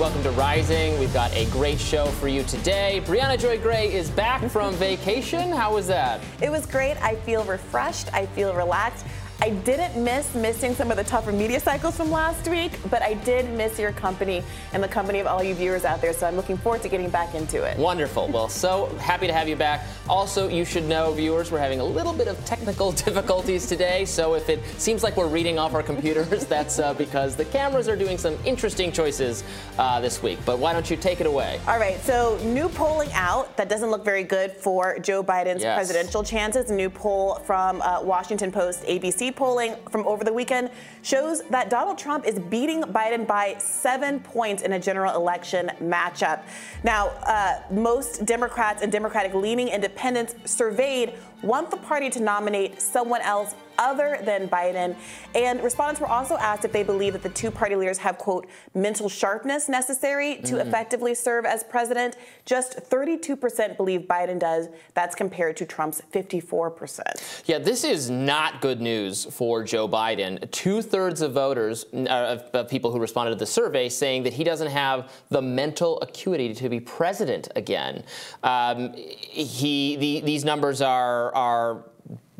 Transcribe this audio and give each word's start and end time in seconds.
Welcome 0.00 0.22
to 0.22 0.30
Rising. 0.30 0.98
We've 0.98 1.12
got 1.12 1.30
a 1.34 1.44
great 1.50 1.78
show 1.78 2.06
for 2.06 2.26
you 2.26 2.42
today. 2.44 3.02
Briahna 3.04 3.38
Joy 3.38 3.58
Gray 3.60 3.92
is 3.92 4.08
back 4.08 4.42
from 4.50 4.72
vacation. 4.76 5.52
How 5.52 5.74
was 5.74 5.86
that? 5.88 6.22
It 6.40 6.50
was 6.50 6.64
great. 6.64 6.96
I 7.02 7.16
feel 7.16 7.44
refreshed. 7.44 8.10
I 8.14 8.24
feel 8.24 8.54
relaxed. 8.54 9.04
I 9.42 9.50
didn't 9.50 10.02
miss 10.04 10.34
missing 10.34 10.74
some 10.74 10.90
of 10.90 10.98
the 10.98 11.04
tougher 11.04 11.32
media 11.32 11.58
cycles 11.60 11.96
from 11.96 12.10
last 12.10 12.46
week, 12.46 12.72
but 12.90 13.00
I 13.00 13.14
did 13.14 13.48
miss 13.54 13.78
your 13.78 13.90
company 13.90 14.42
and 14.74 14.82
the 14.82 14.88
company 14.88 15.18
of 15.18 15.26
all 15.26 15.42
you 15.42 15.54
viewers 15.54 15.86
out 15.86 16.02
there. 16.02 16.12
So 16.12 16.26
I'm 16.26 16.36
looking 16.36 16.58
forward 16.58 16.82
to 16.82 16.90
getting 16.90 17.08
back 17.08 17.34
into 17.34 17.62
it. 17.64 17.78
Wonderful. 17.78 18.28
Well, 18.28 18.50
so 18.50 18.86
happy 19.00 19.26
to 19.28 19.32
have 19.32 19.48
you 19.48 19.56
back. 19.56 19.86
Also, 20.10 20.48
you 20.48 20.66
should 20.66 20.84
know, 20.84 21.12
viewers, 21.12 21.50
we're 21.50 21.58
having 21.58 21.80
a 21.80 21.84
little 21.84 22.12
bit 22.12 22.28
of 22.28 22.42
technical 22.44 22.92
difficulties 23.06 23.64
today. 23.66 24.04
So 24.04 24.34
if 24.34 24.50
it 24.50 24.62
seems 24.78 25.02
like 25.02 25.16
we're 25.16 25.26
reading 25.26 25.58
off 25.58 25.72
our 25.72 25.82
computers, 25.82 26.44
that's 26.46 26.78
uh, 26.78 26.92
because 26.92 27.34
the 27.34 27.46
cameras 27.46 27.88
are 27.88 27.96
doing 27.96 28.18
some 28.18 28.36
interesting 28.44 28.92
choices 28.92 29.42
uh, 29.78 30.00
this 30.00 30.22
week. 30.22 30.38
But 30.44 30.58
why 30.58 30.74
don't 30.74 30.90
you 30.90 30.98
take 30.98 31.18
it 31.22 31.26
away? 31.26 31.58
All 31.66 31.78
right. 31.78 31.98
So 32.02 32.38
new 32.44 32.68
polling 32.68 33.10
out 33.14 33.56
that 33.56 33.70
doesn't 33.70 33.90
look 33.90 34.04
very 34.04 34.22
good 34.24 34.52
for 34.52 34.98
Joe 34.98 35.24
Biden's 35.24 35.62
Yes. 35.62 35.76
presidential 35.76 36.22
chances. 36.22 36.70
A 36.70 36.74
new 36.74 36.90
poll 36.90 37.36
from 37.46 37.80
uh, 37.80 38.02
Washington 38.02 38.52
Post 38.52 38.82
ABC 38.82 39.29
polling 39.30 39.76
from 39.90 40.06
over 40.06 40.24
the 40.24 40.32
weekend 40.32 40.70
shows 41.02 41.42
that 41.50 41.70
Donald 41.70 41.98
Trump 41.98 42.26
is 42.26 42.38
beating 42.38 42.82
Biden 42.82 43.26
by 43.26 43.56
seven 43.58 44.20
points 44.20 44.62
in 44.62 44.72
a 44.72 44.78
general 44.78 45.14
election 45.14 45.70
matchup. 45.80 46.42
Now, 46.84 47.08
uh, 47.26 47.60
most 47.70 48.24
Democrats 48.24 48.82
and 48.82 48.90
Democratic 48.90 49.34
leaning 49.34 49.68
independents 49.68 50.34
surveyed 50.44 51.14
want 51.42 51.70
the 51.70 51.76
party 51.76 52.10
to 52.10 52.20
nominate 52.20 52.80
someone 52.80 53.22
else 53.22 53.54
other 53.78 54.18
than 54.22 54.48
Biden. 54.48 54.96
And 55.34 55.62
respondents 55.62 56.00
were 56.00 56.06
also 56.06 56.36
asked 56.36 56.64
if 56.64 56.72
they 56.72 56.82
believe 56.82 57.12
that 57.14 57.22
the 57.22 57.30
two 57.30 57.50
party 57.50 57.76
leaders 57.76 57.98
have, 57.98 58.18
quote, 58.18 58.46
mental 58.74 59.08
sharpness 59.08 59.68
necessary 59.68 60.40
to 60.44 60.60
effectively 60.60 61.14
serve 61.14 61.44
as 61.44 61.64
president. 61.64 62.16
Just 62.44 62.78
32% 62.78 63.76
believe 63.76 64.02
Biden 64.02 64.38
does. 64.38 64.68
That's 64.94 65.14
compared 65.14 65.56
to 65.58 65.66
Trump's 65.66 66.02
54%. 66.12 67.42
Yeah, 67.46 67.58
this 67.58 67.84
is 67.84 68.10
not 68.10 68.60
good 68.60 68.80
news 68.80 69.24
for 69.24 69.62
Joe 69.64 69.88
Biden. 69.88 70.50
Two 70.50 70.82
thirds 70.82 71.20
of 71.22 71.32
voters, 71.32 71.86
uh, 71.94 72.06
of, 72.08 72.42
of 72.54 72.68
people 72.68 72.90
who 72.90 72.98
responded 72.98 73.30
to 73.30 73.36
the 73.36 73.46
survey, 73.46 73.88
saying 73.88 74.24
that 74.24 74.32
he 74.32 74.44
doesn't 74.44 74.70
have 74.70 75.12
the 75.30 75.42
mental 75.42 76.00
acuity 76.00 76.54
to 76.54 76.68
be 76.68 76.80
president 76.80 77.48
again. 77.56 78.04
Um, 78.42 78.92
he, 78.94 79.96
the, 79.96 80.20
these 80.20 80.44
numbers 80.44 80.80
are 80.80 81.34
are 81.34 81.84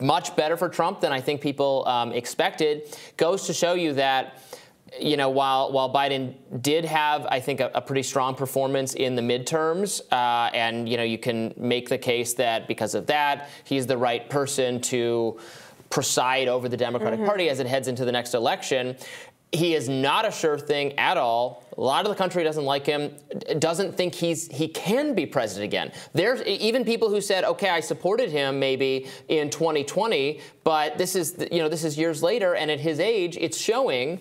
much 0.00 0.34
better 0.36 0.56
for 0.56 0.68
Trump 0.68 1.00
than 1.00 1.12
I 1.12 1.20
think 1.20 1.40
people 1.40 1.86
um, 1.86 2.12
expected. 2.12 2.96
Goes 3.16 3.46
to 3.46 3.52
show 3.52 3.74
you 3.74 3.92
that 3.94 4.42
you 4.98 5.16
know, 5.16 5.30
while 5.30 5.72
while 5.72 5.92
Biden 5.92 6.34
did 6.62 6.84
have, 6.84 7.26
I 7.26 7.40
think, 7.40 7.60
a, 7.60 7.70
a 7.74 7.80
pretty 7.80 8.02
strong 8.02 8.34
performance 8.34 8.94
in 8.94 9.14
the 9.14 9.22
midterms, 9.22 10.00
uh, 10.10 10.50
and 10.52 10.88
you 10.88 10.96
know, 10.96 11.02
you 11.02 11.18
can 11.18 11.54
make 11.56 11.88
the 11.88 11.98
case 11.98 12.34
that 12.34 12.66
because 12.66 12.94
of 12.94 13.06
that, 13.06 13.50
he's 13.64 13.86
the 13.86 13.96
right 13.96 14.28
person 14.28 14.80
to 14.82 15.38
preside 15.90 16.46
over 16.46 16.68
the 16.68 16.76
Democratic 16.76 17.24
Party 17.24 17.48
as 17.48 17.58
it 17.58 17.66
heads 17.66 17.88
into 17.88 18.04
the 18.04 18.12
next 18.12 18.34
election. 18.34 18.96
He 19.52 19.74
is 19.74 19.88
not 19.88 20.26
a 20.26 20.30
sure 20.30 20.58
thing 20.58 20.96
at 20.96 21.16
all. 21.16 21.64
A 21.76 21.80
lot 21.80 22.04
of 22.04 22.10
the 22.10 22.14
country 22.16 22.44
doesn't 22.44 22.64
like 22.64 22.86
him. 22.86 23.12
Doesn't 23.58 23.96
think 23.96 24.14
he's 24.14 24.46
he 24.46 24.68
can 24.68 25.14
be 25.14 25.26
president 25.26 25.64
again. 25.64 25.90
There's 26.12 26.40
even 26.42 26.84
people 26.84 27.08
who 27.10 27.20
said, 27.20 27.42
"Okay, 27.44 27.68
I 27.68 27.80
supported 27.80 28.30
him 28.30 28.60
maybe 28.60 29.08
in 29.28 29.50
2020, 29.50 30.40
but 30.62 30.98
this 30.98 31.16
is 31.16 31.34
you 31.50 31.58
know 31.58 31.68
this 31.68 31.82
is 31.82 31.98
years 31.98 32.22
later, 32.22 32.54
and 32.54 32.70
at 32.70 32.78
his 32.78 33.00
age, 33.00 33.36
it's 33.40 33.58
showing." 33.58 34.20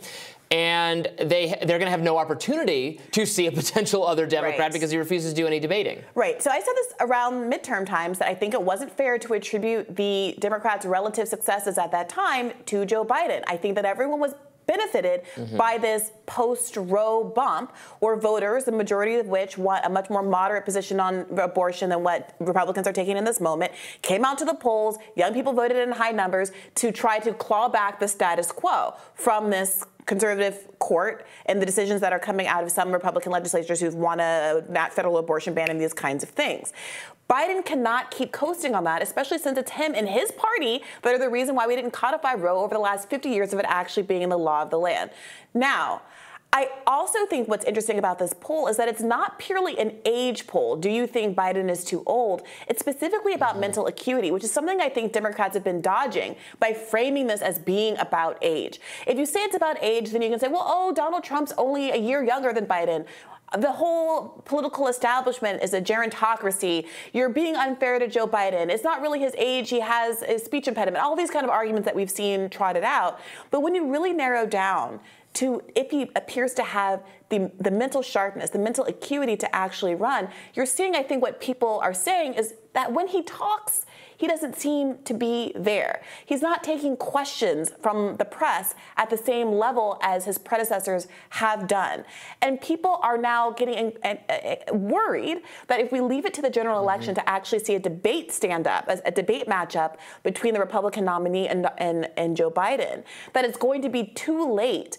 And 0.51 1.07
they 1.19 1.49
they're 1.61 1.77
going 1.77 1.81
to 1.85 1.91
have 1.91 2.01
no 2.01 2.17
opportunity 2.17 2.99
to 3.11 3.23
see 3.27 3.45
a 3.45 3.51
potential 3.61 4.03
other 4.07 4.25
Democrat 4.25 4.59
Right. 4.59 4.73
because 4.73 4.89
he 4.89 4.97
refuses 4.97 5.33
to 5.33 5.41
do 5.41 5.45
any 5.45 5.59
debating. 5.59 6.01
Right. 6.15 6.41
So 6.41 6.49
I 6.49 6.59
said 6.59 6.73
this 6.75 6.93
around 7.01 7.51
midterm 7.53 7.85
times 7.85 8.17
that 8.17 8.27
I 8.27 8.33
think 8.33 8.55
it 8.55 8.61
wasn't 8.63 8.91
fair 8.91 9.19
to 9.19 9.33
attribute 9.33 9.95
the 9.95 10.35
Democrats' 10.39 10.87
relative 10.87 11.27
successes 11.27 11.77
at 11.77 11.91
that 11.91 12.09
time 12.09 12.51
to 12.65 12.83
Joe 12.83 13.05
Biden. 13.05 13.43
I 13.45 13.57
think 13.57 13.75
that 13.75 13.85
everyone 13.85 14.19
was 14.19 14.33
benefited 14.69 15.23
mm-hmm. 15.35 15.57
by 15.57 15.79
this 15.79 16.11
post 16.27 16.77
Roe 16.77 17.23
bump, 17.23 17.75
where 17.99 18.15
voters, 18.15 18.65
the 18.65 18.71
majority 18.71 19.15
of 19.15 19.25
which 19.25 19.57
want 19.57 19.83
a 19.83 19.89
much 19.89 20.09
more 20.11 20.21
moderate 20.21 20.63
position 20.63 20.99
on 20.99 21.25
abortion 21.39 21.89
than 21.89 22.03
what 22.03 22.35
Republicans 22.39 22.85
are 22.87 22.93
taking 22.93 23.17
in 23.17 23.23
this 23.23 23.41
moment, 23.41 23.71
came 24.03 24.23
out 24.23 24.37
to 24.37 24.45
the 24.45 24.53
polls. 24.53 24.97
Young 25.15 25.33
people 25.33 25.53
voted 25.53 25.77
in 25.77 25.91
high 25.91 26.11
numbers 26.11 26.51
to 26.75 26.91
try 26.91 27.17
to 27.19 27.33
claw 27.33 27.67
back 27.67 27.99
the 27.99 28.07
status 28.07 28.51
quo 28.51 28.93
from 29.15 29.49
this 29.49 29.83
conservative 30.09 30.67
court 30.79 31.25
and 31.45 31.61
the 31.61 31.65
decisions 31.65 32.01
that 32.01 32.11
are 32.11 32.19
coming 32.19 32.47
out 32.47 32.63
of 32.63 32.71
some 32.71 32.91
Republican 32.91 33.31
legislators 33.31 33.79
who 33.79 33.91
want 33.91 34.19
a 34.19 34.63
federal 34.91 35.17
abortion 35.17 35.53
ban 35.53 35.69
and 35.69 35.79
these 35.79 35.93
kinds 35.93 36.23
of 36.23 36.29
things. 36.29 36.73
Biden 37.29 37.63
cannot 37.63 38.09
keep 38.09 38.31
coasting 38.31 38.73
on 38.73 38.83
that, 38.85 39.03
especially 39.03 39.37
since 39.37 39.57
it's 39.57 39.71
him 39.71 39.93
and 39.95 40.09
his 40.09 40.31
party 40.31 40.81
that 41.03 41.13
are 41.13 41.19
the 41.19 41.29
reason 41.29 41.53
why 41.53 41.67
we 41.67 41.75
didn't 41.75 41.91
codify 41.91 42.33
Roe 42.33 42.59
over 42.59 42.73
the 42.73 42.79
last 42.79 43.07
50 43.07 43.29
years 43.29 43.53
of 43.53 43.59
it 43.59 43.65
actually 43.67 44.03
being 44.03 44.23
in 44.23 44.29
the 44.29 44.37
law 44.37 44.63
of 44.63 44.71
the 44.71 44.79
land. 44.79 45.11
Now, 45.53 46.01
I 46.51 46.69
also 46.87 47.27
think 47.27 47.47
what's 47.47 47.65
interesting 47.65 47.99
about 47.99 48.17
this 48.17 48.33
poll 48.33 48.67
is 48.67 48.77
that 48.77 48.87
it's 48.87 49.03
not 49.03 49.37
purely 49.37 49.77
an 49.77 49.97
age 50.03 50.47
poll. 50.47 50.75
Do 50.75 50.89
you 50.89 51.05
think 51.05 51.37
Biden 51.37 51.69
is 51.69 51.85
too 51.85 52.01
old? 52.07 52.41
It's 52.67 52.79
specifically 52.79 53.33
about 53.33 53.51
mm-hmm. 53.51 53.59
mental 53.59 53.85
acuity, 53.85 54.31
which 54.31 54.43
is 54.43 54.51
something 54.51 54.81
I 54.81 54.89
think 54.89 55.13
Democrats 55.13 55.53
have 55.53 55.63
been 55.63 55.79
dodging 55.79 56.35
by 56.59 56.73
framing 56.73 57.27
this 57.27 57.43
as 57.43 57.59
being 57.59 57.95
about 57.99 58.39
age. 58.41 58.79
If 59.05 59.19
you 59.19 59.27
say 59.27 59.41
it's 59.41 59.55
about 59.55 59.77
age, 59.83 60.09
then 60.09 60.23
you 60.23 60.29
can 60.29 60.39
say, 60.39 60.47
well, 60.47 60.65
oh, 60.65 60.91
Donald 60.91 61.23
Trump's 61.23 61.53
only 61.55 61.91
a 61.91 61.97
year 61.97 62.23
younger 62.23 62.51
than 62.51 62.65
Biden. 62.65 63.05
The 63.57 63.71
whole 63.71 64.43
political 64.45 64.87
establishment 64.87 65.63
is 65.63 65.73
a 65.73 65.81
gerontocracy. 65.81 66.85
You're 67.13 67.29
being 67.29 67.55
unfair 67.55 67.97
to 67.97 68.07
Joe 68.07 68.27
Biden. 68.27 68.69
It's 68.69 68.83
not 68.83 69.01
really 69.01 69.19
his 69.19 69.33
age. 69.37 69.69
He 69.69 69.79
has 69.79 70.21
a 70.21 70.37
speech 70.37 70.67
impediment. 70.67 71.03
All 71.03 71.15
these 71.15 71.31
kind 71.31 71.43
of 71.43 71.49
arguments 71.49 71.85
that 71.85 71.95
we've 71.95 72.11
seen 72.11 72.49
trotted 72.49 72.83
out. 72.83 73.19
But 73.49 73.61
when 73.61 73.73
you 73.73 73.91
really 73.91 74.13
narrow 74.13 74.45
down 74.45 74.99
to 75.33 75.61
if 75.75 75.89
he 75.89 76.09
appears 76.15 76.53
to 76.55 76.63
have 76.63 77.03
the, 77.29 77.51
the 77.59 77.71
mental 77.71 78.01
sharpness, 78.01 78.49
the 78.51 78.59
mental 78.59 78.85
acuity 78.85 79.35
to 79.37 79.55
actually 79.55 79.95
run, 79.95 80.27
you're 80.53 80.65
seeing, 80.65 80.95
I 80.95 81.03
think, 81.03 81.21
what 81.21 81.39
people 81.39 81.79
are 81.83 81.93
saying 81.93 82.33
is 82.35 82.53
that 82.73 82.93
when 82.93 83.07
he 83.07 83.23
talks, 83.23 83.85
he 84.19 84.27
doesn't 84.27 84.57
seem 84.57 84.97
to 85.05 85.13
be 85.13 85.53
there. 85.55 86.01
He's 86.25 86.41
not 86.41 86.61
taking 86.61 86.97
questions 86.97 87.71
from 87.81 88.17
the 88.17 88.25
press 88.25 88.75
at 88.97 89.09
the 89.09 89.15
same 89.15 89.53
level 89.53 89.97
as 90.01 90.25
his 90.25 90.37
predecessors 90.37 91.07
have 91.29 91.67
done. 91.67 92.03
And 92.41 92.59
people 92.59 92.99
are 93.01 93.17
now 93.17 93.51
getting 93.51 93.93
uh, 94.03 94.15
uh, 94.27 94.73
worried 94.73 95.37
that 95.67 95.79
if 95.79 95.93
we 95.93 96.01
leave 96.01 96.25
it 96.25 96.33
to 96.33 96.41
the 96.41 96.49
general 96.49 96.81
election 96.81 97.15
to 97.15 97.29
actually 97.29 97.59
see 97.59 97.75
a 97.75 97.79
debate 97.79 98.33
stand 98.33 98.67
up, 98.67 98.89
a, 98.89 99.01
a 99.05 99.11
debate 99.11 99.47
matchup 99.47 99.95
between 100.23 100.53
the 100.53 100.59
Republican 100.59 101.05
nominee 101.05 101.47
and, 101.47 101.69
and, 101.77 102.09
and 102.17 102.35
Joe 102.35 102.51
Biden, 102.51 103.05
that 103.31 103.45
it's 103.45 103.57
going 103.57 103.81
to 103.83 103.89
be 103.89 104.03
too 104.03 104.53
late 104.53 104.97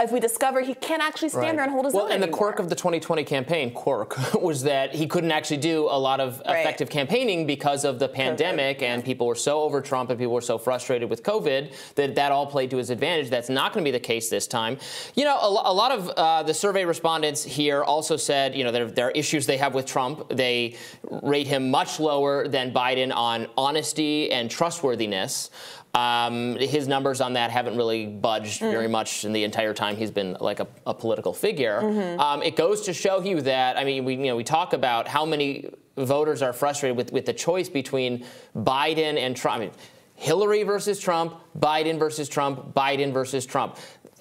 if 0.00 0.12
we 0.12 0.20
discover 0.20 0.60
he 0.60 0.74
can't 0.74 1.02
actually 1.02 1.28
stand 1.28 1.58
there 1.58 1.64
and 1.64 1.72
hold 1.72 1.84
his 1.84 1.94
well, 1.94 2.04
own 2.04 2.12
and 2.12 2.22
the 2.22 2.28
quirk 2.28 2.60
of 2.60 2.68
the 2.68 2.76
2020 2.76 3.24
campaign, 3.24 3.72
quirk, 3.72 4.16
was 4.40 4.62
that 4.62 4.94
he 4.94 5.08
couldn't 5.08 5.32
actually 5.32 5.56
do 5.56 5.88
a 5.90 5.98
lot 5.98 6.20
of 6.20 6.40
Right. 6.46 6.60
effective 6.60 6.88
campaigning 6.88 7.46
because 7.46 7.84
of 7.84 7.98
the 7.98 8.08
pandemic, 8.08 8.80
and 8.80 9.04
people 9.04 9.26
were 9.26 9.34
so 9.34 9.62
over 9.62 9.80
Trump 9.80 10.10
and 10.10 10.18
people 10.18 10.34
were 10.34 10.40
so 10.40 10.56
frustrated 10.56 11.10
with 11.10 11.24
COVID 11.24 11.72
that 11.96 12.14
that 12.14 12.30
all 12.30 12.46
played 12.46 12.70
to 12.70 12.76
his 12.76 12.90
advantage. 12.90 13.28
That's 13.28 13.48
not 13.48 13.72
going 13.72 13.84
to 13.84 13.88
be 13.88 13.92
the 13.92 13.98
case 14.00 14.28
this 14.28 14.46
time. 14.46 14.78
You 15.16 15.24
know, 15.24 15.36
a, 15.36 15.48
a 15.48 15.74
lot 15.74 15.90
of 15.90 16.08
uh, 16.10 16.42
the 16.44 16.54
survey 16.54 16.84
respondents 16.84 17.42
here 17.42 17.82
also 17.82 18.16
said, 18.16 18.54
you 18.54 18.62
know, 18.62 18.70
there, 18.70 18.86
there 18.86 19.08
are 19.08 19.12
issues 19.12 19.46
they 19.46 19.56
have 19.56 19.74
with 19.74 19.86
Trump. 19.86 20.28
They 20.28 20.76
rate 21.10 21.48
him 21.48 21.70
much 21.70 21.98
lower 21.98 22.46
than 22.46 22.72
Biden 22.72 23.12
on 23.14 23.48
honesty 23.56 24.30
and 24.30 24.48
trustworthiness. 24.48 25.50
Um, 25.98 26.56
his 26.56 26.86
numbers 26.86 27.20
on 27.20 27.32
that 27.32 27.50
haven't 27.50 27.76
really 27.76 28.06
budged 28.06 28.60
Mm. 28.62 28.70
very 28.70 28.88
much 28.88 29.24
in 29.24 29.32
the 29.32 29.42
entire 29.44 29.74
time 29.74 29.96
he's 29.96 30.10
been 30.10 30.36
like 30.40 30.60
a, 30.60 30.66
a 30.86 30.94
political 30.94 31.32
figure. 31.32 31.80
Mm-hmm. 31.82 32.20
Um, 32.20 32.42
it 32.42 32.54
goes 32.56 32.82
to 32.82 32.92
show 32.92 33.20
you 33.20 33.40
that 33.42 33.76
I 33.76 33.84
mean, 33.84 34.04
we 34.04 34.14
you 34.14 34.26
know 34.30 34.36
we 34.36 34.44
talk 34.44 34.72
about 34.74 35.08
how 35.08 35.24
many 35.26 35.68
voters 35.96 36.40
are 36.42 36.52
frustrated 36.52 36.96
with 36.96 37.12
with 37.12 37.26
the 37.26 37.32
choice 37.32 37.68
between 37.68 38.24
Biden 38.54 39.16
and 39.24 39.36
Trump. 39.36 39.56
I 39.56 39.60
mean, 39.60 39.70
Hillary 40.14 40.62
versus 40.62 40.98
Trump, 41.00 41.34
Biden 41.58 41.98
versus 41.98 42.28
Trump, 42.28 42.74
Biden 42.74 43.12
versus 43.12 43.44
Trump. 43.46 43.76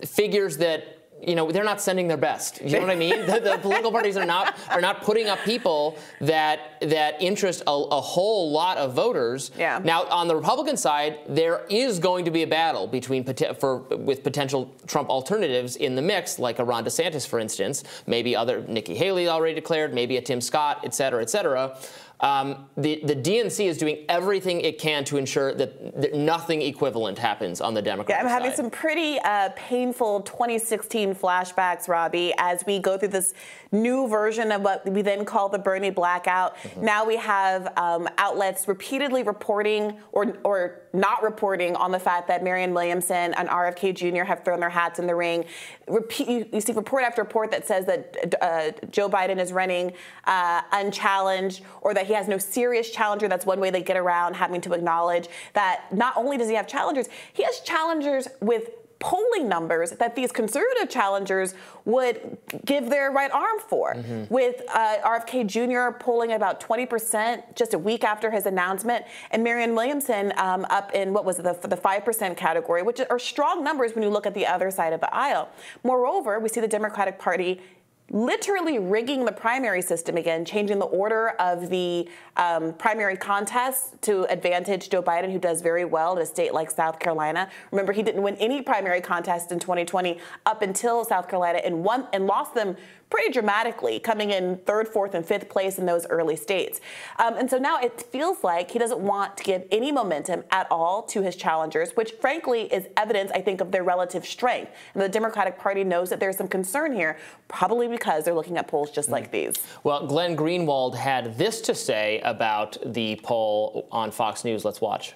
Figures 0.05 0.57
that. 0.57 0.96
You 1.25 1.35
know 1.35 1.51
they're 1.51 1.63
not 1.63 1.81
sending 1.81 2.07
their 2.07 2.17
best. 2.17 2.61
You 2.61 2.73
know 2.73 2.81
what 2.81 2.89
I 2.89 2.95
mean? 2.95 3.25
the, 3.25 3.39
the 3.39 3.57
political 3.61 3.91
parties 3.91 4.17
are 4.17 4.25
not 4.25 4.57
are 4.69 4.81
not 4.81 5.03
putting 5.03 5.27
up 5.27 5.39
people 5.39 5.97
that 6.21 6.77
that 6.81 7.21
interest 7.21 7.63
a, 7.67 7.71
a 7.71 8.01
whole 8.01 8.51
lot 8.51 8.77
of 8.77 8.93
voters. 8.93 9.51
Yeah. 9.57 9.81
Now 9.83 10.03
on 10.05 10.27
the 10.27 10.35
Republican 10.35 10.77
side, 10.77 11.19
there 11.27 11.65
is 11.69 11.99
going 11.99 12.25
to 12.25 12.31
be 12.31 12.43
a 12.43 12.47
battle 12.47 12.87
between 12.87 13.23
for 13.59 13.77
with 13.77 14.23
potential 14.23 14.71
Trump 14.85 15.09
alternatives 15.09 15.75
in 15.75 15.95
the 15.95 16.01
mix, 16.01 16.39
like 16.39 16.59
a 16.59 16.63
Ron 16.63 16.85
DeSantis, 16.85 17.27
for 17.27 17.39
instance, 17.39 17.83
maybe 18.05 18.35
other 18.35 18.61
Nikki 18.67 18.95
Haley 18.95 19.27
already 19.27 19.55
declared, 19.55 19.93
maybe 19.93 20.17
a 20.17 20.21
Tim 20.21 20.41
Scott, 20.41 20.81
et 20.83 20.93
cetera, 20.93 21.21
et 21.21 21.29
cetera. 21.29 21.77
Um, 22.19 22.67
the, 22.75 23.01
the 23.03 23.15
DNC 23.15 23.65
is 23.65 23.77
doing 23.77 24.03
everything 24.09 24.61
it 24.61 24.79
can 24.79 25.03
to 25.05 25.17
ensure 25.17 25.53
that, 25.53 26.01
that 26.01 26.15
nothing 26.15 26.63
equivalent 26.63 27.19
happens 27.19 27.61
on 27.61 27.75
the 27.75 27.81
Democratic 27.81 28.09
yeah, 28.09 28.23
I'm 28.23 28.27
having 28.27 28.49
side. 28.49 28.57
some 28.57 28.69
pretty 28.71 29.19
uh, 29.19 29.49
painful 29.55 30.21
2016 30.21 31.13
flashbacks, 31.13 31.87
Robby, 31.87 32.33
as 32.39 32.65
we 32.65 32.79
go 32.79 32.97
through 32.97 33.09
this 33.09 33.35
new 33.71 34.07
version 34.07 34.51
of 34.51 34.61
what 34.61 34.87
we 34.89 35.03
then 35.03 35.25
call 35.25 35.47
the 35.49 35.59
Bernie 35.59 35.91
blackout. 35.91 36.57
Mm-hmm. 36.57 36.85
Now 36.85 37.05
we 37.05 37.17
have 37.17 37.71
um, 37.77 38.09
outlets 38.17 38.67
repeatedly 38.67 39.21
reporting 39.21 39.99
or, 40.11 40.37
or 40.43 40.86
not 40.97 41.23
reporting 41.23 41.75
on 41.75 41.91
the 41.91 41.99
fact 41.99 42.27
that 42.27 42.43
Marianne 42.43 42.73
Williamson 42.73 43.33
and 43.35 43.47
RFK 43.47 43.95
Jr. 43.95 44.23
have 44.23 44.43
thrown 44.43 44.59
their 44.59 44.69
hats 44.69 44.99
in 44.99 45.07
the 45.07 45.15
ring. 45.15 45.45
Repeat, 45.87 46.27
you, 46.27 46.49
you 46.51 46.59
see 46.59 46.73
report 46.73 47.03
after 47.03 47.21
report 47.21 47.51
that 47.51 47.65
says 47.65 47.85
that 47.85 48.35
uh, 48.41 48.71
Joe 48.89 49.09
Biden 49.09 49.39
is 49.39 49.53
running 49.53 49.93
uh, 50.25 50.61
unchallenged 50.71 51.61
or 51.81 51.93
that 51.93 52.07
he 52.07 52.13
has 52.13 52.27
no 52.27 52.37
serious 52.37 52.89
challenger. 52.89 53.27
That's 53.27 53.45
one 53.45 53.59
way 53.59 53.69
they 53.69 53.83
get 53.83 53.97
around 53.97 54.35
having 54.35 54.59
to 54.61 54.73
acknowledge 54.73 55.27
that 55.53 55.85
not 55.93 56.17
only 56.17 56.37
does 56.37 56.49
he 56.49 56.55
have 56.55 56.67
challengers, 56.67 57.07
he 57.33 57.43
has 57.43 57.59
challengers 57.61 58.27
with 58.41 58.69
polling 58.99 59.47
numbers 59.47 59.91
that 59.91 60.15
these 60.15 60.31
conservative 60.31 60.89
challengers 60.89 61.53
would 61.85 62.37
give 62.65 62.89
their 62.89 63.11
right 63.11 63.31
arm 63.31 63.59
for. 63.59 63.93
Mm-hmm. 63.93 64.33
With 64.33 64.61
uh, 64.73 64.97
RFK 65.05 65.47
Jr. 65.47 65.97
polling 65.97 66.33
about 66.33 66.59
20% 66.59 67.55
just 67.55 67.73
a 67.73 67.79
week 67.79 68.03
after 68.03 68.31
his 68.31 68.45
announcement, 68.45 69.05
and 69.31 69.43
Marianne 69.43 69.75
Williamson 69.75 70.33
um, 70.37 70.65
up 70.69 70.93
in 70.93 71.13
what 71.13 71.25
was 71.25 71.39
it, 71.39 71.43
the, 71.43 71.67
the 71.67 71.77
5% 71.77 72.37
category, 72.37 72.81
which 72.81 72.99
are 73.09 73.19
strong 73.19 73.63
numbers 73.63 73.93
when 73.93 74.03
you 74.03 74.09
look 74.09 74.25
at 74.25 74.33
the 74.33 74.45
other 74.45 74.71
side 74.71 74.93
of 74.93 74.99
the 74.99 75.13
aisle. 75.13 75.49
Moreover, 75.83 76.39
we 76.39 76.49
see 76.49 76.61
the 76.61 76.67
Democratic 76.67 77.19
Party 77.19 77.61
literally 78.09 78.79
rigging 78.79 79.25
the 79.25 79.31
primary 79.31 79.81
system 79.81 80.15
again, 80.15 80.45
changing 80.45 80.79
the 80.79 80.85
order 80.85 81.29
of 81.39 81.69
the 81.69 82.07
um, 82.37 82.73
primary 82.73 83.17
contests 83.17 83.91
to 84.01 84.23
advantage 84.31 84.89
Joe 84.89 85.03
Biden, 85.03 85.31
who 85.31 85.39
does 85.39 85.61
very 85.61 85.83
well 85.83 86.15
in 86.15 86.21
a 86.21 86.25
state 86.25 86.53
like 86.53 86.71
South 86.71 86.99
Carolina. 86.99 87.49
Remember, 87.71 87.91
he 87.91 88.03
didn't 88.03 88.21
win 88.21 88.35
any 88.37 88.61
primary 88.61 89.01
contest 89.01 89.51
in 89.51 89.59
2020 89.59 90.19
up 90.45 90.61
until 90.61 91.03
South 91.03 91.27
Carolina 91.27 91.59
and 91.63 91.83
won 91.83 92.07
and 92.13 92.27
lost 92.27 92.53
them 92.53 92.77
pretty 93.09 93.31
dramatically, 93.31 93.99
coming 93.99 94.31
in 94.31 94.57
third, 94.65 94.87
fourth, 94.87 95.13
and 95.13 95.25
fifth 95.25 95.49
place 95.49 95.77
in 95.77 95.85
those 95.85 96.05
early 96.07 96.35
states. 96.35 96.81
Um, 97.19 97.37
and 97.37 97.49
so 97.49 97.57
now 97.57 97.79
it 97.79 98.01
feels 98.01 98.43
like 98.43 98.71
he 98.71 98.79
doesn't 98.79 98.99
want 98.99 99.37
to 99.37 99.43
give 99.43 99.65
any 99.71 99.91
momentum 99.91 100.43
at 100.51 100.67
all 100.69 101.03
to 101.03 101.21
his 101.21 101.35
challengers, 101.35 101.91
which 101.95 102.11
frankly 102.19 102.63
is 102.73 102.87
evidence, 102.97 103.31
I 103.31 103.41
think, 103.41 103.61
of 103.61 103.71
their 103.71 103.83
relative 103.83 104.25
strength. 104.25 104.71
And 104.93 105.01
the 105.01 105.09
Democratic 105.09 105.57
Party 105.57 105.83
knows 105.83 106.09
that 106.09 106.19
there's 106.19 106.37
some 106.37 106.47
concern 106.47 106.93
here, 106.93 107.17
probably 107.47 107.87
because 107.87 108.25
they're 108.25 108.33
looking 108.33 108.57
at 108.57 108.67
polls 108.67 108.91
just 108.91 109.09
mm. 109.09 109.13
like 109.13 109.31
these. 109.31 109.55
Well, 109.83 110.05
Glenn 110.05 110.35
Greenwald 110.35 110.95
had 110.95 111.37
this 111.37 111.61
to 111.61 111.75
say 111.75 112.19
about 112.21 112.77
the 112.85 113.19
poll 113.23 113.87
on 113.91 114.11
Fox 114.11 114.43
News. 114.43 114.65
Let's 114.65 114.81
watch. 114.81 115.13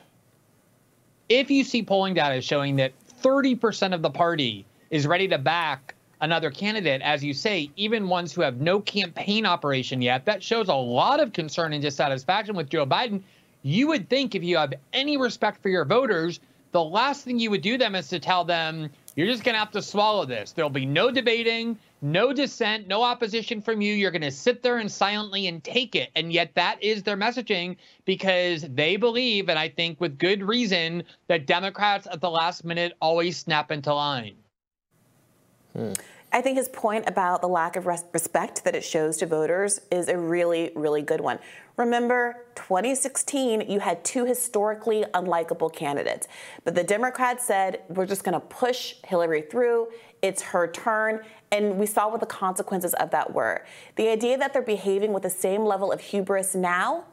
If 1.28 1.50
you 1.50 1.64
see 1.64 1.84
polling 1.84 2.14
data 2.14 2.42
showing 2.42 2.76
that 2.78 2.94
30% 3.22 3.94
of 3.94 4.02
the 4.02 4.10
party 4.10 4.66
is 4.90 5.08
ready 5.08 5.28
to 5.30 5.38
back 5.38 5.96
another 6.22 6.52
candidate, 6.52 7.02
as 7.02 7.24
you 7.24 7.34
say, 7.34 7.72
even 7.76 8.08
ones 8.08 8.32
who 8.32 8.42
have 8.42 8.62
no 8.62 8.80
campaign 8.80 9.46
operation 9.46 10.02
yet, 10.02 10.26
that 10.26 10.42
shows 10.42 10.70
a 10.70 10.74
lot 10.74 11.20
of 11.20 11.34
concern 11.34 11.74
and 11.74 11.82
dissatisfaction 11.82 12.56
with 12.56 12.70
Joe 12.70 12.86
Biden. 12.86 13.22
You 13.64 13.88
would 13.88 14.10
think 14.10 14.34
if 14.34 14.44
you 14.44 14.58
have 14.58 14.74
any 14.94 15.18
respect 15.18 15.62
for 15.62 15.70
your 15.70 15.86
voters, 15.86 16.40
the 16.72 16.84
last 16.84 17.26
thing 17.26 17.40
you 17.40 17.50
would 17.52 17.62
do 17.62 17.78
them 17.78 17.96
is 17.96 18.08
to 18.10 18.20
tell 18.20 18.46
them, 18.46 18.90
you're 19.16 19.28
just 19.28 19.44
going 19.44 19.56
to 19.56 19.60
have 19.60 19.72
to 19.72 19.82
swallow 19.82 20.26
this. 20.26 20.54
There'll 20.54 20.70
be 20.70 20.86
no 20.86 21.12
debating, 21.12 21.78
no 22.02 22.32
dissent, 22.32 22.88
no 22.88 23.04
opposition 23.04 23.62
from 23.62 23.82
you. 23.82 23.94
You're 23.94 24.12
going 24.12 24.22
to 24.22 24.32
sit 24.32 24.64
there 24.64 24.78
and 24.78 24.90
silently 24.90 25.48
and 25.48 25.62
take 25.62 25.96
it. 25.96 26.12
And 26.16 26.32
yet 26.32 26.56
that 26.56 26.82
is 26.82 27.04
their 27.04 27.18
messaging 27.18 27.76
because 28.06 28.62
they 28.62 28.96
believe, 28.96 29.50
and 29.50 29.60
I 29.60 29.68
think 29.68 30.00
with 30.00 30.18
good 30.18 30.42
reason, 30.42 31.04
that 31.28 31.46
Democrats 31.46 32.08
at 32.10 32.22
the 32.22 32.30
last 32.30 32.64
minute 32.64 32.94
always 33.02 33.38
snap 33.38 33.70
into 33.70 33.94
line. 33.94 34.36
Hmm. 35.74 35.94
I 36.34 36.42
think 36.42 36.58
his 36.58 36.70
point 36.70 37.08
about 37.08 37.42
the 37.42 37.48
lack 37.48 37.76
of 37.76 37.86
res- 37.86 38.06
respect 38.14 38.64
that 38.64 38.74
it 38.74 38.84
shows 38.84 39.18
to 39.18 39.26
voters 39.26 39.82
is 39.92 40.08
a 40.08 40.18
really, 40.18 40.72
really 40.76 41.02
good 41.02 41.20
one. 41.20 41.40
Remember, 41.76 42.46
2016, 42.56 43.70
you 43.70 43.80
had 43.80 44.04
two 44.06 44.26
historically 44.26 45.04
unlikable 45.14 45.74
candidates, 45.74 46.28
but 46.64 46.76
the 46.76 46.84
Democrats 46.84 47.46
said, 47.46 47.82
we're 47.90 48.06
just 48.06 48.24
going 48.24 48.34
to 48.34 48.40
push 48.40 48.96
Hillary 49.06 49.42
through. 49.42 49.88
It's 50.22 50.42
her 50.42 50.72
turn. 50.72 51.22
And 51.52 51.78
we 51.78 51.86
saw 51.86 52.10
what 52.10 52.22
the 52.22 52.26
consequences 52.26 52.94
of 52.94 53.12
that 53.12 53.34
were. 53.34 53.66
The 53.96 54.08
idea 54.08 54.38
that 54.38 54.54
they're 54.54 54.62
behaving 54.62 55.12
with 55.12 55.24
the 55.24 55.30
same 55.30 55.66
level 55.66 55.92
of 55.92 56.00
hubris 56.00 56.56
now 56.56 57.06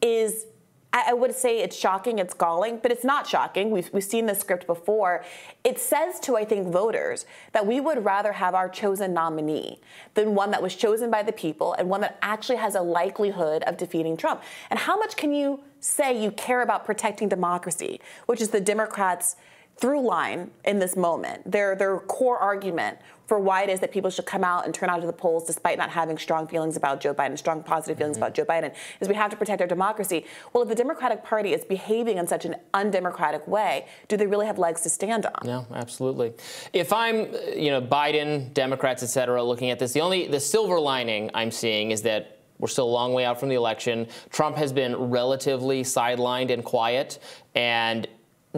is 0.00 0.46
I, 0.92 1.12
would 1.12 1.34
say 1.34 1.58
it's 1.60 1.76
shocking, 1.76 2.18
it's 2.18 2.32
galling, 2.32 2.78
but 2.82 2.90
it's 2.90 3.04
not 3.04 3.26
shocking. 3.26 3.70
We've, 3.70 3.90
we've 3.92 4.04
seen 4.04 4.26
this 4.26 4.38
script 4.38 4.66
before. 4.66 5.24
It 5.62 5.78
says 5.78 6.18
to, 6.20 6.36
I 6.36 6.44
think, 6.44 6.68
voters 6.68 7.26
that 7.52 7.66
we 7.66 7.80
would 7.80 8.04
rather 8.04 8.32
have 8.32 8.54
our 8.54 8.68
chosen 8.68 9.12
nominee 9.12 9.78
than 10.14 10.34
one 10.34 10.50
that 10.52 10.62
was 10.62 10.74
chosen 10.74 11.10
by 11.10 11.22
the 11.22 11.32
people 11.32 11.74
and 11.74 11.90
one 11.90 12.00
that 12.00 12.18
actually 12.22 12.56
has 12.56 12.74
a 12.74 12.80
likelihood 12.80 13.62
of 13.64 13.76
defeating 13.76 14.16
Trump. 14.16 14.42
And 14.70 14.78
how 14.78 14.98
much 14.98 15.16
can 15.16 15.34
you 15.34 15.60
say 15.80 16.18
you 16.20 16.30
care 16.30 16.62
about 16.62 16.86
protecting 16.86 17.28
democracy, 17.28 18.00
which 18.26 18.40
is 18.40 18.48
the 18.50 18.60
Democrats' 18.60 19.36
through 19.76 20.00
line 20.00 20.50
in 20.64 20.78
this 20.78 20.96
moment, 20.96 21.50
their 21.50 21.76
their 21.76 21.98
core 21.98 22.38
argument 22.38 22.98
for 23.26 23.38
why 23.38 23.62
it 23.62 23.70
is 23.70 23.80
that 23.80 23.92
people 23.92 24.10
should 24.10 24.26
come 24.26 24.44
out 24.44 24.64
and 24.64 24.74
turn 24.74 24.88
out 24.88 25.00
to 25.00 25.06
the 25.06 25.12
polls 25.12 25.44
despite 25.44 25.78
not 25.78 25.90
having 25.90 26.16
strong 26.16 26.46
feelings 26.46 26.76
about 26.76 27.00
Joe 27.00 27.12
Biden, 27.12 27.36
strong 27.36 27.62
positive 27.62 27.98
feelings 27.98 28.16
mm-hmm. 28.16 28.24
about 28.24 28.34
Joe 28.34 28.44
Biden, 28.44 28.74
is 29.00 29.08
we 29.08 29.14
have 29.14 29.30
to 29.30 29.36
protect 29.36 29.60
our 29.60 29.66
democracy. 29.66 30.24
Well, 30.52 30.62
if 30.62 30.68
the 30.68 30.74
Democratic 30.74 31.24
Party 31.24 31.52
is 31.52 31.64
behaving 31.64 32.18
in 32.18 32.26
such 32.26 32.44
an 32.44 32.56
undemocratic 32.72 33.46
way, 33.46 33.86
do 34.08 34.16
they 34.16 34.26
really 34.26 34.46
have 34.46 34.58
legs 34.58 34.82
to 34.82 34.88
stand 34.88 35.26
on? 35.26 35.40
No, 35.44 35.66
absolutely. 35.74 36.32
If 36.72 36.92
I'm, 36.92 37.32
you 37.56 37.70
know, 37.70 37.82
Biden, 37.82 38.52
Democrats, 38.54 39.02
et 39.02 39.06
cetera, 39.06 39.42
looking 39.42 39.70
at 39.70 39.78
this, 39.78 39.92
the 39.92 40.00
only 40.00 40.28
the 40.28 40.40
silver 40.40 40.78
lining 40.78 41.30
I'm 41.34 41.50
seeing 41.50 41.90
is 41.90 42.02
that 42.02 42.38
we're 42.58 42.68
still 42.68 42.88
a 42.88 42.90
long 42.90 43.12
way 43.12 43.24
out 43.24 43.38
from 43.38 43.50
the 43.50 43.54
election. 43.54 44.06
Trump 44.30 44.56
has 44.56 44.72
been 44.72 44.96
relatively 44.96 45.82
sidelined 45.82 46.50
and 46.50 46.64
quiet, 46.64 47.18
and 47.54 48.08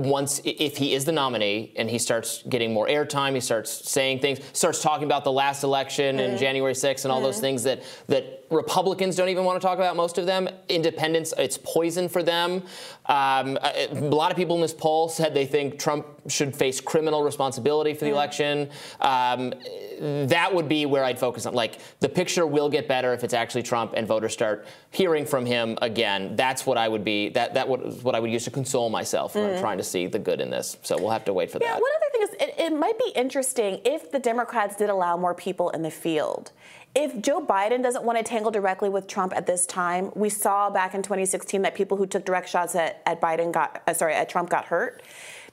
once 0.05 0.41
if 0.45 0.77
he 0.77 0.95
is 0.95 1.05
the 1.05 1.13
nominee 1.13 1.73
and 1.77 1.89
he 1.91 1.99
starts 1.99 2.43
getting 2.49 2.73
more 2.73 2.87
airtime, 2.87 3.35
he 3.35 3.41
starts 3.41 3.71
saying 3.91 4.21
things, 4.21 4.41
starts 4.53 4.83
talking 4.83 5.05
about 5.05 5.25
the 5.25 5.33
last 5.33 5.65
election 5.65 6.17
mm-hmm. 6.17 6.31
and 6.31 6.39
January 6.39 6.75
6th 6.75 7.05
and 7.05 7.13
all 7.13 7.19
mm-hmm. 7.19 7.27
those 7.27 7.41
things 7.41 7.63
that 7.65 7.83
that 8.07 8.38
Republicans 8.51 9.17
don't 9.17 9.29
even 9.29 9.45
want 9.45 9.61
to 9.61 9.67
talk 9.67 9.79
about. 9.79 9.97
Most 9.97 10.19
of 10.19 10.27
them, 10.27 10.49
independents, 10.69 11.35
it's 11.37 11.59
poison 11.59 12.09
for 12.09 12.23
them. 12.23 12.63
Um, 13.07 13.59
a, 13.63 13.89
a, 13.91 13.95
lot 13.95 14.31
of 14.31 14.37
people 14.37 14.57
in 14.57 14.63
this 14.63 14.73
poll 14.73 15.09
said 15.09 15.35
they 15.35 15.47
think 15.47 15.79
Trump 15.79 16.07
should 16.29 16.55
face 16.55 16.81
criminal 16.81 17.23
responsibility 17.23 17.95
for 17.95 18.05
the 18.05 18.11
election. 18.11 18.71
Um, 19.01 19.55
that 20.01 20.55
would 20.55 20.69
be 20.69 20.87
where 20.87 21.05
I'd 21.05 21.19
focus 21.19 21.47
on. 21.47 21.55
Like 21.55 21.79
the 22.01 22.09
picture 22.09 22.47
will 22.47 22.69
get 22.69 22.89
better 22.89 23.13
if 23.13 23.25
it's 23.25 23.35
actually 23.35 23.63
Trump 23.63 23.95
and 23.97 24.07
voters 24.07 24.33
start 24.33 24.67
hearing 24.91 25.27
from 25.27 25.45
him 25.45 25.79
again. 25.83 26.37
That's 26.37 26.67
what 26.67 26.79
I 26.79 26.89
would 26.89 27.05
be. 27.05 27.31
That 27.31 27.55
that 27.55 27.69
was 27.69 28.03
what 28.03 28.15
I 28.15 28.21
would 28.21 28.31
use 28.31 28.45
to 28.45 28.51
console 28.51 28.91
myself 28.91 29.35
when 29.35 29.45
I'm 29.45 29.51
mm-hmm. 29.53 29.61
trying 29.61 29.79
to 29.79 29.85
see 29.85 30.07
the 30.07 30.19
good 30.19 30.41
in 30.41 30.51
this. 30.51 30.77
So 30.83 30.97
we'll 30.97 31.11
have 31.11 31.25
to 31.27 31.33
wait 31.33 31.51
for 31.51 31.59
yeah, 31.61 31.73
that. 31.73 31.81
One 31.81 31.91
other 31.97 32.11
thing 32.13 32.23
is, 32.23 32.49
it, 32.49 32.73
it 32.73 32.77
might 32.77 32.99
be 32.99 33.13
interesting 33.15 33.81
if 33.85 34.11
the 34.11 34.19
Democrats 34.19 34.77
did 34.77 34.91
allow 34.91 35.17
more 35.17 35.35
people 35.35 35.71
in 35.71 35.83
the 35.83 35.91
field. 35.91 36.53
If 37.01 37.23
Joe 37.23 37.41
Biden 37.41 37.81
doesn't 37.81 38.03
want 38.03 38.19
to 38.19 38.25
tangle 38.25 38.51
directly 38.51 38.89
with 38.89 39.07
Trump 39.07 39.33
at 39.37 39.47
this 39.47 39.67
time, 39.67 40.11
we 40.17 40.29
saw 40.29 40.69
back 40.69 40.95
in 40.97 41.03
2016 41.05 41.63
that 41.63 41.77
people 41.77 41.97
who 41.97 42.07
took 42.07 42.25
direct 42.25 42.49
shots 42.49 42.75
at, 42.75 43.03
at 43.07 43.21
Biden 43.21 43.53
got, 43.53 43.81
uh, 43.87 43.95
sorry, 43.95 44.15
at 44.15 44.29
Trump 44.29 44.51
got 44.51 44.65
hurt. 44.65 45.01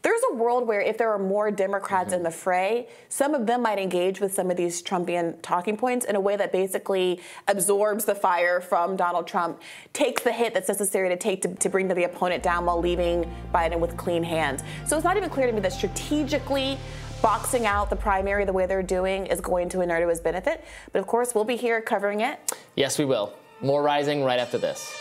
There's 0.01 0.21
a 0.31 0.33
world 0.33 0.67
where 0.67 0.81
if 0.81 0.97
there 0.97 1.11
are 1.11 1.19
more 1.19 1.51
Democrats 1.51 2.07
mm-hmm. 2.07 2.15
in 2.15 2.23
the 2.23 2.31
fray, 2.31 2.87
some 3.09 3.35
of 3.35 3.45
them 3.45 3.61
might 3.61 3.77
engage 3.77 4.19
with 4.19 4.33
some 4.33 4.49
of 4.49 4.57
these 4.57 4.81
Trumpian 4.81 5.39
talking 5.43 5.77
points 5.77 6.03
in 6.03 6.15
a 6.15 6.19
way 6.19 6.35
that 6.35 6.51
basically 6.51 7.21
absorbs 7.47 8.05
the 8.05 8.15
fire 8.15 8.59
from 8.59 8.95
Donald 8.95 9.27
Trump, 9.27 9.61
takes 9.93 10.23
the 10.23 10.31
hit 10.31 10.55
that's 10.55 10.67
necessary 10.67 11.09
to 11.09 11.15
take 11.15 11.43
to, 11.43 11.53
to 11.53 11.69
bring 11.69 11.87
the 11.87 12.05
opponent 12.05 12.41
down 12.41 12.65
while 12.65 12.79
leaving 12.79 13.31
Biden 13.53 13.79
with 13.79 13.95
clean 13.97 14.23
hands. 14.23 14.63
So 14.87 14.95
it's 14.95 15.03
not 15.03 15.15
even 15.15 15.29
clear 15.29 15.45
to 15.45 15.53
me 15.53 15.59
that 15.59 15.73
strategically 15.73 16.79
boxing 17.21 17.65
out 17.65 17.89
the 17.89 17.95
primary 17.95 18.45
the 18.45 18.53
way 18.53 18.65
they're 18.65 18.83
doing 18.83 19.25
is 19.27 19.41
going 19.41 19.69
to 19.69 19.81
inure 19.81 20.01
to 20.01 20.09
his 20.09 20.19
benefit. 20.19 20.63
But 20.91 20.99
of 20.99 21.07
course, 21.07 21.33
we'll 21.35 21.43
be 21.43 21.55
here 21.55 21.81
covering 21.81 22.21
it. 22.21 22.39
Yes, 22.75 22.97
we 22.99 23.05
will. 23.05 23.33
More 23.61 23.81
rising 23.81 24.23
right 24.23 24.39
after 24.39 24.57
this. 24.57 24.95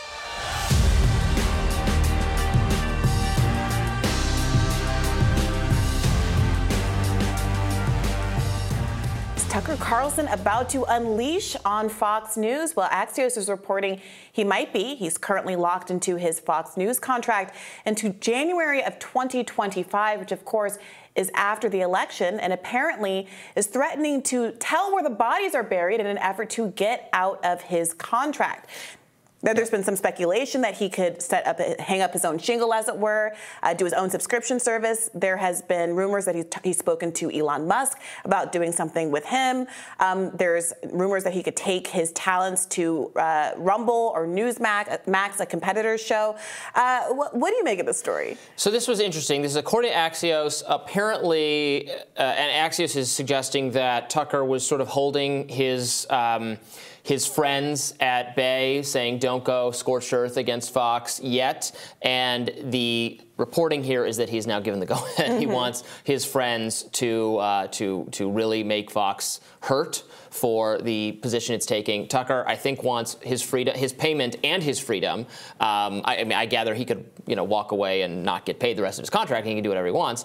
Tucker 9.55 9.77
Carlson 9.77 10.27
about 10.27 10.67
to 10.71 10.83
unleash 10.83 11.55
on 11.63 11.87
Fox 11.87 12.35
News? 12.35 12.75
Well, 12.75 12.89
Axios 12.89 13.37
is 13.37 13.47
reporting 13.47 14.01
he 14.29 14.43
might 14.43 14.73
be. 14.73 14.95
He's 14.95 15.17
currently 15.17 15.55
locked 15.55 15.89
into 15.89 16.17
his 16.17 16.41
Fox 16.41 16.75
News 16.75 16.99
contract 16.99 17.55
into 17.85 18.09
January 18.09 18.83
of 18.83 18.99
2025, 18.99 20.19
which 20.19 20.33
of 20.33 20.43
course 20.43 20.77
is 21.15 21.31
after 21.35 21.69
the 21.69 21.79
election 21.79 22.37
and 22.37 22.51
apparently 22.51 23.29
is 23.55 23.67
threatening 23.67 24.21
to 24.23 24.51
tell 24.59 24.91
where 24.91 25.03
the 25.03 25.09
bodies 25.09 25.55
are 25.55 25.63
buried 25.63 26.01
in 26.01 26.05
an 26.05 26.17
effort 26.17 26.49
to 26.49 26.71
get 26.71 27.07
out 27.13 27.39
of 27.45 27.61
his 27.61 27.93
contract. 27.93 28.69
There's 29.53 29.69
been 29.69 29.83
some 29.83 29.95
speculation 29.95 30.61
that 30.61 30.75
he 30.75 30.89
could 30.89 31.21
set 31.21 31.45
up, 31.45 31.59
hang 31.79 32.01
up 32.01 32.13
his 32.13 32.25
own 32.25 32.39
shingle, 32.39 32.73
as 32.73 32.87
it 32.87 32.97
were, 32.97 33.33
uh, 33.61 33.73
do 33.73 33.85
his 33.85 33.93
own 33.93 34.09
subscription 34.09 34.59
service. 34.59 35.09
There 35.13 35.37
has 35.37 35.61
been 35.61 35.95
rumors 35.95 36.25
that 36.25 36.33
he's, 36.33 36.45
he's 36.63 36.77
spoken 36.79 37.11
to 37.13 37.31
Elon 37.31 37.67
Musk 37.67 37.99
about 38.23 38.51
doing 38.51 38.71
something 38.71 39.11
with 39.11 39.25
him. 39.25 39.67
Um, 39.99 40.31
there's 40.35 40.73
rumors 40.91 41.23
that 41.25 41.33
he 41.33 41.43
could 41.43 41.55
take 41.55 41.87
his 41.87 42.11
talents 42.13 42.65
to 42.67 43.11
uh, 43.15 43.51
Rumble 43.57 44.11
or 44.15 44.25
Newsmax, 44.25 45.07
Max, 45.07 45.39
a 45.39 45.45
competitor's 45.45 46.01
show. 46.01 46.35
Uh, 46.73 47.05
what, 47.09 47.35
what, 47.35 47.51
do 47.51 47.57
you 47.57 47.63
make 47.63 47.79
of 47.79 47.85
the 47.85 47.93
story? 47.93 48.37
So 48.55 48.71
this 48.71 48.87
was 48.87 48.99
interesting. 48.99 49.43
This 49.43 49.51
is 49.51 49.57
according 49.57 49.91
to 49.91 49.97
Axios. 49.97 50.63
Apparently, 50.67 51.91
uh, 51.91 52.21
and 52.21 52.71
Axios 52.71 52.95
is 52.95 53.11
suggesting 53.11 53.71
that 53.71 54.09
Tucker 54.09 54.43
was 54.43 54.65
sort 54.65 54.81
of 54.81 54.87
holding 54.87 55.47
his. 55.49 56.07
Um, 56.09 56.57
his 57.05 57.27
friends 57.27 57.93
at 57.99 58.35
Bay 58.35 58.81
saying 58.81 59.19
don't 59.19 59.43
go 59.43 59.69
scorched 59.69 60.11
earth 60.11 60.37
against 60.37 60.73
Fox 60.73 61.19
yet. 61.21 61.71
And 62.01 62.51
the 62.63 63.21
reporting 63.37 63.83
here 63.83 64.07
is 64.07 64.17
that 64.17 64.27
he's 64.27 64.47
now 64.47 64.59
given 64.59 64.79
the 64.79 64.87
go 64.87 64.95
ahead. 65.17 65.29
Mm-hmm. 65.29 65.39
He 65.39 65.45
wants 65.45 65.83
his 66.03 66.25
friends 66.25 66.81
to 66.93 67.37
uh, 67.37 67.67
to 67.67 68.07
to 68.13 68.31
really 68.31 68.63
make 68.63 68.89
Fox 68.89 69.39
hurt 69.61 70.01
for 70.31 70.79
the 70.79 71.11
position 71.11 71.53
it's 71.53 71.67
taking. 71.67 72.07
Tucker, 72.07 72.43
I 72.47 72.55
think, 72.55 72.81
wants 72.81 73.17
his 73.21 73.43
freedom, 73.43 73.77
his 73.77 73.93
payment, 73.93 74.37
and 74.43 74.63
his 74.63 74.79
freedom. 74.79 75.27
Um, 75.59 76.01
I, 76.05 76.17
I, 76.17 76.23
mean, 76.23 76.33
I 76.33 76.47
gather 76.47 76.73
he 76.73 76.85
could, 76.85 77.05
you 77.27 77.35
know, 77.35 77.43
walk 77.43 77.71
away 77.71 78.01
and 78.01 78.23
not 78.23 78.45
get 78.45 78.59
paid 78.59 78.77
the 78.77 78.81
rest 78.81 78.97
of 78.97 79.03
his 79.03 79.11
contract. 79.11 79.41
And 79.41 79.49
he 79.49 79.55
can 79.55 79.63
do 79.63 79.69
whatever 79.69 79.85
he 79.85 79.93
wants. 79.93 80.23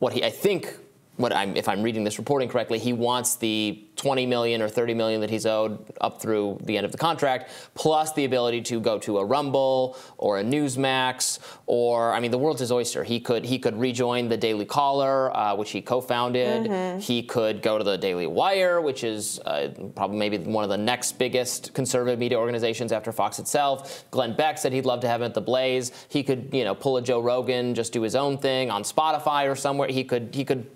What 0.00 0.12
he, 0.12 0.22
I 0.22 0.30
think, 0.30 0.76
what 1.20 1.34
I'm, 1.34 1.56
if 1.56 1.68
I'm 1.68 1.82
reading 1.82 2.02
this 2.04 2.18
reporting 2.18 2.48
correctly, 2.48 2.78
he 2.78 2.92
wants 2.92 3.36
the 3.36 3.84
20 3.96 4.24
million 4.24 4.62
or 4.62 4.68
30 4.68 4.94
million 4.94 5.20
that 5.20 5.28
he's 5.28 5.44
owed 5.44 5.78
up 6.00 6.22
through 6.22 6.58
the 6.64 6.76
end 6.76 6.86
of 6.86 6.92
the 6.92 6.98
contract, 6.98 7.50
plus 7.74 8.12
the 8.14 8.24
ability 8.24 8.62
to 8.62 8.80
go 8.80 8.98
to 8.98 9.18
a 9.18 9.24
Rumble 9.24 9.96
or 10.16 10.38
a 10.38 10.42
Newsmax, 10.42 11.38
or 11.66 12.12
I 12.12 12.20
mean, 12.20 12.30
the 12.30 12.38
world's 12.38 12.60
his 12.60 12.72
oyster. 12.72 13.04
He 13.04 13.20
could 13.20 13.44
he 13.44 13.58
could 13.58 13.78
rejoin 13.78 14.28
the 14.28 14.36
Daily 14.36 14.64
Caller, 14.64 15.36
uh, 15.36 15.54
which 15.54 15.70
he 15.70 15.82
co-founded. 15.82 16.66
Mm-hmm. 16.66 17.00
He 17.00 17.22
could 17.22 17.60
go 17.60 17.76
to 17.76 17.84
the 17.84 17.98
Daily 17.98 18.26
Wire, 18.26 18.80
which 18.80 19.04
is 19.04 19.38
uh, 19.40 19.68
probably 19.94 20.16
maybe 20.16 20.38
one 20.38 20.64
of 20.64 20.70
the 20.70 20.78
next 20.78 21.18
biggest 21.18 21.74
conservative 21.74 22.18
media 22.18 22.38
organizations 22.38 22.92
after 22.92 23.12
Fox 23.12 23.38
itself. 23.38 24.04
Glenn 24.10 24.34
Beck 24.34 24.56
said 24.56 24.72
he'd 24.72 24.86
love 24.86 25.00
to 25.00 25.08
have 25.08 25.20
him 25.20 25.26
at 25.26 25.34
the 25.34 25.40
Blaze. 25.40 25.92
He 26.08 26.22
could 26.22 26.48
you 26.52 26.64
know 26.64 26.74
pull 26.74 26.96
a 26.96 27.02
Joe 27.02 27.20
Rogan, 27.20 27.74
just 27.74 27.92
do 27.92 28.00
his 28.00 28.14
own 28.14 28.38
thing 28.38 28.70
on 28.70 28.82
Spotify 28.82 29.50
or 29.50 29.54
somewhere. 29.54 29.88
He 29.88 30.04
could 30.04 30.34
he 30.34 30.44
could 30.44 30.66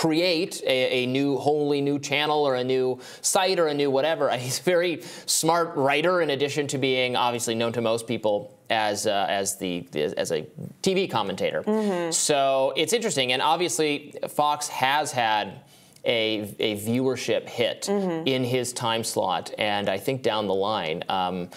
create 0.00 0.62
a, 0.62 1.02
a, 1.02 1.06
new 1.06 1.36
wholly 1.36 1.82
new 1.82 1.98
channel 1.98 2.42
or 2.42 2.54
a 2.54 2.64
new 2.64 2.98
site 3.20 3.58
or 3.58 3.66
a 3.66 3.74
new 3.74 3.90
whatever. 3.90 4.30
He's 4.38 4.58
a 4.58 4.62
very 4.62 5.02
smart 5.26 5.76
writer 5.76 6.22
in 6.22 6.30
addition 6.30 6.66
to 6.68 6.78
being 6.78 7.16
obviously 7.16 7.54
known 7.54 7.74
to 7.74 7.82
most 7.82 8.06
people 8.06 8.56
as 8.70 9.06
uh, 9.06 9.26
as 9.28 9.58
the, 9.58 9.86
as 10.16 10.32
a 10.32 10.46
TV 10.82 11.10
commentator. 11.10 11.62
Mm-hmm. 11.62 12.12
So 12.12 12.72
it's 12.78 12.94
interesting 12.94 13.32
and 13.32 13.42
obviously 13.42 14.14
Fox 14.26 14.68
has 14.68 15.12
had 15.12 15.60
a, 16.06 16.54
a 16.58 16.78
viewership 16.78 17.46
hit 17.46 17.82
mm-hmm. 17.82 18.26
in 18.26 18.42
his 18.42 18.72
time 18.72 19.04
slot 19.04 19.52
and 19.58 19.90
I 19.90 19.98
think 19.98 20.22
down 20.22 20.46
the 20.46 20.54
line 20.54 21.04
um, 21.10 21.50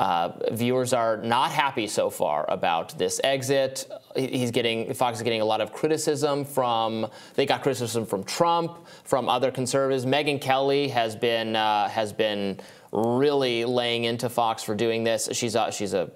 uh, 0.00 0.32
viewers 0.52 0.94
are 0.94 1.18
not 1.18 1.50
happy 1.50 1.86
so 1.86 2.08
far 2.08 2.46
about 2.48 2.96
this 2.96 3.20
exit. 3.22 3.86
He's 4.16 4.50
getting 4.50 4.94
Fox 4.94 5.18
is 5.18 5.22
getting 5.22 5.42
a 5.42 5.44
lot 5.44 5.60
of 5.60 5.74
criticism 5.74 6.46
from. 6.46 7.06
They 7.34 7.44
got 7.44 7.62
criticism 7.62 8.06
from 8.06 8.24
Trump, 8.24 8.86
from 9.04 9.28
other 9.28 9.50
conservatives. 9.50 10.06
Megyn 10.06 10.40
Kelly 10.40 10.88
has 10.88 11.14
been 11.14 11.54
uh, 11.54 11.90
has 11.90 12.14
been 12.14 12.60
really 12.92 13.66
laying 13.66 14.04
into 14.04 14.30
Fox 14.30 14.62
for 14.62 14.74
doing 14.74 15.04
this. 15.04 15.28
She's 15.32 15.54
a, 15.54 15.70
she's 15.70 15.92
a 15.92 16.10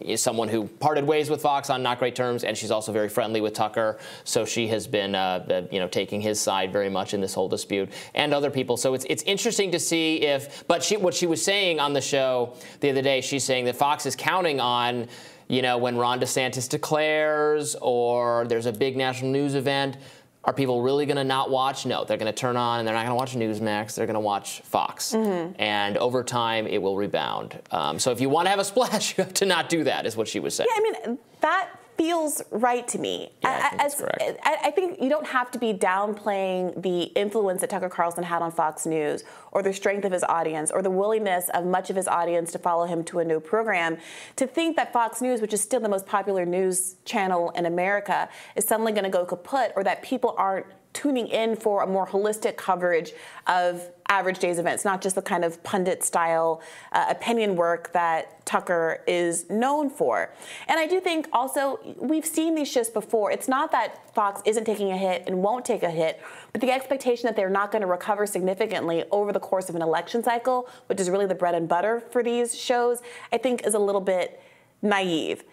is 0.00 0.22
someone 0.22 0.48
who 0.48 0.66
parted 0.66 1.04
ways 1.04 1.30
with 1.30 1.42
Fox 1.42 1.70
on 1.70 1.82
not 1.82 1.98
great 1.98 2.14
terms, 2.14 2.44
and 2.44 2.56
she's 2.56 2.70
also 2.70 2.92
very 2.92 3.08
friendly 3.08 3.40
with 3.40 3.54
Tucker. 3.54 3.98
So 4.24 4.44
she 4.44 4.68
has 4.68 4.86
been, 4.86 5.14
uh, 5.14 5.66
you 5.70 5.78
know, 5.78 5.88
taking 5.88 6.20
his 6.20 6.40
side 6.40 6.72
very 6.72 6.88
much 6.88 7.14
in 7.14 7.20
this 7.20 7.34
whole 7.34 7.48
dispute, 7.48 7.90
and 8.14 8.32
other 8.34 8.50
people. 8.50 8.76
So 8.76 8.94
it's 8.94 9.04
it's 9.08 9.22
interesting 9.24 9.70
to 9.72 9.78
see 9.78 10.22
if. 10.22 10.66
But 10.66 10.82
she, 10.82 10.96
what 10.96 11.14
she 11.14 11.26
was 11.26 11.42
saying 11.42 11.80
on 11.80 11.92
the 11.92 12.00
show 12.00 12.54
the 12.80 12.90
other 12.90 13.02
day, 13.02 13.20
she's 13.20 13.44
saying 13.44 13.66
that 13.66 13.76
Fox 13.76 14.06
is 14.06 14.16
counting 14.16 14.60
on. 14.60 15.08
You 15.48 15.60
know, 15.60 15.76
when 15.76 15.98
Ron 15.98 16.18
DeSantis 16.18 16.66
declares, 16.66 17.74
or 17.82 18.46
there's 18.46 18.64
a 18.64 18.72
big 18.72 18.96
national 18.96 19.32
news 19.32 19.54
event, 19.54 19.98
are 20.44 20.52
people 20.52 20.82
really 20.82 21.06
going 21.06 21.16
to 21.16 21.24
not 21.24 21.50
watch? 21.50 21.86
No, 21.86 22.04
they're 22.04 22.16
going 22.16 22.32
to 22.32 22.38
turn 22.38 22.56
on 22.56 22.80
and 22.80 22.88
they're 22.88 22.94
not 22.94 23.06
going 23.06 23.10
to 23.10 23.14
watch 23.14 23.34
Newsmax. 23.34 23.94
They're 23.94 24.06
going 24.06 24.14
to 24.14 24.20
watch 24.20 24.60
Fox. 24.62 25.12
Mm-hmm. 25.12 25.60
And 25.60 25.96
over 25.98 26.24
time, 26.24 26.66
it 26.66 26.82
will 26.82 26.96
rebound. 26.96 27.60
Um, 27.70 27.98
so 27.98 28.10
if 28.10 28.20
you 28.20 28.28
want 28.28 28.46
to 28.46 28.50
have 28.50 28.58
a 28.58 28.64
splash, 28.64 29.16
you 29.18 29.24
have 29.24 29.34
to 29.34 29.46
not 29.46 29.68
do 29.68 29.84
that, 29.84 30.04
is 30.04 30.16
what 30.16 30.26
she 30.26 30.40
was 30.40 30.54
saying. 30.54 30.68
Yeah, 30.74 30.80
I 30.80 31.06
mean, 31.08 31.18
that 31.40 31.70
feels 32.02 32.42
right 32.50 32.88
to 32.88 32.98
me. 32.98 33.30
Yeah, 33.42 33.70
I, 33.78 33.88
think 33.88 34.02
As, 34.20 34.36
I, 34.42 34.56
I, 34.64 34.70
think 34.72 35.00
you 35.00 35.08
don't 35.08 35.26
have 35.26 35.52
to 35.52 35.58
be 35.58 35.72
downplaying 35.72 36.82
the 36.82 37.02
influence 37.14 37.60
that 37.60 37.70
Tucker 37.70 37.88
Carlson 37.88 38.24
had 38.24 38.42
on 38.42 38.50
Fox 38.50 38.86
News 38.86 39.22
or 39.52 39.62
the 39.62 39.72
strength 39.72 40.04
of 40.04 40.10
his 40.10 40.24
audience 40.24 40.72
or 40.72 40.82
the 40.82 40.90
willingness 40.90 41.48
of 41.50 41.64
much 41.64 41.90
of 41.90 41.96
his 41.96 42.08
audience 42.08 42.50
to 42.52 42.58
follow 42.58 42.86
him 42.86 43.04
to 43.04 43.20
a 43.20 43.24
new 43.24 43.38
program. 43.38 43.98
To 44.34 44.48
think 44.48 44.74
that 44.76 44.92
Fox 44.92 45.22
News, 45.22 45.40
which 45.40 45.54
is 45.54 45.60
still 45.60 45.78
the 45.78 45.88
most 45.88 46.04
popular 46.04 46.44
news 46.44 46.96
channel 47.04 47.50
in 47.50 47.66
America, 47.66 48.28
is 48.56 48.64
suddenly 48.64 48.90
going 48.90 49.04
to 49.04 49.10
go 49.10 49.24
kaput 49.24 49.72
or 49.76 49.84
that 49.84 50.02
people 50.02 50.34
aren't 50.36 50.66
tuning 50.92 51.26
in 51.28 51.56
for 51.56 51.82
a 51.82 51.86
more 51.86 52.06
holistic 52.06 52.56
coverage 52.56 53.12
of 53.46 53.88
average 54.08 54.38
days 54.38 54.58
events, 54.58 54.84
not 54.84 55.00
just 55.00 55.14
the 55.14 55.22
kind 55.22 55.44
of 55.44 55.62
pundit 55.62 56.04
style 56.04 56.60
uh, 56.92 57.06
opinion 57.08 57.56
work 57.56 57.92
that 57.92 58.44
Tucker 58.44 59.02
is 59.06 59.48
known 59.48 59.88
for. 59.88 60.34
And 60.68 60.78
I 60.78 60.86
do 60.86 61.00
think 61.00 61.28
also 61.32 61.78
we've 61.98 62.26
seen 62.26 62.54
these 62.54 62.70
shifts 62.70 62.90
before. 62.90 63.30
It's 63.30 63.48
not 63.48 63.72
that 63.72 64.14
Fox 64.14 64.42
isn't 64.44 64.64
taking 64.64 64.92
a 64.92 64.98
hit 64.98 65.24
and 65.26 65.42
won't 65.42 65.64
take 65.64 65.82
a 65.82 65.90
hit, 65.90 66.20
but 66.52 66.60
the 66.60 66.70
expectation 66.70 67.26
that 67.26 67.36
they're 67.36 67.48
not 67.48 67.72
going 67.72 67.80
to 67.80 67.88
recover 67.88 68.26
significantly 68.26 69.04
over 69.10 69.32
the 69.32 69.40
course 69.40 69.70
of 69.70 69.76
an 69.76 69.82
election 69.82 70.22
cycle, 70.22 70.68
which 70.86 71.00
is 71.00 71.08
really 71.08 71.26
the 71.26 71.34
bread 71.34 71.54
and 71.54 71.68
butter 71.68 72.02
for 72.10 72.22
these 72.22 72.54
shows, 72.58 73.00
I 73.32 73.38
think 73.38 73.66
is 73.66 73.74
a 73.74 73.78
little 73.78 74.00
bit 74.00 74.42
naive. 74.82 75.44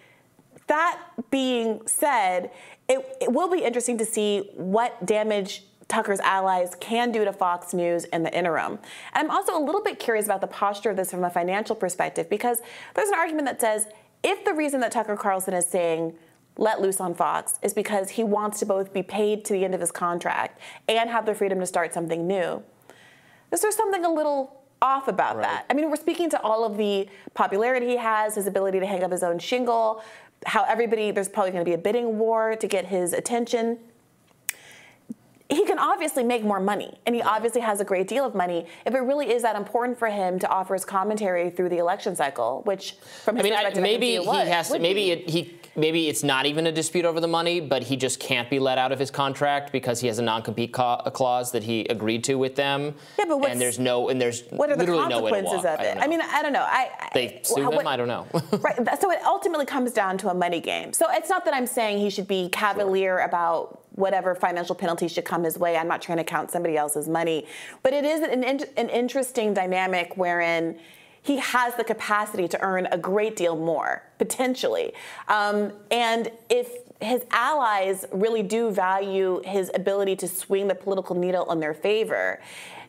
That 0.70 1.02
being 1.32 1.82
said, 1.86 2.52
it, 2.88 3.18
it 3.20 3.32
will 3.32 3.50
be 3.50 3.64
interesting 3.64 3.98
to 3.98 4.06
see 4.06 4.50
what 4.54 5.06
damage 5.06 5.64
Tucker's 5.88 6.20
allies 6.20 6.76
can 6.80 7.12
do 7.12 7.26
to 7.26 7.34
Fox 7.34 7.74
News 7.74 8.06
in 8.06 8.22
the 8.22 8.36
interim. 8.38 8.78
And 9.14 9.28
I'm 9.28 9.32
also 9.32 9.58
a 9.58 9.64
little 9.64 9.82
bit 9.82 9.98
curious 9.98 10.26
about 10.26 10.42
the 10.42 10.48
posture 10.48 10.92
of 10.92 10.98
this 10.98 11.10
from 11.10 11.24
a 11.24 11.30
financial 11.30 11.76
perspective 11.76 12.30
because 12.30 12.62
there's 12.94 13.10
an 13.10 13.16
argument 13.16 13.48
that 13.48 13.60
says 13.60 13.88
if 14.24 14.46
the 14.46 14.54
reason 14.54 14.80
that 14.82 14.92
Tucker 14.92 15.18
Carlson 15.18 15.56
is 15.56 15.66
saying 15.66 16.14
let 16.58 16.82
loose 16.82 17.00
on 17.00 17.16
Fox 17.16 17.58
is 17.64 17.74
because 17.74 18.12
he 18.12 18.24
wants 18.24 18.60
to 18.60 18.66
both 18.66 18.94
be 18.94 19.02
paid 19.02 19.46
to 19.46 19.54
the 19.54 19.66
end 19.66 19.74
of 19.74 19.82
his 19.82 19.92
contract 19.92 20.60
and 20.88 21.10
have 21.10 21.26
the 21.26 21.34
freedom 21.34 21.60
to 21.60 21.66
start 21.66 21.94
something 21.94 22.28
new, 22.28 22.62
is 23.52 23.62
there 23.62 23.72
something 23.72 24.06
a 24.06 24.14
little 24.14 24.62
off 24.82 25.08
about 25.08 25.38
right. 25.38 25.44
that? 25.44 25.66
I 25.70 25.74
mean, 25.74 25.90
we're 25.90 25.96
speaking 25.96 26.30
to 26.32 26.42
all 26.42 26.66
of 26.66 26.78
the 26.78 27.08
popularity 27.34 27.88
he 27.88 27.98
has, 27.98 28.36
his 28.36 28.46
ability 28.46 28.80
to 28.80 28.86
hang 28.86 29.04
up 29.04 29.12
his 29.12 29.24
own 29.24 29.40
shingle, 29.40 30.04
how 30.46 30.64
everybody, 30.64 31.12
there's 31.12 31.30
probably 31.30 31.52
going 31.52 31.64
to 31.64 31.70
be 31.70 31.76
a 31.76 31.78
bidding 31.78 32.18
war 32.18 32.56
to 32.56 32.68
get 32.68 32.86
his 32.86 33.14
attention. 33.14 33.78
He 35.50 35.66
can 35.66 35.80
obviously 35.80 36.24
make 36.24 36.44
more 36.44 36.60
money, 36.60 37.00
and 37.08 37.16
he 37.16 37.24
obviously 37.24 37.62
has 37.62 37.82
a 37.82 37.84
great 37.84 38.08
deal 38.08 38.24
of 38.24 38.36
money. 38.36 38.68
If 38.86 38.94
it 38.94 39.00
really 39.00 39.32
is 39.32 39.42
that 39.42 39.56
important 39.56 39.98
for 39.98 40.08
him 40.08 40.38
to 40.40 40.48
offer 40.48 40.76
his 40.76 40.86
commentary 40.86 41.50
through 41.50 41.70
the 41.70 41.80
election 41.80 42.16
cycle, 42.16 42.62
which 42.66 42.94
from 43.24 43.36
his 43.36 43.44
I 43.46 43.50
mean, 43.50 43.54
perspective, 43.54 43.82
maybe 43.82 44.20
I 44.20 44.44
he 44.44 44.50
has 44.52 44.70
to, 44.70 44.78
maybe 44.78 45.10
it, 45.10 45.28
he 45.28 45.59
maybe 45.76 46.08
it's 46.08 46.24
not 46.24 46.46
even 46.46 46.68
a 46.68 46.72
dispute 46.72 47.06
over 47.06 47.20
the 47.20 47.28
money, 47.28 47.60
but 47.60 47.84
he 47.84 47.96
just 47.96 48.20
can't 48.20 48.50
be 48.50 48.60
let 48.60 48.78
out 48.78 48.92
of 48.92 49.00
his 49.00 49.12
contract 49.12 49.72
because 49.72 50.00
he 50.00 50.08
has 50.08 50.20
a 50.20 50.22
non-compete 50.22 50.72
clause 50.72 51.52
that 51.52 51.64
he 51.64 51.86
agreed 51.86 52.24
to 52.26 52.36
with 52.36 52.56
them. 52.56 52.96
Yeah, 53.18 53.26
but 53.28 53.44
and 53.46 53.60
there's 53.60 53.80
no 53.80 54.10
and 54.10 54.20
there's 54.22 54.44
what 54.50 54.72
are 54.72 54.76
the 54.76 54.86
consequences 54.86 55.64
no 55.64 55.74
of 55.74 55.80
it? 55.80 55.98
I, 55.98 56.06
I, 56.06 56.08
mean, 56.08 56.22
I 56.22 56.42
don't 56.42 56.54
know. 56.54 56.66
I, 56.68 57.10
they 57.14 57.42
sue 57.44 57.72
him. 57.72 57.88
I 57.88 57.98
don't 57.98 58.08
know. 58.08 58.28
right. 58.60 58.76
So 59.00 59.12
it 59.12 59.20
ultimately 59.26 59.66
comes 59.66 59.92
down 59.92 60.18
to 60.20 60.30
a 60.30 60.34
money 60.34 60.60
game. 60.60 60.94
So 60.94 61.08
it's 61.10 61.30
not 61.30 61.46
that 61.46 61.54
I'm 61.54 61.68
saying 61.68 62.00
he 62.00 62.10
should 62.10 62.28
be 62.28 62.50
cavalier 62.50 63.18
sure. 63.18 63.26
about 63.26 63.84
whatever 64.00 64.34
financial 64.34 64.76
penalty 64.76 65.08
should 65.08 65.26
come 65.26 65.44
his 65.44 65.58
way. 65.58 65.76
I'm 65.76 65.88
not 65.88 66.02
trying 66.02 66.20
to 66.20 66.24
count 66.24 66.52
somebody 66.52 66.78
else's 66.78 67.10
money, 67.10 67.46
but 67.84 67.94
it 67.94 68.06
is 68.06 68.22
an, 68.22 68.44
an 68.44 68.90
interesting 68.90 69.54
dynamic 69.54 70.16
wherein 70.16 70.80
he 71.30 71.38
has 71.38 71.76
the 71.76 71.84
capacity 71.84 72.48
to 72.48 72.60
earn 72.60 72.88
a 72.92 72.98
great 72.98 73.36
deal 73.36 73.56
more, 73.56 74.02
potentially. 74.18 74.92
Um, 75.28 75.72
and 75.92 76.32
if 76.50 76.72
his 77.00 77.24
allies 77.30 78.04
really 78.12 78.42
do 78.42 78.72
value 78.72 79.40
his 79.46 79.70
ability 79.76 80.16
to 80.16 80.28
swing 80.28 80.68
the 80.68 80.74
political 80.74 81.16
needle 81.16 81.52
in 81.52 81.60
their 81.60 81.76
favor, 81.76 82.42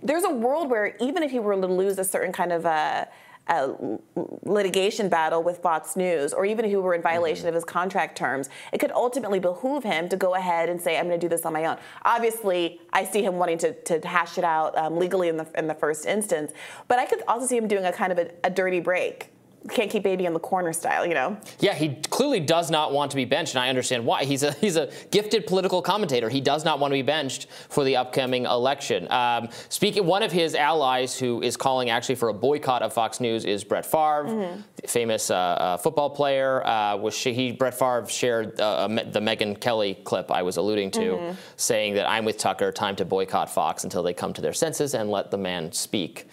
there's 0.02 0.24
a 0.24 0.30
world 0.30 0.70
where 0.70 0.96
even 1.00 1.22
if 1.22 1.30
he 1.30 1.38
were 1.38 1.54
to 1.54 1.66
lose 1.66 1.98
a 1.98 2.04
certain 2.04 2.32
kind 2.32 2.50
of 2.50 2.64
a 2.64 3.08
a 3.50 3.98
litigation 4.44 5.08
battle 5.08 5.42
with 5.42 5.58
Fox 5.58 5.96
News, 5.96 6.32
or 6.32 6.46
even 6.46 6.70
who 6.70 6.80
were 6.80 6.94
in 6.94 7.02
violation 7.02 7.42
mm-hmm. 7.42 7.48
of 7.48 7.54
his 7.54 7.64
contract 7.64 8.16
terms, 8.16 8.48
it 8.72 8.78
could 8.78 8.92
ultimately 8.92 9.40
behoove 9.40 9.82
him 9.82 10.08
to 10.08 10.16
go 10.16 10.36
ahead 10.36 10.68
and 10.68 10.80
say, 10.80 10.96
I'm 10.96 11.08
going 11.08 11.18
to 11.18 11.24
do 11.24 11.28
this 11.28 11.44
on 11.44 11.52
my 11.52 11.64
own. 11.66 11.76
Obviously, 12.04 12.80
I 12.92 13.04
see 13.04 13.22
him 13.22 13.36
wanting 13.36 13.58
to, 13.58 13.72
to 13.72 14.06
hash 14.06 14.38
it 14.38 14.44
out 14.44 14.78
um, 14.78 14.96
legally 14.96 15.28
in 15.28 15.36
the, 15.36 15.46
in 15.56 15.66
the 15.66 15.74
first 15.74 16.06
instance, 16.06 16.52
but 16.86 16.98
I 16.98 17.06
could 17.06 17.22
also 17.26 17.46
see 17.46 17.56
him 17.56 17.66
doing 17.66 17.84
a 17.84 17.92
kind 17.92 18.12
of 18.12 18.18
a, 18.18 18.30
a 18.44 18.50
dirty 18.50 18.80
break 18.80 19.32
can't 19.68 19.90
keep 19.90 20.02
baby 20.02 20.24
in 20.24 20.32
the 20.32 20.40
corner 20.40 20.72
style, 20.72 21.06
you 21.06 21.12
know? 21.12 21.36
Yeah, 21.58 21.74
he 21.74 21.96
clearly 22.08 22.40
does 22.40 22.70
not 22.70 22.92
want 22.92 23.10
to 23.10 23.16
be 23.16 23.26
benched, 23.26 23.54
and 23.54 23.62
I 23.62 23.68
understand 23.68 24.04
why. 24.06 24.24
He's 24.24 24.42
a 24.42 24.52
he's 24.52 24.76
a 24.76 24.90
gifted 25.10 25.46
political 25.46 25.82
commentator. 25.82 26.28
He 26.28 26.40
does 26.40 26.64
not 26.64 26.78
want 26.78 26.92
to 26.92 26.96
be 26.96 27.02
benched 27.02 27.46
for 27.68 27.84
the 27.84 27.96
upcoming 27.96 28.46
election. 28.46 29.10
Um, 29.10 29.48
speaking, 29.68 30.06
one 30.06 30.22
of 30.22 30.32
his 30.32 30.54
allies 30.54 31.18
who 31.18 31.42
is 31.42 31.56
calling 31.56 31.90
actually 31.90 32.14
for 32.14 32.30
a 32.30 32.34
boycott 32.34 32.82
of 32.82 32.92
Fox 32.92 33.20
News 33.20 33.44
is 33.44 33.62
Brett 33.62 33.84
Favre, 33.84 34.24
mm-hmm. 34.26 34.60
famous 34.86 35.30
uh, 35.30 35.36
uh, 35.36 35.76
football 35.76 36.10
player. 36.10 36.66
Uh, 36.66 36.96
was 36.96 37.14
she, 37.14 37.34
he 37.34 37.52
Brett 37.52 37.78
Favre 37.78 38.06
shared 38.08 38.58
uh, 38.60 38.88
the 38.88 39.20
Megyn 39.20 39.60
Kelly 39.60 39.94
clip 40.04 40.30
I 40.30 40.42
was 40.42 40.56
alluding 40.56 40.90
to, 40.92 41.00
mm-hmm. 41.00 41.38
saying 41.56 41.94
that 41.94 42.08
I'm 42.08 42.24
with 42.24 42.38
Tucker. 42.38 42.72
Time 42.72 42.96
to 42.96 43.04
boycott 43.04 43.50
Fox 43.50 43.84
until 43.84 44.02
they 44.02 44.14
come 44.14 44.32
to 44.32 44.40
their 44.40 44.54
senses 44.54 44.94
and 44.94 45.10
let 45.10 45.30
the 45.30 45.38
man 45.38 45.70
speak. 45.72 46.28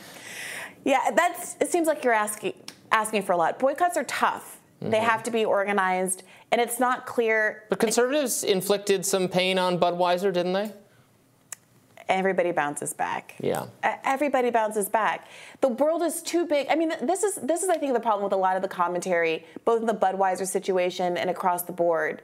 Yeah, 0.85 1.11
that's. 1.13 1.57
It 1.59 1.69
seems 1.69 1.87
like 1.87 2.05
you're 2.05 2.13
asking 2.13 2.53
asking 2.91 3.23
for 3.23 3.33
a 3.33 3.37
lot. 3.37 3.59
Boycotts 3.59 3.97
are 3.97 4.03
tough. 4.05 4.59
Mm-hmm. 4.81 4.91
They 4.91 4.99
have 4.99 5.23
to 5.23 5.31
be 5.31 5.45
organized, 5.45 6.23
and 6.51 6.61
it's 6.61 6.79
not 6.79 7.05
clear. 7.05 7.63
But 7.69 7.79
conservatives 7.79 8.43
inflicted 8.43 9.05
some 9.05 9.27
pain 9.27 9.57
on 9.57 9.79
Budweiser, 9.79 10.31
didn't 10.31 10.53
they? 10.53 10.71
Everybody 12.09 12.51
bounces 12.51 12.93
back. 12.93 13.35
Yeah. 13.39 13.65
Everybody 13.83 14.49
bounces 14.49 14.87
back. 14.87 15.27
The 15.59 15.67
world 15.67 16.01
is 16.03 16.21
too 16.21 16.45
big. 16.45 16.67
I 16.69 16.75
mean, 16.75 16.93
this 17.01 17.23
is 17.23 17.35
this 17.35 17.63
is 17.63 17.69
I 17.69 17.77
think 17.77 17.93
the 17.93 17.99
problem 17.99 18.23
with 18.23 18.33
a 18.33 18.37
lot 18.37 18.55
of 18.55 18.61
the 18.61 18.67
commentary, 18.67 19.45
both 19.65 19.81
in 19.81 19.87
the 19.87 19.93
Budweiser 19.93 20.47
situation 20.47 21.17
and 21.17 21.29
across 21.29 21.63
the 21.63 21.73
board. 21.73 22.21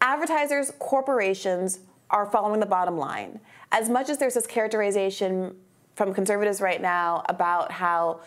Advertisers, 0.00 0.72
corporations 0.78 1.80
are 2.10 2.26
following 2.26 2.60
the 2.60 2.66
bottom 2.66 2.96
line. 2.96 3.40
As 3.72 3.88
much 3.88 4.08
as 4.08 4.18
there's 4.18 4.34
this 4.34 4.46
characterization 4.46 5.56
from 5.94 6.14
conservatives 6.14 6.60
right 6.60 6.80
now 6.80 7.24
about 7.28 7.72
how 7.72 8.20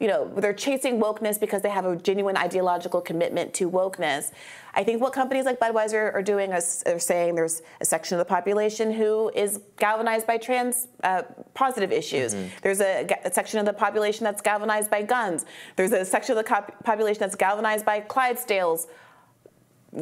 you 0.00 0.08
know, 0.08 0.30
they're 0.36 0.52
chasing 0.52 1.00
wokeness 1.00 1.38
because 1.40 1.62
they 1.62 1.68
have 1.68 1.84
a 1.84 1.96
genuine 1.96 2.36
ideological 2.36 3.00
commitment 3.00 3.54
to 3.54 3.70
wokeness. 3.70 4.30
I 4.74 4.84
think 4.84 5.00
what 5.00 5.12
companies 5.12 5.44
like 5.44 5.58
Budweiser 5.58 6.14
are 6.14 6.22
doing 6.22 6.52
is 6.52 6.82
are 6.86 6.98
saying 6.98 7.34
there's 7.34 7.62
a 7.80 7.84
section 7.84 8.18
of 8.18 8.26
the 8.26 8.28
population 8.28 8.92
who 8.92 9.30
is 9.34 9.60
galvanized 9.76 10.26
by 10.26 10.36
trans 10.36 10.88
uh, 11.02 11.22
positive 11.54 11.90
issues. 11.90 12.34
Mm-hmm. 12.34 12.48
There's 12.62 12.80
a, 12.80 13.06
a, 13.24 13.32
section 13.32 13.58
of 13.58 13.66
the 13.66 13.72
population 13.72 14.24
that's 14.24 14.42
galvanized 14.42 14.90
by 14.90 15.02
guns. 15.02 15.46
There's 15.76 15.92
a 15.92 16.04
section 16.04 16.36
of 16.36 16.44
the 16.44 16.48
cop- 16.48 16.84
population 16.84 17.20
that's 17.20 17.36
galvanized 17.36 17.84
by 17.84 18.00
Clydesdales 18.00 18.86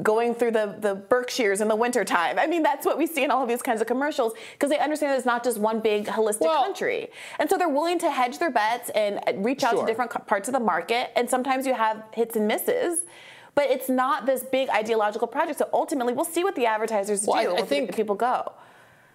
going 0.03 0.35
through 0.35 0.51
the, 0.51 0.77
the 0.81 0.95
Berkshires 0.95 1.61
in 1.61 1.69
the 1.69 1.77
wintertime. 1.77 2.39
I 2.39 2.47
mean, 2.47 2.63
that's 2.63 2.85
what 2.85 2.99
we 2.99 3.07
see 3.07 3.23
in 3.23 3.31
all 3.31 3.43
of 3.43 3.49
these 3.49 3.63
kinds 3.63 3.81
of 3.81 3.87
commercials 3.87 4.33
because 4.53 4.69
they 4.69 4.79
understand 4.79 5.13
that 5.13 5.17
it's 5.17 5.27
not 5.27 5.45
just 5.45 5.59
one 5.59 5.81
big 5.81 6.07
holistic 6.07 6.41
well, 6.41 6.65
country. 6.65 7.09
And 7.39 7.49
so 7.49 7.57
they're 7.57 7.69
willing 7.69 7.99
to 8.01 8.11
hedge 8.11 8.39
their 8.39 8.51
bets 8.51 8.91
and 8.91 9.21
reach 9.45 9.63
out 9.63 9.73
sure. 9.73 9.81
to 9.83 9.87
different 9.87 10.11
parts 10.27 10.49
of 10.49 10.55
the 10.55 10.61
market. 10.61 11.11
And 11.17 11.31
sometimes 11.31 11.67
you 11.67 11.75
have 11.75 12.03
hits 12.13 12.35
and 12.37 12.49
misses. 12.49 13.01
But 13.55 13.71
it's 13.71 13.89
not 13.89 14.27
this 14.27 14.43
big 14.43 14.69
ideological 14.69 15.27
project. 15.27 15.59
So 15.59 15.69
ultimately, 15.73 16.13
we'll 16.13 16.27
see 16.27 16.45
what 16.45 16.55
the 16.57 16.67
advertisers 16.67 17.25
well, 17.27 17.43
do. 17.43 17.57
I, 17.57 17.61
I 17.61 17.63
think 17.63 17.97
people 17.97 18.15
go. 18.15 18.53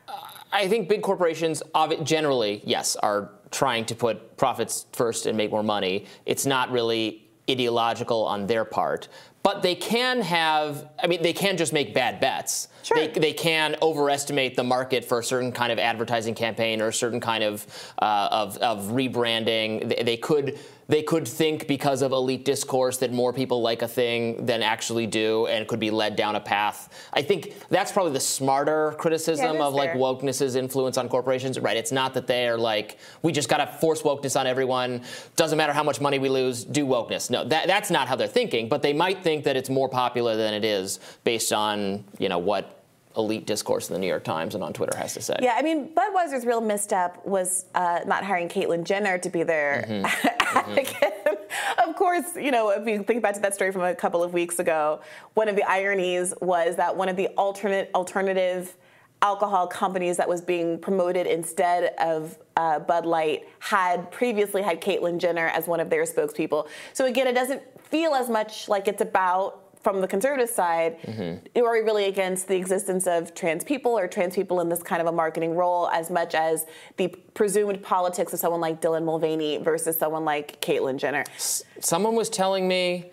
Uh, 0.07 0.13
I 0.51 0.67
think 0.67 0.89
big 0.89 1.03
corporations 1.03 1.61
generally, 2.03 2.63
yes, 2.65 2.95
are 2.95 3.29
trying 3.51 3.85
to 3.85 3.93
put 3.93 4.37
profits 4.37 4.87
first 4.93 5.27
and 5.27 5.37
make 5.37 5.51
more 5.51 5.61
money. 5.61 6.05
It's 6.25 6.47
not 6.47 6.71
really 6.71 7.29
ideological 7.49 8.25
on 8.25 8.47
their 8.47 8.65
part. 8.65 9.09
But 9.43 9.63
they 9.63 9.75
can 9.75 10.21
have, 10.21 10.87
I 11.01 11.07
mean, 11.07 11.23
they 11.23 11.33
can 11.33 11.57
just 11.57 11.73
make 11.73 11.93
bad 11.93 12.19
bets. 12.19 12.67
Sure. 12.83 12.97
They, 12.97 13.07
they 13.07 13.33
can 13.33 13.75
overestimate 13.81 14.55
the 14.55 14.63
market 14.63 15.03
for 15.03 15.19
a 15.19 15.23
certain 15.23 15.51
kind 15.51 15.71
of 15.71 15.79
advertising 15.79 16.35
campaign 16.35 16.81
or 16.81 16.89
a 16.89 16.93
certain 16.93 17.19
kind 17.19 17.43
of, 17.43 17.65
uh, 17.99 18.27
of, 18.31 18.57
of 18.57 18.85
rebranding. 18.91 19.89
They, 19.89 20.03
they 20.03 20.17
could 20.17 20.59
they 20.91 21.01
could 21.01 21.25
think 21.25 21.67
because 21.67 22.01
of 22.01 22.11
elite 22.11 22.43
discourse 22.43 22.97
that 22.97 23.13
more 23.13 23.31
people 23.31 23.61
like 23.61 23.81
a 23.81 23.87
thing 23.87 24.45
than 24.45 24.61
actually 24.61 25.07
do 25.07 25.47
and 25.47 25.65
could 25.65 25.79
be 25.79 25.89
led 25.89 26.17
down 26.17 26.35
a 26.35 26.39
path. 26.41 27.07
I 27.13 27.21
think 27.21 27.55
that's 27.69 27.93
probably 27.93 28.11
the 28.11 28.19
smarter 28.19 28.93
criticism 28.99 29.55
yeah, 29.55 29.63
of 29.63 29.73
like 29.73 29.93
wokeness's 29.93 30.57
influence 30.57 30.97
on 30.97 31.07
corporations. 31.07 31.57
Right. 31.57 31.77
It's 31.77 31.93
not 31.93 32.13
that 32.15 32.27
they 32.27 32.45
are 32.49 32.57
like, 32.57 32.97
we 33.21 33.31
just 33.31 33.47
got 33.47 33.57
to 33.57 33.67
force 33.67 34.01
wokeness 34.01 34.37
on 34.37 34.47
everyone. 34.47 35.03
Doesn't 35.37 35.57
matter 35.57 35.71
how 35.71 35.83
much 35.83 36.01
money 36.01 36.19
we 36.19 36.27
lose, 36.27 36.65
do 36.65 36.85
wokeness. 36.85 37.29
No, 37.29 37.45
that, 37.45 37.67
that's 37.67 37.89
not 37.89 38.09
how 38.09 38.17
they're 38.17 38.27
thinking, 38.27 38.67
but 38.67 38.81
they 38.81 38.91
might 38.91 39.23
think 39.23 39.45
that 39.45 39.55
it's 39.55 39.69
more 39.69 39.87
popular 39.87 40.35
than 40.35 40.53
it 40.53 40.65
is 40.65 40.99
based 41.23 41.53
on, 41.53 42.03
you 42.19 42.27
know, 42.27 42.37
what 42.37 42.83
elite 43.15 43.45
discourse 43.45 43.89
in 43.89 43.93
the 43.93 43.99
New 43.99 44.07
York 44.07 44.25
Times 44.25 44.55
and 44.55 44.63
on 44.63 44.73
Twitter 44.73 44.97
has 44.97 45.13
to 45.13 45.21
say. 45.21 45.37
Yeah, 45.41 45.55
I 45.57 45.61
mean, 45.61 45.89
Budweiser's 45.95 46.45
real 46.45 46.61
misstep 46.61 47.25
was 47.25 47.65
uh, 47.75 48.01
not 48.05 48.25
hiring 48.25 48.49
Caitlyn 48.49 48.83
Jenner 48.83 49.17
to 49.19 49.29
be 49.29 49.43
their 49.43 49.85
mm-hmm. 49.87 50.27
Mm-hmm. 50.61 51.89
of 51.89 51.95
course, 51.95 52.35
you 52.35 52.51
know, 52.51 52.69
if 52.69 52.87
you 52.87 53.03
think 53.03 53.21
back 53.21 53.35
to 53.35 53.39
that 53.41 53.53
story 53.53 53.71
from 53.71 53.83
a 53.83 53.95
couple 53.95 54.23
of 54.23 54.33
weeks 54.33 54.59
ago, 54.59 55.01
one 55.33 55.47
of 55.47 55.55
the 55.55 55.63
ironies 55.63 56.33
was 56.41 56.75
that 56.75 56.95
one 56.95 57.09
of 57.09 57.15
the 57.15 57.27
alternate 57.29 57.89
alternative 57.95 58.75
alcohol 59.21 59.67
companies 59.67 60.17
that 60.17 60.27
was 60.27 60.41
being 60.41 60.79
promoted 60.79 61.27
instead 61.27 61.93
of 61.99 62.37
uh, 62.57 62.79
Bud 62.79 63.05
Light 63.05 63.47
had 63.59 64.11
previously 64.11 64.61
had 64.61 64.81
Caitlyn 64.81 65.19
Jenner 65.19 65.47
as 65.47 65.67
one 65.67 65.79
of 65.79 65.89
their 65.89 66.03
spokespeople. 66.03 66.67
So 66.93 67.05
again, 67.05 67.27
it 67.27 67.33
doesn't 67.33 67.61
feel 67.81 68.13
as 68.13 68.29
much 68.29 68.67
like 68.67 68.87
it's 68.87 69.01
about 69.01 69.70
from 69.83 70.01
the 70.01 70.07
conservative 70.07 70.49
side, 70.49 70.99
mm-hmm. 71.01 71.63
are 71.65 71.71
we 71.71 71.79
really 71.79 72.05
against 72.05 72.47
the 72.47 72.55
existence 72.55 73.07
of 73.07 73.33
trans 73.33 73.63
people 73.63 73.97
or 73.97 74.07
trans 74.07 74.35
people 74.35 74.61
in 74.61 74.69
this 74.69 74.83
kind 74.83 75.01
of 75.01 75.07
a 75.07 75.11
marketing 75.11 75.55
role 75.55 75.89
as 75.89 76.09
much 76.09 76.35
as 76.35 76.65
the 76.97 77.07
presumed 77.33 77.81
politics 77.81 78.33
of 78.33 78.39
someone 78.39 78.61
like 78.61 78.81
Dylan 78.81 79.03
Mulvaney 79.03 79.57
versus 79.57 79.97
someone 79.97 80.25
like 80.25 80.61
Caitlyn 80.61 80.97
Jenner? 80.97 81.23
S- 81.35 81.63
someone 81.79 82.15
was 82.15 82.29
telling 82.29 82.67
me, 82.67 83.11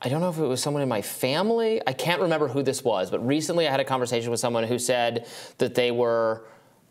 I 0.00 0.08
don't 0.08 0.20
know 0.20 0.28
if 0.28 0.38
it 0.38 0.42
was 0.42 0.62
someone 0.62 0.82
in 0.82 0.88
my 0.88 1.02
family, 1.02 1.82
I 1.86 1.92
can't 1.92 2.20
remember 2.20 2.46
who 2.46 2.62
this 2.62 2.84
was, 2.84 3.10
but 3.10 3.26
recently 3.26 3.66
I 3.66 3.70
had 3.70 3.80
a 3.80 3.84
conversation 3.84 4.30
with 4.30 4.38
someone 4.38 4.64
who 4.64 4.78
said 4.78 5.26
that 5.58 5.74
they 5.74 5.90
were 5.90 6.44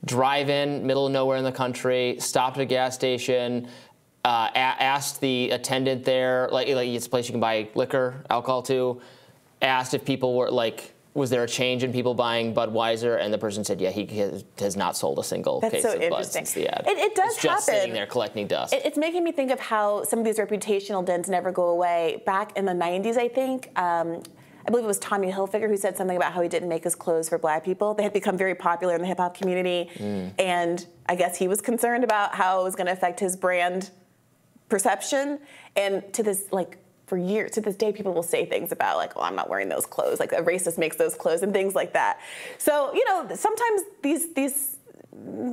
driving 0.06 0.86
middle 0.86 1.08
of 1.08 1.12
nowhere 1.12 1.38
in 1.38 1.44
the 1.44 1.52
country, 1.52 2.18
stopped 2.20 2.58
at 2.58 2.62
a 2.62 2.66
gas 2.66 2.94
station, 2.94 3.68
uh, 4.26 4.50
a- 4.54 4.58
asked 4.58 5.22
the 5.22 5.52
attendant 5.52 6.04
there, 6.04 6.50
like, 6.52 6.68
like 6.70 6.88
it's 6.90 7.08
a 7.08 7.10
place 7.10 7.28
you 7.28 7.32
can 7.34 7.40
buy 7.40 7.70
liquor, 7.76 8.24
alcohol 8.30 8.62
too, 8.62 9.02
asked 9.62 9.94
if 9.94 10.04
people 10.04 10.36
were 10.36 10.52
like, 10.52 10.94
was 11.18 11.32
there 11.32 11.44
a 11.44 11.48
change 11.48 11.84
in 11.84 11.92
people 11.92 12.14
buying 12.14 12.54
Budweiser? 12.54 13.20
And 13.20 13.34
the 13.34 13.40
person 13.40 13.64
said, 13.64 13.82
yeah, 13.82 13.90
he 13.90 14.06
has, 14.18 14.46
has 14.60 14.78
not 14.78 14.96
sold 14.96 15.18
a 15.18 15.24
single 15.24 15.60
That's 15.60 15.74
case 15.74 15.84
so 15.84 16.00
of 16.00 16.10
Bud 16.12 16.26
since 16.26 16.52
the 16.52 16.68
ad. 16.68 16.86
It, 16.86 16.98
it 16.98 17.16
does 17.16 17.34
it's 17.34 17.42
just 17.42 17.68
happen. 17.68 17.82
sitting 17.82 17.94
there 17.96 18.06
collecting 18.06 18.46
dust. 18.46 18.72
It, 18.72 18.86
it's 18.86 19.00
making 19.00 19.24
me 19.24 19.32
think 19.32 19.50
of 19.50 19.60
how 19.60 20.04
some 20.04 20.20
of 20.20 20.26
these 20.26 20.38
reputational 20.38 21.04
dents 21.04 21.28
never 21.28 21.52
go 21.52 21.70
away. 21.70 22.22
Back 22.28 22.56
in 22.56 22.66
the 22.66 22.74
90s, 22.74 23.18
I 23.18 23.30
think, 23.30 23.68
um, 23.80 24.22
I 24.68 24.70
believe 24.70 24.84
it 24.84 24.88
was 24.88 25.00
Tommy 25.00 25.32
Hilfiger 25.32 25.68
who 25.68 25.78
said 25.78 25.98
something 25.98 26.18
about 26.18 26.34
how 26.34 26.42
he 26.42 26.50
didn't 26.50 26.70
make 26.70 26.84
his 26.84 26.94
clothes 26.94 27.30
for 27.30 27.40
black 27.40 27.66
people. 27.66 27.96
They 27.96 28.04
had 28.04 28.14
become 28.14 28.38
very 28.38 28.54
popular 28.54 28.94
in 28.94 29.02
the 29.02 29.08
hip 29.08 29.18
hop 29.18 29.36
community. 29.36 29.90
Mm. 29.96 30.34
And 30.38 30.86
I 31.08 31.16
guess 31.16 31.36
he 31.36 31.48
was 31.48 31.62
concerned 31.62 32.04
about 32.04 32.36
how 32.36 32.62
it 32.62 32.64
was 32.64 32.76
going 32.76 32.88
to 32.88 32.94
affect 32.94 33.20
his 33.20 33.36
brand 33.36 33.90
perception. 34.70 35.40
And 35.76 36.04
to 36.14 36.24
this, 36.24 36.46
like, 36.52 36.78
for 37.06 37.18
years 37.18 37.52
to 37.52 37.62
this 37.62 37.76
day, 37.76 37.94
people 37.94 38.14
will 38.14 38.24
say 38.24 38.46
things 38.46 38.72
about 38.72 38.98
like, 38.98 39.14
"Oh, 39.16 39.22
I'm 39.22 39.36
not 39.36 39.50
wearing 39.50 39.70
those 39.70 39.86
clothes." 39.86 40.20
Like 40.20 40.34
a 40.34 40.44
racist 40.44 40.78
makes 40.78 40.98
those 40.98 41.16
clothes 41.16 41.42
and 41.42 41.54
things 41.54 41.74
like 41.74 41.94
that. 41.94 42.20
So 42.58 42.94
you 42.94 43.04
know, 43.06 43.28
sometimes 43.34 43.84
these 44.02 44.34
these 44.34 44.78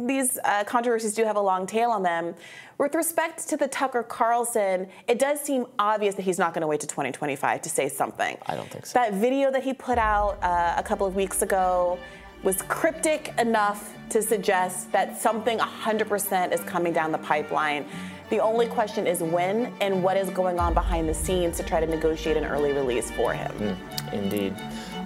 these 0.06 0.38
uh, 0.44 0.64
controversies 0.64 1.14
do 1.14 1.24
have 1.24 1.36
a 1.36 1.40
long 1.40 1.66
tail 1.66 1.90
on 1.90 2.02
them. 2.02 2.34
With 2.78 2.94
respect 2.94 3.48
to 3.48 3.56
the 3.56 3.68
Tucker 3.68 4.02
Carlson, 4.02 4.88
it 5.06 5.18
does 5.18 5.40
seem 5.40 5.66
obvious 5.78 6.16
that 6.16 6.22
he's 6.22 6.38
not 6.38 6.54
going 6.54 6.62
to 6.62 6.66
wait 6.66 6.80
to 6.80 6.86
2025 6.86 7.62
to 7.62 7.68
say 7.68 7.88
something. 7.88 8.36
I 8.46 8.56
don't 8.56 8.68
think 8.68 8.86
so. 8.86 8.98
That 8.98 9.14
video 9.14 9.50
that 9.52 9.62
he 9.62 9.72
put 9.72 9.96
out 9.96 10.42
uh, 10.42 10.74
a 10.76 10.82
couple 10.82 11.06
of 11.06 11.14
weeks 11.14 11.42
ago 11.42 11.98
was 12.42 12.62
cryptic 12.62 13.32
enough 13.38 13.94
to 14.10 14.20
suggest 14.20 14.92
that 14.92 15.20
something 15.20 15.58
100% 15.58 16.52
is 16.52 16.60
coming 16.60 16.92
down 16.92 17.10
the 17.10 17.18
pipeline. 17.18 17.86
The 18.30 18.38
only 18.38 18.66
question 18.66 19.06
is 19.06 19.20
when 19.22 19.72
and 19.80 20.02
what 20.02 20.16
is 20.16 20.30
going 20.30 20.58
on 20.58 20.74
behind 20.74 21.08
the 21.08 21.14
scenes 21.14 21.56
to 21.58 21.62
try 21.62 21.80
to 21.80 21.86
negotiate 21.86 22.36
an 22.36 22.44
early 22.44 22.72
release 22.72 23.10
for 23.10 23.32
him. 23.34 23.52
Mm, 23.52 24.12
indeed. 24.12 24.56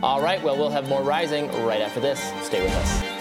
All 0.03 0.23
right, 0.23 0.43
well, 0.43 0.57
we'll 0.57 0.71
have 0.71 0.89
more 0.89 1.03
Rising 1.03 1.49
right 1.65 1.81
after 1.81 2.01
this. 2.01 2.21
Stay 2.43 2.63
with 2.63 2.75
us. 2.75 3.18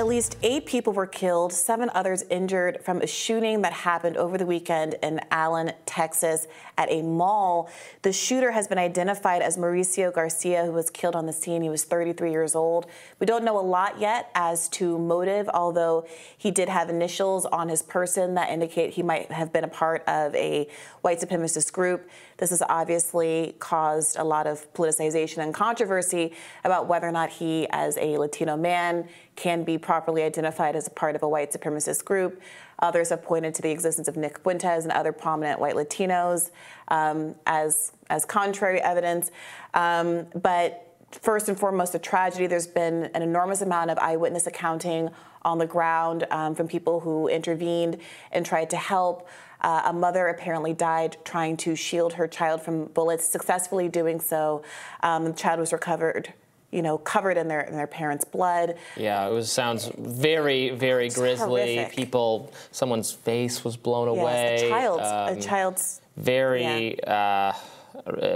At 0.00 0.06
least 0.06 0.38
eight 0.42 0.64
people 0.64 0.94
were 0.94 1.06
killed, 1.06 1.52
seven 1.52 1.90
others 1.92 2.22
injured 2.30 2.82
from 2.82 3.02
a 3.02 3.06
shooting 3.06 3.60
that 3.60 3.74
happened 3.74 4.16
over 4.16 4.38
the 4.38 4.46
weekend 4.46 4.94
in 5.02 5.20
Allen, 5.30 5.72
Texas, 5.84 6.46
at 6.78 6.90
a 6.90 7.02
mall. 7.02 7.68
The 8.00 8.10
shooter 8.10 8.52
has 8.52 8.66
been 8.66 8.78
identified 8.78 9.42
as 9.42 9.58
Mauricio 9.58 10.10
Garcia, 10.10 10.64
who 10.64 10.72
was 10.72 10.88
killed 10.88 11.14
on 11.14 11.26
the 11.26 11.34
scene. 11.34 11.60
He 11.60 11.68
was 11.68 11.84
33 11.84 12.30
years 12.30 12.54
old. 12.54 12.86
We 13.18 13.26
don't 13.26 13.44
know 13.44 13.58
a 13.58 13.60
lot 13.60 14.00
yet 14.00 14.30
as 14.34 14.70
to 14.70 14.98
motive, 14.98 15.50
although 15.52 16.06
he 16.38 16.50
did 16.50 16.70
have 16.70 16.88
initials 16.88 17.44
on 17.44 17.68
his 17.68 17.82
person 17.82 18.32
that 18.36 18.48
indicate 18.48 18.94
he 18.94 19.02
might 19.02 19.30
have 19.30 19.52
been 19.52 19.64
a 19.64 19.68
part 19.68 20.02
of 20.08 20.34
a 20.34 20.66
white 21.02 21.20
supremacist 21.20 21.74
group. 21.74 22.08
This 22.40 22.50
has 22.50 22.62
obviously 22.70 23.54
caused 23.58 24.18
a 24.18 24.24
lot 24.24 24.46
of 24.46 24.72
politicization 24.72 25.38
and 25.42 25.52
controversy 25.52 26.32
about 26.64 26.88
whether 26.88 27.06
or 27.06 27.12
not 27.12 27.28
he, 27.28 27.68
as 27.70 27.98
a 27.98 28.16
Latino 28.16 28.56
man, 28.56 29.06
can 29.36 29.62
be 29.62 29.76
properly 29.76 30.22
identified 30.22 30.74
as 30.74 30.86
a 30.86 30.90
part 30.90 31.14
of 31.14 31.22
a 31.22 31.28
white 31.28 31.52
supremacist 31.52 32.02
group. 32.06 32.40
Others 32.78 33.10
have 33.10 33.22
pointed 33.22 33.54
to 33.56 33.62
the 33.62 33.70
existence 33.70 34.08
of 34.08 34.16
Nick 34.16 34.38
Fuentes 34.38 34.84
and 34.84 34.92
other 34.92 35.12
prominent 35.12 35.60
white 35.60 35.74
Latinos 35.74 36.50
um, 36.88 37.34
as, 37.46 37.92
as 38.08 38.24
contrary 38.24 38.80
evidence. 38.80 39.30
Um, 39.74 40.26
but 40.34 40.96
first 41.20 41.50
and 41.50 41.58
foremost, 41.58 41.94
a 41.94 41.98
tragedy. 41.98 42.46
There's 42.46 42.66
been 42.66 43.10
an 43.14 43.20
enormous 43.22 43.60
amount 43.60 43.90
of 43.90 43.98
eyewitness 43.98 44.46
accounting 44.46 45.10
on 45.42 45.58
the 45.58 45.66
ground 45.66 46.26
um, 46.30 46.54
from 46.54 46.68
people 46.68 47.00
who 47.00 47.28
intervened 47.28 47.98
and 48.32 48.46
tried 48.46 48.70
to 48.70 48.76
help. 48.76 49.28
Uh, 49.60 49.82
a 49.86 49.92
mother 49.92 50.28
apparently 50.28 50.72
died 50.72 51.16
trying 51.24 51.56
to 51.58 51.74
shield 51.76 52.14
her 52.14 52.26
child 52.26 52.62
from 52.62 52.86
bullets, 52.86 53.24
successfully 53.26 53.88
doing 53.88 54.20
so. 54.20 54.62
Um, 55.02 55.24
the 55.24 55.32
child 55.32 55.60
was 55.60 55.72
recovered 55.72 56.32
you 56.72 56.82
know, 56.82 56.98
covered 56.98 57.36
in 57.36 57.48
their 57.48 57.62
in 57.62 57.74
their 57.74 57.88
parents' 57.88 58.24
blood. 58.24 58.76
Yeah, 58.96 59.26
it 59.26 59.32
was 59.32 59.50
sounds 59.50 59.90
very 59.98 60.70
very 60.70 61.06
It's 61.06 61.16
grisly. 61.16 61.74
horrific. 61.76 61.96
People, 61.96 62.52
someone's 62.70 63.10
face 63.10 63.64
was 63.64 63.76
blown 63.76 64.06
Yes, 64.14 64.20
away. 64.22 64.66
a 64.66 64.68
child's 64.70 65.02
Um, 65.08 65.36
a 65.38 65.40
child's 65.40 66.00
very 66.16 67.02
uh, 67.02 67.10
uh, 67.12 67.52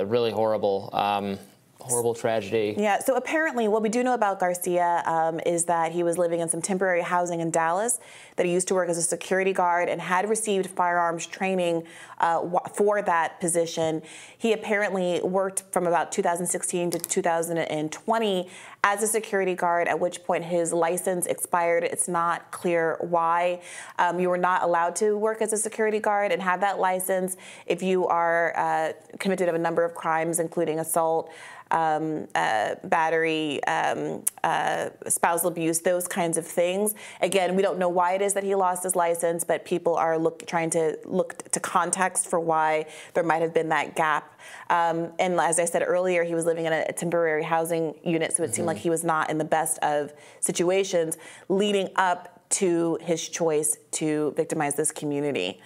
really 0.06 0.32
horrible. 0.32 0.90
Um, 0.92 1.38
horrible 1.84 2.14
tragedy. 2.14 2.74
Yeah, 2.78 2.98
so 2.98 3.14
apparently, 3.14 3.68
what 3.68 3.82
we 3.82 3.90
do 3.90 4.02
know 4.02 4.14
about 4.14 4.40
Garcia 4.40 5.02
um, 5.04 5.38
is 5.44 5.66
that 5.66 5.92
he 5.92 6.02
was 6.02 6.16
living 6.16 6.40
in 6.40 6.48
some 6.48 6.62
temporary 6.62 7.02
housing 7.02 7.40
in 7.40 7.50
Dallas, 7.50 8.00
that 8.36 8.46
he 8.46 8.52
used 8.52 8.68
to 8.68 8.74
work 8.74 8.88
as 8.88 8.96
a 8.96 9.02
security 9.02 9.52
guard 9.52 9.88
and 9.88 10.00
had 10.00 10.28
received 10.28 10.70
firearms 10.70 11.26
training 11.26 11.84
uh, 12.18 12.40
for 12.72 13.02
that 13.02 13.38
position. 13.38 14.02
He 14.38 14.52
apparently 14.52 15.20
worked 15.22 15.64
from 15.72 15.86
about 15.86 16.10
2016 16.10 16.90
to 16.92 16.98
2020 16.98 18.50
as 18.82 19.02
a 19.02 19.06
security 19.06 19.54
guard, 19.54 19.88
at 19.88 19.98
which 19.98 20.24
point 20.24 20.44
his 20.44 20.72
license 20.72 21.26
expired. 21.26 21.84
It's 21.84 22.08
not 22.08 22.50
clear 22.50 22.96
why. 23.00 23.60
Um, 23.98 24.20
you 24.20 24.28
were 24.28 24.38
not 24.38 24.62
allowed 24.62 24.96
to 24.96 25.16
work 25.16 25.42
as 25.42 25.52
a 25.52 25.58
security 25.58 25.98
guard 25.98 26.32
and 26.32 26.42
have 26.42 26.60
that 26.60 26.78
license 26.78 27.36
if 27.66 27.82
you 27.82 28.06
are 28.06 28.56
uh, 28.56 28.92
convicted 29.18 29.48
of 29.48 29.54
a 29.54 29.58
number 29.58 29.84
of 29.84 29.94
crimes, 29.94 30.38
including 30.38 30.78
assault 30.78 31.30
um, 31.70 32.26
uh, 32.34 32.74
battery, 32.84 33.62
um, 33.64 34.24
uh, 34.42 34.90
spousal 35.08 35.48
abuse, 35.48 35.80
those 35.80 36.06
kinds 36.06 36.38
of 36.38 36.46
things. 36.46 36.94
Again, 37.20 37.56
we 37.56 37.62
don't 37.62 37.78
know 37.78 37.88
why 37.88 38.12
it 38.12 38.22
is 38.22 38.34
that 38.34 38.44
he 38.44 38.54
lost 38.54 38.82
his 38.82 38.94
license, 38.94 39.44
but 39.44 39.64
people 39.64 39.94
are 39.96 40.18
look, 40.18 40.46
trying 40.46 40.70
to 40.70 40.98
look 41.04 41.50
to 41.50 41.60
context 41.60 42.28
for 42.28 42.38
why 42.38 42.86
there 43.14 43.24
might 43.24 43.42
have 43.42 43.54
been 43.54 43.70
that 43.70 43.96
gap. 43.96 44.38
Um, 44.70 45.12
and 45.18 45.40
as 45.40 45.58
I 45.58 45.64
said 45.64 45.82
earlier, 45.86 46.24
he 46.24 46.34
was 46.34 46.44
living 46.44 46.66
in 46.66 46.72
a, 46.72 46.92
temporary 46.94 47.42
housing 47.42 47.94
unit, 48.04 48.34
so 48.34 48.44
it 48.44 48.54
seemed 48.54 48.66
like 48.66 48.76
he 48.76 48.90
was 48.90 49.02
not 49.02 49.28
in 49.28 49.38
the 49.38 49.44
best 49.44 49.78
of 49.78 50.12
situations 50.40 51.16
leading 51.48 51.88
up 51.96 52.34
to 52.50 52.98
his 53.00 53.28
choice 53.28 53.78
to 53.90 54.32
victimize 54.36 54.76
this 54.76 54.92
community. 54.92 55.60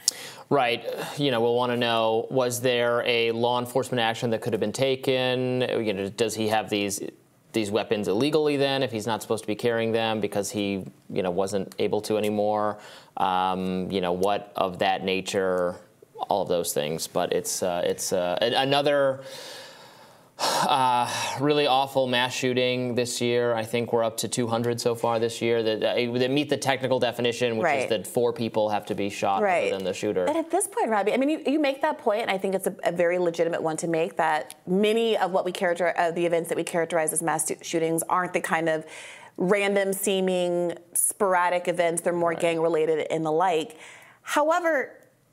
Right. 0.50 0.88
You 1.18 1.30
know, 1.30 1.42
we'll 1.42 1.54
want 1.54 1.72
to 1.72 1.76
know 1.76 2.26
was 2.30 2.60
there 2.62 3.02
a 3.04 3.32
law 3.32 3.58
enforcement 3.60 4.00
action 4.00 4.30
that 4.30 4.40
could 4.40 4.54
have 4.54 4.60
been 4.60 4.72
taken? 4.72 5.60
You 5.60 5.92
know, 5.92 6.08
does 6.08 6.34
he 6.34 6.48
have 6.48 6.70
these 6.70 7.00
these 7.52 7.70
weapons 7.70 8.08
illegally 8.08 8.56
then 8.56 8.82
if 8.82 8.92
he's 8.92 9.06
not 9.06 9.22
supposed 9.22 9.42
to 9.42 9.46
be 9.46 9.54
carrying 9.54 9.90
them 9.90 10.20
because 10.20 10.50
he, 10.50 10.84
you 11.08 11.22
know, 11.22 11.30
wasn't 11.30 11.74
able 11.78 12.00
to 12.02 12.16
anymore? 12.16 12.78
Um, 13.18 13.90
you 13.90 14.00
know, 14.00 14.12
what 14.12 14.52
of 14.56 14.78
that 14.78 15.04
nature? 15.04 15.76
All 16.28 16.42
of 16.42 16.48
those 16.48 16.72
things, 16.72 17.06
but 17.06 17.32
it's 17.32 17.62
uh, 17.62 17.82
it's 17.84 18.12
uh, 18.12 18.38
another 18.40 19.20
uh, 20.40 21.10
really 21.40 21.66
awful 21.66 22.06
mass 22.06 22.32
shooting 22.32 22.94
this 22.94 23.20
year. 23.20 23.54
I 23.54 23.64
think 23.64 23.92
we're 23.92 24.04
up 24.04 24.16
to 24.18 24.28
200 24.28 24.80
so 24.80 24.94
far 24.94 25.18
this 25.18 25.42
year 25.42 25.62
that, 25.62 25.82
uh, 25.82 26.18
that 26.18 26.30
meet 26.30 26.48
the 26.48 26.56
technical 26.56 27.00
definition, 27.00 27.56
which 27.56 27.64
Right. 27.64 27.82
is 27.82 27.88
that 27.88 28.06
four 28.06 28.32
people 28.32 28.68
have 28.68 28.86
to 28.86 28.94
be 28.94 29.10
shot 29.10 29.42
Right. 29.42 29.66
other 29.68 29.76
than 29.76 29.84
the 29.84 29.92
shooter. 29.94 30.24
And 30.26 30.36
at 30.36 30.50
this 30.50 30.68
point, 30.68 30.90
Robby, 30.90 31.12
I 31.12 31.16
mean, 31.16 31.28
you, 31.28 31.42
you 31.46 31.58
make 31.58 31.82
that 31.82 31.98
point, 31.98 32.22
and 32.22 32.30
I 32.30 32.38
think 32.38 32.54
it's 32.54 32.66
a, 32.66 32.74
a 32.84 32.92
very 32.92 33.18
legitimate 33.18 33.62
one 33.62 33.76
to 33.78 33.88
make. 33.88 34.16
That 34.16 34.54
many 34.66 35.16
of 35.16 35.32
what 35.32 35.44
we 35.44 35.52
characterize, 35.52 35.94
uh, 35.98 36.10
the 36.12 36.24
events 36.24 36.48
that 36.50 36.56
we 36.56 36.64
characterize 36.64 37.12
as 37.12 37.22
mass 37.22 37.50
shootings, 37.62 38.02
aren't 38.08 38.32
the 38.32 38.40
kind 38.40 38.68
of 38.68 38.84
random 39.36 39.92
seeming 39.92 40.74
sporadic 40.94 41.68
events. 41.68 42.02
They're 42.02 42.12
more 42.12 42.34
gang 42.34 42.60
related 42.60 43.06
and 43.10 43.24
the 43.24 43.32
like. 43.32 43.76
However, 44.22 44.92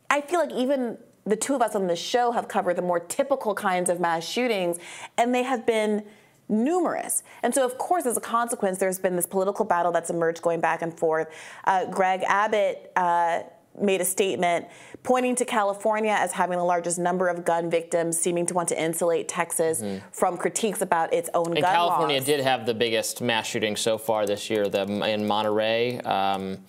I 0.09 0.21
feel 0.21 0.39
like 0.39 0.51
even 0.51 0.97
the 1.25 1.35
two 1.35 1.55
of 1.55 1.61
us 1.61 1.75
on 1.75 1.87
this 1.87 1.99
show 1.99 2.31
have 2.31 2.47
covered 2.47 2.75
the 2.75 2.81
more 2.81 2.99
typical 2.99 3.55
kinds 3.55 3.89
of 3.89 3.99
mass 3.99 4.23
shootings, 4.23 4.77
and 5.17 5.33
they 5.33 5.43
have 5.43 5.65
been 5.65 6.03
numerous. 6.47 7.23
And 7.41 7.53
so, 7.53 7.65
of 7.65 7.77
course, 7.77 8.05
as 8.05 8.17
a 8.17 8.21
consequence, 8.21 8.77
there's 8.77 8.99
been 8.99 9.15
this 9.15 9.25
political 9.25 9.65
battle 9.65 9.91
that's 9.91 10.09
emerged 10.09 10.41
going 10.41 10.61
back 10.61 10.81
and 10.81 10.97
forth. 10.97 11.27
Uh, 11.63 11.85
Greg 11.85 12.23
Abbott 12.27 12.91
uh, 12.95 13.41
made 13.81 14.01
a 14.01 14.05
statement 14.05 14.67
pointing 15.01 15.35
to 15.35 15.45
California 15.45 16.15
as 16.17 16.31
having 16.31 16.57
the 16.57 16.63
largest 16.63 16.99
number 16.99 17.27
of 17.27 17.43
gun 17.43 17.69
victims, 17.69 18.19
seeming 18.19 18.45
to 18.45 18.53
want 18.53 18.69
to 18.69 18.81
insulate 18.81 19.27
Texas 19.27 19.83
from 20.11 20.37
critiques 20.37 20.81
about 20.81 21.13
its 21.13 21.29
own 21.33 21.47
And 21.47 21.61
gun 21.61 21.73
California 21.73 22.17
laws. 22.17 22.25
did 22.25 22.39
have 22.41 22.65
the 22.65 22.73
biggest 22.73 23.21
mass 23.21 23.47
shooting 23.47 23.75
so 23.75 23.97
far 23.97 24.25
this 24.25 24.49
year. 24.49 24.69
The 24.69 24.83
in 25.07 25.27
Monterey, 25.27 25.99
um, 26.01 26.59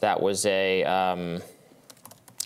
that 0.00 0.20
was 0.20 0.44
a. 0.46 0.82
Um, 0.84 1.40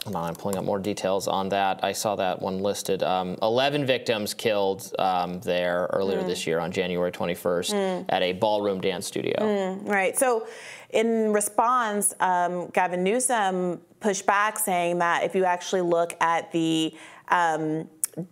hold 0.05 0.17
on, 0.17 0.25
I'm 0.25 0.35
pulling 0.37 0.57
up 0.57 0.65
more 0.65 0.79
details 0.79 1.27
on 1.27 1.49
that. 1.51 1.81
I 1.83 1.93
saw 1.93 2.17
that 2.17 2.41
one 2.41 2.61
listed. 2.61 3.03
Um, 3.03 3.37
11 3.43 3.87
victims 3.87 4.35
killed 4.35 4.93
um, 4.99 5.41
there 5.41 5.89
earlier 5.93 6.21
Hmm. 6.21 6.29
this 6.29 6.47
year 6.47 6.59
on 6.61 6.71
January 6.71 7.11
21st 7.11 8.05
at 8.09 8.23
a 8.23 8.33
ballroom 8.33 8.81
dance 8.81 9.07
studio. 9.07 9.79
Right. 9.83 10.17
So, 10.17 10.47
in 10.91 11.33
response, 11.33 12.15
um, 12.21 12.69
Gavin 12.69 13.03
Newsom 13.03 13.81
pushed 14.01 14.27
back, 14.27 14.59
saying 14.59 14.99
that 14.99 15.25
if 15.25 15.35
you 15.35 15.45
actually 15.45 15.81
look 15.81 16.15
at 16.21 16.53
the 16.53 16.95
um, 17.29 17.89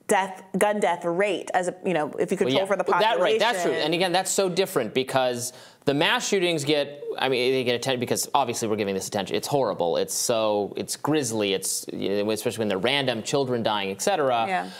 death 0.08 0.42
gun 0.56 0.80
death 0.80 1.04
rate, 1.04 1.50
as 1.52 1.68
a, 1.68 1.74
you 1.84 1.92
know, 1.92 2.10
if 2.18 2.30
you 2.30 2.36
control 2.36 2.54
Well, 2.54 2.62
yeah, 2.62 2.66
for 2.66 2.76
the 2.76 2.84
population, 2.84 3.18
That 3.18 3.22
right, 3.22 3.38
that's 3.38 3.62
true. 3.62 3.72
And 3.72 3.92
again, 3.92 4.12
that's 4.12 4.30
so 4.30 4.48
different 4.48 4.94
because 4.94 5.52
the 5.84 5.92
mass 5.92 6.26
shootings 6.26 6.64
get, 6.64 7.02
I 7.18 7.28
mean, 7.28 7.52
they 7.52 7.64
get 7.64 7.74
attention 7.74 8.00
because 8.00 8.28
obviously 8.34 8.68
we're 8.68 8.76
giving 8.76 8.94
this 8.94 9.08
attention. 9.08 9.36
It's 9.36 9.48
horrible. 9.48 9.98
It's 9.98 10.14
so, 10.14 10.72
it's 10.76 10.96
grisly. 10.96 11.52
It's 11.52 11.84
you 11.92 12.24
know, 12.24 12.30
especially 12.30 12.60
when 12.60 12.68
they're 12.68 12.78
random, 12.78 13.22
children 13.22 13.62
dying, 13.62 13.90
etc. 13.90 14.46
Yeah. 14.48 14.70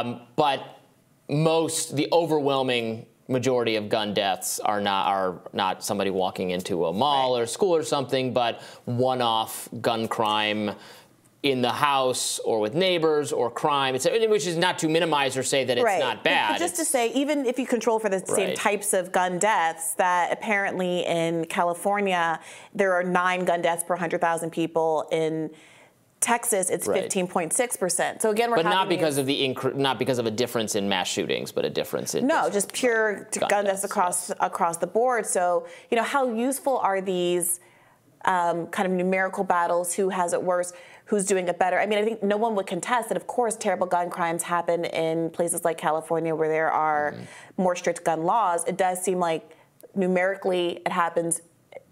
Um, 0.00 0.22
but 0.36 0.80
most, 1.28 1.94
the 1.96 2.08
overwhelming 2.12 3.06
majority 3.28 3.74
of 3.76 3.88
gun 3.88 4.14
deaths 4.14 4.60
are 4.60 4.80
not 4.80 5.08
are 5.08 5.40
not 5.52 5.84
somebody 5.84 6.10
walking 6.10 6.50
into 6.50 6.86
a 6.86 6.92
mall 6.92 7.34
Right. 7.34 7.42
or 7.42 7.46
school 7.46 7.74
or 7.74 7.82
something, 7.82 8.32
but 8.32 8.62
one-off 8.84 9.68
gun 9.80 10.06
crime 10.06 10.70
in 11.42 11.62
the 11.62 11.72
house 11.72 12.38
or 12.40 12.60
with 12.60 12.74
neighbors 12.74 13.32
or 13.32 13.50
crime, 13.50 13.94
which 13.94 14.46
is 14.46 14.56
not 14.56 14.78
to 14.78 14.88
minimize 14.88 15.36
or 15.36 15.42
say 15.42 15.64
that 15.64 15.76
it's 15.76 15.84
right. 15.84 16.00
not 16.00 16.24
bad. 16.24 16.52
But 16.52 16.58
just 16.58 16.76
to 16.76 16.84
say, 16.84 17.12
even 17.12 17.46
if 17.46 17.58
you 17.58 17.66
control 17.66 17.98
for 17.98 18.08
the 18.08 18.24
same 18.26 18.56
types 18.56 18.92
of 18.92 19.12
gun 19.12 19.38
deaths, 19.38 19.94
that 19.94 20.32
apparently 20.32 21.04
in 21.06 21.44
California 21.44 22.40
there 22.74 22.94
are 22.94 23.04
nine 23.04 23.44
gun 23.44 23.62
deaths 23.62 23.84
per 23.84 23.94
100,000 23.94 24.50
people. 24.50 25.08
In 25.12 25.50
Texas, 26.20 26.70
it's 26.70 26.88
15.6 26.88 27.78
percent. 27.78 28.22
So 28.22 28.30
again, 28.30 28.50
we're 28.50 28.56
but 28.56 28.64
not 28.64 28.88
because 28.88 29.18
of 29.18 29.26
the 29.26 29.38
incre- 29.38 29.76
not 29.76 29.98
because 29.98 30.18
of 30.18 30.26
a 30.26 30.30
difference 30.30 30.74
in 30.74 30.88
mass 30.88 31.06
shootings, 31.06 31.52
but 31.52 31.64
a 31.64 31.70
difference 31.70 32.14
in 32.14 32.26
No, 32.26 32.48
just 32.50 32.72
pure 32.72 33.28
gun 33.38 33.48
gun 33.48 33.64
deaths 33.64 33.82
deaths, 33.82 33.84
across 33.84 34.30
across 34.40 34.78
the 34.78 34.86
board. 34.86 35.26
So 35.26 35.66
you 35.90 35.96
know, 35.96 36.02
how 36.02 36.32
useful 36.32 36.78
are 36.78 37.00
these 37.00 37.60
um, 38.24 38.66
kind 38.68 38.90
of 38.90 38.92
numerical 38.96 39.44
battles? 39.44 39.94
Who 39.94 40.08
has 40.08 40.32
it 40.32 40.42
worse? 40.42 40.72
Who's 41.06 41.24
doing 41.24 41.46
it 41.46 41.58
better? 41.58 41.78
I 41.78 41.86
mean, 41.86 41.98
I 42.00 42.04
think 42.04 42.22
no 42.22 42.36
one 42.36 42.56
would 42.56 42.66
contest 42.66 43.08
that. 43.08 43.16
Of 43.16 43.26
course, 43.28 43.56
terrible 43.56 43.86
gun 43.86 44.10
crimes 44.10 44.42
happen 44.42 44.84
in 44.86 45.30
places 45.30 45.64
like 45.64 45.78
California 45.78 46.34
where 46.34 46.48
there 46.48 46.70
are 46.70 47.14
more 47.56 47.76
strict 47.76 48.04
gun 48.04 48.24
laws. 48.24 48.64
It 48.66 48.76
does 48.76 49.02
seem 49.02 49.18
like 49.20 49.56
numerically 49.94 50.80
it 50.84 50.92
happens. 50.92 51.40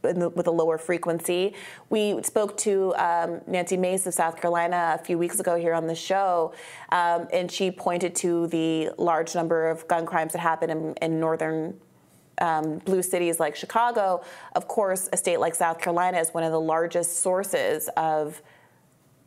in 0.03 0.19
the- 0.21 0.29
With 0.29 0.47
a 0.49 0.51
lower 0.51 0.77
frequency. 0.77 1.55
We 1.89 2.23
spoke 2.23 2.57
to 2.59 2.95
um, 2.97 3.41
Nancy 3.47 3.77
Mace 3.79 4.07
of 4.07 4.13
South 4.13 4.37
Carolina 4.39 4.99
a 5.01 5.03
few 5.03 5.17
weeks 5.17 5.41
ago 5.41 5.57
here 5.57 5.73
on 5.73 5.87
the 5.87 5.95
show, 5.95 6.53
um, 6.91 7.27
and 7.33 7.51
she 7.51 7.71
pointed 7.71 8.15
to 8.17 8.47
the 8.49 8.91
large 8.99 9.35
number 9.35 9.71
of 9.71 9.89
gun 9.89 10.05
crimes 10.05 10.33
that 10.35 10.41
happen 10.41 10.69
in, 10.69 10.95
in 11.01 11.19
northern 11.21 11.81
um, 12.39 12.79
blue 12.79 13.03
cities 13.03 13.41
like 13.41 13.57
Chicago. 13.57 14.23
Of 14.55 14.69
course, 14.69 15.09
a 15.13 15.17
state 15.17 15.39
like 15.41 15.55
South 15.55 15.79
Carolina 15.81 16.19
is 16.19 16.35
one 16.35 16.45
of 16.45 16.53
the 16.53 16.61
largest 16.61 17.21
sources 17.21 17.89
of 17.97 18.43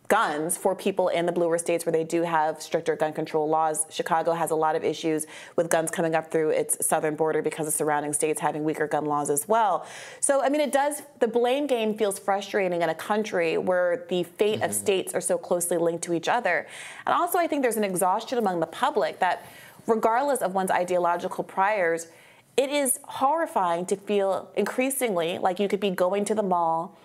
guns 0.07 0.55
for 0.55 0.73
people 0.73 1.09
in 1.09 1.25
the 1.25 1.31
bluer 1.31 1.57
states 1.57 1.85
where 1.85 1.91
they 1.91 2.03
do 2.03 2.21
have 2.21 2.61
stricter 2.61 2.95
gun 2.95 3.11
control 3.11 3.47
laws. 3.47 3.85
Chicago 3.89 4.31
has 4.31 4.51
a 4.51 4.55
lot 4.55 4.75
of 4.75 4.83
issues 4.83 5.25
with 5.55 5.69
guns 5.69 5.91
coming 5.91 6.15
up 6.15 6.31
through 6.31 6.49
its 6.49 6.85
southern 6.85 7.15
border 7.15 7.41
because 7.41 7.67
of 7.67 7.73
surrounding 7.73 8.13
states 8.13 8.39
having 8.39 8.63
weaker 8.63 8.87
gun 8.87 9.05
laws 9.05 9.29
as 9.29 9.47
well. 9.47 9.85
So, 10.21 10.41
I 10.41 10.49
mean, 10.49 10.61
it 10.61 10.71
does, 10.71 11.01
the 11.19 11.27
blame 11.27 11.67
game 11.67 11.97
feels 11.97 12.19
frustrating 12.19 12.81
in 12.81 12.89
a 12.89 12.95
country 12.95 13.57
where 13.57 14.05
the 14.09 14.23
fate 14.23 14.55
of 14.55 14.71
mm-hmm. 14.71 14.71
states 14.71 15.13
are 15.13 15.21
so 15.21 15.37
closely 15.37 15.77
linked 15.77 16.03
to 16.05 16.13
each 16.13 16.29
other. 16.29 16.67
And 17.05 17.13
also, 17.13 17.37
I 17.37 17.47
think 17.47 17.61
there's 17.61 17.77
an 17.77 17.83
exhaustion 17.83 18.37
among 18.37 18.61
the 18.61 18.67
public 18.67 19.19
that, 19.19 19.45
regardless 19.87 20.41
of 20.41 20.53
one's 20.53 20.71
ideological 20.71 21.43
priors, 21.43 22.07
it 22.55 22.69
is 22.69 22.99
horrifying 23.03 23.85
to 23.85 23.95
feel 23.95 24.49
increasingly 24.55 25.37
like 25.37 25.59
you 25.59 25.67
could 25.67 25.79
be 25.79 25.91
going 25.91 26.25
to 26.25 26.33
the 26.33 26.43
mall, 26.43 26.97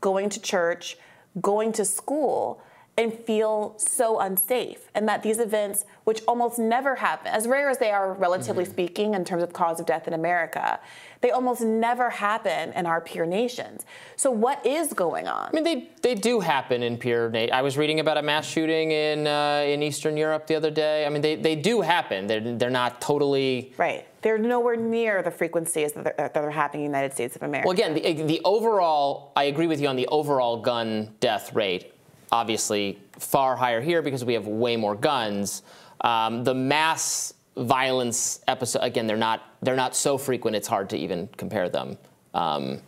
going 0.00 0.28
to 0.28 0.40
church, 0.40 0.98
going 1.40 1.72
to 1.72 1.84
school, 1.84 2.60
and 2.98 3.14
feel 3.14 3.74
so 3.78 4.18
unsafe. 4.18 4.90
And 4.92 5.08
that 5.08 5.22
these 5.22 5.38
events, 5.38 5.86
which 6.02 6.20
almost 6.26 6.58
never 6.58 6.96
happen, 6.96 7.28
as 7.28 7.46
rare 7.46 7.70
as 7.70 7.78
they 7.78 7.92
are, 7.92 8.12
relatively 8.12 8.64
mm-hmm. 8.64 8.72
speaking, 8.72 9.14
in 9.14 9.24
terms 9.24 9.44
of 9.44 9.52
cause 9.52 9.78
of 9.78 9.86
death 9.86 10.08
in 10.08 10.14
America, 10.14 10.80
they 11.20 11.30
almost 11.30 11.60
never 11.62 12.10
happen 12.10 12.72
in 12.72 12.86
our 12.86 13.00
peer 13.00 13.24
nations. 13.24 13.86
So 14.16 14.32
what 14.32 14.66
is 14.66 14.92
going 14.92 15.28
on? 15.28 15.48
I 15.48 15.52
mean, 15.52 15.62
they, 15.62 15.90
they 16.02 16.16
do 16.16 16.40
happen 16.40 16.82
in 16.82 16.98
peer 16.98 17.30
nations. 17.30 17.52
I 17.54 17.62
was 17.62 17.78
reading 17.78 18.00
about 18.00 18.18
a 18.18 18.22
mass 18.22 18.46
shooting 18.46 18.90
in 18.90 19.28
uh, 19.28 19.64
in 19.64 19.80
Eastern 19.82 20.16
Europe 20.16 20.48
the 20.48 20.56
other 20.56 20.70
day. 20.70 21.06
I 21.06 21.08
mean, 21.08 21.22
they, 21.22 21.36
they 21.36 21.54
do 21.54 21.80
happen. 21.80 22.26
They're, 22.26 22.40
they're 22.40 22.68
not 22.68 23.00
totally... 23.00 23.72
Right. 23.78 24.06
They're 24.22 24.38
nowhere 24.38 24.74
near 24.74 25.22
the 25.22 25.30
frequencies 25.30 25.92
that, 25.92 26.16
that 26.16 26.36
are 26.36 26.50
happening 26.50 26.84
in 26.84 26.90
the 26.90 26.98
United 26.98 27.14
States 27.14 27.36
of 27.36 27.44
America. 27.44 27.68
Well, 27.68 27.74
again, 27.74 27.94
the, 27.94 28.24
the 28.24 28.40
overall, 28.44 29.32
I 29.36 29.44
agree 29.44 29.68
with 29.68 29.80
you 29.80 29.86
on 29.86 29.94
the 29.94 30.08
overall 30.08 30.60
gun 30.60 31.14
death 31.20 31.54
rate 31.54 31.92
obviously 32.32 32.98
far 33.18 33.56
higher 33.56 33.80
here 33.80 34.02
because 34.02 34.24
we 34.24 34.34
have 34.34 34.46
way 34.46 34.76
more 34.76 34.94
guns. 34.94 35.62
Um, 36.00 36.44
the 36.44 36.54
mass 36.54 37.34
violence 37.58 38.40
episode 38.46 38.80
again 38.80 39.06
they're 39.06 39.16
not 39.16 39.42
they're 39.62 39.76
not 39.76 39.96
so 39.96 40.16
frequent 40.16 40.54
it's 40.54 40.68
hard 40.68 40.88
to 40.88 40.96
even 40.96 41.28
compare 41.36 41.68
them 41.68 41.98
um, 42.34 42.80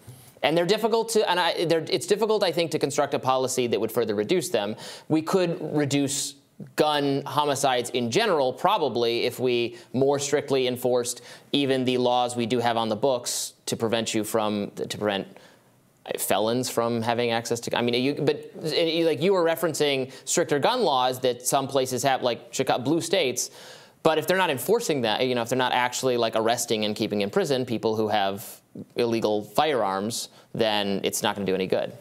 and 0.42 0.56
they're 0.56 0.66
difficult 0.66 1.08
to 1.08 1.28
and 1.28 1.40
I, 1.40 1.50
it's 1.50 2.06
difficult 2.06 2.44
i 2.44 2.52
think 2.52 2.70
to 2.70 2.78
construct 2.78 3.14
a 3.14 3.18
policy 3.18 3.66
that 3.66 3.80
would 3.80 3.90
further 3.90 4.14
reduce 4.14 4.48
them 4.48 4.76
we 5.08 5.22
could 5.22 5.58
reduce 5.76 6.36
gun 6.76 7.22
homicides 7.26 7.90
in 7.90 8.10
general 8.10 8.52
probably 8.52 9.24
if 9.24 9.40
we 9.40 9.76
more 9.92 10.18
strictly 10.18 10.66
enforced 10.68 11.22
even 11.52 11.84
the 11.84 11.98
laws 11.98 12.36
we 12.36 12.46
do 12.46 12.60
have 12.60 12.76
on 12.76 12.88
the 12.88 12.96
books 12.96 13.54
to 13.66 13.76
prevent 13.76 14.14
you 14.14 14.22
from 14.22 14.70
to 14.72 14.98
prevent 14.98 15.26
felons 16.18 16.70
from 16.70 17.02
having 17.02 17.30
access 17.30 17.60
to. 17.60 17.76
I 17.76 17.82
mean, 17.82 17.94
you, 17.94 18.14
but 18.14 18.52
like 18.54 19.22
you 19.22 19.32
were 19.32 19.44
referencing 19.44 20.12
stricter 20.24 20.58
gun 20.58 20.82
laws 20.82 21.20
that 21.20 21.46
some 21.46 21.68
places 21.68 22.02
have, 22.02 22.22
like 22.22 22.52
Chicago, 22.52 22.82
blue 22.82 23.00
states. 23.00 23.50
But 24.02 24.16
if 24.16 24.26
they're 24.26 24.38
not 24.38 24.48
enforcing 24.50 25.02
that, 25.02 25.26
you 25.26 25.34
know, 25.34 25.42
if 25.42 25.50
they're 25.50 25.58
not 25.58 25.72
actually 25.72 26.16
like 26.16 26.34
arresting 26.34 26.86
and 26.86 26.96
keeping 26.96 27.20
in 27.20 27.28
prison 27.28 27.66
people 27.66 27.96
who 27.96 28.08
have 28.08 28.60
illegal 28.96 29.44
firearms, 29.44 30.30
then 30.54 31.00
it's 31.04 31.22
not 31.22 31.36
going 31.36 31.44
to 31.46 31.52
do 31.52 31.54
any 31.54 31.66
good. 31.66 31.92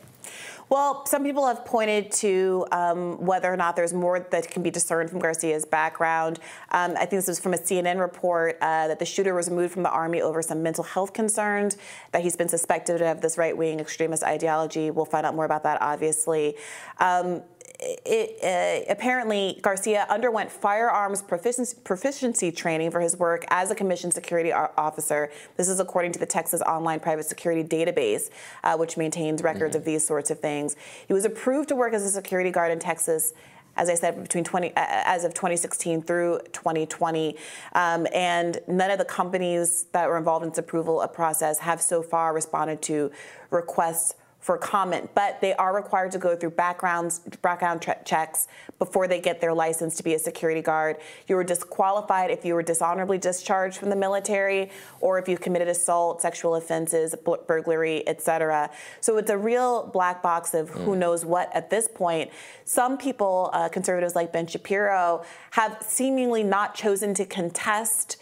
Well, 0.69 1.03
some 1.07 1.23
people 1.23 1.47
have 1.47 1.65
pointed 1.65 2.11
to 2.13 2.67
um, 2.71 3.17
whether 3.17 3.51
or 3.51 3.57
not 3.57 3.75
there's 3.75 3.93
more 3.93 4.19
that 4.19 4.51
can 4.51 4.61
be 4.61 4.69
discerned 4.69 5.09
from 5.09 5.19
Garcia's 5.19 5.65
background. 5.65 6.39
Um, 6.69 6.91
I 6.91 6.99
think 6.99 7.11
this 7.11 7.27
was 7.27 7.39
from 7.39 7.55
a 7.55 7.57
CNN 7.57 7.99
report 7.99 8.55
uh, 8.61 8.87
that 8.87 8.99
the 8.99 9.05
shooter 9.05 9.33
was 9.33 9.49
removed 9.49 9.73
from 9.73 9.81
the 9.81 9.89
army 9.89 10.21
over 10.21 10.43
some 10.43 10.61
mental 10.61 10.83
health 10.83 11.13
concerns, 11.13 11.77
that 12.11 12.21
he's 12.21 12.35
been 12.35 12.49
suspected 12.49 13.01
of 13.01 13.19
this 13.19 13.35
right 13.35 13.57
wing 13.57 13.79
extremist 13.79 14.23
ideology. 14.23 14.91
We'll 14.91 15.05
find 15.05 15.25
out 15.25 15.33
more 15.33 15.45
about 15.45 15.63
that, 15.63 15.81
obviously. 15.81 16.55
Um, 16.99 17.41
it, 17.79 18.37
uh, 18.43 18.91
apparently 18.91 19.59
Garcia 19.61 20.05
underwent 20.09 20.51
firearms 20.51 21.21
proficiency, 21.21 21.77
proficiency, 21.83 22.51
training 22.51 22.91
for 22.91 22.99
his 22.99 23.17
work 23.17 23.45
as 23.49 23.71
a 23.71 23.75
commissioned 23.75 24.13
security 24.13 24.51
officer. 24.51 25.31
This 25.55 25.69
is 25.69 25.79
according 25.79 26.11
to 26.13 26.19
the 26.19 26.25
Texas 26.25 26.61
Online 26.61 26.99
Private 26.99 27.25
Security 27.25 27.63
Database, 27.63 28.29
uh, 28.63 28.75
which 28.75 28.97
maintains 28.97 29.41
records 29.41 29.71
mm-hmm. 29.71 29.81
of 29.81 29.85
these 29.85 30.05
sorts 30.05 30.29
of 30.29 30.39
things. 30.39 30.75
He 31.07 31.13
was 31.13 31.25
approved 31.25 31.69
to 31.69 31.75
work 31.75 31.93
as 31.93 32.03
a 32.03 32.09
security 32.09 32.51
guard 32.51 32.71
in 32.71 32.79
Texas 32.79 33.33
as 33.77 33.89
I 33.89 33.95
said, 33.95 34.21
between 34.21 34.43
20 34.43 34.69
uh, 34.69 34.71
as 34.75 35.23
of 35.23 35.33
2016 35.33 36.01
through 36.01 36.39
2020, 36.51 37.37
um, 37.73 38.07
and 38.13 38.59
none 38.67 38.91
of 38.91 38.97
the 38.97 39.05
companies 39.05 39.85
that 39.93 40.09
were 40.09 40.17
involved 40.17 40.43
in 40.43 40.49
this 40.49 40.57
approval 40.57 41.07
process 41.13 41.59
have 41.59 41.81
so 41.81 42.01
far 42.01 42.33
responded 42.33 42.81
to 42.81 43.09
requests 43.51 44.15
for 44.39 44.57
comment, 44.57 45.09
but 45.13 45.41
they 45.41 45.53
are 45.55 45.75
required 45.75 46.11
to 46.13 46.17
go 46.17 46.33
through 46.33 46.51
backgrounds, 46.51 47.19
background 47.41 47.85
checks 48.05 48.47
before 48.77 49.05
they 49.05 49.19
get 49.19 49.41
their 49.41 49.53
license 49.53 49.97
to 49.97 50.03
be 50.03 50.13
a 50.13 50.19
security 50.19 50.61
guard. 50.61 50.95
You 51.27 51.35
were 51.35 51.43
disqualified 51.43 52.31
if 52.31 52.45
you 52.45 52.53
were 52.53 52.63
dishonorably 52.63 53.17
discharged 53.17 53.77
from 53.77 53.89
the 53.89 53.97
military 53.97 54.71
or 55.01 55.19
if 55.19 55.27
you 55.27 55.37
committed 55.37 55.67
assault, 55.67 56.21
sexual 56.21 56.55
offenses, 56.55 57.13
burglary, 57.47 58.07
etc. 58.07 58.71
So 59.01 59.17
it's 59.17 59.29
a 59.29 59.37
real 59.37 59.87
black 59.87 60.23
box 60.23 60.53
of 60.53 60.69
who 60.69 60.95
mm. 60.95 60.99
knows 60.99 61.25
what 61.25 61.53
at 61.53 61.69
this 61.69 61.89
point. 61.93 62.31
Some 62.63 62.97
people, 62.97 63.49
uh, 63.51 63.67
conservatives 63.67 64.15
like 64.15 64.31
Ben 64.31 64.47
Shapiro, 64.47 65.25
have 65.51 65.77
seemingly 65.81 66.43
not 66.43 66.75
chosen 66.75 67.13
to 67.15 67.25
contest 67.25 68.15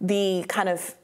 the 0.00 0.44
kind 0.48 0.68
of 0.68 0.96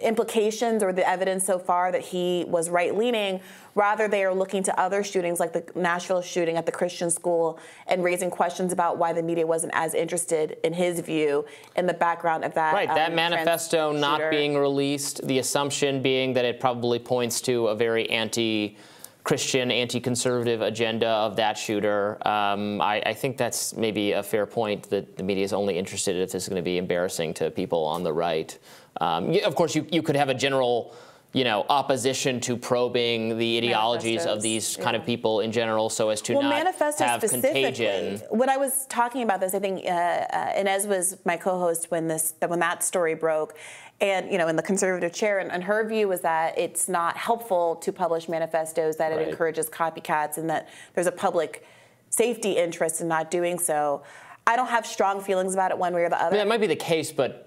implications 0.00 0.82
or 0.82 0.92
the 0.92 1.08
evidence 1.08 1.44
so 1.44 1.58
far 1.58 1.90
that 1.90 2.00
he 2.00 2.44
was 2.46 2.70
right 2.70 2.96
leaning. 2.96 3.40
Rather, 3.74 4.06
they 4.06 4.24
are 4.24 4.32
looking 4.32 4.62
to 4.62 4.80
other 4.80 5.02
shootings 5.02 5.40
like 5.40 5.52
the 5.52 5.64
Nashville 5.74 6.22
shooting 6.22 6.56
at 6.56 6.66
the 6.66 6.72
Christian 6.72 7.10
school 7.10 7.58
and 7.88 8.04
raising 8.04 8.30
questions 8.30 8.72
about 8.72 8.96
why 8.96 9.12
the 9.12 9.22
media 9.22 9.46
wasn't 9.46 9.72
as 9.74 9.92
interested, 9.94 10.56
in 10.62 10.72
his 10.72 11.00
view, 11.00 11.44
in 11.74 11.86
the 11.86 11.94
background 11.94 12.44
of 12.44 12.54
that. 12.54 12.74
Right, 12.74 12.88
um, 12.88 12.94
that 12.94 13.14
manifesto 13.14 13.92
not 13.92 14.18
shooter. 14.18 14.30
being 14.30 14.56
released, 14.56 15.26
the 15.26 15.40
assumption 15.40 16.00
being 16.00 16.32
that 16.34 16.44
it 16.44 16.60
probably 16.60 16.98
points 16.98 17.40
to 17.42 17.68
a 17.68 17.74
very 17.74 18.08
anti. 18.10 18.76
Christian, 19.24 19.72
anti-conservative 19.72 20.60
agenda 20.60 21.08
of 21.08 21.34
that 21.34 21.58
shooter. 21.58 22.16
Um, 22.28 22.80
I, 22.80 23.02
I, 23.04 23.12
think 23.12 23.36
that's 23.36 23.74
maybe 23.74 24.12
a 24.12 24.22
fair 24.22 24.46
point 24.46 24.88
that 24.90 25.16
the 25.16 25.24
media 25.24 25.42
is 25.42 25.52
only 25.52 25.76
interested 25.76 26.14
if 26.14 26.30
this 26.30 26.44
is 26.44 26.48
going 26.48 26.62
to 26.62 26.64
be 26.64 26.78
embarrassing 26.78 27.34
to 27.34 27.50
people 27.50 27.84
on 27.86 28.04
the 28.04 28.12
right. 28.12 28.56
Um, 29.00 29.36
of 29.44 29.54
course, 29.54 29.74
you, 29.74 29.86
you 29.90 30.02
could 30.02 30.16
have 30.16 30.28
a 30.28 30.34
general 30.34 30.94
you 31.36 31.44
know, 31.44 31.66
opposition 31.68 32.40
to 32.40 32.56
probing 32.56 33.36
the 33.36 33.58
ideologies 33.58 34.24
of 34.24 34.40
these 34.40 34.74
kind 34.76 34.94
yeah. 34.94 35.00
of 35.00 35.04
people 35.04 35.40
in 35.40 35.52
general, 35.52 35.90
so 35.90 36.08
as 36.08 36.22
to 36.22 36.32
well, 36.32 36.42
not 36.42 36.74
have 36.98 37.20
contagion. 37.20 38.22
When 38.30 38.48
I 38.48 38.56
was 38.56 38.86
talking 38.86 39.22
about 39.22 39.40
this, 39.40 39.52
I 39.52 39.58
think 39.58 39.84
uh, 39.84 39.88
uh, 39.88 40.52
Inez 40.56 40.86
was 40.86 41.18
my 41.26 41.36
co-host 41.36 41.90
when 41.90 42.08
this 42.08 42.32
when 42.46 42.58
that 42.60 42.82
story 42.82 43.14
broke, 43.14 43.54
and 44.00 44.32
you 44.32 44.38
know, 44.38 44.48
in 44.48 44.56
the 44.56 44.62
conservative 44.62 45.12
chair, 45.12 45.40
and, 45.40 45.52
and 45.52 45.62
her 45.64 45.86
view 45.86 46.08
was 46.08 46.22
that 46.22 46.56
it's 46.58 46.88
not 46.88 47.18
helpful 47.18 47.76
to 47.76 47.92
publish 47.92 48.30
manifestos, 48.30 48.96
that 48.96 49.12
it 49.12 49.28
encourages 49.28 49.68
copycats, 49.68 50.38
and 50.38 50.48
that 50.48 50.70
there's 50.94 51.06
a 51.06 51.12
public 51.12 51.66
safety 52.08 52.52
interest 52.52 53.02
in 53.02 53.08
not 53.08 53.30
doing 53.30 53.58
so. 53.58 54.02
I 54.46 54.56
don't 54.56 54.68
have 54.68 54.86
strong 54.86 55.20
feelings 55.20 55.52
about 55.52 55.70
it 55.70 55.76
one 55.76 55.92
way 55.92 56.04
or 56.04 56.08
the 56.08 56.16
other. 56.16 56.28
I 56.28 56.38
mean, 56.38 56.38
that 56.38 56.48
might 56.48 56.60
be 56.60 56.66
the 56.66 56.76
case, 56.76 57.12
but 57.12 57.45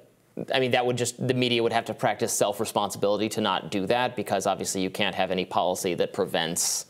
I 0.53 0.59
mean, 0.59 0.71
that 0.71 0.85
would 0.85 0.97
just, 0.97 1.25
the 1.25 1.33
media 1.33 1.61
would 1.63 1.73
have 1.73 1.85
to 1.85 1.93
practice 1.93 2.33
self 2.33 2.59
responsibility 2.59 3.29
to 3.29 3.41
not 3.41 3.71
do 3.71 3.85
that 3.87 4.15
because 4.15 4.45
obviously 4.45 4.81
you 4.81 4.89
can't 4.89 5.15
have 5.15 5.31
any 5.31 5.45
policy 5.45 5.93
that 5.95 6.13
prevents 6.13 6.85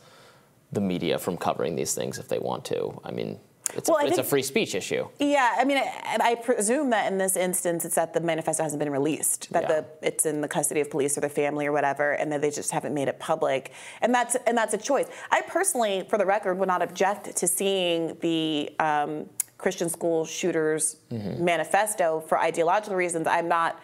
the 0.72 0.80
media 0.80 1.18
from 1.18 1.36
covering 1.36 1.76
these 1.76 1.94
things 1.94 2.18
if 2.18 2.28
they 2.28 2.38
want 2.38 2.64
to. 2.66 3.00
I 3.04 3.10
mean, 3.10 3.40
it's, 3.74 3.88
well, 3.88 3.98
a, 3.98 4.02
it's 4.02 4.16
think, 4.16 4.26
a 4.26 4.28
free 4.28 4.42
speech 4.42 4.74
issue. 4.74 5.08
Yeah, 5.18 5.54
I 5.56 5.64
mean, 5.64 5.78
I, 5.78 6.18
I, 6.20 6.34
presume 6.34 6.90
that 6.90 7.10
in 7.10 7.18
this 7.18 7.36
instance, 7.36 7.84
it's 7.84 7.94
that 7.94 8.12
the 8.12 8.20
manifesto 8.20 8.62
hasn't 8.62 8.80
been 8.80 8.90
released, 8.90 9.52
that 9.52 9.62
yeah. 9.62 9.68
the 9.68 9.86
it's 10.02 10.26
in 10.26 10.40
the 10.40 10.48
custody 10.48 10.80
of 10.80 10.90
police 10.90 11.16
or 11.16 11.20
the 11.20 11.28
family 11.28 11.66
or 11.66 11.72
whatever, 11.72 12.12
and 12.12 12.32
that 12.32 12.40
they 12.40 12.50
just 12.50 12.70
haven't 12.70 12.94
made 12.94 13.08
it 13.08 13.18
public, 13.18 13.72
and 14.00 14.14
that's 14.14 14.36
and 14.46 14.56
that's 14.56 14.74
a 14.74 14.78
choice. 14.78 15.06
I 15.30 15.42
personally, 15.42 16.06
for 16.08 16.18
the 16.18 16.26
record, 16.26 16.58
would 16.58 16.68
not 16.68 16.82
object 16.82 17.36
to 17.36 17.46
seeing 17.46 18.16
the 18.20 18.70
um, 18.80 19.28
Christian 19.60 19.88
school 19.88 20.24
shooters 20.24 20.96
mm-hmm. 21.10 21.44
manifesto 21.44 22.20
for 22.20 22.38
ideological 22.38 22.96
reasons. 22.96 23.26
I'm 23.26 23.48
not 23.48 23.80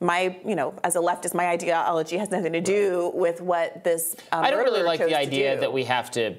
my, 0.00 0.38
you 0.44 0.54
know, 0.54 0.74
as 0.84 0.96
a 0.96 0.98
leftist, 0.98 1.34
my 1.34 1.48
ideology 1.48 2.18
has 2.18 2.30
nothing 2.30 2.52
to 2.52 2.60
do 2.60 3.10
with 3.14 3.40
what 3.40 3.82
this. 3.82 4.14
Um, 4.30 4.44
I 4.44 4.50
don't 4.50 4.62
really 4.62 4.82
like 4.82 5.00
the 5.00 5.16
idea 5.16 5.58
that 5.58 5.72
we 5.72 5.84
have 5.84 6.10
to 6.12 6.36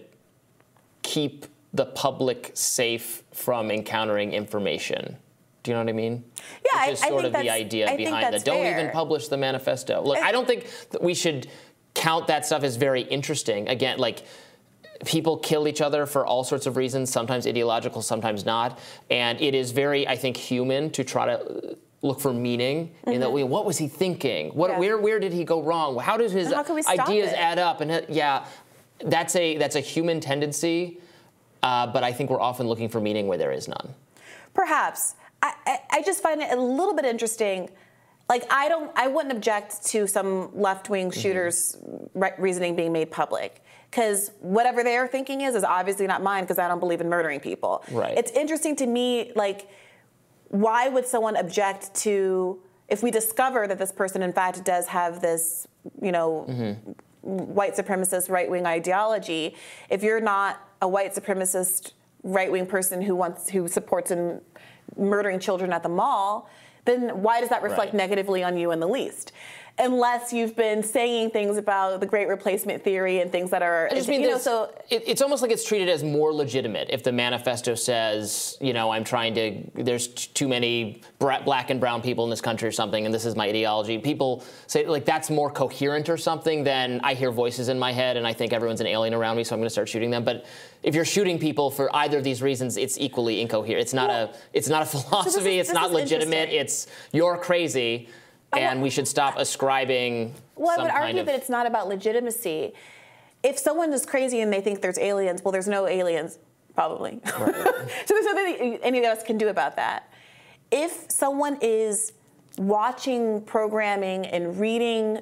keep 1.02 1.46
the 1.74 1.86
public 1.86 2.52
safe 2.54 3.24
from 3.32 3.72
encountering 3.72 4.34
information. 4.34 5.18
Do 5.64 5.72
you 5.72 5.76
know 5.76 5.84
what 5.84 5.90
I 5.90 5.94
mean? 5.94 6.24
Yeah, 6.72 6.86
Which 6.86 6.94
is 6.94 7.04
I, 7.04 7.10
sort 7.10 7.26
I 7.26 7.28
of 7.28 7.34
the 7.34 7.50
idea 7.50 7.92
I 7.92 7.98
behind 7.98 8.34
that. 8.34 8.46
Don't 8.46 8.64
fair. 8.64 8.80
even 8.80 8.92
publish 8.92 9.28
the 9.28 9.38
manifesto. 9.38 10.02
Look, 10.02 10.18
I 10.20 10.32
don't 10.32 10.48
think 10.48 10.66
that 10.92 11.02
we 11.02 11.14
should 11.14 11.48
count 11.94 12.28
that 12.28 12.46
stuff 12.46 12.64
as 12.64 12.78
very 12.78 13.02
interesting. 13.02 13.68
Again, 13.68 13.98
like 13.98 14.24
people 15.06 15.38
kill 15.38 15.68
each 15.68 15.82
other 15.82 16.06
for 16.06 16.26
all 16.26 16.44
sorts 16.44 16.66
of 16.66 16.78
reasons, 16.78 17.12
sometimes 17.12 17.48
ideological, 17.48 18.02
sometimes 18.02 18.46
not. 18.46 18.80
And 19.10 19.40
it 19.42 19.54
is 19.56 19.72
very, 19.72 20.08
I 20.08 20.16
think, 20.16 20.38
human 20.38 20.90
to 20.92 21.04
try 21.04 21.26
to 21.26 21.78
look 22.02 22.20
for 22.20 22.34
meaning 22.34 22.88
mm-hmm. 22.88 23.12
in 23.12 23.22
that 23.22 23.32
way. 23.32 23.44
What 23.44 23.66
was 23.66 23.78
he 23.78 23.88
thinking? 23.88 24.50
What, 24.50 24.72
yeah. 24.72 24.80
where, 24.80 24.98
where 24.98 25.20
did 25.20 25.34
he 25.34 25.44
go 25.44 25.62
wrong? 25.62 25.98
How 26.00 26.18
does 26.18 26.32
his 26.32 26.54
ideas 26.54 27.32
it? 27.32 27.38
add 27.38 27.60
up? 27.60 27.82
And 27.82 27.92
uh, 27.92 28.02
yeah, 28.10 28.46
that's 29.00 29.36
a 29.36 29.58
that's 29.58 29.76
a 29.76 29.80
human 29.80 30.20
tendency. 30.20 31.00
Uh, 31.64 31.88
but 31.88 32.04
I 32.04 32.14
think 32.14 32.30
we're 32.30 32.42
often 32.42 32.68
looking 32.68 32.88
for 32.88 33.02
meaning 33.02 33.28
where 33.28 33.38
there 33.38 33.52
is 33.52 33.68
none. 33.68 33.94
Perhaps. 34.54 35.16
I, 35.42 35.54
I, 35.66 35.80
I 35.92 36.02
just 36.02 36.24
find 36.24 36.42
it 36.42 36.52
a 36.52 36.56
little 36.56 36.96
bit 36.96 37.06
interesting 37.06 37.70
like 38.30 38.46
I 38.52 38.70
don't 38.70 38.92
I 38.96 39.08
wouldn't 39.08 39.34
object 39.34 39.86
to 39.88 40.08
some 40.08 40.56
left-wing 40.58 41.12
mm-hmm. 41.12 41.20
shooters 41.20 41.78
mm-hmm. 41.80 42.20
re- 42.20 42.34
reasoning 42.38 42.76
being 42.76 42.92
made 42.92 43.12
public 43.12 43.64
because 43.90 44.32
whatever 44.40 44.84
their 44.84 45.08
thinking 45.08 45.42
is 45.42 45.56
is 45.56 45.64
obviously 45.64 46.08
not 46.08 46.22
mine 46.22 46.44
because 46.44 46.60
I 46.60 46.68
don't 46.68 46.80
believe 46.80 47.02
in 47.02 47.10
murdering 47.10 47.40
people. 47.40 47.84
Right. 47.92 48.18
It's 48.18 48.32
interesting 48.32 48.76
to 48.78 48.88
me, 48.88 49.32
like, 49.36 49.70
why 50.50 50.88
would 50.88 51.06
someone 51.06 51.36
object 51.36 51.94
to 51.96 52.60
if 52.88 53.04
we 53.04 53.12
discover 53.12 53.68
that 53.68 53.78
this 53.78 53.92
person 53.92 54.22
in 54.22 54.32
fact 54.32 54.64
does 54.64 54.88
have 54.88 55.22
this, 55.22 55.68
you 56.02 56.12
know, 56.12 56.46
mm-hmm. 56.50 56.92
white 57.22 57.76
supremacist 57.76 58.30
right 58.30 58.50
wing 58.50 58.66
ideology, 58.66 59.56
if 59.90 60.04
you're 60.04 60.22
not 60.22 60.62
a 60.82 60.88
white 60.88 61.14
supremacist 61.14 61.92
right 62.24 62.52
wing 62.52 62.66
person 62.66 63.02
who 63.02 63.16
wants 63.16 63.50
who 63.50 63.68
supports 63.68 64.12
in 64.12 64.42
murdering 64.98 65.40
children 65.40 65.74
at 65.74 65.84
the 65.84 65.90
mall, 65.90 66.50
then 66.86 67.22
why 67.22 67.42
does 67.42 67.50
that 67.50 67.62
reflect 67.62 67.94
right. 67.94 67.98
negatively 67.98 68.44
on 68.44 68.58
you 68.58 68.72
in 68.72 68.80
the 68.80 68.88
least? 68.88 69.34
Unless 69.80 70.34
you've 70.34 70.56
been 70.56 70.82
saying 70.82 71.30
things 71.30 71.58
about 71.58 72.00
the 72.00 72.06
great 72.06 72.28
replacement 72.28 72.84
theory 72.84 73.22
and 73.22 73.32
things 73.32 73.52
that 73.52 73.62
are 73.62 73.88
I 73.92 73.96
just 73.96 74.08
mean 74.08 74.22
you 74.22 74.32
know, 74.32 74.38
so 74.38 74.74
it, 74.90 75.04
it's 75.06 75.22
almost 75.22 75.42
like 75.42 75.52
it's 75.52 75.64
treated 75.64 75.88
as 75.88 76.04
more 76.04 76.34
legitimate 76.34 76.88
if 76.90 77.04
the 77.04 77.12
manifesto 77.12 77.76
says 77.76 78.58
you 78.60 78.74
know 78.74 78.90
I'm 78.90 79.04
trying 79.04 79.36
to 79.36 79.84
there's 79.84 80.08
t- 80.08 80.30
too 80.34 80.48
many 80.48 81.02
black 81.20 81.70
and 81.70 81.80
brown 81.80 82.02
people 82.02 82.24
in 82.24 82.30
this 82.30 82.42
country 82.42 82.68
or 82.68 82.72
something 82.72 83.06
and 83.06 83.14
this 83.14 83.26
is 83.26 83.36
my 83.36 83.48
ideology. 83.48 83.98
People 84.00 84.44
say 84.66 84.86
like 84.86 85.06
that's 85.06 85.30
more 85.30 85.52
coherent 85.52 86.10
or 86.10 86.18
something 86.18 86.64
than 86.64 87.00
I 87.04 87.14
hear 87.14 87.32
voices 87.32 87.70
in 87.70 87.78
my 87.78 87.92
head 87.92 88.18
and 88.18 88.26
I 88.26 88.34
think 88.34 88.54
everyone's 88.54 88.82
an 88.82 88.88
alien 88.88 89.14
around 89.14 89.38
me 89.38 89.44
so 89.44 89.56
I'm 89.56 89.60
going 89.60 89.68
to 89.68 89.72
start 89.72 89.90
shooting 89.90 90.10
them. 90.10 90.24
But 90.24 90.46
if 90.82 90.96
you're 90.96 91.06
shooting 91.06 91.38
people 91.38 91.70
for 91.70 91.96
either 91.96 92.18
of 92.18 92.24
these 92.24 92.42
reasons 92.42 92.78
it's 92.78 92.98
equally 92.98 93.42
incoherent. 93.42 93.82
It's 93.82 93.94
not 93.94 94.10
well, 94.10 94.34
a 94.34 94.36
it's 94.54 94.70
not 94.70 94.82
a 94.82 94.86
philosophy 94.86 95.44
so 95.44 95.50
is, 95.50 95.70
it's 95.70 95.74
not 95.74 95.92
legitimate. 95.92 96.50
It's 96.50 96.88
you're 97.12 97.38
crazy 97.38 98.10
and 98.54 98.82
we 98.82 98.90
should 98.90 99.08
stop 99.08 99.38
ascribing. 99.38 100.34
Well, 100.56 100.80
I 100.80 100.84
would 100.84 100.92
argue 100.92 101.24
that 101.24 101.36
it's 101.36 101.50
not 101.50 101.66
about 101.66 101.88
legitimacy. 101.88 102.74
If 103.44 103.58
someone 103.58 103.94
is 103.94 104.06
crazy 104.06 104.42
and 104.42 104.52
they 104.52 104.62
think 104.62 104.82
there's 104.82 104.98
aliens, 104.98 105.44
well, 105.44 105.52
there's 105.52 105.68
no 105.68 105.88
aliens, 105.88 106.40
probably. 106.76 107.20
Right. 107.24 107.56
so 108.06 108.14
there's 108.14 108.26
nothing 108.26 108.80
any 108.82 109.00
of 109.00 109.06
us 109.06 109.24
can 109.24 109.38
do 109.38 109.50
about 109.50 109.76
that. 109.76 110.12
If 110.72 111.12
someone 111.12 111.58
is 111.62 112.14
watching 112.58 113.42
programming 113.42 114.26
and 114.26 114.60
reading, 114.60 115.20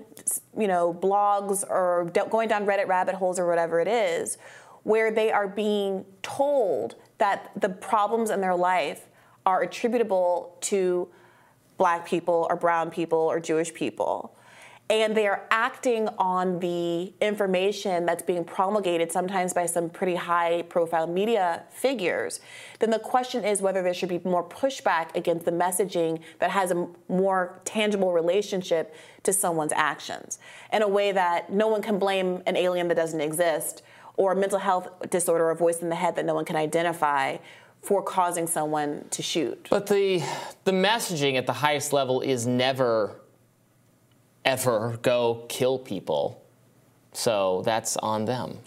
you 0.57 0.67
know, 0.67 0.93
blogs 0.93 1.69
or 1.69 2.09
going 2.29 2.47
down 2.47 2.65
Reddit 2.65 2.87
rabbit 2.87 3.15
holes 3.15 3.37
or 3.37 3.47
whatever 3.47 3.79
it 3.79 3.87
is, 3.87 4.37
where 4.83 5.11
they 5.11 5.31
are 5.31 5.47
being 5.47 6.05
told 6.21 6.95
that 7.17 7.51
the 7.59 7.69
problems 7.69 8.29
in 8.29 8.39
their 8.41 8.55
life 8.55 9.07
are 9.45 9.61
attributable 9.61 10.57
to 10.61 11.07
black 11.77 12.07
people 12.07 12.47
or 12.49 12.55
brown 12.55 12.89
people 12.89 13.19
or 13.19 13.39
Jewish 13.39 13.73
people. 13.73 14.35
And 14.87 15.17
they 15.17 15.25
are 15.25 15.47
acting 15.49 16.07
on 16.19 16.59
the 16.59 17.11
information 17.19 18.05
that's 18.05 18.21
being 18.21 18.43
promulgated, 18.43 19.11
sometimes 19.11 19.51
by 19.51 19.65
some 19.65 19.89
pretty 19.89 20.13
high 20.13 20.61
profile 20.69 21.07
media 21.07 21.63
figures. 21.71 22.39
Then 22.77 22.91
the 22.91 22.99
question 22.99 23.43
is 23.43 23.63
whether 23.63 23.81
there 23.81 23.95
should 23.95 24.09
be 24.09 24.21
more 24.23 24.47
pushback 24.47 25.15
against 25.15 25.45
the 25.45 25.51
messaging 25.51 26.19
that 26.37 26.51
has 26.51 26.69
a 26.69 26.87
more 27.09 27.59
tangible 27.65 28.13
relationship 28.13 28.93
to 29.23 29.33
someone's 29.33 29.73
actions 29.73 30.37
in 30.71 30.83
a 30.83 30.87
way 30.87 31.11
that 31.11 31.51
no 31.51 31.67
one 31.67 31.81
can 31.81 31.97
blame 31.97 32.43
an 32.45 32.55
alien 32.55 32.87
that 32.89 32.95
doesn't 32.95 33.21
exist 33.21 33.81
or 34.17 34.33
a 34.33 34.35
mental 34.35 34.59
health 34.59 34.87
disorder 35.09 35.49
or 35.49 35.55
voice 35.55 35.79
in 35.79 35.89
the 35.89 35.95
head 35.95 36.15
that 36.15 36.25
no 36.25 36.35
one 36.35 36.45
can 36.45 36.55
identify 36.55 37.37
for 37.85 38.01
causing 38.01 38.47
someone 38.47 39.05
to 39.11 39.21
shoot. 39.21 39.67
But 39.69 39.85
the 39.85 40.23
the 40.63 40.71
messaging 40.71 41.35
at 41.35 41.45
the 41.45 41.53
highest 41.53 41.93
level 41.93 42.21
is 42.21 42.47
never 42.47 43.21
ever 44.43 44.97
go 45.03 45.45
kill 45.49 45.77
people. 45.77 46.41
So 47.13 47.61
that's 47.63 47.95
on 47.97 48.25
them. 48.25 48.57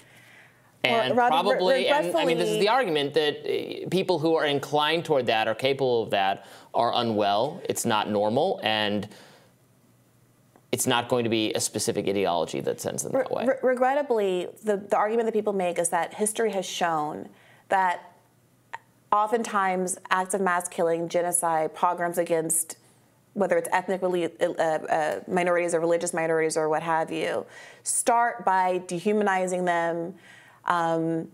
And 0.85 1.17
well, 1.17 1.29
probably, 1.29 1.89
and 1.89 2.17
I 2.17 2.25
mean, 2.25 2.39
this 2.39 2.49
is 2.49 2.61
the 2.61 2.69
argument 2.69 3.13
that 3.15 3.39
uh, 3.45 3.89
people 3.89 4.21
who 4.21 4.37
are 4.37 4.47
inclined 4.47 5.05
toward 5.05 5.27
that 5.27 5.49
or 5.49 5.55
capable 5.55 6.05
of 6.05 6.11
that 6.11 6.47
are 6.73 6.93
unwell. 6.95 7.61
It's 7.69 7.85
not 7.85 8.09
normal, 8.09 8.61
and 8.63 9.09
it's 10.71 10.87
not 10.87 11.09
going 11.09 11.25
to 11.25 11.31
be 11.31 11.53
a 11.55 11.61
specific 11.61 12.07
ideology 12.07 12.61
that 12.61 12.81
sends 12.81 13.03
them 13.03 13.13
that 13.13 13.31
way. 13.31 13.47
Re- 13.47 13.57
regrettably, 13.63 14.47
the, 14.63 14.77
the 14.77 14.97
argument 14.97 15.27
that 15.27 15.33
people 15.33 15.53
make 15.53 15.81
is 15.81 15.89
that 15.89 16.15
history 16.15 16.53
has 16.53 16.65
shown 16.65 17.29
that 17.69 18.08
oftentimes 19.11 19.99
acts 20.11 20.35
of 20.35 20.41
mass 20.41 20.69
killing, 20.69 21.09
genocide, 21.09 21.75
pogroms 21.75 22.19
against 22.19 22.77
whether 23.35 23.57
it's 23.57 23.69
ethnic 23.73 24.03
uh, 24.03 24.53
uh, 24.53 25.21
minorities 25.29 25.75
or 25.75 25.81
religious 25.81 26.13
minorities 26.13 26.57
or 26.57 26.69
what 26.69 26.83
have 26.83 27.13
you, 27.13 27.47
start 27.85 28.45
by 28.45 28.79
dehumanizing 28.87 29.65
them, 29.65 30.15
um, 30.65 31.29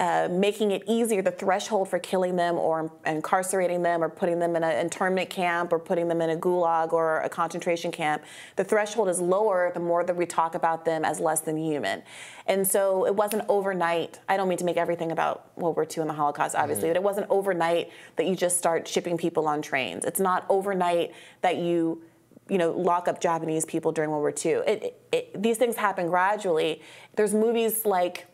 uh, 0.00 0.28
making 0.28 0.72
it 0.72 0.82
easier, 0.88 1.22
the 1.22 1.30
threshold 1.30 1.88
for 1.88 2.00
killing 2.00 2.34
them 2.34 2.56
or 2.56 2.90
incarcerating 3.06 3.82
them 3.82 4.02
or 4.02 4.08
putting 4.08 4.40
them 4.40 4.56
in 4.56 4.64
an 4.64 4.76
internment 4.78 5.30
camp 5.30 5.72
or 5.72 5.78
putting 5.78 6.08
them 6.08 6.20
in 6.20 6.30
a 6.30 6.36
gulag 6.36 6.92
or 6.92 7.20
a 7.20 7.28
concentration 7.28 7.92
camp, 7.92 8.22
the 8.56 8.64
threshold 8.64 9.08
is 9.08 9.20
lower 9.20 9.70
the 9.72 9.78
more 9.78 10.02
that 10.02 10.16
we 10.16 10.26
talk 10.26 10.56
about 10.56 10.84
them 10.84 11.04
as 11.04 11.20
less 11.20 11.42
than 11.42 11.56
human. 11.56 12.02
And 12.46 12.66
so 12.66 13.06
it 13.06 13.14
wasn't 13.14 13.44
overnight. 13.48 14.18
I 14.28 14.36
don't 14.36 14.48
mean 14.48 14.58
to 14.58 14.64
make 14.64 14.76
everything 14.76 15.12
about 15.12 15.56
World 15.56 15.76
War 15.76 15.84
II 15.84 16.00
and 16.00 16.10
the 16.10 16.14
Holocaust, 16.14 16.56
obviously, 16.56 16.88
mm-hmm. 16.88 16.94
but 16.94 16.96
it 16.96 17.02
wasn't 17.04 17.26
overnight 17.30 17.90
that 18.16 18.26
you 18.26 18.34
just 18.34 18.58
start 18.58 18.88
shipping 18.88 19.16
people 19.16 19.46
on 19.46 19.62
trains. 19.62 20.04
It's 20.04 20.20
not 20.20 20.44
overnight 20.48 21.12
that 21.42 21.58
you 21.58 22.02
you 22.48 22.58
know, 22.58 22.72
lock 22.72 23.08
up 23.08 23.20
Japanese 23.20 23.64
people 23.64 23.90
during 23.90 24.10
World 24.10 24.20
War 24.20 24.34
II. 24.44 24.70
It, 24.70 25.00
it, 25.12 25.42
these 25.42 25.56
things 25.56 25.76
happen 25.76 26.08
gradually. 26.08 26.82
There's 27.16 27.32
movies 27.32 27.86
like 27.86 28.26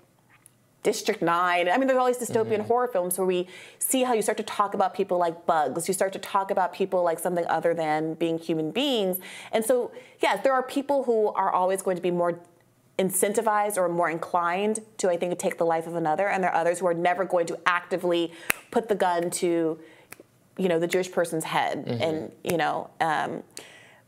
District 0.83 1.21
9. 1.21 1.69
I 1.69 1.77
mean, 1.77 1.87
there's 1.87 1.99
all 1.99 2.07
these 2.07 2.19
dystopian 2.19 2.59
mm-hmm. 2.59 2.63
horror 2.63 2.89
films 2.89 3.19
where 3.19 3.27
we 3.27 3.47
see 3.79 4.03
how 4.03 4.15
you 4.15 4.23
start 4.23 4.39
to 4.39 4.45
talk 4.45 4.73
about 4.73 4.95
people 4.95 5.19
like 5.19 5.45
bugs. 5.45 5.87
You 5.89 5.95
start 5.95 6.13
to 6.15 6.19
talk 6.19 6.51
about 6.51 6.73
people 6.73 7.03
like 7.03 7.19
something 7.19 7.45
other 7.49 7.75
than 7.75 8.15
being 8.15 8.39
human 8.39 8.71
beings. 8.71 9.19
And 9.53 9.65
so, 9.65 9.93
yes, 10.23 10.43
there 10.43 10.55
are 10.55 10.63
people 10.63 11.05
who 11.05 11.29
are 11.29 11.51
always 11.51 11.83
going 11.83 11.97
to 11.97 12.03
be 12.03 12.11
more 12.11 12.41
incentivized 12.99 13.77
or 13.77 13.89
more 13.89 14.09
inclined 14.09 14.81
to, 14.99 15.11
I 15.11 15.17
think, 15.17 15.39
take 15.39 15.59
the 15.59 15.65
life 15.65 15.87
of 15.87 15.97
another. 15.97 16.29
And 16.29 16.43
there 16.43 16.51
are 16.51 16.57
others 16.57 16.79
who 16.79 16.87
are 16.87 16.95
never 16.95 17.25
going 17.25 17.47
to 17.47 17.59
actively 17.67 18.33
put 18.71 18.89
the 18.89 18.95
gun 18.95 19.31
to, 19.31 19.79
you 20.57 20.69
know, 20.69 20.79
the 20.79 20.87
Jewish 20.87 21.11
person's 21.13 21.45
head. 21.45 21.87
Mm-hmm. 21.87 22.03
And, 22.03 22.33
you 22.43 22.57
know, 22.57 22.91
um, 23.01 23.43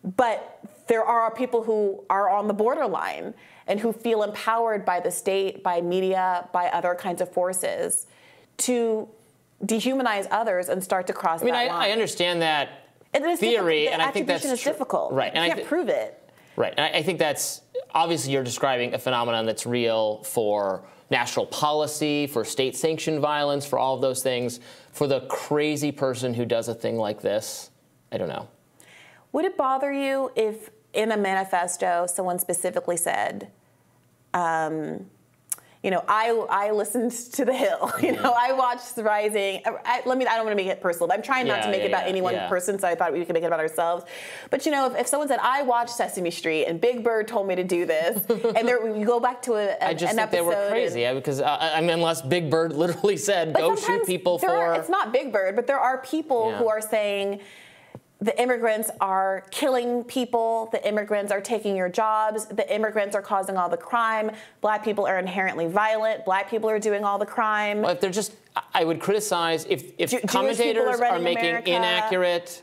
but 0.04 0.58
there 0.88 1.04
are 1.04 1.30
people 1.30 1.62
who 1.62 2.04
are 2.10 2.30
on 2.30 2.48
the 2.48 2.54
borderline 2.54 3.34
and 3.66 3.80
who 3.80 3.92
feel 3.92 4.22
empowered 4.22 4.84
by 4.84 5.00
the 5.00 5.10
state, 5.10 5.62
by 5.62 5.80
media, 5.80 6.48
by 6.52 6.66
other 6.68 6.94
kinds 6.94 7.20
of 7.20 7.32
forces 7.32 8.06
to 8.58 9.08
dehumanize 9.64 10.26
others 10.30 10.68
and 10.68 10.82
start 10.82 11.06
to 11.06 11.12
cross 11.12 11.42
I 11.42 11.44
mean, 11.44 11.54
that 11.54 11.70
I, 11.70 11.74
line. 11.74 11.88
I 11.88 11.92
understand 11.92 12.42
that 12.42 12.88
theory, 13.36 13.88
and 13.88 14.02
I 14.02 14.10
think 14.10 14.26
that's 14.26 14.44
is 14.44 14.62
difficult. 14.62 15.12
Right, 15.12 15.32
you 15.32 15.40
and 15.40 15.48
can't 15.48 15.58
th- 15.58 15.68
prove 15.68 15.88
it. 15.88 16.18
Right, 16.56 16.74
and 16.76 16.94
I, 16.94 16.98
I 16.98 17.02
think 17.02 17.18
that's 17.18 17.62
obviously 17.92 18.32
you're 18.32 18.44
describing 18.44 18.94
a 18.94 18.98
phenomenon 18.98 19.46
that's 19.46 19.66
real 19.66 20.22
for 20.24 20.84
national 21.10 21.46
policy, 21.46 22.26
for 22.26 22.44
state 22.44 22.76
sanctioned 22.76 23.20
violence, 23.20 23.66
for 23.66 23.78
all 23.78 23.94
of 23.94 24.00
those 24.00 24.22
things. 24.22 24.60
For 24.92 25.06
the 25.06 25.20
crazy 25.22 25.92
person 25.92 26.34
who 26.34 26.44
does 26.44 26.68
a 26.68 26.74
thing 26.74 26.96
like 26.96 27.22
this, 27.22 27.70
I 28.10 28.18
don't 28.18 28.28
know. 28.28 28.48
Would 29.32 29.44
it 29.44 29.56
bother 29.56 29.92
you 29.92 30.30
if 30.36 30.70
in 30.92 31.12
a 31.12 31.16
manifesto 31.16 32.06
someone 32.06 32.38
specifically 32.38 32.96
said, 32.96 33.50
um, 34.34 35.06
you 35.82 35.90
know, 35.90 36.04
I, 36.06 36.30
I 36.48 36.70
listened 36.70 37.10
to 37.32 37.44
The 37.44 37.52
Hill. 37.52 37.92
You 38.00 38.12
know, 38.12 38.34
I 38.36 38.52
watched 38.52 38.94
The 38.94 39.02
Rising. 39.02 39.62
I, 39.66 40.02
let 40.06 40.16
me. 40.16 40.26
I 40.26 40.36
don't 40.36 40.44
want 40.44 40.56
to 40.56 40.62
make 40.62 40.70
it 40.70 40.80
personal, 40.80 41.08
but 41.08 41.14
I'm 41.14 41.22
trying 41.22 41.46
not 41.46 41.62
to 41.62 41.70
make 41.70 41.78
yeah, 41.78 41.86
it 41.86 41.88
about 41.88 42.04
yeah, 42.04 42.10
any 42.10 42.20
one 42.20 42.34
person. 42.48 42.78
So 42.78 42.86
I 42.86 42.94
thought 42.94 43.12
we 43.12 43.24
could 43.24 43.34
make 43.34 43.42
it 43.42 43.46
about 43.46 43.60
ourselves. 43.60 44.04
But 44.50 44.64
you 44.64 44.72
know, 44.72 44.86
if, 44.86 45.00
if, 45.00 45.06
someone 45.06 45.28
said 45.28 45.40
I 45.42 45.62
watched 45.62 45.90
Sesame 45.90 46.30
Street 46.30 46.66
and 46.66 46.80
Big 46.80 47.02
Bird 47.02 47.28
told 47.28 47.48
me 47.48 47.56
to 47.56 47.64
do 47.64 47.84
this, 47.84 48.24
and 48.30 48.66
there 48.68 48.80
we 48.84 49.04
go 49.04 49.18
back 49.18 49.42
to 49.42 49.54
a, 49.54 49.70
a 49.70 49.88
I 49.88 49.94
just 49.94 50.12
an 50.12 50.18
think 50.18 50.30
they 50.30 50.40
were 50.40 50.68
crazy 50.68 51.04
and, 51.04 51.18
because 51.18 51.40
uh, 51.40 51.58
I 51.60 51.80
mean, 51.80 51.90
unless 51.90 52.22
Big 52.22 52.50
Bird 52.50 52.72
literally 52.76 53.16
said 53.16 53.54
go 53.54 53.74
shoot 53.74 54.06
people 54.06 54.38
for. 54.38 54.50
Are, 54.50 54.74
it's 54.74 54.88
not 54.88 55.12
Big 55.12 55.32
Bird, 55.32 55.56
but 55.56 55.66
there 55.66 55.80
are 55.80 55.98
people 55.98 56.54
who 56.56 56.68
are 56.68 56.80
saying 56.80 57.40
the 58.22 58.40
immigrants 58.40 58.88
are 59.00 59.44
killing 59.50 60.04
people, 60.04 60.68
the 60.70 60.86
immigrants 60.86 61.32
are 61.32 61.40
taking 61.40 61.74
your 61.74 61.88
jobs, 61.88 62.46
the 62.46 62.72
immigrants 62.72 63.16
are 63.16 63.22
causing 63.22 63.56
all 63.56 63.68
the 63.68 63.76
crime, 63.76 64.30
black 64.60 64.84
people 64.84 65.04
are 65.04 65.18
inherently 65.18 65.66
violent, 65.66 66.24
black 66.24 66.48
people 66.48 66.70
are 66.70 66.78
doing 66.78 67.04
all 67.04 67.18
the 67.18 67.26
crime. 67.26 67.82
Well, 67.82 67.90
if 67.90 68.00
they're 68.00 68.10
just, 68.10 68.32
I 68.72 68.84
would 68.84 69.00
criticize 69.00 69.66
if, 69.68 69.92
if 69.98 70.24
commentators 70.28 71.00
are, 71.00 71.04
are, 71.04 71.18
making 71.18 71.46
America. 71.46 71.70
inaccurate 71.70 72.62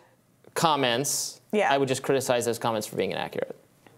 comments, 0.53 1.41
yeah. 1.51 1.73
I 1.73 1.77
would 1.77 1.89
just 1.89 2.03
criticize 2.03 2.45
those 2.45 2.57
comments 2.57 2.87
for 2.87 2.95
being 2.95 3.11
inaccurate. 3.11 3.53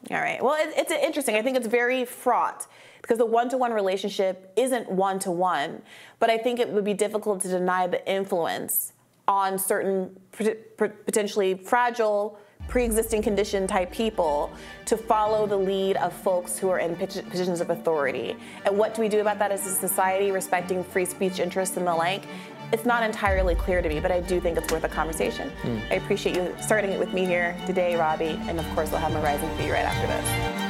All 0.10 0.18
right. 0.18 0.44
Well, 0.44 0.56
it, 0.56 0.74
it's 0.76 0.92
interesting. 0.92 1.36
I 1.36 1.44
think 1.44 1.58
it's 1.58 1.68
very 1.68 2.06
fraught 2.06 2.66
because 3.04 3.20
the 3.20 3.26
one 3.26 3.50
to 3.50 3.58
one 3.58 3.72
relationship 3.72 4.52
isn't 4.56 4.90
one 4.90 5.20
to 5.20 5.30
one, 5.30 5.84
but 6.18 6.32
I 6.32 6.40
think 6.40 6.60
it 6.60 6.70
would 6.70 6.86
be 6.86 6.96
difficult 6.96 7.42
to 7.42 7.50
deny 7.50 7.86
the 7.86 8.04
influence 8.10 8.94
on 9.28 9.58
certain 9.58 10.16
potentially 10.78 11.56
fragile 11.56 12.38
pre-existing 12.68 13.22
condition 13.22 13.68
type 13.68 13.92
people 13.92 14.52
to 14.86 14.96
follow 14.96 15.46
the 15.46 15.58
lead 15.58 15.98
of 15.98 16.14
folks 16.14 16.58
who 16.58 16.70
are 16.70 16.80
in 16.80 16.96
positions 16.96 17.60
of 17.60 17.70
authority. 17.70 18.36
And 18.66 18.78
what 18.78 18.94
do 18.94 19.02
we 19.02 19.10
do 19.10 19.20
about 19.20 19.40
that 19.40 19.52
as 19.52 19.66
a 19.66 19.72
society, 19.72 20.32
respecting 20.32 20.84
free 20.84 21.06
speech 21.06 21.40
interests 21.40 21.78
and 21.78 21.86
the 21.86 21.94
like? 21.94 22.24
it's 22.72 22.86
not 22.86 23.04
entirely 23.04 23.56
clear 23.56 23.82
to 23.82 23.90
me, 23.90 24.00
but 24.00 24.12
I 24.12 24.22
do 24.22 24.40
think 24.40 24.58
it's 24.58 24.72
worth 24.72 24.84
a 24.84 24.90
conversation. 24.90 25.52
Mm. 25.64 25.92
I 25.92 25.96
appreciate 25.96 26.36
you 26.36 26.56
starting 26.62 26.92
it 26.92 27.00
with 27.00 27.14
me 27.14 27.26
here 27.26 27.56
today, 27.66 27.96
Robby, 27.96 28.40
and 28.48 28.60
of 28.60 28.70
course, 28.74 28.92
we'll 28.92 29.02
have 29.02 29.14
my 29.14 29.22
rising 29.22 29.54
for 29.58 29.64
you 29.64 29.74
right 29.74 29.86
after 29.86 30.08
this. 30.08 30.61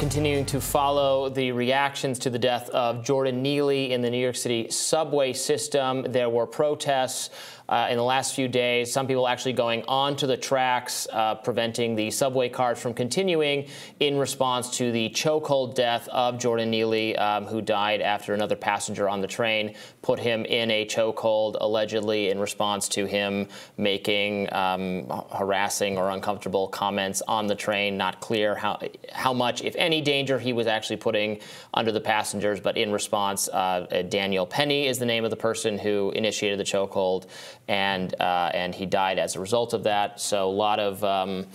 Continuing 0.00 0.46
to 0.46 0.62
follow 0.62 1.28
the 1.28 1.52
reactions 1.52 2.18
to 2.18 2.30
the 2.30 2.38
death 2.38 2.70
of 2.70 3.04
Jordan 3.04 3.42
Neely 3.42 3.92
in 3.92 4.00
the 4.00 4.08
New 4.08 4.16
York 4.16 4.34
City 4.34 4.70
subway 4.70 5.34
system. 5.34 6.06
There 6.08 6.30
were 6.30 6.46
protests 6.46 7.28
uh, 7.70 7.86
in 7.88 7.96
the 7.96 8.04
last 8.04 8.34
few 8.34 8.48
days. 8.48 8.92
Some 8.92 9.06
people 9.06 9.26
actually 9.26 9.54
going 9.54 9.84
onto 9.88 10.26
the 10.26 10.36
tracks, 10.36 11.06
uh, 11.12 11.36
preventing 11.36 11.94
the 11.94 12.10
subway 12.10 12.48
cars 12.48 12.78
from 12.78 12.92
continuing 12.92 13.68
in 14.00 14.18
response 14.18 14.76
to 14.78 14.92
the 14.92 15.08
chokehold 15.10 15.74
death 15.74 16.08
of 16.08 16.38
Jordan 16.38 16.70
Neely, 16.70 17.16
um, 17.16 17.46
who 17.46 17.62
died 17.62 18.02
after 18.02 18.34
another 18.34 18.56
passenger 18.56 19.08
on 19.08 19.20
the 19.20 19.28
train 19.28 19.74
put 20.02 20.18
him 20.18 20.44
in 20.44 20.70
a 20.70 20.86
chokehold, 20.86 21.56
allegedly 21.60 22.30
in 22.30 22.38
response 22.38 22.88
to 22.88 23.06
him 23.06 23.46
making 23.76 24.52
um, 24.52 25.06
harassing 25.32 25.98
or 25.98 26.10
uncomfortable 26.10 26.68
comments 26.68 27.22
on 27.28 27.46
the 27.46 27.54
train. 27.54 27.96
Not 27.96 28.20
clear 28.20 28.54
how 28.54 28.80
how 29.12 29.32
much, 29.32 29.62
if 29.62 29.76
any, 29.76 30.00
danger 30.00 30.38
he 30.38 30.52
was 30.52 30.66
actually 30.66 30.96
putting 30.96 31.40
under 31.74 31.92
the 31.92 32.00
passengers, 32.00 32.60
but 32.60 32.76
in 32.76 32.92
response, 32.92 33.48
uh, 33.48 34.04
Daniel 34.08 34.46
Penny 34.46 34.86
is 34.86 34.98
the 34.98 35.06
name 35.06 35.24
of 35.24 35.30
the 35.30 35.36
person 35.36 35.78
who 35.78 36.10
initiated 36.12 36.58
the 36.58 36.64
chokehold 36.64 37.26
and 37.70 38.20
uh, 38.20 38.50
and 38.52 38.74
he 38.74 38.84
died 38.84 39.18
as 39.20 39.36
a 39.36 39.40
result 39.40 39.72
of 39.72 39.84
that. 39.84 40.20
So 40.20 40.50
a 40.50 40.50
lot 40.50 40.80
of 40.80 41.02
um, 41.04 41.46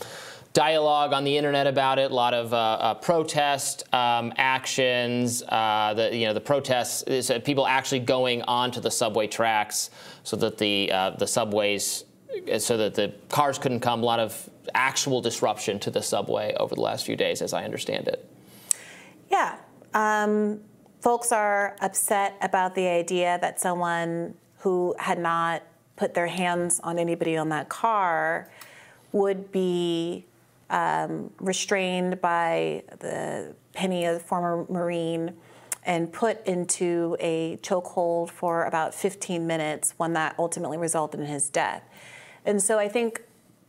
dialogue 0.53 1.11
on 1.11 1.25
the 1.25 1.37
internet 1.37 1.67
about 1.67 1.99
it, 1.99 2.09
a 2.09 2.15
lot 2.15 2.33
of 2.33 2.53
uh, 2.53 2.57
uh, 2.57 2.93
protest 2.93 3.83
um, 3.93 4.31
actions. 4.37 5.43
Uh, 5.43 5.93
the 5.93 6.15
you 6.15 6.25
know 6.25 6.33
the 6.33 6.39
protests 6.39 7.03
people 7.43 7.67
actually 7.67 7.99
going 7.99 8.41
onto 8.43 8.79
the 8.79 8.89
subway 8.89 9.27
tracks 9.27 9.89
so 10.23 10.37
that 10.37 10.57
the 10.57 10.89
uh, 10.91 11.09
the 11.11 11.27
subways 11.27 12.05
so 12.59 12.77
that 12.77 12.95
the 12.95 13.13
cars 13.27 13.57
couldn't 13.57 13.81
come. 13.81 14.01
A 14.01 14.05
lot 14.05 14.19
of 14.19 14.49
actual 14.73 15.21
disruption 15.21 15.79
to 15.79 15.91
the 15.91 16.01
subway 16.01 16.55
over 16.57 16.75
the 16.75 16.81
last 16.81 17.05
few 17.05 17.17
days, 17.17 17.41
as 17.41 17.51
I 17.51 17.65
understand 17.65 18.07
it. 18.07 18.25
Yeah. 19.29 19.57
Um, 19.93 20.61
folks 21.01 21.33
are 21.33 21.75
upset 21.81 22.37
about 22.41 22.73
the 22.73 22.87
idea 22.87 23.37
that 23.41 23.59
someone 23.59 24.35
who 24.59 24.95
had 24.97 25.19
not 25.19 25.61
put 25.95 26.13
their 26.13 26.27
hands 26.27 26.79
on 26.83 26.99
anybody 26.99 27.37
on 27.37 27.49
that 27.49 27.69
car 27.69 28.49
would 29.11 29.51
be 29.51 30.25
um, 30.69 31.31
restrained 31.39 32.19
by 32.21 32.83
the 32.99 33.55
Penny, 33.73 34.05
a 34.05 34.19
former 34.19 34.65
Marine, 34.69 35.35
and 35.85 36.11
put 36.11 36.45
into 36.47 37.15
a 37.19 37.57
chokehold 37.57 38.29
for 38.29 38.65
about 38.65 38.93
15 38.93 39.45
minutes 39.45 39.93
when 39.97 40.13
that 40.13 40.35
ultimately 40.39 40.77
resulted 40.77 41.19
in 41.19 41.27
his 41.27 41.49
death. 41.49 41.83
And 42.43 42.61
so 42.61 42.79
I 42.79 42.87
think, 42.87 43.21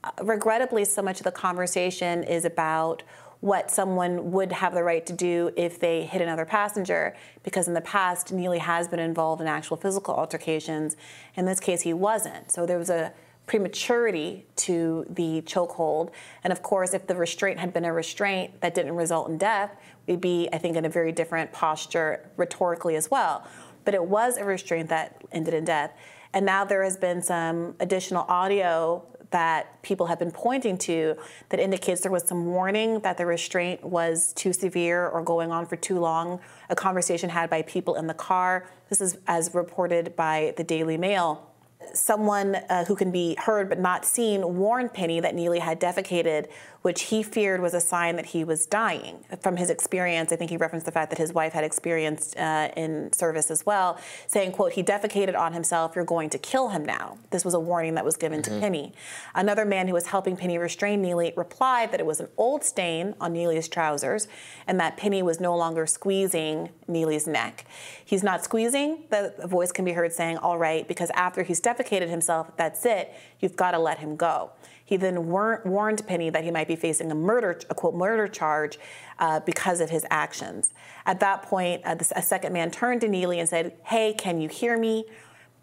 uh, 0.03 0.11
regrettably, 0.23 0.85
so 0.85 1.03
much 1.03 1.21
of 1.21 1.25
the 1.25 1.33
conversation 1.33 2.25
is 2.25 2.45
about 2.45 3.03
what 3.41 3.71
someone 3.71 4.33
would 4.33 4.51
have 4.51 4.75
the 4.75 4.83
right 4.83 5.05
to 5.07 5.13
do 5.13 5.51
if 5.57 5.79
they 5.79 6.05
hit 6.05 6.23
another 6.23 6.45
passenger, 6.45 7.15
because 7.43 7.69
in 7.69 7.75
the 7.75 7.81
past, 7.81 8.33
Neely 8.33 8.59
has 8.59 8.89
been 8.89 8.99
involved 8.99 9.41
in 9.41 9.47
actual 9.47 9.77
physical 9.77 10.15
altercations. 10.15 10.97
In 11.35 11.45
this 11.45 11.61
case, 11.61 11.83
he 11.83 11.93
wasn't. 11.93 12.51
So 12.51 12.67
there 12.67 12.79
was 12.79 12.91
a 12.91 13.13
prematurity 13.47 14.45
to 14.57 15.07
the 15.09 15.41
chokehold. 15.43 16.11
And 16.43 16.53
of 16.53 16.63
course, 16.63 16.95
if 16.95 17.07
the 17.07 17.15
restraint 17.15 17.61
had 17.61 17.73
been 17.73 17.85
a 17.85 17.93
restraint 17.93 18.61
that 18.61 18.75
didn't 18.75 18.97
result 18.97 19.29
in 19.29 19.39
death, 19.39 19.77
we'd 20.07 20.21
be, 20.21 20.49
I 20.53 20.59
think, 20.59 20.77
in 20.77 20.85
a 20.85 20.89
very 20.89 21.13
different 21.13 21.53
posture 21.53 22.29
rhetorically 22.37 22.97
as 22.97 23.11
well. 23.11 23.47
But 23.85 23.95
it 23.95 24.05
was 24.05 24.37
a 24.37 24.45
restraint 24.45 24.89
that 24.89 25.23
ended 25.31 25.55
in 25.55 25.65
death. 25.65 25.93
And 26.33 26.45
now 26.45 26.65
there 26.65 26.83
has 26.83 26.97
been 26.97 27.23
some 27.23 27.77
additional 27.79 28.25
audio 28.29 29.05
that 29.31 29.83
people 29.83 30.07
have 30.07 30.19
been 30.19 30.31
pointing 30.31 30.79
to 30.79 31.17
that 31.49 31.61
indicates 31.61 32.01
there 32.01 32.13
was 32.13 32.25
some 32.25 32.47
warning 32.47 33.01
that 33.01 33.17
the 33.19 33.27
restraint 33.27 33.85
was 33.85 34.33
too 34.35 34.53
severe 34.53 35.09
or 35.09 35.23
going 35.23 35.51
on 35.51 35.67
for 35.67 35.77
too 35.77 35.99
long. 35.99 36.41
A 36.71 36.77
conversation 36.77 37.31
had 37.31 37.51
by 37.51 37.63
people 37.63 37.97
in 37.97 38.07
the 38.07 38.15
car. 38.15 38.69
This 38.89 39.01
is 39.01 39.19
as 39.27 39.55
reported 39.55 40.17
by 40.17 40.55
the 40.57 40.65
Daily 40.65 40.97
Mail 40.97 41.47
someone 41.93 42.57
uh, 42.69 42.85
who 42.85 42.97
can 42.97 43.11
be 43.11 43.37
heard 43.39 43.69
but 43.69 43.79
not 43.79 44.05
seen 44.05 44.57
warned 44.57 44.93
Penny 44.93 45.21
that 45.21 45.35
Neely 45.35 45.59
had 45.59 45.81
defecated, 45.81 46.49
which 46.87 47.03
he 47.03 47.21
feared 47.21 47.61
was 47.61 47.75
a 47.75 47.81
sign 47.81 48.15
that 48.15 48.27
he 48.27 48.45
was 48.45 48.65
dying. 48.65 49.19
From 49.41 49.57
his 49.57 49.71
experience, 49.71 50.31
I 50.31 50.37
think 50.37 50.53
he 50.53 50.57
referenced 50.57 50.87
the 50.87 50.93
fact 50.93 51.11
that 51.11 51.19
his 51.19 51.33
wife 51.33 51.53
had 51.53 51.65
experienced 51.65 52.37
uh, 52.37 52.69
in 52.77 53.13
service 53.13 53.51
as 53.51 53.67
well, 53.67 53.99
saying, 54.29 54.53
quote, 54.53 54.75
he 54.75 54.85
defecated 54.85 55.37
on 55.37 55.53
himself, 55.53 55.97
you're 55.97 56.05
going 56.05 56.31
to 56.31 56.39
kill 56.39 56.69
him 56.69 56.85
now. 56.85 57.19
This 57.31 57.45
was 57.45 57.55
a 57.55 57.59
warning 57.59 57.97
that 57.97 58.05
was 58.05 58.17
given 58.17 58.41
mm-hmm. 58.41 58.55
to 58.55 58.61
Penny. 58.61 58.93
Another 59.35 59.65
man 59.65 59.89
who 59.89 59.95
was 59.95 60.07
helping 60.07 60.37
Penny 60.37 60.59
restrain 60.59 61.03
Neely 61.03 61.33
replied 61.37 61.91
that 61.91 61.99
it 61.99 62.07
was 62.07 62.21
an 62.21 62.29
old 62.37 62.63
stain 62.63 63.17
on 63.21 63.33
Neely's 63.33 63.67
trousers 63.67 64.29
and 64.69 64.79
that 64.79 64.97
Penny 64.97 65.25
was 65.25 65.41
no 65.41 65.57
longer 65.57 65.89
squeezing 65.89 66.69
Neely's 66.87 67.27
neck. 67.27 67.65
He's 68.05 68.23
not 68.23 68.45
squeezing, 68.45 69.07
the 69.11 69.35
voice 69.45 69.73
can 69.73 69.85
be 69.85 69.91
heard 69.91 70.13
saying, 70.13 70.37
all 70.37 70.57
right, 70.57 70.87
because 70.87 71.11
after 71.17 71.43
he's 71.43 71.61
defecated 71.61 72.09
himself, 72.09 72.57
that's 72.57 72.87
it, 72.87 73.13
you've 73.41 73.57
got 73.57 73.73
to 73.73 73.81
let 73.81 73.99
him 73.99 74.15
go. 74.15 74.53
He 74.87 74.97
then 74.97 75.27
war- 75.27 75.61
warned 75.65 76.07
Penny 76.07 76.31
that 76.31 76.45
he 76.45 76.51
might 76.53 76.69
be 76.69 76.77
facing 76.77 77.11
a 77.11 77.15
murder, 77.15 77.61
a 77.69 77.75
quote, 77.75 77.95
murder 77.95 78.29
charge 78.29 78.79
uh, 79.19 79.41
because 79.41 79.81
of 79.81 79.91
his 79.91 80.07
actions. 80.11 80.73
At 81.05 81.19
that 81.21 81.43
point, 81.43 81.83
uh, 81.85 81.97
a 82.15 82.23
second 82.23 82.53
man 82.53 82.71
turned 82.71 83.01
to 83.03 83.09
Neely 83.09 83.41
and 83.41 83.49
said, 83.49 83.75
Hey, 83.85 84.15
can 84.15 84.41
you 84.41 84.49
hear 84.49 84.79
me? 84.79 85.05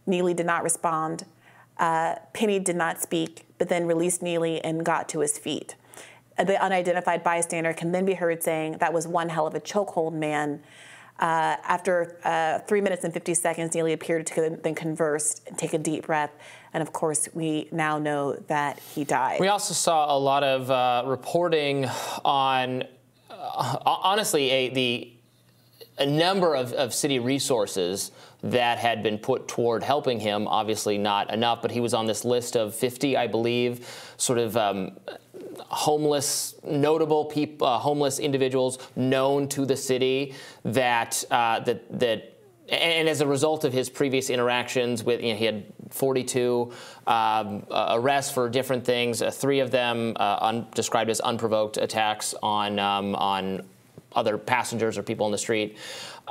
Neely 0.05 0.33
did 0.33 0.45
not 0.45 0.61
respond. 0.61 1.23
Uh, 1.77 2.15
Penny 2.33 2.59
did 2.59 2.75
not 2.75 3.01
speak, 3.01 3.45
but 3.57 3.69
then 3.69 3.87
released 3.87 4.21
Neely 4.21 4.61
and 4.63 4.85
got 4.85 5.07
to 5.09 5.21
his 5.21 5.37
feet. 5.37 5.75
Uh, 6.37 6.43
the 6.43 6.61
unidentified 6.61 7.23
bystander 7.23 7.73
can 7.73 7.93
then 7.93 8.05
be 8.05 8.15
heard 8.15 8.43
saying, 8.43 8.77
That 8.79 8.91
was 8.91 9.07
one 9.07 9.29
hell 9.29 9.47
of 9.47 9.55
a 9.55 9.61
chokehold, 9.61 10.13
man. 10.13 10.61
Uh, 11.19 11.55
after 11.63 12.17
uh, 12.25 12.59
three 12.67 12.81
minutes 12.81 13.05
and 13.05 13.13
50 13.13 13.33
seconds, 13.35 13.73
Neely 13.73 13.93
appeared 13.93 14.27
to 14.27 14.59
then 14.61 14.75
converse 14.75 15.41
and 15.47 15.57
take 15.57 15.73
a 15.73 15.77
deep 15.77 16.07
breath. 16.07 16.31
And 16.73 16.81
of 16.81 16.91
course, 16.91 17.29
we 17.33 17.67
now 17.71 17.99
know 17.99 18.33
that 18.47 18.79
he 18.79 19.03
died. 19.03 19.39
We 19.39 19.47
also 19.47 19.73
saw 19.73 20.15
a 20.15 20.17
lot 20.17 20.43
of 20.43 20.71
uh, 20.71 21.03
reporting 21.05 21.85
on, 22.25 22.83
uh, 23.29 23.77
honestly, 23.85 24.49
a, 24.49 24.69
the 24.69 25.09
a 25.99 26.05
number 26.05 26.55
of, 26.55 26.73
of 26.73 26.93
city 26.93 27.19
resources 27.19 28.11
that 28.41 28.77
had 28.79 29.03
been 29.03 29.17
put 29.17 29.47
toward 29.47 29.83
helping 29.83 30.19
him. 30.19 30.47
Obviously, 30.47 30.97
not 30.97 31.31
enough, 31.31 31.61
but 31.61 31.71
he 31.71 31.79
was 31.79 31.93
on 31.93 32.07
this 32.07 32.25
list 32.25 32.55
of 32.55 32.73
50, 32.75 33.15
I 33.15 33.27
believe, 33.27 33.87
sort 34.17 34.39
of 34.39 34.57
um, 34.57 34.97
homeless, 35.59 36.55
notable 36.63 37.25
people, 37.25 37.67
uh, 37.67 37.77
homeless 37.77 38.19
individuals 38.19 38.79
known 38.95 39.47
to 39.49 39.65
the 39.65 39.77
city 39.77 40.33
that 40.63 41.23
uh, 41.31 41.59
that 41.61 41.99
that. 41.99 42.29
And 42.69 43.09
as 43.09 43.21
a 43.21 43.27
result 43.27 43.65
of 43.65 43.73
his 43.73 43.89
previous 43.89 44.29
interactions 44.29 45.03
with, 45.03 45.21
you 45.21 45.33
know, 45.33 45.37
he 45.37 45.45
had 45.45 45.65
42 45.89 46.71
um, 47.05 47.65
uh, 47.69 47.89
arrests 47.91 48.31
for 48.31 48.49
different 48.49 48.85
things. 48.85 49.21
Uh, 49.21 49.29
three 49.29 49.59
of 49.59 49.69
them 49.69 50.13
uh, 50.17 50.37
un- 50.39 50.67
described 50.73 51.09
as 51.09 51.19
unprovoked 51.19 51.77
attacks 51.77 52.33
on 52.41 52.79
um, 52.79 53.15
on 53.15 53.63
other 54.15 54.37
passengers 54.37 54.97
or 54.97 55.03
people 55.03 55.25
on 55.25 55.31
the 55.31 55.37
street. 55.37 55.77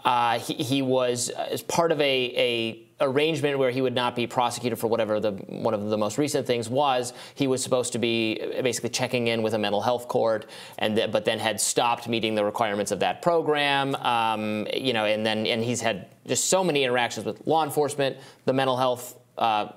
Uh, 0.05 0.39
he, 0.39 0.55
he, 0.55 0.83
was 0.83 1.29
as 1.31 1.63
part 1.63 1.93
of 1.93 2.01
a, 2.01 2.05
a 2.37 2.81
arrangement 3.03 3.59
where 3.59 3.71
he 3.71 3.81
would 3.81 3.95
not 3.95 4.15
be 4.17 4.27
prosecuted 4.27 4.79
for 4.79 4.87
whatever 4.87 5.21
the 5.21 5.33
one 5.33 5.75
of 5.75 5.89
the 5.89 5.99
most 5.99 6.19
recent 6.19 6.47
things 6.47 6.69
was. 6.69 7.13
He 7.35 7.47
was 7.47 7.63
supposed 7.63 7.93
to 7.93 7.99
be 7.99 8.41
basically 8.63 8.91
checking 8.91 9.29
in 9.29 9.43
with 9.43 9.55
a 9.55 9.59
mental 9.59 9.81
health 9.81 10.09
court, 10.09 10.47
and 10.79 10.97
th- 10.97 11.11
but 11.11 11.25
then 11.25 11.39
had 11.39 11.61
stopped 11.61 12.09
meeting 12.09 12.35
the 12.35 12.45
requirements 12.45 12.91
of 12.91 13.01
that 13.01 13.23
program. 13.23 13.95
Um, 13.97 14.67
you 14.75 14.93
know, 14.93 15.05
and 15.05 15.25
then 15.25 15.47
and 15.47 15.63
he's 15.63 15.81
had 15.81 16.09
just 16.27 16.49
so 16.49 16.63
many 16.63 16.85
interactions 16.85 17.27
with 17.27 17.47
law 17.47 17.65
enforcement, 17.65 18.17
the 18.45 18.53
mental 18.53 18.77
health. 18.77 19.19
Uh, 19.37 19.73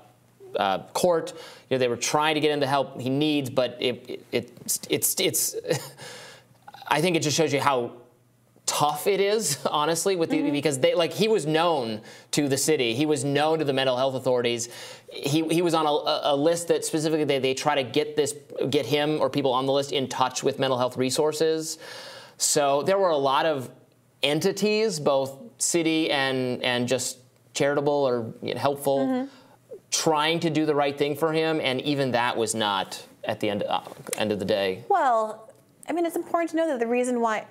uh, 0.54 0.78
court, 0.94 1.34
you 1.68 1.74
know, 1.74 1.78
they 1.78 1.88
were 1.88 1.96
trying 1.96 2.34
to 2.34 2.40
get 2.40 2.50
him 2.50 2.60
the 2.60 2.66
help 2.66 2.98
he 2.98 3.10
needs, 3.10 3.50
but 3.50 3.76
it, 3.78 4.08
it, 4.08 4.26
it 4.32 4.78
it's 4.88 5.20
it's. 5.20 5.54
I 6.88 7.00
think 7.02 7.16
it 7.16 7.22
just 7.22 7.36
shows 7.36 7.52
you 7.52 7.60
how 7.60 7.92
tough 8.66 9.06
it 9.06 9.20
is, 9.20 9.58
honestly, 9.70 10.16
with 10.16 10.30
the, 10.30 10.38
mm-hmm. 10.38 10.52
because 10.52 10.78
they 10.80 10.94
like 10.94 11.12
he 11.12 11.28
was 11.28 11.46
known 11.46 12.02
to 12.32 12.48
the 12.48 12.58
city, 12.58 12.94
he 12.94 13.06
was 13.06 13.24
known 13.24 13.58
to 13.60 13.64
the 13.64 13.72
mental 13.72 13.96
health 13.96 14.14
authorities. 14.14 14.68
He, 15.10 15.46
he 15.48 15.62
was 15.62 15.72
on 15.72 15.86
a, 15.86 16.34
a 16.34 16.36
list 16.36 16.68
that 16.68 16.84
specifically 16.84 17.24
they, 17.24 17.38
they 17.38 17.54
try 17.54 17.76
to 17.76 17.84
get 17.84 18.16
this 18.16 18.34
get 18.68 18.84
him 18.84 19.20
or 19.20 19.30
people 19.30 19.52
on 19.52 19.66
the 19.66 19.72
list 19.72 19.92
in 19.92 20.08
touch 20.08 20.42
with 20.42 20.58
mental 20.58 20.78
health 20.78 20.96
resources. 20.96 21.78
So 22.36 22.82
there 22.82 22.98
were 22.98 23.10
a 23.10 23.16
lot 23.16 23.46
of 23.46 23.70
entities, 24.22 25.00
both 25.00 25.38
city 25.58 26.10
and 26.10 26.62
and 26.62 26.88
just 26.88 27.18
charitable 27.54 27.92
or 27.92 28.34
you 28.42 28.54
know, 28.54 28.60
helpful, 28.60 28.98
mm-hmm. 28.98 29.26
trying 29.90 30.40
to 30.40 30.50
do 30.50 30.66
the 30.66 30.74
right 30.74 30.96
thing 30.96 31.16
for 31.16 31.32
him, 31.32 31.60
and 31.62 31.80
even 31.82 32.10
that 32.10 32.36
was 32.36 32.54
not 32.54 33.02
at 33.24 33.40
the 33.40 33.48
end 33.48 33.62
uh, 33.62 33.80
end 34.18 34.32
of 34.32 34.38
the 34.38 34.44
day. 34.44 34.84
Well, 34.88 35.50
I 35.88 35.92
mean, 35.92 36.04
it's 36.04 36.16
important 36.16 36.50
to 36.50 36.56
know 36.56 36.68
that 36.68 36.80
the 36.80 36.86
reason 36.86 37.20
why 37.20 37.46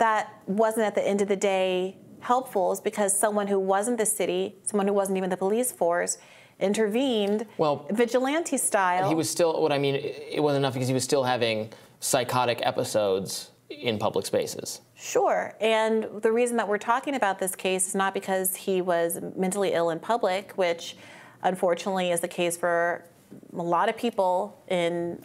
that 0.00 0.42
wasn't 0.46 0.86
at 0.86 0.94
the 0.94 1.06
end 1.06 1.20
of 1.22 1.28
the 1.28 1.36
day 1.36 1.96
helpful 2.20 2.72
is 2.72 2.80
because 2.80 3.16
someone 3.16 3.46
who 3.46 3.58
wasn't 3.58 3.98
the 3.98 4.06
city, 4.06 4.56
someone 4.64 4.86
who 4.86 4.92
wasn't 4.92 5.16
even 5.16 5.30
the 5.30 5.36
police 5.36 5.70
force, 5.70 6.18
intervened 6.58 7.46
well, 7.58 7.86
vigilante 7.90 8.56
style. 8.56 9.08
He 9.08 9.14
was 9.14 9.30
still, 9.30 9.62
what 9.62 9.72
I 9.72 9.78
mean, 9.78 9.94
it 9.94 10.42
wasn't 10.42 10.62
enough 10.62 10.74
because 10.74 10.88
he 10.88 10.94
was 10.94 11.04
still 11.04 11.24
having 11.24 11.70
psychotic 12.00 12.60
episodes 12.62 13.50
in 13.68 13.98
public 13.98 14.26
spaces. 14.26 14.80
Sure. 14.96 15.54
And 15.60 16.06
the 16.22 16.32
reason 16.32 16.56
that 16.56 16.68
we're 16.68 16.78
talking 16.78 17.14
about 17.14 17.38
this 17.38 17.54
case 17.54 17.88
is 17.88 17.94
not 17.94 18.14
because 18.14 18.56
he 18.56 18.82
was 18.82 19.20
mentally 19.36 19.72
ill 19.72 19.90
in 19.90 20.00
public, 20.00 20.52
which 20.52 20.96
unfortunately 21.42 22.10
is 22.10 22.20
the 22.20 22.28
case 22.28 22.56
for 22.56 23.04
a 23.52 23.62
lot 23.62 23.88
of 23.88 23.96
people 23.96 24.62
in 24.68 25.24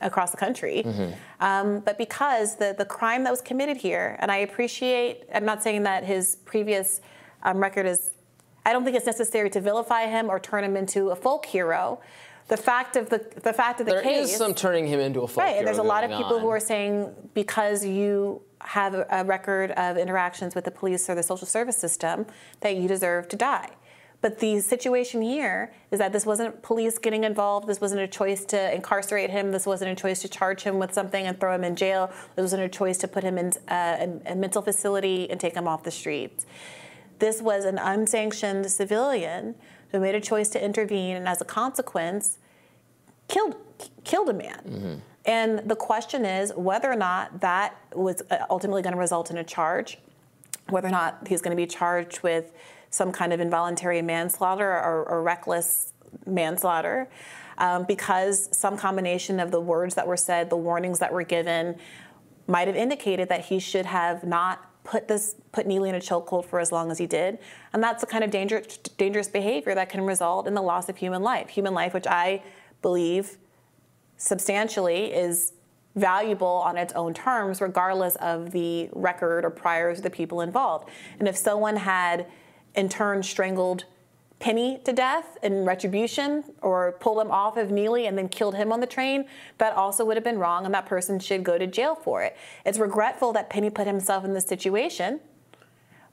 across 0.00 0.30
the 0.30 0.36
country, 0.36 0.82
mm-hmm. 0.84 1.12
um, 1.40 1.80
but 1.80 1.98
because 1.98 2.56
the, 2.56 2.74
the 2.76 2.84
crime 2.84 3.24
that 3.24 3.30
was 3.30 3.40
committed 3.40 3.76
here, 3.76 4.16
and 4.20 4.30
I 4.30 4.38
appreciate, 4.38 5.24
I'm 5.34 5.44
not 5.44 5.62
saying 5.62 5.82
that 5.84 6.04
his 6.04 6.36
previous 6.44 7.00
um, 7.42 7.58
record 7.58 7.86
is, 7.86 8.10
I 8.64 8.72
don't 8.72 8.84
think 8.84 8.96
it's 8.96 9.06
necessary 9.06 9.50
to 9.50 9.60
vilify 9.60 10.06
him 10.06 10.28
or 10.28 10.38
turn 10.38 10.64
him 10.64 10.76
into 10.76 11.10
a 11.10 11.16
folk 11.16 11.46
hero. 11.46 12.00
The 12.48 12.56
fact 12.56 12.96
of 12.96 13.10
the 13.10 13.18
the 13.42 13.52
fact 13.52 13.80
of 13.80 13.86
the 13.86 13.92
there 13.92 14.02
case. 14.02 14.12
There 14.14 14.22
is 14.22 14.36
some 14.36 14.54
turning 14.54 14.86
him 14.86 15.00
into 15.00 15.20
a 15.20 15.28
folk 15.28 15.36
right, 15.36 15.48
hero. 15.48 15.58
Right, 15.58 15.64
there's 15.66 15.78
a 15.78 15.82
lot 15.82 16.02
of 16.02 16.10
people 16.10 16.36
on. 16.36 16.40
who 16.40 16.48
are 16.48 16.60
saying 16.60 17.14
because 17.34 17.84
you 17.84 18.40
have 18.62 18.94
a 18.94 19.24
record 19.24 19.70
of 19.72 19.96
interactions 19.96 20.54
with 20.54 20.64
the 20.64 20.70
police 20.70 21.08
or 21.08 21.14
the 21.14 21.22
social 21.22 21.46
service 21.46 21.76
system 21.76 22.26
that 22.60 22.76
you 22.76 22.88
deserve 22.88 23.28
to 23.28 23.36
die. 23.36 23.68
But 24.20 24.40
the 24.40 24.58
situation 24.60 25.22
here 25.22 25.72
is 25.92 26.00
that 26.00 26.12
this 26.12 26.26
wasn't 26.26 26.60
police 26.62 26.98
getting 26.98 27.22
involved. 27.22 27.68
This 27.68 27.80
wasn't 27.80 28.00
a 28.00 28.08
choice 28.08 28.44
to 28.46 28.74
incarcerate 28.74 29.30
him. 29.30 29.52
This 29.52 29.64
wasn't 29.64 29.92
a 29.92 29.94
choice 29.94 30.22
to 30.22 30.28
charge 30.28 30.62
him 30.62 30.78
with 30.80 30.92
something 30.92 31.24
and 31.26 31.38
throw 31.38 31.54
him 31.54 31.62
in 31.62 31.76
jail. 31.76 32.10
This 32.34 32.42
wasn't 32.42 32.62
a 32.64 32.68
choice 32.68 32.98
to 32.98 33.08
put 33.08 33.22
him 33.22 33.38
in 33.38 33.52
uh, 33.68 34.18
a, 34.26 34.32
a 34.32 34.34
mental 34.34 34.60
facility 34.60 35.30
and 35.30 35.38
take 35.38 35.54
him 35.54 35.68
off 35.68 35.84
the 35.84 35.92
streets. 35.92 36.46
This 37.20 37.40
was 37.40 37.64
an 37.64 37.78
unsanctioned 37.78 38.68
civilian 38.70 39.54
who 39.92 40.00
made 40.00 40.16
a 40.16 40.20
choice 40.20 40.48
to 40.50 40.64
intervene 40.64 41.16
and, 41.16 41.28
as 41.28 41.40
a 41.40 41.44
consequence, 41.44 42.38
killed 43.28 43.56
killed 44.02 44.28
a 44.28 44.34
man. 44.34 44.62
Mm-hmm. 44.66 44.94
And 45.26 45.70
the 45.70 45.76
question 45.76 46.24
is 46.24 46.52
whether 46.56 46.90
or 46.90 46.96
not 46.96 47.40
that 47.40 47.76
was 47.94 48.22
uh, 48.30 48.38
ultimately 48.50 48.82
going 48.82 48.94
to 48.94 48.98
result 48.98 49.30
in 49.30 49.36
a 49.36 49.44
charge, 49.44 49.98
whether 50.70 50.88
or 50.88 50.90
not 50.90 51.28
he's 51.28 51.40
going 51.40 51.56
to 51.56 51.60
be 51.60 51.66
charged 51.66 52.22
with 52.22 52.52
some 52.90 53.12
kind 53.12 53.32
of 53.32 53.40
involuntary 53.40 54.02
manslaughter 54.02 54.68
or, 54.68 55.04
or 55.08 55.22
reckless 55.22 55.92
manslaughter, 56.26 57.08
um, 57.58 57.84
because 57.84 58.48
some 58.56 58.76
combination 58.76 59.40
of 59.40 59.50
the 59.50 59.60
words 59.60 59.94
that 59.94 60.06
were 60.06 60.16
said, 60.16 60.48
the 60.50 60.56
warnings 60.56 60.98
that 60.98 61.12
were 61.12 61.24
given, 61.24 61.76
might 62.46 62.66
have 62.66 62.76
indicated 62.76 63.28
that 63.28 63.46
he 63.46 63.58
should 63.58 63.86
have 63.86 64.24
not 64.24 64.64
put 64.84 65.06
this 65.06 65.34
put 65.52 65.66
Neely 65.66 65.90
in 65.90 65.94
a 65.94 66.00
chokehold 66.00 66.46
for 66.46 66.60
as 66.60 66.72
long 66.72 66.90
as 66.90 66.96
he 66.96 67.06
did, 67.06 67.38
and 67.72 67.82
that's 67.82 68.00
the 68.00 68.06
kind 68.06 68.24
of 68.24 68.30
dangerous 68.30 68.78
dangerous 68.96 69.28
behavior 69.28 69.74
that 69.74 69.90
can 69.90 70.00
result 70.02 70.46
in 70.46 70.54
the 70.54 70.62
loss 70.62 70.88
of 70.88 70.96
human 70.96 71.22
life. 71.22 71.50
Human 71.50 71.74
life, 71.74 71.92
which 71.92 72.06
I 72.06 72.42
believe 72.80 73.36
substantially 74.16 75.12
is 75.12 75.52
valuable 75.94 76.46
on 76.46 76.76
its 76.76 76.92
own 76.94 77.12
terms, 77.12 77.60
regardless 77.60 78.16
of 78.16 78.50
the 78.52 78.88
record 78.92 79.44
or 79.44 79.50
priors 79.50 79.98
of 79.98 80.04
the 80.04 80.10
people 80.10 80.40
involved. 80.40 80.88
And 81.18 81.28
if 81.28 81.36
someone 81.36 81.76
had 81.76 82.26
in 82.78 82.88
turn 82.88 83.24
strangled 83.24 83.84
Penny 84.38 84.78
to 84.84 84.92
death 84.92 85.36
in 85.42 85.64
retribution 85.64 86.44
or 86.62 86.92
pulled 87.00 87.20
him 87.20 87.28
off 87.28 87.56
of 87.56 87.72
Neely 87.72 88.06
and 88.06 88.16
then 88.16 88.28
killed 88.28 88.54
him 88.54 88.72
on 88.72 88.78
the 88.78 88.86
train, 88.86 89.24
that 89.58 89.72
also 89.72 90.04
would 90.04 90.16
have 90.16 90.22
been 90.22 90.38
wrong 90.38 90.64
and 90.64 90.72
that 90.72 90.86
person 90.86 91.18
should 91.18 91.42
go 91.42 91.58
to 91.58 91.66
jail 91.66 91.96
for 91.96 92.22
it. 92.22 92.36
It's 92.64 92.78
regretful 92.78 93.32
that 93.32 93.50
Penny 93.50 93.68
put 93.68 93.88
himself 93.88 94.24
in 94.24 94.32
this 94.32 94.46
situation, 94.46 95.18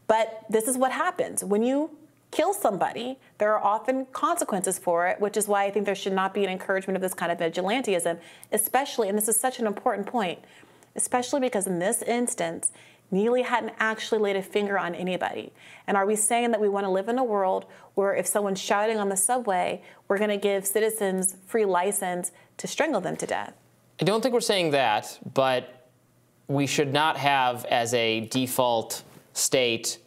but 0.08 0.44
this 0.50 0.68
is 0.68 0.76
what 0.76 0.92
happens. 0.92 1.44
When 1.44 1.62
you 1.62 1.92
kill 2.32 2.52
somebody, 2.52 3.20
there 3.38 3.54
are 3.54 3.64
often 3.64 4.08
consequences 4.08 4.80
for 4.80 5.08
it, 5.08 5.22
which 5.22 5.38
is 5.38 5.48
why 5.48 5.66
I 5.66 5.70
think 5.70 5.86
there 5.86 5.94
should 5.94 6.14
not 6.14 6.34
be 6.34 6.44
an 6.44 6.50
encouragement 6.50 6.96
of 6.96 7.04
this 7.04 7.14
kind 7.14 7.32
of 7.32 7.38
vigilantism, 7.38 8.18
especially, 8.52 9.08
and 9.08 9.16
this 9.16 9.28
is 9.28 9.40
such 9.40 9.60
an 9.60 9.68
important 9.68 10.08
point, 10.08 10.40
especially 10.96 11.42
because 11.42 11.68
in 11.68 11.78
this 11.78 12.02
instance, 12.02 12.72
Neely 13.16 13.44
hadn't 13.44 13.74
actually 13.80 14.20
laid 14.20 14.36
a 14.36 14.42
finger 14.42 14.78
on 14.78 14.94
anybody. 14.94 15.54
And 15.88 15.96
are 15.96 16.06
we 16.06 16.18
saying 16.18 16.52
that 16.52 16.60
we 16.60 16.68
want 16.68 16.86
to 16.86 16.90
live 16.90 17.08
in 17.08 17.18
a 17.18 17.24
world 17.24 17.66
where 17.94 18.14
if 18.14 18.28
someone's 18.28 18.60
shouting 18.60 18.98
on 18.98 19.08
the 19.08 19.16
subway, 19.16 19.82
we're 20.10 20.18
going 20.18 20.32
to 20.32 20.38
give 20.38 20.68
citizens 20.68 21.38
free 21.48 21.64
license 21.64 22.34
to 22.58 22.68
strangle 22.68 23.00
them 23.00 23.16
to 23.16 23.26
death? 23.26 23.54
I 24.02 24.04
don't 24.04 24.22
think 24.22 24.34
we're 24.34 24.42
saying 24.42 24.72
that, 24.72 25.18
but 25.34 25.88
we 26.50 26.68
should 26.68 26.92
not 26.92 27.16
have 27.16 27.64
as 27.66 27.94
a 27.94 28.26
default 28.26 29.04
state 29.32 30.00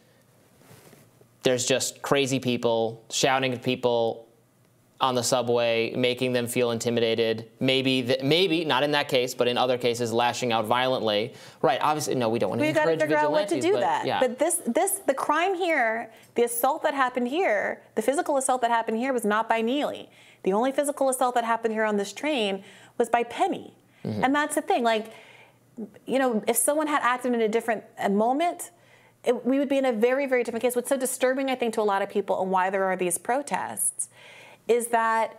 there's 1.41 1.65
just 1.65 2.03
crazy 2.03 2.39
people 2.39 3.03
shouting 3.09 3.53
at 3.53 3.63
people 3.63 4.27
on 5.01 5.15
the 5.15 5.23
subway, 5.23 5.93
making 5.95 6.33
them 6.33 6.45
feel 6.45 6.71
intimidated. 6.71 7.49
Maybe, 7.61 8.01
the, 8.01 8.17
maybe 8.21 8.65
not 8.65 8.83
in 8.83 8.91
that 8.91 9.07
case, 9.07 9.33
but 9.33 9.47
in 9.47 9.57
other 9.57 9.77
cases, 9.77 10.11
lashing 10.11 10.51
out 10.51 10.65
violently. 10.65 11.33
Right? 11.61 11.79
Obviously, 11.81 12.15
no, 12.15 12.27
we 12.27 12.37
don't 12.37 12.49
want 12.49 12.61
to. 12.61 12.67
We 12.67 12.73
got 12.73 12.85
to 12.85 12.97
figure 12.97 13.15
out 13.15 13.31
what 13.31 13.47
to 13.47 13.61
do 13.61 13.73
but, 13.73 13.79
that. 13.79 14.05
Yeah. 14.05 14.19
But 14.19 14.39
this, 14.39 14.61
this, 14.67 14.99
the 15.07 15.13
crime 15.13 15.55
here, 15.55 16.11
the 16.35 16.43
assault 16.43 16.83
that 16.83 16.93
happened 16.93 17.29
here, 17.29 17.81
the 17.95 18.01
physical 18.01 18.35
assault 18.35 18.61
that 18.61 18.71
happened 18.71 18.97
here 18.97 19.13
was 19.13 19.23
not 19.23 19.47
by 19.47 19.61
Neely. 19.61 20.09
The 20.43 20.51
only 20.51 20.73
physical 20.73 21.07
assault 21.07 21.33
that 21.35 21.45
happened 21.45 21.73
here 21.73 21.85
on 21.85 21.95
this 21.95 22.11
train 22.11 22.63
was 22.97 23.09
by 23.09 23.23
Penny, 23.23 23.73
mm-hmm. 24.03 24.23
and 24.23 24.35
that's 24.35 24.55
the 24.55 24.61
thing. 24.61 24.83
Like, 24.83 25.13
you 26.05 26.19
know, 26.19 26.43
if 26.45 26.57
someone 26.57 26.87
had 26.87 27.01
acted 27.03 27.33
in 27.33 27.41
a 27.41 27.49
different 27.49 27.83
moment. 28.11 28.71
It, 29.21 29.45
we 29.45 29.59
would 29.59 29.67
be 29.67 29.77
in 29.77 29.83
a 29.83 29.91
very, 29.91 30.27
very 30.27 30.45
different 30.45 30.61
case. 30.61 30.77
What's 30.77 30.87
so 30.87 30.95
disturbing, 30.95 31.49
I 31.49 31.55
think, 31.55 31.73
to 31.73 31.81
a 31.81 31.83
lot 31.83 32.01
of 32.01 32.09
people 32.09 32.41
and 32.41 32.49
why 32.49 32.69
there 32.69 32.85
are 32.85 32.95
these 32.95 33.17
protests 33.17 34.07
is 34.69 34.87
that 34.87 35.35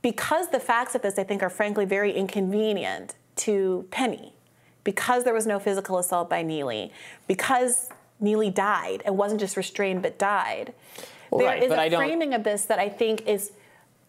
because 0.00 0.48
the 0.48 0.58
facts 0.58 0.96
of 0.96 1.02
this, 1.02 1.18
I 1.18 1.22
think, 1.22 1.42
are 1.44 1.50
frankly 1.50 1.84
very 1.84 2.12
inconvenient 2.12 3.14
to 3.36 3.86
Penny, 3.92 4.32
because 4.82 5.22
there 5.22 5.34
was 5.34 5.46
no 5.46 5.60
physical 5.60 5.98
assault 5.98 6.28
by 6.28 6.42
Neely, 6.42 6.92
because 7.28 7.90
Neely 8.18 8.50
died 8.50 9.02
and 9.04 9.16
wasn't 9.16 9.40
just 9.40 9.56
restrained 9.56 10.02
but 10.02 10.18
died. 10.18 10.74
Well, 11.30 11.40
there 11.40 11.48
right, 11.48 11.62
is 11.62 11.70
a 11.70 11.96
framing 11.96 12.34
of 12.34 12.42
this 12.42 12.64
that 12.64 12.78
I 12.78 12.88
think 12.88 13.26
is 13.28 13.52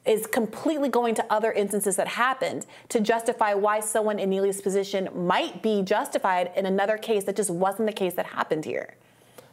is 0.05 0.28
completely 0.28 0.89
going 0.89 1.16
to 1.16 1.26
other 1.30 1.53
instances 1.53 1.95
that 1.95 2.09
happened 2.09 2.66
to 2.89 2.99
justify 2.99 3.53
why 3.53 3.80
someone 3.80 4.20
in 4.20 4.30
Neely's 4.30 4.59
position 4.59 5.07
might 5.16 5.61
be 5.61 5.82
justified 5.82 6.51
in 6.57 6.66
another 6.66 6.97
case 6.97 7.24
that 7.24 7.38
just 7.38 7.49
wasn't 7.49 7.88
the 7.88 7.93
case 7.93 8.14
that 8.16 8.26
happened 8.26 8.66
here. 8.66 8.95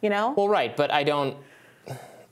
You 0.02 0.11
know? 0.11 0.34
Well, 0.36 0.48
right, 0.48 0.76
but 0.76 0.90
I 0.90 1.04
don't 1.04 1.36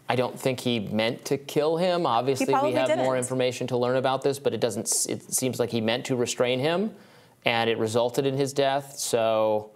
I 0.08 0.16
don't 0.16 0.38
think 0.38 0.60
he 0.60 0.80
meant 0.80 1.24
to 1.26 1.36
kill 1.36 1.76
him. 1.76 2.06
Obviously, 2.06 2.54
we 2.54 2.72
have 2.72 2.88
didn't. 2.88 3.04
more 3.04 3.16
information 3.16 3.66
to 3.66 3.76
learn 3.76 3.96
about 3.96 4.22
this, 4.22 4.38
but 4.38 4.54
it 4.54 4.60
doesn't. 4.60 4.86
It 5.08 5.22
seems 5.34 5.60
like 5.60 5.70
he 5.70 5.80
meant 5.80 6.06
to 6.06 6.16
restrain 6.16 6.60
him, 6.60 6.94
and 7.44 7.68
it 7.68 7.78
resulted 7.78 8.24
in 8.24 8.34
his 8.34 8.52
death. 8.54 8.98
So 8.98 9.70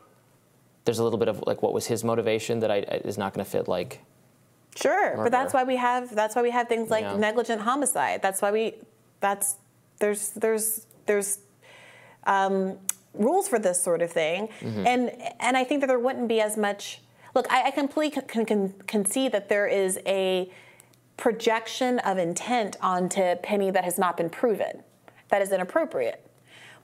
there's 0.84 0.98
a 0.98 1.04
little 1.04 1.18
bit 1.18 1.28
of 1.28 1.44
like 1.46 1.62
what 1.62 1.74
was 1.74 1.86
his 1.86 2.02
motivation 2.02 2.60
that 2.60 2.70
I, 2.70 2.78
is 3.04 3.18
not 3.18 3.34
going 3.34 3.44
to 3.44 3.50
fit 3.50 3.68
like. 3.68 4.00
Sure, 4.74 5.10
murder. 5.10 5.24
but 5.24 5.32
that's 5.32 5.52
why 5.52 5.64
we 5.64 5.76
have 5.76 6.14
that's 6.14 6.34
why 6.34 6.40
we 6.40 6.50
have 6.50 6.66
things 6.66 6.88
like 6.88 7.04
yeah. 7.04 7.16
negligent 7.16 7.60
homicide. 7.60 8.22
That's 8.22 8.40
why 8.40 8.52
we 8.52 8.74
that's 9.20 9.56
there's 9.98 10.30
there's 10.30 10.86
there's 11.04 11.40
um, 12.24 12.78
rules 13.12 13.48
for 13.48 13.58
this 13.58 13.82
sort 13.82 14.00
of 14.00 14.10
thing, 14.10 14.48
mm-hmm. 14.60 14.86
and 14.86 15.10
and 15.40 15.58
I 15.58 15.64
think 15.64 15.82
that 15.82 15.88
there 15.88 15.98
wouldn't 15.98 16.28
be 16.28 16.40
as 16.40 16.56
much 16.56 17.00
Look, 17.34 17.46
I, 17.50 17.68
I 17.68 17.70
completely 17.70 18.22
can, 18.22 18.44
can, 18.44 18.72
can 18.86 19.04
see 19.04 19.28
that 19.28 19.48
there 19.48 19.66
is 19.66 19.98
a 20.06 20.50
projection 21.16 21.98
of 22.00 22.18
intent 22.18 22.76
onto 22.80 23.36
Penny 23.36 23.70
that 23.70 23.84
has 23.84 23.98
not 23.98 24.16
been 24.16 24.30
proven. 24.30 24.82
That 25.28 25.42
is 25.42 25.52
inappropriate. 25.52 26.26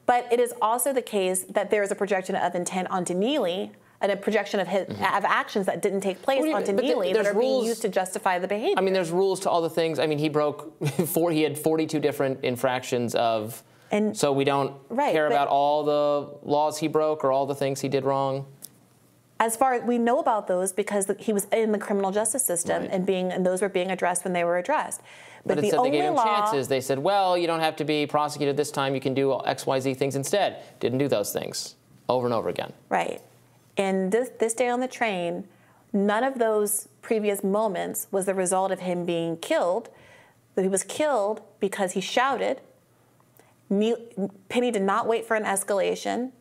But 0.06 0.26
it 0.32 0.40
is 0.40 0.54
also 0.62 0.92
the 0.92 1.02
case 1.02 1.44
that 1.50 1.70
there 1.70 1.82
is 1.82 1.90
a 1.90 1.94
projection 1.94 2.34
of 2.34 2.54
intent 2.54 2.88
onto 2.90 3.12
Neely 3.12 3.72
and 4.00 4.12
a 4.12 4.16
projection 4.16 4.60
of, 4.60 4.68
his, 4.68 4.86
mm-hmm. 4.86 5.16
of 5.16 5.24
actions 5.24 5.66
that 5.66 5.82
didn't 5.82 6.00
take 6.00 6.22
place 6.22 6.40
well, 6.42 6.56
onto 6.56 6.72
Neely 6.72 7.12
that 7.12 7.26
are 7.26 7.34
rules, 7.34 7.60
being 7.60 7.68
used 7.68 7.82
to 7.82 7.88
justify 7.88 8.38
the 8.38 8.48
behavior. 8.48 8.76
I 8.78 8.80
mean, 8.80 8.94
there's 8.94 9.10
rules 9.10 9.40
to 9.40 9.50
all 9.50 9.60
the 9.60 9.68
things. 9.68 9.98
I 9.98 10.06
mean, 10.06 10.18
he 10.18 10.28
broke 10.28 10.82
four. 11.06 11.30
He 11.30 11.42
had 11.42 11.58
42 11.58 12.00
different 12.00 12.42
infractions 12.44 13.14
of. 13.14 13.62
And 13.90 14.16
so 14.16 14.32
we 14.32 14.44
don't 14.44 14.74
right, 14.88 15.12
care 15.12 15.26
about 15.26 15.48
all 15.48 15.82
the 15.82 16.48
laws 16.48 16.78
he 16.78 16.88
broke 16.88 17.24
or 17.24 17.32
all 17.32 17.46
the 17.46 17.54
things 17.54 17.80
he 17.80 17.88
did 17.88 18.04
wrong 18.04 18.46
as 19.40 19.56
far 19.56 19.74
as 19.74 19.82
we 19.84 19.98
know 19.98 20.18
about 20.18 20.48
those 20.48 20.72
because 20.72 21.10
he 21.18 21.32
was 21.32 21.46
in 21.52 21.72
the 21.72 21.78
criminal 21.78 22.10
justice 22.10 22.44
system 22.44 22.82
right. 22.82 22.90
and 22.90 23.06
being 23.06 23.30
and 23.30 23.46
those 23.46 23.62
were 23.62 23.68
being 23.68 23.90
addressed 23.90 24.24
when 24.24 24.32
they 24.32 24.44
were 24.44 24.58
addressed. 24.58 25.00
But, 25.46 25.54
but 25.54 25.62
the 25.62 25.72
only 25.76 25.90
they 25.90 25.98
gave 25.98 26.04
him 26.06 26.14
law, 26.14 26.24
chances. 26.24 26.68
They 26.68 26.80
said, 26.80 26.98
"Well, 26.98 27.38
you 27.38 27.46
don't 27.46 27.60
have 27.60 27.76
to 27.76 27.84
be 27.84 28.06
prosecuted 28.06 28.56
this 28.56 28.70
time. 28.70 28.94
You 28.94 29.00
can 29.00 29.14
do 29.14 29.40
X, 29.44 29.66
Y, 29.66 29.80
Z 29.80 29.94
things 29.94 30.16
instead." 30.16 30.62
Didn't 30.80 30.98
do 30.98 31.08
those 31.08 31.32
things 31.32 31.76
over 32.08 32.26
and 32.26 32.34
over 32.34 32.48
again. 32.48 32.72
Right. 32.88 33.22
And 33.76 34.10
this 34.10 34.30
this 34.38 34.54
day 34.54 34.68
on 34.68 34.80
the 34.80 34.88
train, 34.88 35.46
none 35.92 36.24
of 36.24 36.38
those 36.38 36.88
previous 37.02 37.44
moments 37.44 38.08
was 38.10 38.26
the 38.26 38.34
result 38.34 38.72
of 38.72 38.80
him 38.80 39.04
being 39.04 39.36
killed. 39.36 39.88
He 40.56 40.68
was 40.68 40.82
killed 40.82 41.40
because 41.60 41.92
he 41.92 42.00
shouted. 42.00 42.60
Penny 43.68 44.70
did 44.70 44.82
not 44.82 45.06
wait 45.06 45.24
for 45.24 45.36
an 45.36 45.44
escalation. 45.44 46.32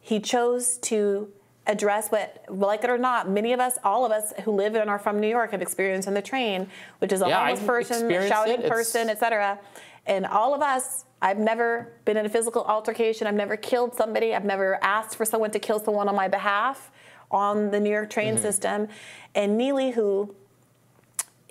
He 0.00 0.18
chose 0.18 0.78
to 0.78 1.30
address 1.66 2.08
what, 2.08 2.44
like 2.48 2.82
it 2.84 2.90
or 2.90 2.98
not, 2.98 3.28
many 3.30 3.52
of 3.52 3.60
us, 3.60 3.78
all 3.84 4.04
of 4.04 4.12
us 4.12 4.32
who 4.44 4.50
live 4.50 4.74
and 4.74 4.90
are 4.90 4.98
from 4.98 5.20
New 5.20 5.28
York 5.28 5.52
have 5.52 5.62
experienced 5.62 6.08
in 6.08 6.14
the 6.14 6.22
train, 6.22 6.68
which 6.98 7.12
is 7.12 7.22
a 7.22 7.28
Yeah, 7.28 7.38
homeless 7.40 7.60
I've 7.60 7.66
person, 7.66 8.10
shouting 8.28 8.60
it. 8.62 8.68
Person, 8.68 9.08
etc. 9.08 9.58
And 10.06 10.26
all 10.26 10.54
of 10.54 10.60
us, 10.62 11.04
I've 11.20 11.38
never 11.38 11.92
been 12.04 12.16
in 12.16 12.26
a 12.26 12.28
physical 12.28 12.64
altercation. 12.64 13.28
I've 13.28 13.34
never 13.34 13.56
killed 13.56 13.94
somebody. 13.94 14.34
I've 14.34 14.44
never 14.44 14.82
asked 14.82 15.14
for 15.16 15.24
someone 15.24 15.52
to 15.52 15.60
kill 15.60 15.78
someone 15.78 16.08
on 16.08 16.16
my 16.16 16.26
behalf 16.26 16.90
on 17.30 17.70
the 17.70 17.78
New 17.78 17.90
York 17.90 18.10
train 18.10 18.34
Mm-hmm. 18.34 18.42
system. 18.42 18.88
And 19.36 19.56
Neely, 19.56 19.92
who 19.92 20.34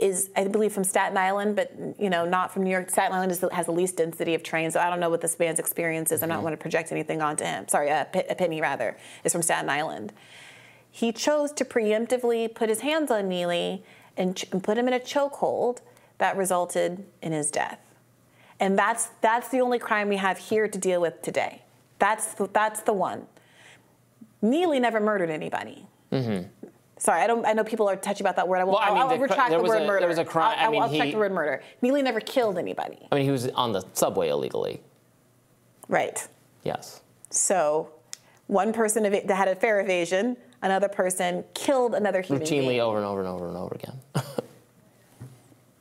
is 0.01 0.29
I 0.35 0.47
believe 0.47 0.73
from 0.73 0.83
Staten 0.83 1.15
Island, 1.15 1.55
but 1.55 1.71
you 1.99 2.09
know 2.09 2.25
not 2.25 2.51
from 2.51 2.63
New 2.63 2.71
York. 2.71 2.89
Staten 2.89 3.13
Island 3.13 3.31
is, 3.31 3.45
has 3.51 3.67
the 3.67 3.71
least 3.71 3.97
density 3.97 4.33
of 4.33 4.43
trains, 4.43 4.73
so 4.73 4.79
I 4.79 4.89
don't 4.89 4.99
know 4.99 5.09
what 5.09 5.21
this 5.21 5.37
man's 5.39 5.59
experience 5.59 6.11
is. 6.11 6.23
I'm 6.23 6.29
not 6.29 6.35
mm-hmm. 6.35 6.43
going 6.45 6.53
to 6.53 6.61
project 6.61 6.91
anything 6.91 7.21
onto 7.21 7.45
him. 7.45 7.67
Sorry, 7.67 7.89
a, 7.89 8.07
a 8.29 8.35
Penny 8.35 8.59
rather 8.59 8.97
is 9.23 9.31
from 9.31 9.43
Staten 9.43 9.69
Island. 9.69 10.11
He 10.89 11.11
chose 11.11 11.51
to 11.53 11.63
preemptively 11.63 12.53
put 12.53 12.67
his 12.67 12.81
hands 12.81 13.11
on 13.11 13.29
Neely 13.29 13.83
and, 14.17 14.43
and 14.51 14.61
put 14.61 14.77
him 14.77 14.87
in 14.87 14.93
a 14.93 14.99
chokehold 14.99 15.79
that 16.17 16.35
resulted 16.35 17.05
in 17.21 17.31
his 17.31 17.49
death. 17.49 17.79
And 18.59 18.77
that's 18.77 19.09
that's 19.21 19.49
the 19.49 19.61
only 19.61 19.79
crime 19.79 20.09
we 20.09 20.17
have 20.17 20.37
here 20.37 20.67
to 20.67 20.77
deal 20.77 20.99
with 20.99 21.21
today. 21.21 21.61
That's 21.99 22.33
the, 22.33 22.49
that's 22.51 22.81
the 22.81 22.93
one. 22.93 23.27
Neely 24.41 24.79
never 24.79 24.99
murdered 24.99 25.29
anybody. 25.29 25.85
Mm-hmm. 26.11 26.67
Sorry, 27.01 27.19
I 27.19 27.25
don't. 27.25 27.43
I 27.47 27.53
know 27.53 27.63
people 27.63 27.89
are 27.89 27.95
touchy 27.95 28.21
about 28.21 28.35
that 28.35 28.47
word. 28.47 28.57
I 28.59 28.63
will. 28.63 28.73
Well, 28.73 28.81
I 28.83 28.93
mean, 28.93 29.07
the 29.07 29.15
cr- 29.15 29.23
retract 29.23 29.49
the 29.49 29.59
word 29.59 29.81
a- 29.81 29.87
murder. 29.87 30.01
there 30.01 30.07
was 30.07 30.19
a 30.19 30.23
crime- 30.23 30.55
I'll, 30.59 30.67
I 30.67 30.71
mean, 30.71 30.81
I'll 30.83 30.89
the 30.89 31.15
word 31.15 31.31
murder. 31.31 31.63
Neely 31.81 32.03
never 32.03 32.19
killed 32.19 32.59
anybody. 32.59 32.99
I 33.11 33.15
mean, 33.15 33.25
he 33.25 33.31
was 33.31 33.47
on 33.49 33.71
the 33.71 33.83
subway 33.93 34.29
illegally. 34.29 34.81
Right. 35.87 36.27
Yes. 36.63 37.01
So, 37.31 37.89
one 38.45 38.71
person 38.71 39.01
that 39.01 39.27
had 39.31 39.47
a 39.47 39.55
fare 39.55 39.81
evasion, 39.81 40.37
another 40.61 40.87
person 40.87 41.43
killed 41.55 41.95
another 41.95 42.21
human 42.21 42.45
Routinely 42.45 42.67
being. 42.67 42.81
over 42.81 42.97
and 42.97 43.05
over 43.07 43.19
and 43.21 43.27
over 43.29 43.47
and 43.47 43.57
over 43.57 43.73
again. 43.73 43.99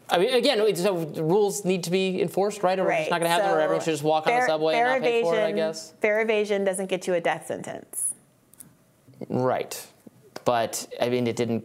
I 0.09 0.17
mean, 0.17 0.33
again, 0.33 0.75
so 0.75 0.97
rules 0.97 1.67
need 1.67 1.85
to 1.85 1.91
be 1.91 2.23
enforced, 2.23 2.63
right? 2.63 2.79
Or 2.79 2.85
we're 2.85 2.97
just 2.97 3.11
not 3.11 3.21
going 3.21 3.29
to 3.31 3.35
have 3.35 3.43
them, 3.43 3.59
or 3.59 3.61
everyone 3.61 3.85
should 3.85 3.91
just 3.93 4.03
walk 4.03 4.27
on 4.27 4.33
the 4.41 4.47
subway 4.47 4.77
and 4.77 4.89
not 4.89 5.03
pay 5.03 5.21
for 5.23 5.37
it, 5.37 5.43
I 5.45 5.53
guess. 5.53 5.93
Fare 6.01 6.23
evasion 6.23 6.65
doesn't 6.65 6.87
get 6.87 7.07
you 7.07 7.13
a 7.13 7.21
death 7.21 7.47
sentence. 7.47 8.15
Right. 9.29 9.87
But 10.45 10.93
I 11.01 11.09
mean, 11.09 11.27
it 11.27 11.37
didn't. 11.37 11.65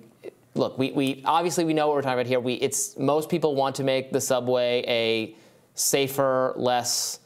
Look, 0.53 0.78
we, 0.78 0.91
we 0.91 1.21
obviously 1.26 1.65
we 1.65 1.73
know 1.73 1.88
what 1.88 1.95
we're 1.95 2.01
talking 2.01 2.19
about 2.19 2.28
here. 2.28 2.39
We 2.39 2.53
it's 2.55 2.97
most 2.97 3.30
people 3.30 3.55
want 3.55 3.76
to 3.76 3.84
make 3.84 4.11
the 4.11 4.21
subway 4.21 4.84
a 4.88 5.36
safer, 5.73 6.53
less 6.55 7.19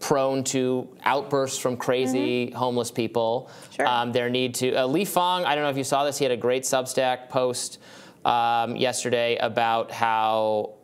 prone 0.00 0.44
to 0.44 0.88
outbursts 1.04 1.58
from 1.58 1.76
crazy 1.76 2.50
homeless 2.50 2.90
people. 2.90 3.50
Sure. 3.74 3.86
Um, 3.86 4.12
their 4.12 4.30
need 4.30 4.54
to 4.56 4.74
uh, 4.74 4.86
Lee 4.86 5.04
Fang. 5.04 5.44
I 5.44 5.54
don't 5.54 5.64
know 5.64 5.70
if 5.70 5.76
you 5.76 5.84
saw 5.84 6.04
this. 6.04 6.18
He 6.18 6.24
had 6.24 6.32
a 6.32 6.36
great 6.36 6.62
Substack 6.62 7.28
post 7.28 7.78
um, 8.24 8.76
yesterday 8.76 9.36
about 9.38 9.90
how 9.90 10.74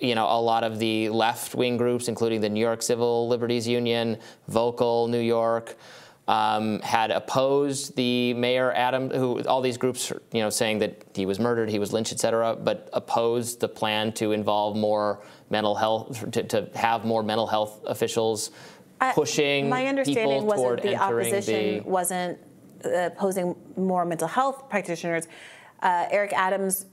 you 0.00 0.14
know 0.14 0.26
a 0.26 0.40
lot 0.40 0.62
of 0.62 0.78
the 0.78 1.08
left-wing 1.08 1.76
groups, 1.76 2.08
including 2.08 2.40
the 2.40 2.48
New 2.48 2.60
York 2.60 2.82
Civil 2.82 3.28
Liberties 3.28 3.66
Union, 3.66 4.18
Vocal 4.48 5.08
New 5.08 5.20
York, 5.20 5.76
um, 6.28 6.80
had 6.80 7.10
opposed 7.10 7.96
the 7.96 8.34
mayor 8.34 8.72
Adam, 8.72 9.10
who 9.10 9.42
all 9.44 9.60
these 9.60 9.76
groups, 9.76 10.12
you 10.32 10.40
know, 10.40 10.50
saying 10.50 10.78
that 10.78 11.02
he 11.14 11.26
was 11.26 11.40
murdered, 11.40 11.68
he 11.68 11.78
was 11.78 11.92
lynched, 11.92 12.12
et 12.12 12.20
cetera, 12.20 12.54
but 12.54 12.88
opposed 12.92 13.60
the 13.60 13.68
plan 13.68 14.12
to 14.12 14.32
involve 14.32 14.76
more 14.76 15.22
mental 15.48 15.74
health, 15.74 16.30
to, 16.30 16.42
to 16.44 16.68
have 16.74 17.04
more 17.04 17.22
mental 17.22 17.46
health 17.46 17.80
officials 17.86 18.50
I- 19.00 19.12
pushing 19.12 19.68
My 19.68 19.86
understanding 19.86 20.46
wasn't 20.46 20.82
the 20.82 20.96
opposition 20.96 21.78
the. 21.84 21.90
wasn't 21.90 22.38
uh, 22.84 22.88
opposing 23.06 23.56
more 23.76 24.04
mental 24.04 24.28
health 24.28 24.68
practitioners. 24.68 25.26
Uh, 25.82 26.06
Eric 26.10 26.32
Adams' 26.34 26.86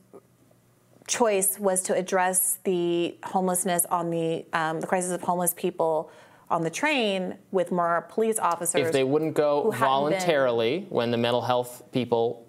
choice 1.08 1.60
was 1.60 1.84
to 1.84 1.94
address 1.94 2.60
the 2.64 3.18
homelessness 3.24 3.86
on 3.86 4.10
the 4.10 4.46
um, 4.54 4.82
the 4.82 4.88
crisis 4.88 5.12
of 5.12 5.22
homeless 5.22 5.54
people 5.54 6.12
on 6.50 6.64
the 6.64 6.70
train 6.70 7.36
with 7.52 7.72
more 7.72 8.06
police 8.10 8.40
officers. 8.40 8.88
If 8.88 8.94
they 8.94 9.04
wouldn't 9.04 9.34
go 9.34 9.72
hadn't 9.72 9.72
been- 9.72 9.80
voluntarily 9.80 10.86
when 10.90 11.12
the 11.12 11.18
mental 11.18 11.42
health 11.42 11.84
people 11.92 12.46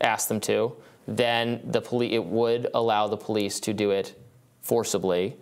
asked 0.00 0.28
them 0.28 0.40
to, 0.40 0.72
then 1.06 1.60
the 1.64 1.80
poli- 1.80 2.14
it 2.14 2.24
would 2.24 2.68
allow 2.74 3.06
the 3.08 3.16
police 3.16 3.60
to 3.60 3.72
do 3.74 3.90
it 3.90 4.14
forcibly. 4.60 5.36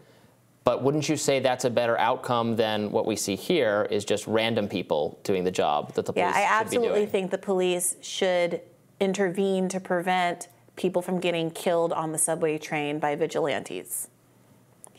But 0.64 0.82
wouldn't 0.82 1.08
you 1.08 1.16
say 1.16 1.40
that's 1.40 1.64
a 1.64 1.70
better 1.70 1.98
outcome 1.98 2.56
than 2.56 2.90
what 2.92 3.06
we 3.06 3.16
see 3.16 3.34
here 3.36 3.86
is 3.90 4.04
just 4.04 4.26
random 4.26 4.68
people 4.68 5.18
doing 5.24 5.44
the 5.44 5.50
job 5.50 5.94
that 5.94 6.04
the 6.06 6.12
Yeah, 6.14 6.30
police 6.32 6.36
I 6.36 6.40
should 6.40 6.70
be 6.70 6.76
absolutely 6.76 7.06
think 7.06 7.30
the 7.30 7.38
police 7.38 7.96
should 8.00 8.60
intervene 9.00 9.68
to 9.70 9.80
prevent 9.80 10.48
people 10.76 11.00
from 11.02 11.18
getting 11.20 11.50
killed 11.50 11.92
on 11.92 12.12
the 12.12 12.18
subway 12.18 12.58
train 12.58 12.98
by 12.98 13.14
vigilantes. 13.14 14.08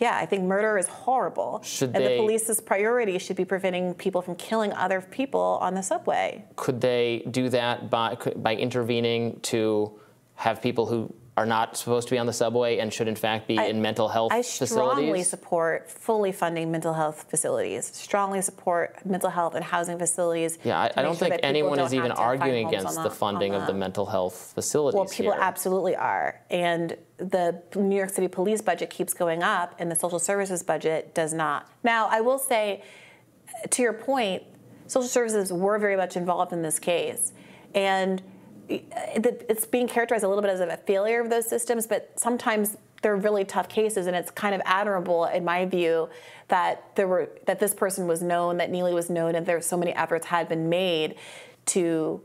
Yeah, 0.02 0.18
I 0.18 0.26
think 0.26 0.44
murder 0.46 0.80
is 0.80 0.88
horrible. 0.88 1.62
Should 1.64 1.96
and 1.96 2.04
they- 2.04 2.18
the 2.18 2.18
police's 2.18 2.60
priority 2.60 3.20
should 3.20 3.36
be 3.36 3.46
preventing 3.46 3.94
people 3.94 4.24
from 4.24 4.36
killing 4.36 4.74
other 4.74 5.00
people 5.00 5.60
on 5.62 5.76
the 5.76 5.84
subway. 5.84 6.44
Could 6.56 6.82
they 6.82 7.24
do 7.30 7.50
that 7.50 7.92
by 7.92 8.18
by 8.36 8.56
intervening 8.56 9.40
to 9.44 10.00
have 10.36 10.60
people 10.60 10.88
who 10.88 11.14
are 11.42 11.46
not 11.46 11.76
supposed 11.76 12.08
to 12.08 12.14
be 12.14 12.20
on 12.20 12.28
the 12.28 12.34
subway 12.34 12.78
and 12.78 12.94
should 12.94 13.08
in 13.08 13.16
fact 13.16 13.48
be 13.48 13.58
I- 13.58 13.66
in 13.66 13.82
mental 13.82 14.08
health 14.08 14.32
I 14.32 14.44
facilities? 14.44 14.70
strongly 14.72 15.24
support 15.24 15.90
fully 15.90 16.32
funding 16.32 16.72
mental 16.72 16.94
health 16.94 17.26
facilities. 17.30 17.88
Strongly 17.96 18.42
support 18.42 19.04
mental 19.06 19.30
health 19.32 19.56
and 19.56 19.64
housing 19.66 19.98
facilities. 19.98 20.60
Yeah, 20.64 20.80
I, 20.80 20.92
I 20.96 21.02
don't 21.02 21.18
sure 21.18 21.30
think 21.30 21.40
anyone 21.44 21.78
don't 21.80 21.88
is 21.88 21.94
even 21.96 22.12
have 22.12 22.18
to 22.18 22.24
find 22.24 22.42
arguing 22.42 22.68
against 22.68 22.98
on 22.98 23.04
the 23.04 23.10
funding 23.10 23.56
of 23.56 23.66
the 23.66 23.74
mental 23.74 24.06
health 24.06 24.52
facilities 24.54 24.96
Well, 24.96 25.06
people 25.08 25.32
here. 25.34 25.42
absolutely 25.42 25.96
are. 25.96 26.40
And 26.52 26.96
the 27.18 27.62
New 27.76 27.96
York 27.96 28.12
City 28.12 28.28
police 28.28 28.62
budget 28.62 28.90
keeps 28.92 29.14
going 29.14 29.42
up, 29.42 29.74
and 29.80 29.90
the 29.92 29.96
social 29.96 30.20
services 30.20 30.62
budget 30.64 31.16
does 31.16 31.34
not. 31.34 31.68
Now, 31.84 32.08
I 32.12 32.22
will 32.22 32.40
say, 32.40 32.84
to 33.70 33.82
your 33.82 33.94
point, 33.94 34.44
social 34.88 35.08
services 35.10 35.52
were 35.52 35.80
very 35.80 35.98
much 35.98 36.16
involved 36.16 36.54
in 36.54 36.62
this 36.62 36.78
case. 36.78 37.34
And 37.74 38.22
it's 38.90 39.66
being 39.66 39.88
characterized 39.88 40.24
a 40.24 40.28
little 40.28 40.42
bit 40.42 40.52
as 40.52 40.60
a 40.60 40.78
failure 40.78 41.22
of 41.22 41.30
those 41.30 41.48
systems, 41.48 41.88
but 41.88 42.12
sometimes 42.16 42.78
they're 43.02 43.16
really 43.16 43.44
tough 43.44 43.68
cases, 43.68 44.08
and 44.08 44.16
it's 44.16 44.32
kind 44.32 44.54
of 44.54 44.62
admirable, 44.66 45.26
in 45.26 45.44
my 45.44 45.66
view, 45.66 46.10
that 46.50 46.96
there 46.96 47.08
were 47.08 47.30
that 47.46 47.60
this 47.60 47.74
person 47.74 48.08
was 48.08 48.22
known, 48.22 48.58
that 48.58 48.70
Neely 48.70 48.94
was 48.94 49.10
known, 49.10 49.36
and 49.36 49.46
there 49.46 49.62
so 49.62 49.78
many 49.78 49.92
efforts 49.94 50.28
had 50.28 50.48
been 50.48 50.70
made 50.70 51.16
to 51.68 52.22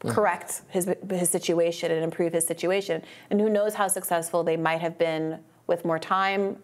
mm-hmm. 0.00 0.14
correct 0.14 0.62
his 0.68 0.90
his 1.08 1.30
situation 1.30 1.90
and 1.90 2.04
improve 2.04 2.32
his 2.32 2.46
situation. 2.46 3.02
And 3.30 3.40
who 3.40 3.48
knows 3.48 3.74
how 3.74 3.88
successful 3.88 4.44
they 4.44 4.56
might 4.56 4.80
have 4.80 4.98
been 4.98 5.40
with 5.66 5.84
more 5.84 5.98
time. 5.98 6.56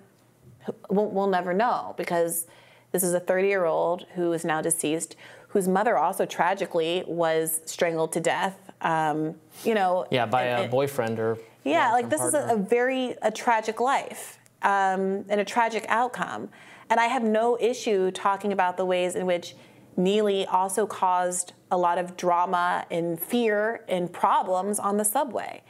We'll, 0.91 1.07
we'll 1.07 1.29
never 1.29 1.55
know 1.55 1.95
because 1.97 2.47
this 2.93 3.05
is 3.05 3.15
a 3.15 3.21
30 3.21 3.49
year 3.49 3.65
old 3.65 4.07
who 4.15 4.33
is 4.33 4.45
now 4.45 4.61
deceased, 4.61 5.17
whose 5.49 5.69
mother 5.69 5.97
also 5.97 6.27
tragically 6.27 7.05
was 7.07 7.61
strangled 7.65 8.13
to 8.13 8.21
death. 8.21 8.66
Um, 8.87 9.35
you 9.65 9.75
know. 9.75 10.07
yeah, 10.11 10.27
by 10.27 10.45
and- 10.45 10.61
a 10.61 10.63
and- 10.63 10.71
boyfriend 10.71 11.19
or 11.19 11.39
yeah, 11.65 11.91
like 11.91 12.09
this 12.09 12.23
is 12.23 12.35
a, 12.35 12.47
a 12.51 12.57
very 12.57 13.17
a 13.23 13.31
tragic 13.33 13.81
life 13.81 14.39
um, 14.63 15.25
and 15.29 15.41
a 15.41 15.45
tragic 15.45 15.85
outcome. 15.89 16.49
And 16.89 17.01
I 17.01 17.07
have 17.07 17.25
no 17.25 17.59
issue 17.61 18.13
talking 18.13 18.53
about 18.53 18.77
the 18.77 18.85
ways 18.85 19.17
in 19.17 19.27
which 19.27 19.57
Neely 19.97 20.47
also 20.47 20.87
caused 20.87 21.55
a 21.71 21.77
lot 21.77 21.99
of 21.99 22.17
drama 22.17 22.87
and 22.91 23.19
fear 23.19 23.85
and 23.89 24.13
problems 24.13 24.79
on 24.79 24.97
the 24.97 25.05
subway. 25.05 25.63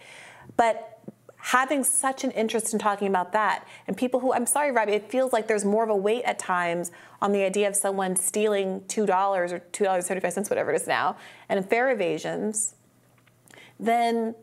But 0.59 0.99
having 1.39 1.85
such 1.85 2.25
an 2.25 2.33
interest 2.33 2.73
in 2.75 2.79
talking 2.79 3.09
about 3.09 3.33
that, 3.33 3.67
and 3.87 3.97
people 3.97 4.21
who, 4.21 4.35
I'm 4.35 4.47
sorry, 4.47 4.73
Robby, 4.73 4.93
it 4.93 5.11
feels 5.11 5.33
like 5.33 5.47
there's 5.47 5.65
more 5.65 5.85
of 5.85 5.91
a 5.91 5.97
weight 5.97 6.25
at 6.25 6.39
times 6.39 6.91
on 7.23 7.33
the 7.33 7.43
idea 7.45 7.69
of 7.69 7.77
someone 7.77 8.17
stealing 8.17 8.81
$2 8.89 9.09
or 9.09 9.61
$2.35, 9.73 10.51
whatever 10.51 10.73
it 10.73 10.83
is 10.83 10.87
now, 10.87 11.17
and 11.49 11.67
fare 11.69 11.91
evasions, 11.91 12.75
than 13.79 14.35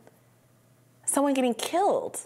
someone 1.06 1.34
getting 1.34 1.54
killed. 1.54 2.20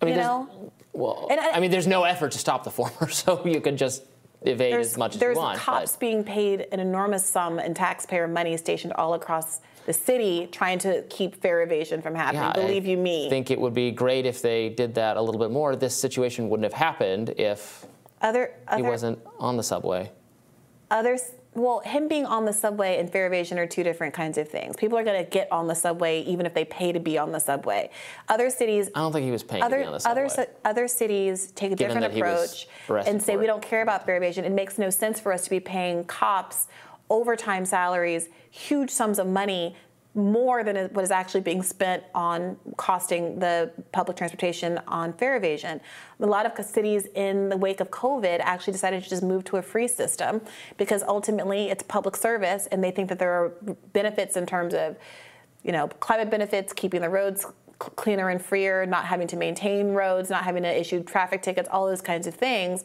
I 0.00 0.04
mean, 0.04 0.14
you 0.14 0.20
there's- 0.20 0.26
know, 0.28 0.72
Well, 0.94 1.26
And 1.30 1.40
I- 1.40 1.52
I, 1.52 1.60
mean, 1.60 1.70
there's 1.70 1.86
no 1.86 2.04
effort 2.04 2.32
to 2.32 2.38
stop 2.38 2.64
the 2.64 2.70
former, 2.70 3.08
so 3.10 3.46
you 3.46 3.60
can 3.62 3.76
just 3.78 4.02
evade 4.42 4.74
as 4.74 4.98
much 4.98 5.14
as 5.16 5.22
you 5.22 5.32
want. 5.34 5.54
There's 5.54 5.64
cops 5.64 5.92
but 5.92 6.00
being 6.00 6.22
paid 6.24 6.66
an 6.70 6.80
enormous 6.80 7.24
sum 7.24 7.58
in 7.58 7.72
taxpayer 7.72 8.28
money 8.28 8.56
stationed 8.58 8.92
all 8.94 9.14
across 9.14 9.60
the 9.86 9.92
city 9.94 10.48
trying 10.52 10.78
to 10.80 11.02
keep 11.08 11.36
fare 11.36 11.62
evasion 11.62 12.02
from 12.02 12.14
happening. 12.14 12.42
yeah, 12.42 12.52
Believe 12.52 12.84
I 12.84 12.88
you 12.90 12.96
me. 12.98 13.26
I 13.26 13.30
think 13.30 13.50
it 13.50 13.58
would 13.60 13.72
be 13.72 13.90
great 13.90 14.26
if 14.26 14.42
they 14.42 14.68
did 14.68 14.94
that 14.96 15.16
a 15.16 15.22
little 15.22 15.40
bit 15.40 15.50
more. 15.50 15.74
This 15.76 15.96
situation 15.98 16.48
wouldn't 16.50 16.64
have 16.64 16.74
happened 16.74 17.30
if 17.38 17.86
other 18.20 18.52
he 18.76 18.82
wasn't 18.82 19.18
on 19.38 19.56
the 19.56 19.62
subway. 19.62 20.10
others 20.90 21.30
well, 21.54 21.80
him 21.80 22.08
being 22.08 22.24
on 22.24 22.44
the 22.46 22.52
subway 22.52 22.98
and 22.98 23.10
fare 23.10 23.26
evasion 23.26 23.58
are 23.58 23.66
two 23.66 23.82
different 23.82 24.14
kinds 24.14 24.38
of 24.38 24.48
things. 24.48 24.74
People 24.76 24.96
are 24.96 25.04
going 25.04 25.22
to 25.22 25.30
get 25.30 25.50
on 25.52 25.66
the 25.66 25.74
subway 25.74 26.22
even 26.22 26.46
if 26.46 26.54
they 26.54 26.64
pay 26.64 26.92
to 26.92 27.00
be 27.00 27.18
on 27.18 27.30
the 27.30 27.38
subway. 27.38 27.90
Other 28.28 28.48
cities 28.48 28.88
I 28.94 29.00
don't 29.00 29.12
think 29.12 29.24
he 29.24 29.30
was 29.30 29.42
paying 29.42 29.62
to 29.62 29.68
be 29.68 29.74
other 29.74 29.86
on 29.86 29.92
the 29.92 29.98
subway. 30.00 30.24
other 30.24 30.46
other 30.64 30.88
cities 30.88 31.52
take 31.52 31.72
a 31.72 31.76
Given 31.76 31.96
different 32.00 32.14
that 32.14 32.16
he 32.16 32.22
was 32.22 32.66
approach 32.84 33.06
and 33.06 33.22
say 33.22 33.36
we 33.36 33.46
don't 33.46 33.62
care 33.62 33.82
about 33.82 34.06
fare 34.06 34.16
evasion. 34.16 34.44
It 34.44 34.52
makes 34.52 34.78
no 34.78 34.88
sense 34.88 35.20
for 35.20 35.32
us 35.32 35.44
to 35.44 35.50
be 35.50 35.60
paying 35.60 36.04
cops 36.04 36.68
overtime 37.10 37.66
salaries, 37.66 38.30
huge 38.50 38.88
sums 38.88 39.18
of 39.18 39.26
money 39.26 39.76
more 40.14 40.62
than 40.62 40.76
what 40.92 41.02
is 41.02 41.10
actually 41.10 41.40
being 41.40 41.62
spent 41.62 42.02
on 42.14 42.56
costing 42.76 43.38
the 43.38 43.70
public 43.92 44.16
transportation 44.16 44.78
on 44.86 45.12
fare 45.14 45.36
evasion. 45.36 45.80
A 46.20 46.26
lot 46.26 46.44
of 46.44 46.64
cities 46.64 47.06
in 47.14 47.48
the 47.48 47.56
wake 47.56 47.80
of 47.80 47.90
COVID 47.90 48.40
actually 48.40 48.74
decided 48.74 49.02
to 49.02 49.08
just 49.08 49.22
move 49.22 49.44
to 49.44 49.56
a 49.56 49.62
free 49.62 49.88
system 49.88 50.42
because 50.76 51.02
ultimately 51.02 51.70
it's 51.70 51.82
public 51.82 52.14
service 52.14 52.68
and 52.70 52.84
they 52.84 52.90
think 52.90 53.08
that 53.08 53.18
there 53.18 53.32
are 53.32 53.52
benefits 53.94 54.36
in 54.36 54.44
terms 54.44 54.74
of, 54.74 54.96
you 55.62 55.72
know, 55.72 55.88
climate 55.88 56.30
benefits, 56.30 56.74
keeping 56.74 57.00
the 57.00 57.08
roads 57.08 57.46
cleaner 57.78 58.28
and 58.28 58.40
freer, 58.44 58.86
not 58.86 59.06
having 59.06 59.26
to 59.26 59.36
maintain 59.36 59.88
roads, 59.92 60.30
not 60.30 60.44
having 60.44 60.62
to 60.62 60.80
issue 60.80 61.02
traffic 61.02 61.42
tickets, 61.42 61.68
all 61.72 61.86
those 61.86 62.02
kinds 62.02 62.26
of 62.26 62.34
things 62.34 62.84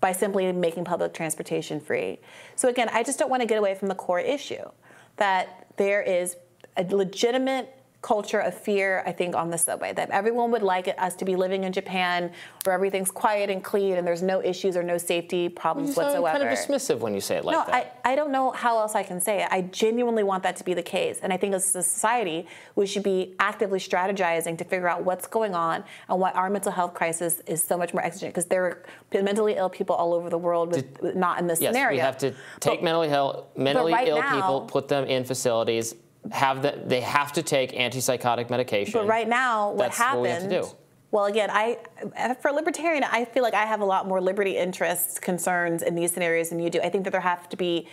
by 0.00 0.12
simply 0.12 0.52
making 0.52 0.84
public 0.84 1.14
transportation 1.14 1.80
free. 1.80 2.18
So 2.54 2.68
again, 2.68 2.88
I 2.92 3.02
just 3.02 3.18
don't 3.18 3.30
want 3.30 3.40
to 3.40 3.46
get 3.46 3.58
away 3.58 3.74
from 3.74 3.88
the 3.88 3.94
core 3.94 4.20
issue 4.20 4.70
that 5.16 5.66
there 5.78 6.02
is 6.02 6.36
a 6.76 6.84
legitimate 6.84 7.76
culture 8.06 8.38
of 8.38 8.54
fear, 8.54 9.02
I 9.04 9.10
think, 9.10 9.34
on 9.34 9.50
the 9.50 9.58
subway. 9.58 9.92
That 9.92 10.10
everyone 10.10 10.52
would 10.52 10.62
like 10.62 10.94
us 10.96 11.16
to 11.16 11.24
be 11.24 11.34
living 11.34 11.64
in 11.64 11.72
Japan 11.72 12.30
where 12.62 12.72
everything's 12.72 13.10
quiet 13.10 13.50
and 13.50 13.64
clean 13.64 13.96
and 13.96 14.06
there's 14.06 14.22
no 14.22 14.40
issues 14.40 14.76
or 14.76 14.84
no 14.84 14.96
safety 14.96 15.48
problems 15.48 15.88
you 15.88 15.94
sound 15.94 16.22
whatsoever. 16.22 16.44
Uh, 16.44 16.46
kind 16.46 16.52
of 16.52 16.56
dismissive 16.56 17.00
when 17.00 17.14
you 17.14 17.20
say 17.20 17.38
it 17.38 17.44
like 17.44 17.54
no, 17.54 17.64
that. 17.64 18.00
I, 18.04 18.12
I 18.12 18.14
don't 18.14 18.30
know 18.30 18.52
how 18.52 18.78
else 18.78 18.94
I 18.94 19.02
can 19.02 19.20
say 19.20 19.42
it. 19.42 19.48
I 19.50 19.62
genuinely 19.62 20.22
want 20.22 20.44
that 20.44 20.54
to 20.56 20.64
be 20.64 20.72
the 20.72 20.84
case. 20.84 21.18
And 21.20 21.32
I 21.32 21.36
think 21.36 21.52
as 21.52 21.64
a 21.64 21.82
society, 21.82 22.46
we 22.76 22.86
should 22.86 23.02
be 23.02 23.34
actively 23.40 23.80
strategizing 23.80 24.56
to 24.58 24.64
figure 24.64 24.88
out 24.88 25.02
what's 25.02 25.26
going 25.26 25.56
on 25.56 25.82
and 26.08 26.20
why 26.20 26.30
our 26.30 26.48
mental 26.48 26.70
health 26.70 26.94
crisis 26.94 27.40
is 27.48 27.60
so 27.60 27.76
much 27.76 27.92
more 27.92 28.04
exigent. 28.04 28.32
Because 28.32 28.46
there 28.46 28.64
are 28.64 29.22
mentally 29.22 29.54
ill 29.56 29.68
people 29.68 29.96
all 29.96 30.14
over 30.14 30.30
the 30.30 30.38
world 30.38 30.70
with, 30.70 31.00
Did, 31.00 31.16
not 31.16 31.40
in 31.40 31.48
this 31.48 31.60
yes, 31.60 31.72
scenario. 31.72 31.96
we 31.96 32.00
have 32.00 32.18
to 32.18 32.30
take 32.60 32.78
but, 32.78 32.84
mentally 32.84 33.08
ill, 33.08 33.48
mentally 33.56 33.92
right 33.92 34.06
ill 34.06 34.18
now, 34.18 34.34
people, 34.36 34.60
put 34.60 34.86
them 34.86 35.06
in 35.06 35.24
facilities 35.24 35.96
have 36.32 36.62
the, 36.62 36.80
they 36.84 37.00
have 37.00 37.32
to 37.34 37.42
take 37.42 37.72
antipsychotic 37.72 38.50
medication. 38.50 38.92
But 38.92 39.06
right 39.06 39.28
now, 39.28 39.70
what 39.70 39.78
That's 39.78 39.98
happened? 39.98 40.20
What 40.20 40.22
we 40.22 40.30
have 40.30 40.42
to 40.42 40.48
do. 40.48 40.76
Well, 41.10 41.26
again, 41.26 41.50
I 41.50 41.78
for 42.42 42.50
libertarian, 42.52 43.04
I 43.04 43.24
feel 43.24 43.42
like 43.42 43.54
I 43.54 43.64
have 43.64 43.80
a 43.80 43.84
lot 43.84 44.06
more 44.06 44.20
liberty 44.20 44.56
interests, 44.56 45.18
concerns 45.18 45.82
in 45.82 45.94
these 45.94 46.12
scenarios 46.12 46.50
than 46.50 46.58
you 46.58 46.68
do. 46.68 46.80
I 46.80 46.90
think 46.90 47.04
that 47.04 47.10
there 47.10 47.20
have 47.20 47.48
to 47.50 47.56
be 47.56 47.88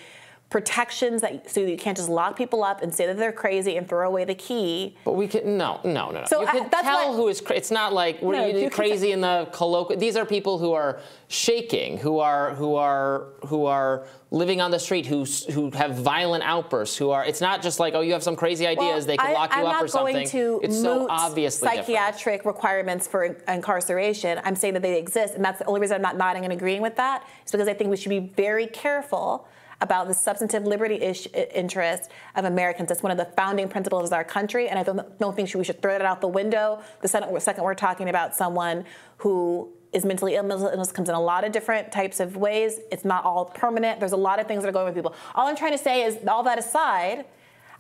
protections 0.54 1.24
that 1.24 1.50
so 1.50 1.62
you 1.62 1.76
can't 1.76 1.98
just 1.98 2.10
lock 2.10 2.38
people 2.38 2.64
up 2.64 2.84
and 2.84 2.94
say 2.94 3.08
that 3.08 3.18
they're 3.18 3.32
crazy 3.32 3.76
and 3.76 3.90
throw 3.90 4.08
away 4.08 4.24
the 4.24 4.36
key. 4.36 4.96
But 5.04 5.14
we 5.14 5.28
can 5.28 5.58
no, 5.58 5.82
no, 5.84 6.12
no, 6.12 6.20
no. 6.20 6.26
So 6.28 6.42
you 6.42 6.48
uh, 6.48 6.52
can 6.52 6.70
I, 6.72 6.82
tell 6.84 7.16
who 7.16 7.28
is. 7.28 7.42
Cra- 7.42 7.56
it's 7.56 7.72
not 7.72 7.92
like 7.92 8.22
we're 8.22 8.34
no, 8.34 8.46
you 8.46 8.70
crazy 8.70 9.14
in 9.14 9.22
the 9.22 9.50
colloquial. 9.52 10.00
These 10.00 10.16
are 10.16 10.26
people 10.26 10.60
who 10.60 10.74
are 10.74 11.00
shaking, 11.28 11.98
who 11.98 12.20
are 12.20 12.54
who 12.54 12.76
are 12.76 13.30
who 13.48 13.66
are 13.66 14.06
living 14.30 14.62
on 14.62 14.70
the 14.70 14.78
street, 14.78 15.08
who 15.08 15.26
who 15.52 15.72
have 15.72 15.96
violent 15.96 16.44
outbursts, 16.44 16.96
who 16.98 17.10
are. 17.10 17.26
It's 17.26 17.42
not 17.42 17.64
just 17.64 17.80
like 17.80 17.96
oh, 17.96 18.02
you 18.02 18.14
have 18.14 18.22
some 18.22 18.36
crazy 18.36 18.68
ideas, 18.68 19.08
well, 19.08 19.08
they 19.08 19.18
can 19.18 19.32
I, 19.32 19.34
lock 19.34 19.56
you 19.56 19.62
I'm 19.62 19.66
up 19.66 19.82
or 19.82 19.88
something. 19.88 20.18
I'm 20.18 20.24
not 20.24 20.32
going 20.32 20.62
to 20.62 20.66
it's 20.66 20.80
so 20.80 21.08
obviously 21.10 21.68
psychiatric 21.68 22.42
different. 22.42 22.46
requirements 22.46 23.08
for 23.08 23.24
incarceration. 23.48 24.40
I'm 24.44 24.56
saying 24.56 24.76
that 24.76 24.84
they 24.84 25.00
exist, 25.00 25.34
and 25.34 25.44
that's 25.44 25.58
the 25.58 25.66
only 25.66 25.82
reason 25.82 25.96
I'm 25.96 26.04
not 26.04 26.16
nodding 26.16 26.44
and 26.44 26.54
agreeing 26.54 26.84
with 26.84 26.96
that. 26.98 27.28
Is 27.44 27.52
because 27.52 27.68
I 27.68 27.74
think 27.74 27.90
we 27.90 27.98
should 27.98 28.12
be 28.12 28.20
very 28.20 28.68
careful 28.68 29.48
about 29.84 30.08
the 30.08 30.14
substantive 30.14 30.66
liberty 30.66 30.96
ish, 30.96 31.28
interest 31.54 32.10
of 32.36 32.46
Americans. 32.46 32.88
That's 32.88 33.04
one 33.04 33.12
of 33.12 33.18
the 33.18 33.26
founding 33.26 33.68
principles 33.68 34.10
of 34.10 34.14
our 34.14 34.24
country, 34.24 34.70
and 34.70 34.80
I 34.80 34.84
don't, 34.84 35.20
don't 35.20 35.36
think 35.36 35.54
we 35.54 35.64
should 35.64 35.82
throw 35.82 35.92
that 35.92 36.02
out 36.02 36.22
the 36.22 36.28
window. 36.28 36.82
The 37.02 37.08
second, 37.10 37.40
second 37.42 37.64
we're 37.64 37.76
talking 37.76 38.10
about 38.10 38.34
someone 38.34 38.86
who 39.18 39.70
is 39.92 40.06
mentally 40.06 40.36
ill. 40.36 40.44
Mental 40.44 40.70
illness 40.70 40.92
comes 40.92 41.10
in 41.10 41.16
a 41.16 41.22
lot 41.22 41.44
of 41.44 41.52
different 41.52 41.92
types 41.92 42.22
of 42.22 42.38
ways. 42.38 42.80
It's 42.92 43.04
not 43.04 43.26
all 43.26 43.46
permanent. 43.46 44.00
There's 44.00 44.14
a 44.14 44.18
lot 44.18 44.40
of 44.40 44.48
things 44.48 44.64
that 44.64 44.70
are 44.70 44.72
going 44.72 44.86
with 44.86 44.96
people. 44.96 45.14
All 45.36 45.48
I'm 45.48 45.56
trying 45.56 45.74
to 45.74 45.78
say 45.78 46.04
is, 46.04 46.18
all 46.28 46.44
that 46.44 46.58
aside, 46.58 47.26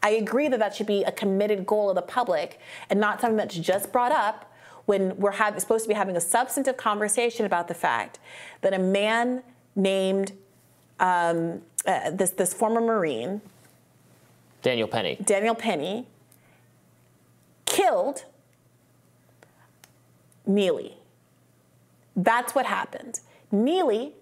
I 0.03 0.11
agree 0.11 0.49
that 0.49 0.59
that 0.59 0.75
should 0.75 0.87
be 0.87 1.03
a 1.03 1.11
committed 1.11 1.65
goal 1.65 1.89
of 1.89 1.95
the 1.95 2.01
public 2.01 2.59
and 2.89 2.99
not 2.99 3.21
something 3.21 3.37
that's 3.37 3.55
just 3.55 3.93
brought 3.93 4.11
up 4.11 4.53
when 4.85 5.15
we're 5.15 5.31
have, 5.31 5.57
supposed 5.61 5.85
to 5.85 5.87
be 5.87 5.95
having 5.95 6.17
a 6.17 6.21
substantive 6.21 6.75
conversation 6.75 7.45
about 7.45 7.69
the 7.69 7.73
fact 7.73 8.19
that 8.59 8.73
a 8.73 8.79
man 8.79 9.41
named 9.73 10.33
um, 10.99 11.61
uh, 11.85 12.11
this 12.11 12.31
this 12.31 12.53
former 12.53 12.81
Marine, 12.81 13.41
Daniel 14.61 14.87
Penny. 14.87 15.17
Daniel 15.23 15.55
Penny, 15.55 16.07
killed 17.65 18.25
Neely. 20.45 20.97
That's 22.15 22.53
what 22.53 22.65
happened. 22.65 23.21
Neely, 23.51 24.13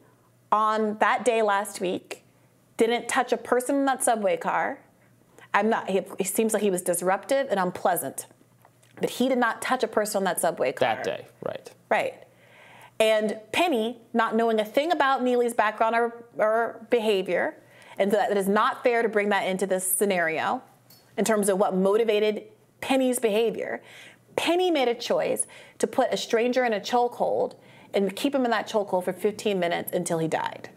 on 0.52 0.98
that 1.00 1.26
day 1.26 1.42
last 1.42 1.82
week, 1.82 2.24
didn't 2.78 3.08
touch 3.08 3.32
a 3.34 3.38
person 3.38 3.76
in 3.76 3.86
that 3.86 4.04
subway 4.04 4.38
car. 4.38 4.80
I'm 5.54 5.70
not. 5.70 5.90
He, 5.90 5.98
it 5.98 6.28
seems 6.28 6.54
like 6.54 6.62
he 6.62 6.70
was 6.70 6.82
disruptive 6.82 7.48
and 7.50 7.60
unpleasant, 7.60 8.26
but 9.00 9.10
he 9.10 9.28
did 9.28 9.38
not 9.38 9.62
touch 9.62 9.84
a 9.84 9.88
person 9.88 10.20
on 10.20 10.24
that 10.24 10.40
subway 10.40 10.72
car. 10.72 10.96
That 10.96 11.04
day, 11.04 11.26
right? 11.46 11.72
Right. 11.90 12.24
And 13.02 13.40
Penny, 13.52 13.98
not 14.14 14.36
knowing 14.36 14.60
a 14.60 14.64
thing 14.64 14.92
about 14.92 15.24
Neely's 15.24 15.56
background 15.56 15.96
or, 15.96 16.24
or 16.38 16.86
behavior, 16.92 17.58
and 17.98 18.12
that 18.12 18.30
it 18.30 18.38
is 18.38 18.48
not 18.48 18.84
fair 18.84 19.02
to 19.02 19.10
bring 19.10 19.30
that 19.30 19.48
into 19.48 19.66
this 19.66 19.92
scenario 19.92 20.62
in 21.18 21.26
terms 21.26 21.50
of 21.50 21.58
what 21.58 21.76
motivated 21.76 22.44
Penny's 22.80 23.18
behavior. 23.18 23.82
Penny 24.36 24.70
made 24.70 24.88
a 24.88 24.94
choice 24.94 25.48
to 25.80 25.88
put 25.88 26.14
a 26.14 26.18
stranger 26.18 26.64
in 26.64 26.74
a 26.74 26.80
chokehold 26.80 27.56
and 27.92 28.16
keep 28.16 28.36
him 28.36 28.46
in 28.46 28.52
that 28.52 28.70
chokehold 28.70 29.04
for 29.04 29.14
15 29.14 29.60
minutes 29.60 29.92
until 29.94 30.20
he 30.20 30.28
died, 30.28 30.70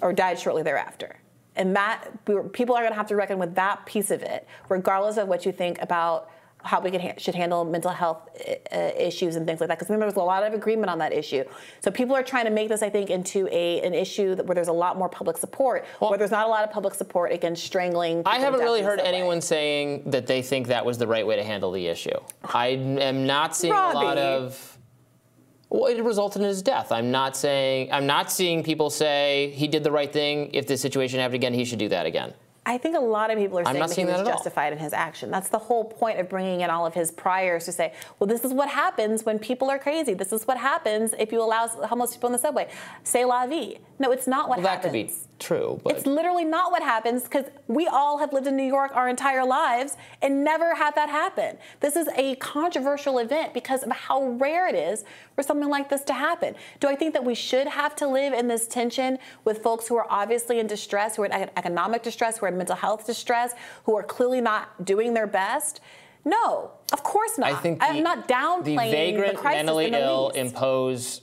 or 0.00 0.12
died 0.12 0.38
shortly 0.38 0.62
thereafter. 0.62 1.16
And 1.56 1.74
that 1.74 2.24
people 2.52 2.76
are 2.76 2.82
going 2.82 2.92
to 2.92 2.96
have 2.96 3.08
to 3.08 3.16
reckon 3.16 3.40
with 3.40 3.56
that 3.56 3.86
piece 3.86 4.12
of 4.12 4.22
it, 4.22 4.46
regardless 4.68 5.16
of 5.16 5.26
what 5.26 5.44
you 5.44 5.50
think 5.50 5.82
about 5.82 6.30
how 6.66 6.80
we 6.80 6.90
ha- 6.96 7.14
should 7.16 7.34
handle 7.34 7.64
mental 7.64 7.90
health 7.90 8.28
uh, 8.72 8.90
issues 8.98 9.36
and 9.36 9.46
things 9.46 9.60
like 9.60 9.68
that. 9.68 9.78
Because 9.78 9.88
there 9.88 9.98
was 9.98 10.16
a 10.16 10.20
lot 10.20 10.42
of 10.42 10.52
agreement 10.52 10.90
on 10.90 10.98
that 10.98 11.12
issue. 11.12 11.44
So 11.80 11.90
people 11.90 12.14
are 12.14 12.22
trying 12.22 12.44
to 12.44 12.50
make 12.50 12.68
this, 12.68 12.82
I 12.82 12.90
think, 12.90 13.10
into 13.10 13.48
a 13.50 13.80
an 13.82 13.94
issue 13.94 14.36
where 14.36 14.54
there's 14.54 14.68
a 14.68 14.72
lot 14.72 14.98
more 14.98 15.08
public 15.08 15.36
support, 15.38 15.84
well, 16.00 16.10
where 16.10 16.18
there's 16.18 16.30
not 16.30 16.46
a 16.46 16.50
lot 16.50 16.64
of 16.64 16.70
public 16.70 16.94
support 16.94 17.32
against 17.32 17.64
strangling. 17.64 18.22
I 18.26 18.38
haven't 18.38 18.60
really 18.60 18.82
heard 18.82 19.00
anyone 19.00 19.40
saying 19.40 20.10
that 20.10 20.26
they 20.26 20.42
think 20.42 20.66
that 20.68 20.84
was 20.84 20.98
the 20.98 21.06
right 21.06 21.26
way 21.26 21.36
to 21.36 21.44
handle 21.44 21.70
the 21.70 21.86
issue. 21.86 22.18
I 22.44 22.68
am 22.68 23.26
not 23.26 23.56
seeing 23.56 23.72
Robby. 23.72 23.98
a 23.98 24.00
lot 24.00 24.18
of. 24.18 24.78
Well, 25.68 25.86
it 25.86 26.02
resulted 26.02 26.42
in 26.42 26.48
his 26.48 26.62
death. 26.62 26.92
I'm 26.92 27.10
not 27.10 27.36
saying 27.36 27.92
I'm 27.92 28.06
not 28.06 28.30
seeing 28.30 28.62
people 28.62 28.88
say 28.90 29.52
he 29.54 29.66
did 29.66 29.82
the 29.84 29.90
right 29.90 30.12
thing. 30.12 30.50
If 30.52 30.66
this 30.66 30.80
situation 30.80 31.18
happened 31.20 31.36
again, 31.36 31.54
he 31.54 31.64
should 31.64 31.80
do 31.80 31.88
that 31.88 32.06
again. 32.06 32.34
I 32.68 32.78
think 32.78 32.96
a 32.96 33.00
lot 33.00 33.30
of 33.30 33.38
people 33.38 33.60
are 33.60 33.64
saying 33.64 33.78
that 33.78 33.94
he 33.94 34.04
was 34.04 34.16
that 34.16 34.26
justified 34.26 34.72
in 34.72 34.78
his 34.80 34.92
action. 34.92 35.30
That's 35.30 35.48
the 35.48 35.58
whole 35.58 35.84
point 35.84 36.18
of 36.18 36.28
bringing 36.28 36.62
in 36.62 36.68
all 36.68 36.84
of 36.84 36.94
his 36.94 37.12
priors 37.12 37.64
to 37.66 37.72
say, 37.72 37.94
well, 38.18 38.26
this 38.26 38.44
is 38.44 38.52
what 38.52 38.68
happens 38.68 39.24
when 39.24 39.38
people 39.38 39.70
are 39.70 39.78
crazy. 39.78 40.14
This 40.14 40.32
is 40.32 40.48
what 40.48 40.58
happens 40.58 41.14
if 41.16 41.30
you 41.30 41.40
allow 41.40 41.68
homeless 41.68 42.14
people 42.14 42.26
in 42.26 42.32
the 42.32 42.40
subway. 42.40 42.68
Say 43.04 43.24
la 43.24 43.46
vie. 43.46 43.78
No, 44.00 44.10
it's 44.10 44.26
not 44.26 44.48
what 44.48 44.58
well, 44.58 44.66
happens. 44.66 45.28
That 45.36 45.44
could 45.44 45.50
be 45.50 45.60
true. 45.60 45.80
But 45.82 45.96
it's 45.96 46.06
literally 46.06 46.44
not 46.44 46.70
what 46.72 46.82
happens 46.82 47.24
because 47.24 47.46
we 47.68 47.86
all 47.86 48.18
have 48.18 48.32
lived 48.32 48.46
in 48.46 48.56
New 48.56 48.64
York 48.64 48.92
our 48.94 49.08
entire 49.08 49.44
lives 49.44 49.96
and 50.22 50.44
never 50.44 50.74
had 50.74 50.94
that 50.94 51.08
happen. 51.08 51.58
This 51.80 51.96
is 51.96 52.08
a 52.16 52.36
controversial 52.36 53.18
event 53.18 53.54
because 53.54 53.82
of 53.82 53.92
how 53.92 54.28
rare 54.30 54.68
it 54.68 54.74
is 54.74 55.04
for 55.34 55.42
something 55.42 55.68
like 55.68 55.88
this 55.88 56.02
to 56.04 56.14
happen. 56.14 56.54
Do 56.80 56.88
I 56.88 56.94
think 56.94 57.14
that 57.14 57.24
we 57.24 57.34
should 57.34 57.66
have 57.66 57.96
to 57.96 58.06
live 58.08 58.32
in 58.32 58.48
this 58.48 58.66
tension 58.66 59.18
with 59.44 59.62
folks 59.62 59.88
who 59.88 59.96
are 59.96 60.06
obviously 60.10 60.58
in 60.58 60.66
distress, 60.66 61.16
who 61.16 61.22
are 61.22 61.26
in 61.26 61.32
economic 61.56 62.02
distress, 62.02 62.38
who 62.38 62.46
are 62.46 62.48
in 62.48 62.56
mental 62.58 62.76
health 62.76 63.06
distress, 63.06 63.54
who 63.84 63.96
are 63.96 64.02
clearly 64.02 64.40
not 64.40 64.84
doing 64.84 65.14
their 65.14 65.26
best? 65.26 65.80
No, 66.24 66.72
of 66.92 67.04
course 67.04 67.38
not. 67.38 67.52
I 67.52 67.54
think 67.54 67.78
the, 67.78 67.86
I'm 67.86 68.02
not 68.02 68.26
downplaying 68.26 68.64
the 68.64 68.76
vagrant, 68.76 69.36
the 69.36 69.44
mentally 69.44 69.90
the 69.90 70.02
ill 70.02 70.26
least. 70.26 70.38
impose 70.38 71.20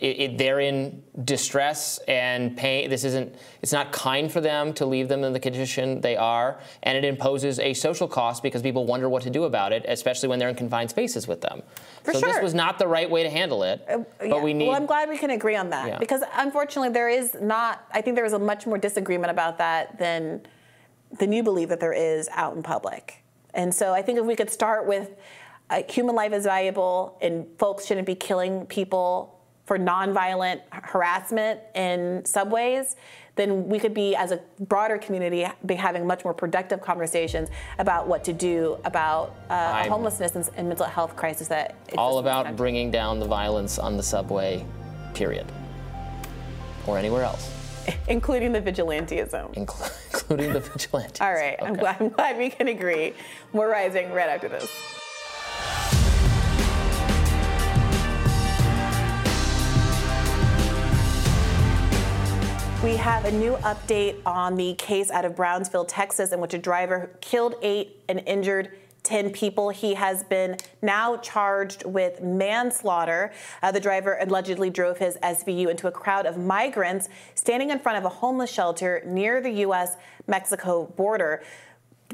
it, 0.00 0.04
it, 0.04 0.38
they're 0.38 0.60
in 0.60 1.02
distress 1.24 1.98
and 2.08 2.56
pain. 2.56 2.88
This 2.88 3.04
isn't. 3.04 3.34
It's 3.62 3.72
not 3.72 3.92
kind 3.92 4.30
for 4.30 4.40
them 4.40 4.72
to 4.74 4.86
leave 4.86 5.08
them 5.08 5.24
in 5.24 5.32
the 5.32 5.40
condition 5.40 6.00
they 6.00 6.16
are, 6.16 6.58
and 6.82 6.96
it 6.96 7.04
imposes 7.04 7.58
a 7.58 7.74
social 7.74 8.08
cost 8.08 8.42
because 8.42 8.62
people 8.62 8.86
wonder 8.86 9.08
what 9.08 9.22
to 9.22 9.30
do 9.30 9.44
about 9.44 9.72
it, 9.72 9.84
especially 9.88 10.28
when 10.28 10.38
they're 10.38 10.48
in 10.48 10.54
confined 10.54 10.90
spaces 10.90 11.26
with 11.26 11.40
them. 11.40 11.62
For 12.04 12.12
so 12.12 12.20
sure. 12.20 12.32
this 12.32 12.42
was 12.42 12.54
not 12.54 12.78
the 12.78 12.86
right 12.86 13.10
way 13.10 13.22
to 13.22 13.30
handle 13.30 13.62
it. 13.62 13.84
Uh, 13.88 13.98
but 14.18 14.28
yeah. 14.28 14.42
we 14.42 14.54
need. 14.54 14.68
Well, 14.68 14.76
I'm 14.76 14.86
glad 14.86 15.08
we 15.08 15.18
can 15.18 15.30
agree 15.30 15.56
on 15.56 15.70
that 15.70 15.88
yeah. 15.88 15.98
because 15.98 16.22
unfortunately 16.34 16.90
there 16.90 17.08
is 17.08 17.36
not. 17.40 17.86
I 17.92 18.00
think 18.00 18.16
there 18.16 18.26
is 18.26 18.32
a 18.32 18.38
much 18.38 18.66
more 18.66 18.78
disagreement 18.78 19.30
about 19.30 19.58
that 19.58 19.98
than 19.98 20.42
than 21.18 21.32
you 21.32 21.42
believe 21.42 21.68
that 21.68 21.80
there 21.80 21.92
is 21.92 22.28
out 22.32 22.56
in 22.56 22.62
public. 22.62 23.22
And 23.54 23.74
so 23.74 23.92
I 23.92 24.02
think 24.02 24.18
if 24.18 24.24
we 24.26 24.36
could 24.36 24.50
start 24.50 24.86
with 24.86 25.10
uh, 25.70 25.82
human 25.88 26.14
life 26.14 26.32
is 26.32 26.44
valuable 26.44 27.18
and 27.20 27.46
folks 27.58 27.86
shouldn't 27.86 28.06
be 28.06 28.14
killing 28.14 28.66
people 28.66 29.36
for 29.64 29.78
nonviolent 29.78 30.60
harassment 30.70 31.60
in 31.74 32.24
subways, 32.24 32.94
then 33.34 33.68
we 33.68 33.78
could 33.78 33.92
be, 33.92 34.14
as 34.14 34.30
a 34.30 34.40
broader 34.60 34.96
community, 34.96 35.46
be 35.66 35.74
having 35.74 36.06
much 36.06 36.24
more 36.24 36.32
productive 36.32 36.80
conversations 36.80 37.50
about 37.78 38.06
what 38.06 38.24
to 38.24 38.32
do 38.32 38.78
about 38.84 39.34
uh, 39.50 39.86
homelessness 39.88 40.36
and, 40.36 40.48
and, 40.56 40.68
mental 40.68 40.86
health 40.86 41.16
crisis 41.16 41.48
that. 41.48 41.76
All 41.98 42.18
about 42.18 42.56
bringing 42.56 42.90
down 42.90 43.18
the 43.18 43.26
violence 43.26 43.78
on 43.78 43.96
the 43.96 44.02
subway, 44.02 44.64
period, 45.14 45.46
or 46.86 46.96
anywhere 46.96 47.24
else. 47.24 47.52
including 48.08 48.52
the 48.52 48.62
vigilantism. 48.62 49.52
including 49.56 50.52
the 50.52 50.60
vigilantism. 50.60 51.20
All 51.20 51.34
right, 51.34 51.56
okay. 51.60 51.66
I'm, 51.66 51.74
glad, 51.74 51.96
I'm 52.00 52.08
glad 52.08 52.38
we 52.38 52.50
can 52.50 52.68
agree. 52.68 53.12
More 53.52 53.68
rising 53.68 54.12
right 54.12 54.28
after 54.28 54.48
this. 54.48 54.70
We 62.86 62.94
have 62.98 63.24
a 63.24 63.32
new 63.32 63.56
update 63.56 64.20
on 64.24 64.54
the 64.54 64.74
case 64.74 65.10
out 65.10 65.24
of 65.24 65.34
Brownsville, 65.34 65.86
Texas, 65.86 66.30
in 66.30 66.38
which 66.38 66.54
a 66.54 66.58
driver 66.58 67.10
killed 67.20 67.56
eight 67.60 68.00
and 68.08 68.22
injured 68.26 68.70
10 69.02 69.30
people. 69.30 69.70
He 69.70 69.94
has 69.94 70.22
been 70.22 70.56
now 70.82 71.16
charged 71.16 71.84
with 71.84 72.22
manslaughter. 72.22 73.32
Uh, 73.60 73.72
the 73.72 73.80
driver 73.80 74.16
allegedly 74.20 74.70
drove 74.70 74.98
his 74.98 75.16
SVU 75.16 75.68
into 75.68 75.88
a 75.88 75.90
crowd 75.90 76.26
of 76.26 76.38
migrants 76.38 77.08
standing 77.34 77.70
in 77.70 77.80
front 77.80 77.98
of 77.98 78.04
a 78.04 78.08
homeless 78.08 78.52
shelter 78.52 79.02
near 79.04 79.40
the 79.40 79.50
U.S. 79.50 79.96
Mexico 80.28 80.84
border. 80.96 81.42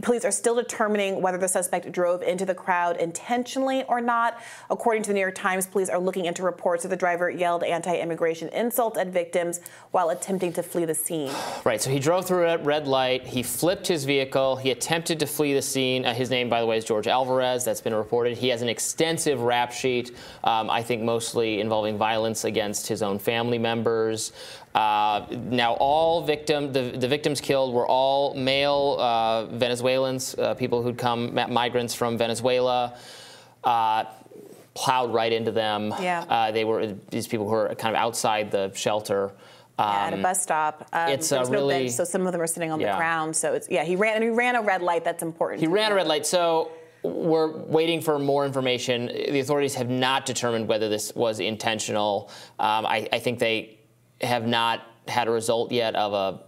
Police 0.01 0.25
are 0.25 0.31
still 0.31 0.55
determining 0.55 1.21
whether 1.21 1.37
the 1.37 1.49
suspect 1.49 1.93
drove 1.93 2.23
into 2.23 2.47
the 2.47 2.55
crowd 2.55 2.97
intentionally 2.97 3.85
or 3.85 4.01
not. 4.01 4.41
According 4.71 5.03
to 5.03 5.09
the 5.09 5.15
New 5.15 5.21
York 5.21 5.35
Times, 5.35 5.67
police 5.67 5.91
are 5.91 5.99
looking 5.99 6.25
into 6.25 6.43
reports 6.43 6.83
that 6.83 6.89
the 6.89 6.97
driver 6.97 7.29
yelled 7.29 7.63
anti 7.63 7.95
immigration 7.99 8.49
insults 8.49 8.97
at 8.97 9.09
victims 9.09 9.61
while 9.91 10.09
attempting 10.09 10.53
to 10.55 10.63
flee 10.63 10.87
the 10.87 10.95
scene. 10.95 11.31
Right, 11.65 11.81
so 11.81 11.91
he 11.91 12.01
drove 12.01 12.27
through 12.27 12.49
a 12.49 12.59
red 12.59 12.89
light, 12.89 13.25
he 13.25 13.43
flipped 13.43 13.87
his 13.87 14.05
vehicle, 14.05 14.57
he 14.57 14.73
attempted 14.73 15.21
to 15.21 15.27
flee 15.27 15.55
the 15.55 15.63
scene. 15.63 16.05
Uh, 16.05 16.13
his 16.13 16.29
name, 16.29 16.49
by 16.49 16.61
the 16.61 16.67
way, 16.67 16.77
is 16.77 16.85
George 16.85 17.07
Alvarez. 17.07 17.65
That's 17.65 17.81
been 17.81 17.95
reported. 17.95 18.37
He 18.37 18.49
has 18.49 18.63
an 18.63 18.69
extensive 18.69 19.41
rap 19.43 19.71
sheet, 19.71 20.17
um, 20.43 20.69
I 20.69 20.83
think 20.83 21.03
mostly 21.03 21.61
involving 21.61 21.97
violence 21.97 22.45
against 22.45 22.89
his 22.89 23.01
own 23.01 23.21
family 23.21 23.59
members. 23.59 24.33
Uh, 24.75 25.27
now, 25.31 25.75
all 25.75 26.23
victim 26.23 26.73
the, 26.73 26.95
the 26.97 27.09
victims 27.09 27.41
killed 27.41 27.75
were 27.75 27.87
all 27.87 28.35
male 28.35 28.97
uh, 28.99 29.45
Venezuelans, 29.47 30.35
uh, 30.39 30.55
people 30.55 30.83
who'd 30.83 30.97
come, 30.97 31.35
migrants 31.35 31.95
from 31.95 32.17
Venezuela. 32.17 32.97
Uh, 33.63 34.05
plowed 34.75 35.13
right 35.13 35.33
into 35.33 35.51
them. 35.51 35.95
Yeah. 36.01 36.25
Uh, 36.29 36.51
they 36.51 36.65
were 36.65 36.95
these 37.11 37.27
people 37.27 37.47
who 37.47 37.53
were 37.53 37.75
kind 37.75 37.95
of 37.95 38.01
outside 38.01 38.51
the 38.51 38.73
shelter. 38.75 39.33
Um, 39.79 39.89
yeah, 39.89 40.07
at 40.07 40.13
a 40.13 40.17
um, 40.17 40.23
bus 40.23 40.43
stop. 40.43 40.89
Um, 40.93 41.09
it's 41.11 41.33
a 41.33 41.45
really, 41.45 41.75
no 41.75 41.81
bench, 41.81 41.93
so 41.93 42.05
some 42.05 42.27
of 42.27 42.33
them 42.33 42.41
were 42.41 42.47
sitting 42.47 42.71
on 42.71 42.81
yeah. 42.81 42.93
the 42.93 42.99
ground. 42.99 43.35
So 43.37 43.55
it's 43.55 43.69
yeah, 43.71 43.85
he 43.85 43.97
ran 43.97 44.17
and 44.17 44.25
he 44.25 44.31
ran 44.31 44.57
a 44.57 44.63
red 44.63 44.83
light. 44.83 45.05
That's 45.05 45.23
important. 45.23 45.61
He 45.61 45.67
ran 45.67 45.93
a 45.93 45.95
red 45.95 46.07
light. 46.07 46.27
So 46.27 46.73
we're 47.03 47.51
waiting 47.51 48.01
for 48.01 48.19
more 48.19 48.47
information. 48.47 49.07
The 49.07 49.41
authorities 49.41 49.75
have 49.75 49.89
not 49.89 50.25
determined 50.25 50.69
whether 50.69 50.89
this 50.89 51.15
was 51.15 51.41
intentional. 51.41 52.31
Um, 52.59 52.87
I, 52.87 53.09
I 53.13 53.19
think 53.19 53.39
they 53.39 53.79
have 54.23 54.47
not 54.47 54.87
had 55.09 55.29
a 55.29 55.31
result 55.31 55.73
yet 55.73 55.95
of 55.95 56.13
a 56.13 56.43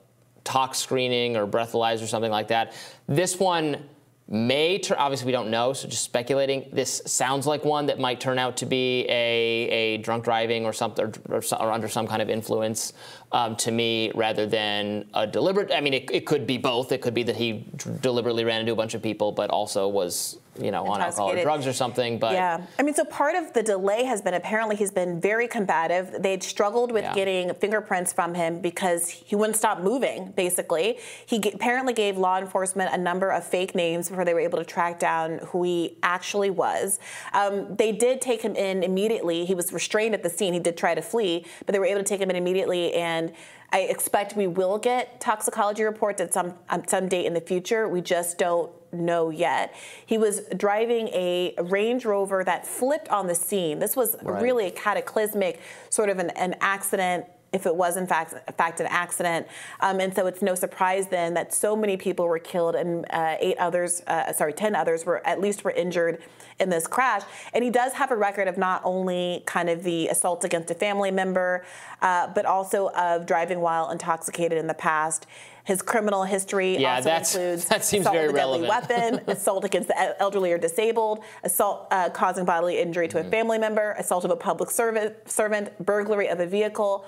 tox 0.45 0.79
screening 0.79 1.37
or 1.37 1.47
breathalyzer 1.47 2.03
or 2.03 2.07
something 2.07 2.31
like 2.31 2.49
that. 2.49 2.75
This 3.09 3.39
one 3.39 3.89
may 4.29 4.79
turn, 4.79 4.97
obviously 4.99 5.27
we 5.27 5.33
don't 5.33 5.51
know, 5.51 5.73
so 5.73 5.87
just 5.89 6.03
speculating. 6.03 6.67
This 6.73 7.03
sounds 7.07 7.47
like 7.47 7.65
one 7.65 7.87
that 7.87 7.99
might 7.99 8.21
turn 8.21 8.39
out 8.39 8.57
to 8.59 8.67
be 8.67 9.07
a, 9.09 9.69
a 9.69 9.97
drunk 9.99 10.25
driving 10.25 10.65
or 10.65 10.73
something, 10.73 11.13
or, 11.29 11.43
or, 11.61 11.73
under 11.73 11.89
some 11.89 12.07
kind 12.07 12.23
of 12.23 12.31
influence 12.31 12.95
um, 13.33 13.55
to 13.57 13.71
me, 13.71 14.13
rather 14.15 14.47
than 14.47 15.07
a 15.13 15.27
deliberate. 15.27 15.73
I 15.73 15.81
mean, 15.81 15.93
it, 15.93 16.11
it 16.11 16.27
could 16.27 16.47
be 16.47 16.57
both. 16.57 16.91
It 16.93 17.03
could 17.03 17.15
be 17.15 17.23
that 17.25 17.37
he 17.37 17.67
deliberately 18.01 18.45
ran 18.45 18.61
into 18.61 18.73
a 18.73 18.77
bunch 18.77 18.95
of 18.95 19.03
people, 19.03 19.31
but 19.31 19.51
also 19.51 19.89
was 19.89 20.39
you 20.61 20.71
know, 20.71 20.87
on 20.87 21.01
alcohol 21.01 21.33
or 21.33 21.43
drugs 21.43 21.67
or 21.67 21.73
something. 21.73 22.19
But 22.19 22.33
yeah, 22.33 22.61
I 22.79 22.83
mean, 22.83 22.95
so 22.95 23.05
part 23.05 23.35
of 23.35 23.53
the 23.53 23.63
delay 23.63 24.05
has 24.05 24.23
been 24.23 24.35
apparently 24.35 24.77
he's 24.77 24.91
been 24.91 25.21
very 25.21 25.49
combative. 25.49 26.15
They'd 26.21 26.43
struggled 26.43 26.93
with 26.93 27.05
yeah. 27.05 27.15
getting 27.15 27.55
fingerprints 27.55 28.13
from 28.13 28.35
him 28.35 28.61
because 28.61 29.09
he 29.09 29.37
wouldn't 29.37 29.57
stop 29.57 29.81
moving. 29.81 30.33
Basically, 30.37 30.99
he 31.27 31.39
g- 31.39 31.53
apparently 31.53 31.93
gave 31.93 32.17
law 32.17 32.39
enforcement 32.39 32.95
a 32.95 32.99
number 32.99 33.31
of 33.31 33.45
fake 33.45 33.75
names 33.75 34.09
before 34.09 34.25
they 34.25 34.35
were 34.35 34.41
able 34.41 34.59
to 34.59 34.65
track 34.65 34.99
down 34.99 35.39
who 35.47 35.63
he 35.63 35.97
actually 36.03 36.51
was. 36.51 36.99
Um, 37.33 37.75
they 37.77 37.93
did 37.93 38.21
take 38.21 38.43
him 38.43 38.55
in 38.55 38.83
immediately. 38.83 39.45
He 39.45 39.55
was 39.55 39.73
restrained 39.73 40.15
at 40.15 40.23
the 40.23 40.31
scene. 40.31 40.53
He 40.53 40.61
did 40.61 40.77
try 40.77 40.95
to 40.95 41.03
flee, 41.03 41.47
but 41.67 41.73
they 41.73 41.79
were 41.79 41.87
able 41.87 42.01
to 42.01 42.07
take 42.07 42.21
him 42.21 42.31
in 42.31 42.37
immediately 42.37 42.95
and. 42.95 43.33
I 43.73 43.81
expect 43.81 44.37
we 44.37 44.47
will 44.47 44.79
get 44.79 45.21
toxicology 45.21 45.83
reports 45.83 46.21
at 46.21 46.33
some 46.33 46.55
some 46.87 47.09
date 47.09 47.27
in 47.27 47.35
the 47.35 47.41
future. 47.41 47.89
We 47.89 48.03
just 48.03 48.39
don't 48.39 48.71
know 48.95 49.31
yet. 49.31 49.75
He 50.07 50.19
was 50.19 50.43
driving 50.57 51.09
a 51.09 51.55
Range 51.63 52.05
Rover 52.05 52.45
that 52.45 52.67
flipped 52.67 53.09
on 53.09 53.27
the 53.27 53.35
scene. 53.35 53.79
This 53.79 53.97
was 53.97 54.17
right. 54.23 54.43
really 54.43 54.67
a 54.67 54.71
cataclysmic 54.71 55.61
sort 55.91 56.09
of 56.09 56.19
an, 56.19 56.31
an 56.31 56.57
accident 56.61 57.27
if 57.55 57.67
it 57.67 57.75
was 57.75 57.97
in 57.97 58.07
fact, 58.07 58.33
in 58.33 58.55
fact 58.55 58.81
an 58.81 58.87
accident. 58.91 59.47
Um, 59.81 60.01
and 60.01 60.15
so 60.15 60.27
it's 60.27 60.43
no 60.43 60.57
surprise 60.57 61.07
then 61.07 61.35
that 61.35 61.55
so 61.55 61.77
many 61.77 61.97
people 61.97 62.27
were 62.27 62.41
killed 62.41 62.75
and 62.75 63.07
uh, 63.11 63.37
eight 63.39 63.57
others, 63.59 64.03
uh, 64.09 64.33
sorry, 64.33 64.53
10 64.53 64.75
others 64.75 65.07
were 65.07 65.25
at 65.27 65.41
least 65.41 65.63
were 65.63 65.71
injured 65.71 66.21
in 66.59 66.69
this 66.69 66.87
crash. 66.87 67.23
And 67.53 67.63
he 67.63 67.71
does 67.71 67.93
have 67.93 68.11
a 68.11 68.17
record 68.17 68.49
of 68.49 68.59
not 68.59 68.83
only 68.85 69.45
kind 69.47 69.71
of 69.71 69.85
the 69.85 70.09
assault 70.09 70.45
against 70.45 70.71
a 70.71 70.75
family 70.75 71.13
member, 71.13 71.65
uh, 72.03 72.27
but 72.35 72.45
also 72.45 72.91
of 72.91 73.25
driving 73.25 73.61
while 73.61 73.91
intoxicated 73.91 74.59
in 74.59 74.67
the 74.67 74.75
past. 74.75 75.27
His 75.65 75.81
criminal 75.81 76.25
history 76.25 76.77
yeah, 76.77 76.97
also 76.97 77.11
includes 77.11 77.65
that 77.69 77.85
seems 77.85 78.03
assault 78.03 78.15
very 78.15 78.27
with 78.29 78.37
a 78.37 78.39
deadly 78.39 78.61
relevant. 78.69 78.89
weapon, 78.89 79.21
assault 79.35 79.65
against 79.65 79.89
the 79.89 80.23
elderly 80.23 80.53
or 80.53 80.59
disabled, 80.59 81.25
assault 81.43 81.89
uh, 81.91 82.11
causing 82.11 82.45
bodily 82.45 82.79
injury 82.79 83.09
to 83.09 83.17
mm-hmm. 83.17 83.29
a 83.29 83.31
family 83.31 83.59
member, 83.59 83.93
assault 83.93 84.25
of 84.25 84.31
a 84.31 84.37
public 84.37 84.71
servant, 84.71 85.15
servant, 85.29 85.77
burglary 85.85 86.29
of 86.29 86.39
a 86.41 86.47
vehicle. 86.47 87.07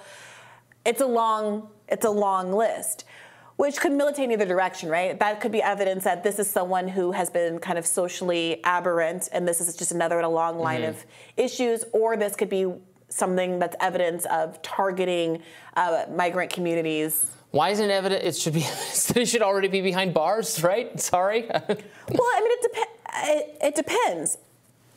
It's 0.84 1.00
a 1.00 1.07
long, 1.07 1.68
it's 1.88 2.04
a 2.04 2.11
long 2.11 2.52
list 2.52 3.04
which 3.57 3.78
could 3.78 3.92
militate 3.92 4.26
in 4.26 4.32
either 4.32 4.44
direction, 4.44 4.88
right? 4.88 5.18
That 5.18 5.40
could 5.40 5.52
be 5.52 5.62
evidence 5.62 6.04
that 6.04 6.22
this 6.22 6.38
is 6.38 6.48
someone 6.48 6.88
who 6.88 7.12
has 7.12 7.30
been 7.30 7.59
kind 7.59 7.78
of 7.78 7.86
socially 7.86 8.61
aberrant, 8.64 9.28
and 9.32 9.48
this 9.48 9.61
is 9.61 9.74
just 9.76 9.92
another 9.92 10.18
in 10.18 10.24
a 10.24 10.30
long 10.30 10.59
line 10.59 10.82
mm-hmm. 10.82 10.90
of 10.90 11.07
issues, 11.36 11.84
or 11.92 12.16
this 12.16 12.36
could 12.36 12.50
be 12.50 12.70
something 13.09 13.59
that's 13.59 13.76
evidence 13.80 14.26
of 14.26 14.61
targeting 14.62 15.42
uh, 15.76 16.04
migrant 16.11 16.52
communities 16.52 17.26
why 17.57 17.70
isn't 17.70 17.88
it 17.88 17.92
evident? 17.92 18.22
It 18.22 18.36
should 18.36 18.52
be. 18.52 18.61
it 19.16 19.26
should 19.26 19.40
already 19.40 19.68
be 19.68 19.80
behind 19.80 20.12
bars, 20.12 20.62
right? 20.62 21.00
Sorry. 21.00 21.46
well, 21.48 21.61
I 21.70 22.40
mean, 22.40 22.52
it, 22.52 22.62
dep- 22.62 22.88
it, 23.24 23.59
it 23.62 23.74
depends. 23.74 24.36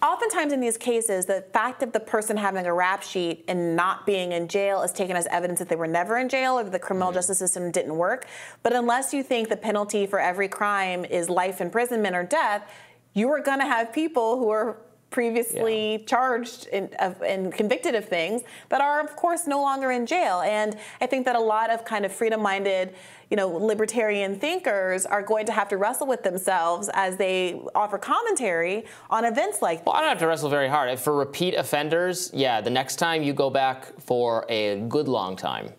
Oftentimes 0.02 0.54
in 0.54 0.60
these 0.60 0.78
cases, 0.78 1.26
the 1.26 1.44
fact 1.54 1.84
of 1.84 1.92
the 1.92 2.00
person 2.00 2.38
having 2.38 2.66
a 2.66 2.74
rap 2.74 3.04
sheet 3.04 3.44
and 3.48 3.76
not 3.76 4.06
being 4.06 4.32
in 4.32 4.48
jail 4.48 4.82
is 4.82 4.94
taken 4.94 5.16
as 5.16 5.28
evidence 5.28 5.60
that 5.60 5.68
they 5.68 5.76
were 5.76 5.88
never 5.88 6.18
in 6.18 6.30
jail 6.30 6.58
or 6.58 6.64
that 6.64 6.72
the 6.72 6.80
criminal 6.80 7.10
mm-hmm. 7.10 7.16
justice 7.16 7.38
system 7.38 7.70
didn't 7.72 7.96
work. 7.96 8.26
But 8.64 8.74
unless 8.74 9.14
you 9.14 9.24
think 9.24 9.50
the 9.50 9.58
penalty 9.58 10.06
for 10.06 10.20
every 10.20 10.48
crime 10.48 11.04
is 11.04 11.30
life 11.30 11.60
imprisonment 11.60 12.16
or 12.16 12.24
death, 12.24 12.70
you 13.14 13.30
are 13.30 13.42
going 13.42 13.60
to 13.60 13.66
have 13.66 13.92
people 13.92 14.38
who 14.38 14.50
are 14.50 14.78
previously 15.10 15.94
yeah. 15.94 16.06
charged 16.06 16.68
and, 16.72 16.90
and 17.00 17.54
convicted 17.54 17.96
of 17.96 18.06
things 18.06 18.44
that 18.70 18.82
are, 18.82 19.00
of 19.00 19.16
course, 19.16 19.48
no 19.48 19.62
longer 19.62 19.92
in 19.92 20.06
jail. 20.06 20.42
And 20.42 20.78
I 21.02 21.08
think 21.08 21.26
that 21.26 21.36
a 21.36 21.40
lot 21.40 21.70
of 21.70 21.84
kind 21.84 22.06
of 22.06 22.12
freedom-minded, 22.12 22.94
you 23.30 23.38
know, 23.38 23.48
libertarian 23.48 24.40
thinkers 24.40 25.06
are 25.06 25.22
going 25.22 25.46
to 25.48 25.52
have 25.52 25.68
to 25.70 25.78
wrestle 25.78 26.08
with 26.08 26.24
themselves 26.24 26.90
as 26.94 27.18
they 27.18 27.60
offer 27.74 27.98
commentary 27.98 28.86
on 29.10 29.26
events 29.26 29.62
like. 29.62 29.86
Well, 29.86 29.96
I 29.96 30.02
don't 30.02 30.10
have 30.10 30.20
to 30.20 30.28
wrestle 30.28 30.50
very 30.50 30.68
hard. 30.68 30.98
For 31.00 31.16
repeat 31.16 31.56
offenders, 31.56 32.32
yeah, 32.34 32.62
the 32.62 32.70
next 32.70 32.98
time 32.98 33.24
you 33.24 33.34
go 33.34 33.50
back 33.50 34.00
for 34.00 34.46
a 34.50 34.82
good 34.88 35.08
long 35.08 35.36
time. 35.36 35.74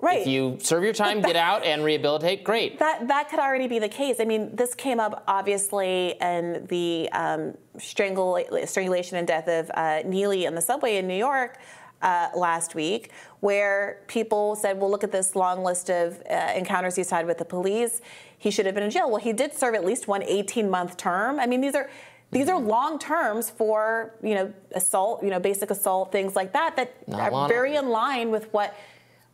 Right. 0.00 0.22
If 0.22 0.26
you 0.26 0.58
serve 0.60 0.82
your 0.82 0.94
time, 0.94 1.20
that, 1.20 1.26
get 1.26 1.36
out, 1.36 1.62
and 1.64 1.84
rehabilitate, 1.84 2.42
great. 2.42 2.78
That 2.78 3.08
that 3.08 3.28
could 3.28 3.38
already 3.38 3.68
be 3.68 3.78
the 3.78 3.88
case. 3.88 4.16
I 4.18 4.24
mean, 4.24 4.56
this 4.56 4.74
came 4.74 4.98
up 4.98 5.22
obviously 5.28 6.16
in 6.20 6.66
the 6.68 7.10
um, 7.12 7.54
strangle, 7.78 8.42
strangulation 8.64 9.18
and 9.18 9.26
death 9.26 9.48
of 9.48 9.70
uh, 9.74 10.02
Neely 10.06 10.46
in 10.46 10.54
the 10.54 10.62
subway 10.62 10.96
in 10.96 11.06
New 11.06 11.16
York. 11.16 11.58
Uh, 12.02 12.30
last 12.34 12.74
week, 12.74 13.10
where 13.40 14.00
people 14.06 14.56
said, 14.56 14.80
well, 14.80 14.90
look 14.90 15.04
at 15.04 15.12
this 15.12 15.36
long 15.36 15.62
list 15.62 15.90
of 15.90 16.22
uh, 16.30 16.50
encounters 16.56 16.96
he's 16.96 17.10
had 17.10 17.26
with 17.26 17.36
the 17.36 17.44
police. 17.44 18.00
He 18.38 18.50
should 18.50 18.64
have 18.64 18.74
been 18.74 18.84
in 18.84 18.90
jail. 18.90 19.10
Well, 19.10 19.20
he 19.20 19.34
did 19.34 19.52
serve 19.52 19.74
at 19.74 19.84
least 19.84 20.08
one 20.08 20.22
18 20.22 20.70
month 20.70 20.96
term. 20.96 21.38
I 21.38 21.46
mean, 21.46 21.60
these 21.60 21.74
are. 21.74 21.90
These 22.32 22.48
are 22.48 22.60
long 22.60 23.00
terms 23.00 23.50
for 23.50 24.14
you 24.22 24.36
know 24.36 24.54
assault, 24.72 25.22
you 25.22 25.30
know 25.30 25.40
basic 25.40 25.70
assault, 25.70 26.12
things 26.12 26.36
like 26.36 26.52
that 26.52 26.76
that 26.76 27.08
Not 27.08 27.32
are 27.32 27.48
very 27.48 27.74
in 27.74 27.88
line 27.88 28.30
with 28.30 28.50
what 28.52 28.76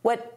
what 0.01 0.36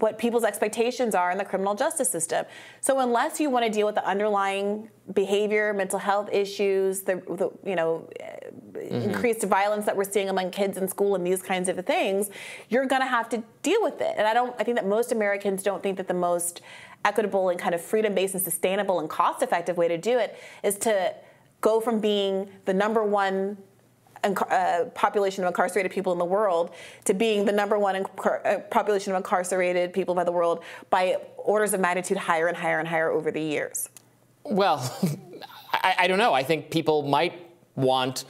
what 0.00 0.18
people's 0.18 0.44
expectations 0.44 1.14
are 1.14 1.30
in 1.30 1.38
the 1.38 1.44
criminal 1.44 1.74
justice 1.74 2.08
system. 2.08 2.44
So 2.80 3.00
unless 3.00 3.40
you 3.40 3.50
want 3.50 3.66
to 3.66 3.70
deal 3.70 3.86
with 3.86 3.96
the 3.96 4.06
underlying 4.06 4.90
behavior, 5.12 5.72
mental 5.72 5.98
health 5.98 6.28
issues, 6.32 7.02
the, 7.02 7.16
the 7.16 7.50
you 7.68 7.76
know 7.76 8.08
mm-hmm. 8.72 8.94
increased 9.10 9.42
violence 9.44 9.86
that 9.86 9.96
we're 9.96 10.04
seeing 10.04 10.28
among 10.28 10.50
kids 10.50 10.76
in 10.76 10.88
school 10.88 11.14
and 11.14 11.26
these 11.26 11.42
kinds 11.42 11.68
of 11.68 11.84
things, 11.84 12.30
you're 12.68 12.86
going 12.86 13.02
to 13.02 13.08
have 13.08 13.28
to 13.30 13.42
deal 13.62 13.82
with 13.82 14.00
it. 14.00 14.14
And 14.16 14.26
I 14.26 14.34
don't 14.34 14.54
I 14.58 14.64
think 14.64 14.76
that 14.76 14.86
most 14.86 15.12
Americans 15.12 15.62
don't 15.62 15.82
think 15.82 15.96
that 15.96 16.08
the 16.08 16.14
most 16.14 16.60
equitable 17.04 17.48
and 17.48 17.58
kind 17.58 17.74
of 17.74 17.80
freedom-based 17.80 18.34
and 18.34 18.42
sustainable 18.42 18.98
and 19.00 19.08
cost-effective 19.08 19.76
way 19.76 19.88
to 19.88 19.96
do 19.96 20.18
it 20.18 20.36
is 20.64 20.76
to 20.78 21.14
go 21.60 21.80
from 21.80 22.00
being 22.00 22.48
the 22.64 22.74
number 22.74 23.02
one 23.02 23.56
uh, 24.24 24.84
population 24.94 25.44
of 25.44 25.48
incarcerated 25.48 25.92
people 25.92 26.12
in 26.12 26.18
the 26.18 26.24
world 26.24 26.70
to 27.04 27.14
being 27.14 27.44
the 27.44 27.52
number 27.52 27.78
one 27.78 27.96
uh, 27.96 28.58
population 28.70 29.12
of 29.12 29.16
incarcerated 29.16 29.92
people 29.92 30.14
by 30.14 30.24
the 30.24 30.32
world 30.32 30.62
by 30.90 31.16
orders 31.36 31.72
of 31.72 31.80
magnitude 31.80 32.16
higher 32.16 32.48
and 32.48 32.56
higher 32.56 32.78
and 32.78 32.88
higher 32.88 33.10
over 33.10 33.30
the 33.30 33.40
years? 33.40 33.88
Well, 34.44 34.78
I, 35.72 35.94
I 36.00 36.06
don't 36.06 36.18
know. 36.18 36.32
I 36.32 36.42
think 36.42 36.70
people 36.70 37.02
might 37.02 37.46
want 37.76 38.24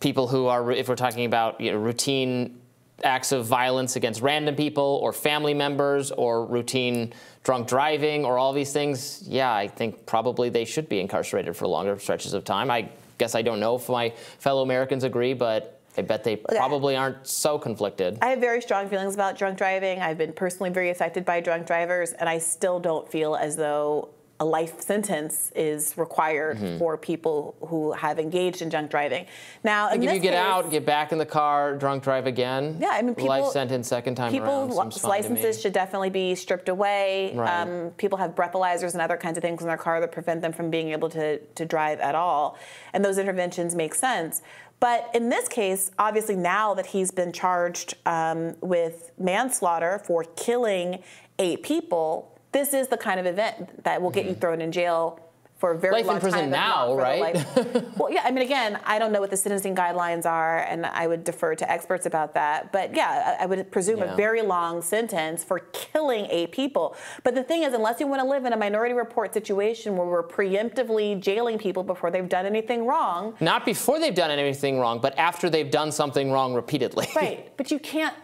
people 0.00 0.28
who 0.28 0.46
are, 0.46 0.70
if 0.70 0.88
we're 0.88 0.96
talking 0.96 1.24
about 1.24 1.60
you 1.60 1.72
know, 1.72 1.78
routine 1.78 2.60
acts 3.04 3.32
of 3.32 3.44
violence 3.44 3.96
against 3.96 4.22
random 4.22 4.54
people 4.54 5.00
or 5.02 5.12
family 5.12 5.54
members 5.54 6.10
or 6.10 6.46
routine 6.46 7.12
drunk 7.44 7.68
driving 7.68 8.24
or 8.24 8.38
all 8.38 8.52
these 8.52 8.72
things, 8.72 9.22
yeah, 9.26 9.52
I 9.54 9.68
think 9.68 10.06
probably 10.06 10.48
they 10.48 10.64
should 10.64 10.88
be 10.88 11.00
incarcerated 11.00 11.56
for 11.56 11.66
longer 11.66 11.98
stretches 11.98 12.32
of 12.32 12.44
time. 12.44 12.70
I 12.70 12.88
guess 13.18 13.34
I 13.34 13.42
don't 13.42 13.60
know 13.60 13.76
if 13.76 13.88
my 13.88 14.10
fellow 14.38 14.62
Americans 14.62 15.04
agree, 15.04 15.34
but 15.34 15.80
I 15.98 16.02
bet 16.02 16.24
they 16.24 16.36
probably 16.36 16.94
aren't 16.94 17.26
so 17.26 17.58
conflicted. 17.58 18.18
I 18.20 18.28
have 18.28 18.40
very 18.40 18.60
strong 18.60 18.88
feelings 18.88 19.14
about 19.14 19.38
drunk 19.38 19.56
driving. 19.56 20.00
I've 20.00 20.18
been 20.18 20.32
personally 20.32 20.70
very 20.70 20.90
affected 20.90 21.24
by 21.24 21.40
drunk 21.40 21.66
drivers, 21.66 22.12
and 22.12 22.28
I 22.28 22.38
still 22.38 22.78
don't 22.78 23.10
feel 23.10 23.34
as 23.34 23.56
though 23.56 24.10
a 24.38 24.44
life 24.44 24.80
sentence 24.80 25.50
is 25.54 25.96
required 25.96 26.58
mm-hmm. 26.58 26.78
for 26.78 26.98
people 26.98 27.54
who 27.60 27.92
have 27.92 28.18
engaged 28.18 28.60
in 28.60 28.68
drunk 28.68 28.90
driving. 28.90 29.26
Now, 29.64 29.88
if 29.90 30.02
you 30.02 30.08
get 30.08 30.22
case, 30.22 30.34
out, 30.34 30.70
get 30.70 30.84
back 30.84 31.12
in 31.12 31.18
the 31.18 31.26
car, 31.26 31.76
drunk 31.76 32.02
drive 32.02 32.26
again. 32.26 32.76
Yeah, 32.80 32.90
I 32.92 33.02
mean, 33.02 33.14
people, 33.14 33.28
life 33.28 33.52
sentence 33.52 33.88
second 33.88 34.14
time 34.16 34.30
people's 34.30 34.76
around. 34.76 35.02
licenses 35.04 35.60
should 35.60 35.72
definitely 35.72 36.10
be 36.10 36.34
stripped 36.34 36.68
away. 36.68 37.32
Right. 37.34 37.62
Um, 37.62 37.90
people 37.96 38.18
have 38.18 38.34
breathalyzers 38.34 38.92
and 38.92 39.00
other 39.00 39.16
kinds 39.16 39.38
of 39.38 39.42
things 39.42 39.62
in 39.62 39.68
their 39.68 39.78
car 39.78 40.00
that 40.00 40.12
prevent 40.12 40.42
them 40.42 40.52
from 40.52 40.70
being 40.70 40.90
able 40.90 41.08
to 41.10 41.38
to 41.38 41.64
drive 41.64 42.00
at 42.00 42.14
all, 42.14 42.58
and 42.92 43.04
those 43.04 43.18
interventions 43.18 43.74
make 43.74 43.94
sense. 43.94 44.42
But 44.78 45.10
in 45.14 45.30
this 45.30 45.48
case, 45.48 45.90
obviously, 45.98 46.36
now 46.36 46.74
that 46.74 46.86
he's 46.86 47.10
been 47.10 47.32
charged 47.32 47.94
um, 48.04 48.56
with 48.60 49.12
manslaughter 49.18 50.02
for 50.04 50.24
killing 50.36 51.02
eight 51.38 51.62
people, 51.62 52.35
this 52.56 52.72
is 52.72 52.88
the 52.88 52.96
kind 52.96 53.20
of 53.20 53.26
event 53.26 53.84
that 53.84 54.00
will 54.00 54.10
get 54.10 54.22
mm-hmm. 54.22 54.30
you 54.30 54.34
thrown 54.40 54.62
in 54.62 54.72
jail 54.72 55.20
for 55.58 55.72
a 55.72 55.78
very 55.78 55.94
life 55.94 56.06
long 56.06 56.16
in 56.16 56.20
prison 56.20 56.40
time, 56.40 56.50
now, 56.50 56.94
right? 56.94 57.34
well, 57.98 58.10
yeah. 58.10 58.22
I 58.24 58.30
mean, 58.30 58.44
again, 58.44 58.78
I 58.84 58.98
don't 58.98 59.10
know 59.10 59.20
what 59.20 59.30
the 59.30 59.38
sentencing 59.38 59.74
guidelines 59.74 60.26
are, 60.26 60.58
and 60.58 60.84
I 60.84 61.06
would 61.06 61.24
defer 61.24 61.54
to 61.54 61.70
experts 61.70 62.04
about 62.04 62.34
that. 62.34 62.72
But 62.72 62.94
yeah, 62.94 63.36
I 63.40 63.46
would 63.46 63.70
presume 63.70 63.98
yeah. 63.98 64.12
a 64.12 64.16
very 64.16 64.42
long 64.42 64.82
sentence 64.82 65.42
for 65.42 65.60
killing 65.72 66.26
eight 66.26 66.52
people. 66.52 66.94
But 67.24 67.34
the 67.34 67.42
thing 67.42 67.62
is, 67.62 67.72
unless 67.72 68.00
you 68.00 68.06
want 68.06 68.20
to 68.20 68.28
live 68.28 68.44
in 68.44 68.52
a 68.52 68.56
minority 68.56 68.94
report 68.94 69.32
situation 69.32 69.96
where 69.96 70.06
we're 70.06 70.26
preemptively 70.26 71.18
jailing 71.18 71.58
people 71.58 71.82
before 71.82 72.10
they've 72.10 72.28
done 72.28 72.44
anything 72.44 72.86
wrong, 72.86 73.34
not 73.40 73.64
before 73.64 73.98
they've 73.98 74.14
done 74.14 74.30
anything 74.30 74.78
wrong, 74.78 75.00
but 75.00 75.16
after 75.18 75.48
they've 75.48 75.70
done 75.70 75.90
something 75.90 76.30
wrong 76.30 76.52
repeatedly. 76.52 77.06
Right. 77.16 77.56
But 77.56 77.70
you 77.70 77.78
can't 77.78 78.14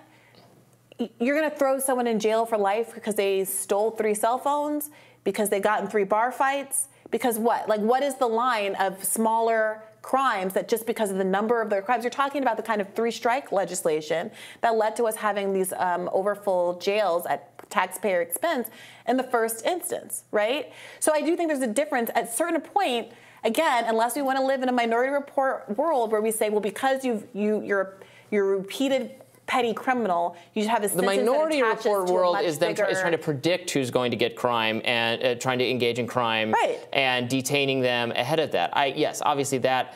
you're 1.18 1.36
going 1.36 1.51
to 1.51 1.57
throw 1.57 1.78
someone 1.78 2.07
in 2.07 2.18
jail 2.18 2.47
for 2.47 2.59
life 2.59 2.95
because 2.95 3.14
they 3.14 3.45
stole 3.45 3.90
three 3.93 4.14
cell 4.14 4.38
phones, 4.38 4.90
because 5.24 5.49
they 5.49 5.61
got 5.61 5.82
in 5.82 5.88
three 5.88 6.05
bar 6.05 6.32
fights, 6.32 6.88
because 7.11 7.38
what? 7.38 7.68
Like, 7.68 7.80
what 7.80 8.03
is 8.03 8.16
the 8.16 8.26
line 8.26 8.74
of 8.76 9.03
smaller 9.05 9.82
crimes 10.03 10.53
that 10.55 10.68
just 10.68 10.86
because 10.86 11.11
of 11.11 11.16
the 11.16 11.24
number 11.24 11.62
of 11.62 11.70
their 11.70 11.80
crimes, 11.80 12.03
you're 12.03 12.11
talking 12.11 12.43
about 12.43 12.57
the 12.57 12.62
kind 12.62 12.80
of 12.80 12.93
three 12.95 13.11
strike 13.11 13.53
legislation 13.53 14.30
that 14.61 14.76
led 14.76 14.97
to 14.97 15.05
us 15.05 15.16
having 15.16 15.53
these 15.53 15.72
um, 15.76 16.11
overfull 16.12 16.78
jails 16.80 17.24
at 17.26 17.49
taxpayer 17.70 18.20
expense 18.20 18.68
in 19.07 19.16
the 19.16 19.22
first 19.22 19.64
instance, 19.64 20.24
right? 20.32 20.72
So 21.01 21.12
I 21.14 21.22
do 21.22 21.36
think 21.36 21.49
there's 21.49 21.62
a 21.62 21.66
difference 21.66 22.11
at 22.14 22.34
certain 22.34 22.61
point. 22.61 23.12
Again, 23.45 23.84
unless 23.86 24.14
we 24.14 24.22
want 24.22 24.38
to 24.38 24.45
live 24.45 24.62
in 24.62 24.68
a 24.68 24.72
minority 24.72 25.12
report 25.12 25.76
world 25.76 26.12
where 26.12 26.20
we 26.20 26.30
say, 26.30 26.51
well, 26.51 26.61
because 26.61 27.05
you've 27.05 27.26
you 27.32 27.62
you're 27.62 27.95
you're 28.30 28.57
repeated 28.57 29.22
petty 29.53 29.75
criminal, 29.75 30.35
you 30.55 30.63
should 30.63 30.71
have 30.71 30.83
a 30.83 30.89
the 30.89 31.03
minority 31.03 31.63
report 31.63 32.09
world 32.09 32.41
is 32.41 32.59
then 32.59 32.71
is 32.71 33.01
trying 33.01 33.13
to 33.13 33.19
predict 33.19 33.71
who's 33.71 33.91
going 33.91 34.11
to 34.11 34.17
get 34.17 34.35
crime 34.35 34.81
and 34.87 35.23
uh, 35.23 35.35
trying 35.35 35.59
to 35.59 35.69
engage 35.69 35.99
in 35.99 36.07
crime 36.07 36.53
right. 36.53 36.79
and 36.95 37.29
detaining 37.29 37.83
them 37.83 38.13
ahead 38.13 38.41
of 38.41 38.51
that. 38.53 38.75
I 38.75 38.87
yes, 38.87 39.21
obviously 39.23 39.59
that 39.59 39.95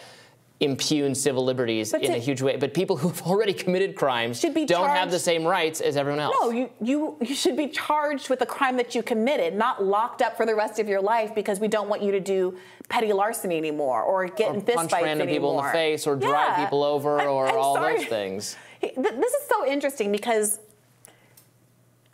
impugns 0.61 1.21
civil 1.21 1.45
liberties 1.45 1.93
but 1.93 2.03
in 2.03 2.13
to, 2.13 2.19
a 2.19 2.21
huge 2.21 2.43
way. 2.43 2.57
But 2.57 2.75
people 2.75 2.99
who've 2.99 3.23
already 3.23 3.55
committed 3.55 3.97
crimes 3.97 4.39
should 4.39 4.53
be 4.53 4.67
don't 4.67 4.85
charged, 4.85 4.99
have 4.99 5.11
the 5.11 5.19
same 5.19 5.47
rights 5.47 5.81
as 5.81 5.97
everyone 5.97 6.21
else. 6.21 6.37
No, 6.39 6.51
you, 6.51 6.71
you, 6.83 7.17
you 7.23 7.35
should 7.35 7.57
be 7.57 7.69
charged 7.69 8.29
with 8.29 8.41
the 8.41 8.47
crime 8.47 8.77
that 8.77 8.95
you 8.95 9.03
committed, 9.03 9.55
not 9.55 9.83
locked 9.83 10.21
up 10.21 10.37
for 10.37 10.45
the 10.45 10.55
rest 10.55 10.79
of 10.79 10.87
your 10.87 11.01
life 11.01 11.35
because 11.35 11.61
we 11.61 11.69
don't 11.69 11.89
want 11.89 12.03
you 12.03 12.13
to 12.13 12.21
do 12.21 12.59
petty 12.91 13.13
larceny 13.15 13.57
anymore 13.57 14.03
or 14.03 14.27
get 14.29 14.51
or 14.51 14.55
in 14.55 14.61
fist 14.61 14.77
punch 14.77 14.93
random 14.93 15.29
people 15.29 15.59
in 15.59 15.65
the 15.65 15.73
face 15.73 16.07
or 16.07 16.15
drive 16.15 16.57
people 16.57 16.85
over 16.85 17.21
I, 17.21 17.27
or 17.27 17.49
I'm 17.49 17.57
all 17.57 17.75
sorry. 17.75 17.97
those 17.97 18.07
things. 18.07 18.57
This 18.81 19.33
is 19.33 19.49
so 19.49 19.67
interesting 19.67 20.13
because 20.13 20.61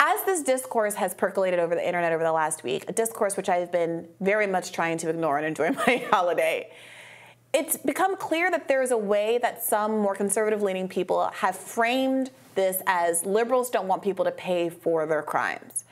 as 0.01 0.25
this 0.25 0.43
discourse 0.43 0.95
has 0.95 1.15
percolated 1.15 1.61
over 1.61 1.75
the 1.75 1.87
internet 1.87 2.13
over 2.13 2.25
the 2.25 2.33
last 2.33 2.65
week, 2.65 2.85
a 2.89 2.93
discourse 2.93 3.37
which 3.37 3.49
I've 3.49 3.71
been 3.71 4.09
very 4.21 4.49
much 4.49 4.73
trying 4.73 4.99
to 4.99 5.09
ignore 5.09 5.39
and 5.39 5.47
enjoy 5.47 5.71
my 5.87 6.05
holiday, 6.11 6.73
it's 7.53 7.77
become 7.77 8.17
clear 8.17 8.51
that 8.51 8.67
there 8.67 8.83
is 8.83 8.91
a 8.91 8.97
way 8.97 9.39
that 9.43 9.63
some 9.63 9.99
more 9.99 10.15
conservative 10.15 10.63
leaning 10.63 10.89
people 10.89 11.31
have 11.35 11.55
framed 11.55 12.31
this 12.55 12.83
as 12.87 13.25
liberals 13.25 13.71
don't 13.71 13.87
want 13.87 14.03
people 14.03 14.25
to 14.25 14.33
pay 14.33 14.69
for 14.69 15.07
their 15.07 15.23
crimes, 15.23 15.85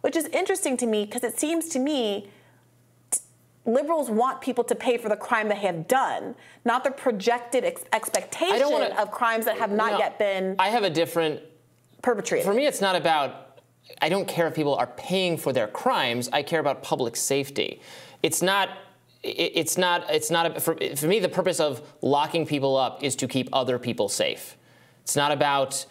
which 0.00 0.16
is 0.16 0.26
interesting 0.26 0.76
to 0.76 0.86
me 0.86 1.04
because 1.04 1.22
it 1.24 1.38
seems 1.38 1.68
to 1.68 1.78
me 1.78 2.30
liberals 3.68 4.10
want 4.10 4.40
people 4.40 4.64
to 4.64 4.74
pay 4.74 4.96
for 4.96 5.08
the 5.08 5.16
crime 5.16 5.48
they 5.48 5.56
have 5.56 5.86
done, 5.86 6.34
not 6.64 6.82
the 6.82 6.90
projected 6.90 7.64
ex- 7.64 7.84
expectation 7.92 8.70
wanna, 8.70 8.94
of 8.98 9.10
crimes 9.10 9.44
that 9.44 9.58
have 9.58 9.70
not 9.70 9.92
no, 9.92 9.98
yet 9.98 10.18
been. 10.18 10.56
I 10.58 10.70
have 10.70 10.82
a 10.82 10.90
different 10.90 11.40
perpetrated. 12.02 12.46
For 12.46 12.54
me, 12.54 12.66
it's 12.66 12.80
not 12.80 12.96
about. 12.96 13.60
I 14.02 14.08
don't 14.08 14.28
care 14.28 14.46
if 14.46 14.54
people 14.54 14.74
are 14.74 14.86
paying 14.86 15.36
for 15.36 15.52
their 15.52 15.68
crimes. 15.68 16.28
I 16.32 16.42
care 16.42 16.60
about 16.60 16.82
public 16.82 17.14
safety. 17.14 17.80
It's 18.22 18.42
not. 18.42 18.70
It's 19.22 19.76
not. 19.76 20.10
It's 20.10 20.30
not. 20.30 20.56
A, 20.56 20.60
for, 20.60 20.76
for 20.96 21.06
me, 21.06 21.20
the 21.20 21.28
purpose 21.28 21.60
of 21.60 21.82
locking 22.02 22.46
people 22.46 22.76
up 22.76 23.04
is 23.04 23.14
to 23.16 23.28
keep 23.28 23.48
other 23.52 23.78
people 23.78 24.08
safe. 24.08 24.56
It's 25.02 25.16
not 25.16 25.30
about 25.30 25.84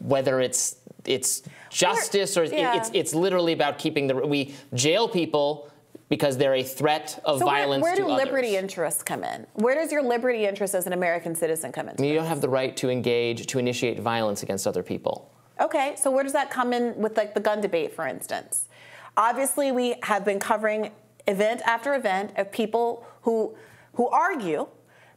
whether 0.00 0.40
it's 0.40 0.76
it's 1.04 1.42
justice 1.70 2.36
or, 2.36 2.44
yeah. 2.44 2.76
it's 2.76 2.90
it's 2.92 3.14
literally 3.14 3.52
about 3.52 3.78
keeping 3.78 4.06
the 4.06 4.14
we 4.14 4.54
jail 4.74 5.08
people 5.08 5.70
because 6.08 6.36
they're 6.36 6.54
a 6.54 6.62
threat 6.62 7.20
of 7.24 7.40
so 7.40 7.44
violence 7.44 7.82
where, 7.82 7.94
where 7.94 8.04
do 8.04 8.06
liberty 8.06 8.56
others. 8.56 8.62
interests 8.62 9.02
come 9.02 9.24
in? 9.24 9.46
Where 9.54 9.74
does 9.74 9.90
your 9.90 10.02
liberty 10.02 10.46
interest 10.46 10.74
as 10.74 10.86
an 10.86 10.92
American 10.92 11.34
citizen 11.34 11.72
come 11.72 11.88
in? 11.88 12.02
you 12.02 12.14
don't 12.14 12.26
have 12.26 12.40
the 12.40 12.48
right 12.48 12.76
to 12.76 12.90
engage, 12.90 13.46
to 13.46 13.58
initiate 13.58 14.00
violence 14.00 14.42
against 14.42 14.66
other 14.66 14.82
people. 14.82 15.32
Okay, 15.60 15.94
so 15.96 16.10
where 16.10 16.22
does 16.22 16.34
that 16.34 16.50
come 16.50 16.72
in 16.72 16.96
with 16.96 17.16
like 17.16 17.34
the 17.34 17.40
gun 17.40 17.60
debate, 17.60 17.94
for 17.94 18.06
instance? 18.06 18.66
Obviously, 19.16 19.72
we 19.72 19.96
have 20.02 20.24
been 20.24 20.38
covering 20.38 20.92
event 21.26 21.62
after 21.64 21.94
event 21.94 22.32
of 22.36 22.52
people 22.52 23.06
who 23.22 23.56
who 23.94 24.08
argue 24.08 24.68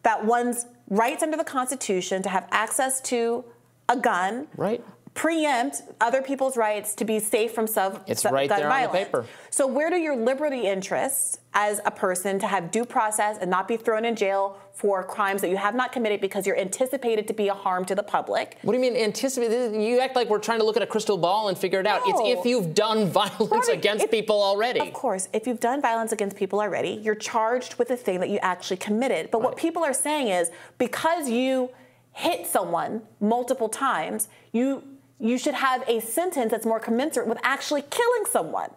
that 0.03 0.25
one's 0.25 0.65
rights 0.87 1.21
under 1.21 1.35
the 1.35 1.43
Constitution 1.43 2.23
to 2.23 2.29
have 2.29 2.47
access 2.51 3.01
to 3.01 3.43
a 3.89 3.97
gun 3.97 4.47
right 4.55 4.83
preempt 5.19 5.81
other 5.99 6.21
people's 6.21 6.55
rights 6.55 6.95
to 6.95 7.03
be 7.03 7.19
safe 7.19 7.51
from 7.51 7.67
self 7.67 7.99
it's 8.07 8.23
right 8.23 8.47
gun 8.47 8.61
there 8.61 8.69
violence. 8.69 8.87
on 8.87 8.99
the 8.99 9.05
paper. 9.05 9.25
So 9.49 9.67
where 9.67 9.89
do 9.89 9.97
your 9.97 10.15
liberty 10.15 10.61
interests 10.61 11.39
as 11.53 11.81
a 11.85 11.91
person 11.91 12.39
to 12.39 12.47
have 12.47 12.71
due 12.71 12.85
process 12.85 13.37
and 13.41 13.51
not 13.51 13.67
be 13.67 13.75
thrown 13.75 14.05
in 14.05 14.15
jail 14.15 14.57
for 14.71 15.03
crimes 15.03 15.41
that 15.41 15.49
you 15.49 15.57
have 15.57 15.75
not 15.75 15.91
committed 15.91 16.21
because 16.21 16.47
you're 16.47 16.57
anticipated 16.57 17.27
to 17.27 17.33
be 17.33 17.49
a 17.49 17.53
harm 17.53 17.83
to 17.83 17.95
the 17.95 18.03
public? 18.03 18.59
What 18.61 18.71
do 18.71 18.77
you 18.77 18.81
mean 18.81 18.95
anticipated? 18.95 19.73
You 19.73 19.99
act 19.99 20.15
like 20.15 20.29
we're 20.29 20.39
trying 20.39 20.59
to 20.59 20.65
look 20.65 20.77
at 20.77 20.83
a 20.83 20.87
crystal 20.87 21.17
ball 21.17 21.49
and 21.49 21.57
figure 21.57 21.81
it 21.81 21.87
out. 21.87 21.99
No. 22.07 22.13
It's 22.13 22.39
if 22.39 22.45
you've 22.45 22.73
done 22.73 23.09
violence 23.09 23.67
right. 23.67 23.77
against 23.77 24.05
if, 24.05 24.11
people 24.11 24.41
already. 24.41 24.79
Of 24.79 24.93
course, 24.93 25.27
if 25.33 25.45
you've 25.47 25.59
done 25.59 25.81
violence 25.81 26.13
against 26.13 26.37
people 26.37 26.61
already, 26.61 26.91
you're 26.91 27.13
charged 27.13 27.75
with 27.75 27.89
the 27.89 27.97
thing 27.97 28.21
that 28.21 28.29
you 28.29 28.39
actually 28.41 28.77
committed. 28.77 29.31
But 29.31 29.39
right. 29.39 29.49
what 29.49 29.57
people 29.57 29.83
are 29.83 29.91
saying 29.91 30.29
is 30.29 30.49
because 30.77 31.29
you 31.29 31.71
hit 32.13 32.47
someone 32.47 33.01
multiple 33.19 33.67
times, 33.67 34.29
you 34.53 34.81
you 35.19 35.37
should 35.37 35.53
have 35.53 35.83
a 35.87 35.99
sentence 35.99 36.51
that's 36.51 36.65
more 36.65 36.79
commensurate 36.79 37.27
with 37.27 37.39
actually 37.43 37.83
killing 37.83 38.25
someone. 38.29 38.69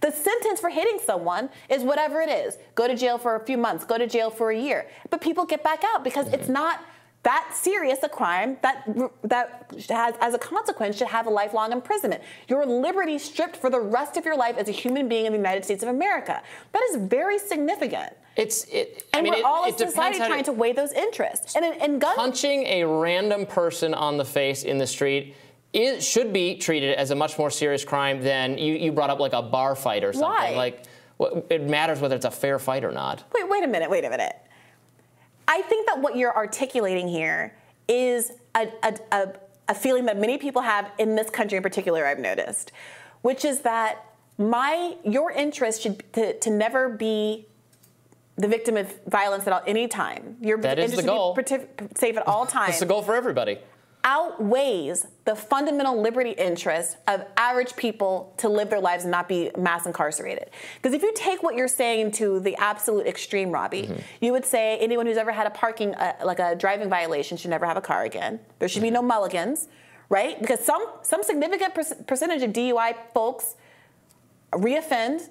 The 0.00 0.10
sentence 0.10 0.58
for 0.58 0.68
hitting 0.68 0.98
someone 1.04 1.48
is 1.68 1.82
whatever 1.82 2.20
it 2.20 2.28
is. 2.28 2.58
Go 2.74 2.88
to 2.88 2.96
jail 2.96 3.18
for 3.18 3.36
a 3.36 3.44
few 3.44 3.56
months, 3.56 3.84
go 3.84 3.98
to 3.98 4.06
jail 4.06 4.30
for 4.30 4.50
a 4.50 4.58
year. 4.58 4.86
But 5.10 5.20
people 5.20 5.44
get 5.44 5.62
back 5.62 5.82
out 5.84 6.02
because 6.02 6.26
mm-hmm. 6.26 6.34
it's 6.34 6.48
not 6.48 6.80
that 7.22 7.52
serious 7.54 8.00
a 8.02 8.08
crime 8.08 8.56
that 8.62 8.84
that 9.22 9.72
has 9.88 10.14
as 10.20 10.34
a 10.34 10.38
consequence 10.38 10.96
should 10.96 11.06
have 11.06 11.26
a 11.26 11.30
lifelong 11.30 11.70
imprisonment. 11.70 12.20
Your 12.48 12.66
liberty 12.66 13.16
stripped 13.16 13.56
for 13.56 13.70
the 13.70 13.78
rest 13.78 14.16
of 14.16 14.24
your 14.24 14.36
life 14.36 14.56
as 14.56 14.68
a 14.68 14.72
human 14.72 15.08
being 15.08 15.26
in 15.26 15.32
the 15.32 15.38
United 15.38 15.64
States 15.64 15.84
of 15.84 15.88
America. 15.88 16.42
That 16.72 16.82
is 16.90 16.96
very 16.96 17.38
significant. 17.38 18.12
It's 18.36 18.64
it. 18.64 19.04
And 19.12 19.20
I 19.20 19.22
mean, 19.22 19.34
we're 19.34 19.38
it, 19.38 19.44
all 19.44 19.66
as 19.66 19.76
society 19.76 20.18
trying 20.18 20.44
to, 20.44 20.50
to 20.50 20.52
weigh 20.52 20.72
those 20.72 20.92
interests. 20.92 21.54
And 21.54 21.64
in, 21.64 21.74
in 21.80 21.98
gun 22.00 22.16
punching 22.16 22.64
a 22.64 22.84
random 22.84 23.46
person 23.46 23.94
on 23.94 24.16
the 24.16 24.24
face 24.24 24.64
in 24.64 24.78
the 24.78 24.86
street 24.86 25.36
it 25.72 26.02
should 26.02 26.32
be 26.32 26.56
treated 26.56 26.94
as 26.96 27.10
a 27.10 27.14
much 27.14 27.38
more 27.38 27.50
serious 27.50 27.84
crime 27.84 28.20
than 28.22 28.58
you, 28.58 28.74
you 28.74 28.92
brought 28.92 29.10
up 29.10 29.20
like 29.20 29.32
a 29.32 29.42
bar 29.42 29.74
fight 29.74 30.04
or 30.04 30.12
something. 30.12 30.54
Why? 30.54 30.54
Like 30.56 30.84
it 31.48 31.62
matters 31.62 32.00
whether 32.00 32.16
it's 32.16 32.24
a 32.24 32.30
fair 32.30 32.58
fight 32.58 32.84
or 32.84 32.92
not. 32.92 33.24
Wait, 33.34 33.48
wait 33.48 33.64
a 33.64 33.68
minute, 33.68 33.88
wait 33.88 34.04
a 34.04 34.10
minute. 34.10 34.36
I 35.48 35.62
think 35.62 35.86
that 35.86 36.00
what 36.00 36.16
you're 36.16 36.34
articulating 36.34 37.08
here 37.08 37.56
is 37.88 38.32
a, 38.54 38.68
a, 38.82 38.94
a, 39.12 39.28
a 39.68 39.74
feeling 39.74 40.06
that 40.06 40.18
many 40.18 40.38
people 40.38 40.62
have 40.62 40.90
in 40.98 41.14
this 41.14 41.30
country 41.30 41.56
in 41.56 41.62
particular, 41.62 42.06
I've 42.06 42.18
noticed, 42.18 42.72
which 43.22 43.44
is 43.44 43.60
that 43.60 44.04
my 44.38 44.96
your 45.04 45.30
interest 45.30 45.82
should 45.82 46.12
to, 46.14 46.38
to 46.38 46.50
never 46.50 46.88
be 46.88 47.46
the 48.36 48.48
victim 48.48 48.76
of 48.76 48.92
violence 49.06 49.46
at 49.46 49.52
all, 49.52 49.62
any 49.66 49.88
time. 49.88 50.36
Your 50.40 50.58
That 50.58 50.78
is 50.78 50.92
interest 50.92 51.06
the 51.06 51.12
goal. 51.12 51.38
safe 51.94 52.16
at 52.16 52.26
all 52.26 52.46
times 52.46 52.70
It's 52.70 52.80
the 52.80 52.86
goal 52.86 53.02
for 53.02 53.14
everybody. 53.14 53.58
Outweighs 54.04 55.06
the 55.24 55.36
fundamental 55.36 56.00
liberty 56.00 56.30
interest 56.32 56.96
of 57.06 57.24
average 57.36 57.76
people 57.76 58.34
to 58.38 58.48
live 58.48 58.68
their 58.68 58.80
lives 58.80 59.04
and 59.04 59.12
not 59.12 59.28
be 59.28 59.50
mass 59.56 59.86
incarcerated. 59.86 60.50
Because 60.76 60.92
if 60.92 61.02
you 61.02 61.12
take 61.14 61.44
what 61.44 61.54
you're 61.54 61.68
saying 61.68 62.10
to 62.12 62.40
the 62.40 62.56
absolute 62.56 63.06
extreme, 63.06 63.52
Robby, 63.52 63.82
Mm-hmm. 63.82 64.00
you 64.20 64.32
would 64.32 64.44
say 64.44 64.76
anyone 64.78 65.06
who's 65.06 65.16
ever 65.16 65.30
had 65.30 65.46
a 65.46 65.50
parking, 65.50 65.94
uh, 65.94 66.14
like 66.24 66.40
a 66.40 66.56
driving 66.56 66.88
violation, 66.88 67.36
should 67.36 67.50
never 67.50 67.64
have 67.64 67.76
a 67.76 67.80
car 67.80 68.02
again. 68.04 68.40
There 68.58 68.68
should 68.68 68.82
be 68.82 68.88
Mm-hmm. 68.88 68.94
no 68.94 69.02
mulligans, 69.02 69.68
right? 70.08 70.38
Because 70.40 70.60
some 70.64 70.84
some 71.02 71.22
significant 71.22 71.72
per- 71.74 71.94
percentage 72.06 72.42
of 72.42 72.52
DUI 72.52 72.94
folks 73.14 73.54
reoffend. 74.52 75.28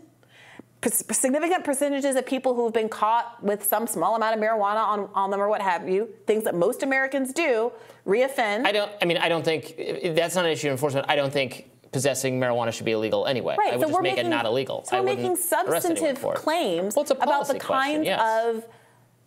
Per- 0.79 0.89
significant 1.13 1.63
percentages 1.63 2.15
of 2.15 2.25
people 2.25 2.55
who've 2.55 2.73
been 2.73 2.89
caught 2.89 3.43
with 3.43 3.63
some 3.63 3.85
small 3.85 4.15
amount 4.15 4.35
of 4.35 4.41
marijuana 4.41 4.77
on, 4.83 5.09
on 5.13 5.29
them 5.29 5.39
or 5.39 5.47
what 5.47 5.61
have 5.61 5.87
you, 5.87 6.09
things 6.25 6.43
that 6.45 6.55
most 6.55 6.81
Americans 6.81 7.31
do, 7.33 7.71
reoffend. 8.05 8.65
I 8.65 8.71
don't. 8.71 8.91
I 9.01 9.05
mean, 9.05 9.17
I 9.17 9.29
don't 9.29 9.43
think 9.43 9.75
that's 10.15 10.35
not 10.35 10.45
an 10.45 10.51
issue 10.51 10.67
of 10.67 10.71
enforcement. 10.71 11.05
I 11.09 11.15
don't 11.15 11.31
think 11.31 11.69
possessing 11.91 12.39
marijuana 12.39 12.71
should 12.71 12.85
be 12.85 12.93
illegal 12.93 13.25
anyway. 13.25 13.55
Right, 13.57 13.73
I 13.73 13.77
would 13.77 13.87
so 13.87 13.91
just 13.91 14.01
make 14.01 14.13
making, 14.15 14.27
it 14.27 14.29
not 14.29 14.45
illegal. 14.45 14.85
So 14.85 14.97
I 14.97 15.01
we're 15.01 15.07
making 15.07 15.35
substantive 15.35 16.21
claims 16.35 16.95
Well, 16.95 17.05
about 17.19 17.47
the 17.47 17.59
kinds 17.59 18.05
yes. 18.05 18.45
of 18.45 18.65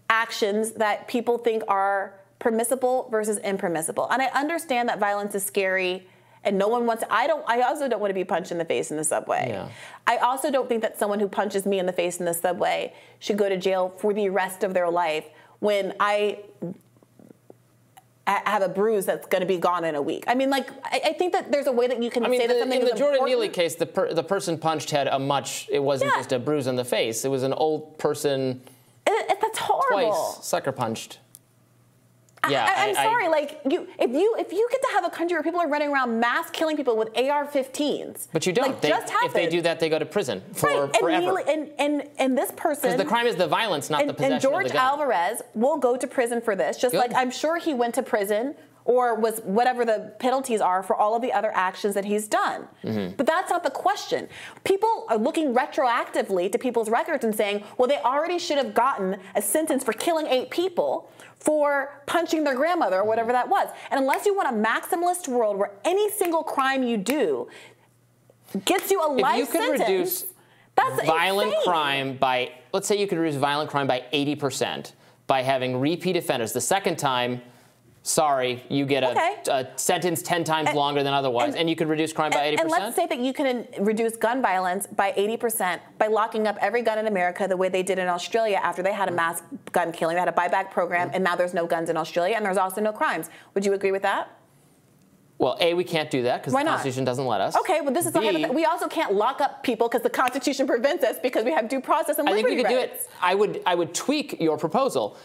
actions 0.09 0.73
that 0.73 1.07
people 1.09 1.39
think 1.39 1.63
are 1.69 2.15
permissible 2.39 3.09
versus 3.11 3.39
impermissible. 3.39 4.09
And 4.11 4.23
I 4.23 4.27
understand 4.27 4.89
that 4.89 4.99
violence 4.99 5.35
is 5.35 5.45
scary 5.45 6.07
and 6.43 6.59
no 6.59 6.69
one 6.69 6.87
wants 6.87 7.03
I 7.11 7.27
don't 7.27 7.45
I 7.49 7.63
also 7.63 7.89
don't 7.89 8.01
want 8.01 8.11
to 8.11 8.15
be 8.15 8.25
punched 8.25 8.53
in 8.53 8.59
the 8.59 8.65
face 8.65 8.91
in 8.91 8.97
the 8.97 9.05
subway. 9.05 9.47
Yeah. 9.49 9.69
I 10.07 10.19
also 10.19 10.51
don't 10.51 10.69
think 10.69 10.83
that 10.83 10.99
someone 10.99 11.21
who 11.21 11.29
punches 11.29 11.67
me 11.67 11.79
in 11.79 11.87
the 11.87 11.93
face 11.93 12.19
in 12.19 12.27
the 12.27 12.35
subway 12.35 12.95
should 13.19 13.39
go 13.39 13.49
to 13.49 13.57
jail 13.57 13.95
for 13.99 14.13
the 14.13 14.29
rest 14.29 14.63
of 14.63 14.75
their 14.75 14.91
life 14.91 15.25
when 15.61 15.95
I 16.01 16.41
have 18.27 18.63
a 18.63 18.69
bruise 18.69 19.05
that's 19.07 19.27
going 19.27 19.41
to 19.41 19.47
be 19.47 19.59
gone 19.59 19.85
in 19.85 19.95
a 19.95 20.03
week. 20.03 20.25
I 20.27 20.35
mean, 20.35 20.51
like, 20.51 20.69
I, 20.85 21.01
I 21.07 21.13
think 21.13 21.33
that 21.33 21.53
there's 21.53 21.67
a 21.67 21.73
way 21.73 21.87
that 21.87 22.03
you 22.03 22.11
can 22.11 22.25
I 22.25 22.29
mean, 22.29 22.41
say 22.41 22.47
that 22.47 22.55
the, 22.55 22.61
something 22.61 22.81
in 22.81 22.87
the 22.87 22.93
Jordan 22.93 23.15
important. 23.17 23.39
Neely 23.39 23.49
case, 23.51 23.75
the 23.75 23.87
per, 23.87 24.15
the 24.15 24.23
person 24.25 24.57
punched 24.59 24.91
had 24.91 25.09
a 25.09 25.19
much. 25.19 25.69
It 25.71 25.83
wasn't 25.83 26.11
Yeah. 26.13 26.19
just 26.19 26.33
a 26.33 26.39
bruise 26.39 26.67
on 26.67 26.77
the 26.77 26.85
face. 26.85 27.25
It 27.25 27.29
was 27.29 27.43
an 27.43 27.53
old 27.53 27.99
person 27.99 28.61
It- 29.07 29.31
it- 29.31 29.41
that's 29.41 29.59
horrible. 29.59 30.13
twice 30.13 30.45
sucker 30.47 30.73
punched. 30.73 31.19
Yeah, 32.51 32.65
I, 32.77 32.87
am 32.87 32.97
I- 32.97 33.01
I- 33.01 33.05
sorry. 33.05 33.29
like 33.29 33.61
you, 33.71 33.87
if 33.99 34.11
you 34.11 34.37
if 34.39 34.53
you 34.53 34.69
get 34.71 34.81
to 34.83 34.89
have 34.93 35.05
a 35.05 35.11
country 35.11 35.35
where 35.37 35.43
people 35.43 35.61
are 35.61 35.69
running 35.69 35.89
around 35.91 36.19
mass 36.21 36.51
killing 36.51 36.77
people 36.77 36.97
with 36.97 37.09
AR-15s, 37.17 38.29
But 38.33 38.47
you 38.47 38.53
don't. 38.53 38.69
Like, 38.69 38.81
They- 38.81 38.89
just 38.89 39.11
happened. 39.11 39.29
if 39.29 39.33
they 39.35 39.49
do 39.49 39.63
that, 39.63 39.81
they 39.81 39.89
go 39.89 39.99
to 39.99 40.07
prison 40.07 40.43
for 40.53 40.69
right? 40.69 40.97
forever. 40.97 41.39
And, 41.41 41.49
and 41.49 41.71
and 41.79 42.11
and 42.19 42.39
this 42.39 42.51
person, 42.57 42.83
Because 42.91 42.99
the 42.99 43.05
crime 43.05 43.27
is 43.27 43.37
the 43.37 43.47
violence, 43.47 43.91
not 43.91 44.01
and, 44.01 44.11
the 44.11 44.15
possession 44.15 44.33
and 44.35 44.43
George 44.43 44.67
of 44.67 44.73
the 44.73 44.79
gun. 44.79 44.87
Alvarez 44.87 45.43
will 45.55 45.77
go 45.79 45.97
to 45.97 46.07
prison 46.07 46.41
for 46.41 46.55
this, 46.57 46.77
just 46.79 46.93
Good. 46.93 46.99
like 46.99 47.15
I'm 47.15 47.31
sure 47.31 47.59
he 47.59 47.75
went 47.75 47.95
to 47.95 48.03
prison 48.03 48.55
or 48.85 49.15
was 49.15 49.41
whatever 49.41 49.85
the 49.85 50.13
penalties 50.19 50.61
are 50.61 50.83
for 50.83 50.95
all 50.95 51.17
of 51.17 51.23
the 51.23 51.33
other 51.33 51.51
actions 51.55 51.95
that 51.95 52.05
he's 52.05 52.29
done. 52.29 52.69
Mm-hmm. 52.85 53.17
But 53.17 53.27
that's 53.27 53.51
not 53.51 53.63
the 53.63 53.71
question. 53.71 54.29
People 54.65 55.07
are 55.09 55.17
looking 55.17 55.55
retroactively 55.55 56.53
to 56.53 56.59
people's 56.59 56.91
records 56.91 57.25
and 57.25 57.35
saying, 57.35 57.65
well, 57.79 57.89
they 57.89 57.99
already 57.99 58.39
should 58.39 58.59
have 58.59 58.75
gotten 58.75 59.17
a 59.35 59.41
sentence 59.41 59.83
for 59.83 59.93
killing 59.95 60.27
eight 60.27 60.51
people 60.51 61.11
for 61.39 62.03
punching 62.07 62.45
their 62.45 62.55
grandmother 62.55 63.01
or 63.01 63.05
whatever 63.05 63.33
that 63.33 63.49
was. 63.49 63.69
And 63.91 64.01
unless 64.01 64.27
you 64.27 64.35
want 64.35 64.49
a 64.49 64.53
maximalist 64.53 65.29
world 65.29 65.57
where 65.57 65.73
any 65.85 66.11
single 66.11 66.43
crime 66.43 66.83
you 66.83 66.97
do 66.99 67.49
gets 68.65 68.91
you 68.91 69.01
a 69.01 69.15
if 69.15 69.23
life 69.23 69.39
you 69.39 69.47
could 69.47 69.61
sentence, 69.63 69.81
reduce 69.81 70.25
that's 70.77 71.07
violent 71.07 71.51
insane. 71.51 71.65
crime 71.65 72.17
by, 72.17 72.53
let's 72.73 72.89
say 72.89 72.99
you 72.99 73.07
could 73.07 73.19
reduce 73.19 73.37
violent 73.37 73.71
crime 73.71 73.87
by 73.87 74.05
80% 74.13 74.93
by 75.27 75.43
having 75.43 75.79
repeat 75.79 76.17
offenders. 76.17 76.53
The 76.53 76.61
second 76.61 76.97
time, 76.97 77.41
sorry, 78.05 78.63
you 78.69 78.85
get 78.85 79.03
a, 79.03 79.11
Okay. 79.11 79.37
a 79.49 79.67
sentence 79.77 80.21
10 80.23 80.45
times 80.45 80.69
And- 80.69 80.77
longer 80.77 81.03
than 81.03 81.15
otherwise, 81.15 81.49
and, 81.49 81.57
and- 81.57 81.71
you 81.71 81.75
could 81.75 81.89
reduce 81.89 82.13
crime 82.13 82.31
by 82.31 82.45
80%. 82.53 82.61
And, 82.61 82.71
let's 82.71 82.95
say 82.95 83.07
that 83.07 83.19
you 83.19 83.33
can 83.33 83.67
reduce 83.81 84.15
gun 84.17 84.43
violence 84.43 84.87
by 84.87 85.13
80% 85.13 85.81
by 85.99 86.07
locking 86.07 86.47
up 86.47 86.57
every 86.61 86.83
gun 86.83 86.99
in 86.99 87.07
America 87.07 87.49
the 87.49 87.57
way 87.57 87.71
they 87.71 87.83
did 87.83 87.99
in 87.99 88.07
Australia 88.07 88.61
after 88.63 88.83
they 88.83 88.93
had 88.93 89.09
a 89.09 89.13
mass 89.13 89.43
gun 89.73 89.91
killing. 89.91 90.15
They 90.17 90.21
had 90.21 90.29
a 90.29 90.33
buyback 90.33 90.71
program, 90.71 91.11
and 91.15 91.25
now 91.25 91.35
there's 91.35 91.55
no 91.55 91.67
guns 91.67 91.89
in 91.89 91.97
Australia, 91.97 92.37
and 92.37 92.45
there's 92.45 92.59
also 92.59 92.83
no 92.83 92.93
crimes. 92.93 93.31
Would 93.55 93.65
you 93.65 93.73
agree 93.73 93.91
with 93.91 94.03
that? 94.03 94.31
well, 95.39 95.57
A, 95.61 95.75
we 95.75 95.83
can't 95.83 96.11
do 96.11 96.23
that 96.23 96.41
because 96.41 96.53
the? 96.53 96.63
Constitution 96.65 97.05
doesn't 97.05 97.27
let 97.27 97.41
us. 97.41 97.57
Okay, 97.57 97.81
well, 97.81 97.93
this 97.93 98.07
is 98.07 98.13
B, 98.13 98.47
we 98.47 98.65
also 98.65 98.87
can't 98.87 99.13
lock 99.15 99.41
up 99.41 99.63
people 99.65 99.89
because 99.89 100.03
the 100.03 100.11
Constitution 100.11 100.67
prevents 100.67 101.03
us 101.03 101.17
because 101.23 101.45
we 101.45 101.51
have 101.51 101.69
due 101.69 101.81
process 101.81 102.19
and 102.19 102.29
I 102.29 102.33
think 102.33 102.49
we 102.49 102.57
could 102.57 102.69
do 102.69 102.79
it. 102.79 103.09
I 103.21 103.35
would 103.35 103.61
I 103.67 103.75
would 103.75 103.93
tweak 103.95 104.41
your 104.41 104.57
proposal. 104.57 105.17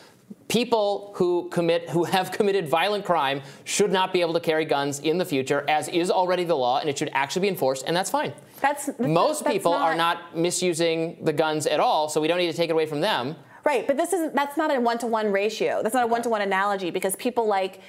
People 0.48 1.14
who 1.16 1.48
commit 1.50 1.90
who 1.90 2.04
have 2.06 2.32
committed 2.40 2.68
violent 2.68 3.06
crime 3.06 3.42
should 3.66 3.92
not 3.92 4.12
be 4.12 4.22
able 4.22 4.34
to 4.34 4.40
carry 4.40 4.66
guns 4.66 5.00
in 5.00 5.18
the 5.18 5.26
future, 5.26 5.64
as 5.68 5.88
is 5.90 6.10
already 6.10 6.44
the 6.44 6.56
law, 6.56 6.80
and 6.80 6.90
it 6.90 6.98
should 6.98 7.10
actually 7.14 7.44
be 7.44 7.48
enforced, 7.50 7.86
and 7.86 7.96
that's 7.96 8.10
fine. 8.10 8.34
That's 8.62 8.90
Most 9.00 9.44
that's 9.44 9.54
people 9.54 9.74
are 9.74 9.96
not 9.96 10.36
misusing 10.36 11.24
the 11.24 11.34
guns 11.34 11.68
at 11.68 11.80
all, 11.80 12.10
so 12.10 12.20
we 12.20 12.28
don't 12.28 12.40
need 12.40 12.52
to 12.52 12.58
take 12.58 12.70
it 12.70 12.74
away 12.74 12.86
from 12.86 13.00
them. 13.02 13.36
Right, 13.64 13.86
but 13.86 13.98
this 13.98 14.14
isn't. 14.14 14.34
That's 14.34 14.58
not 14.58 14.76
a 14.76 14.80
one-to-one 14.80 15.32
ratio. 15.32 15.84
That's 15.84 15.94
not 15.94 16.04
a 16.04 16.08
one-to-one 16.08 16.42
analogy 16.42 16.90
because 16.92 17.16
people 17.18 17.46
like 17.46 17.82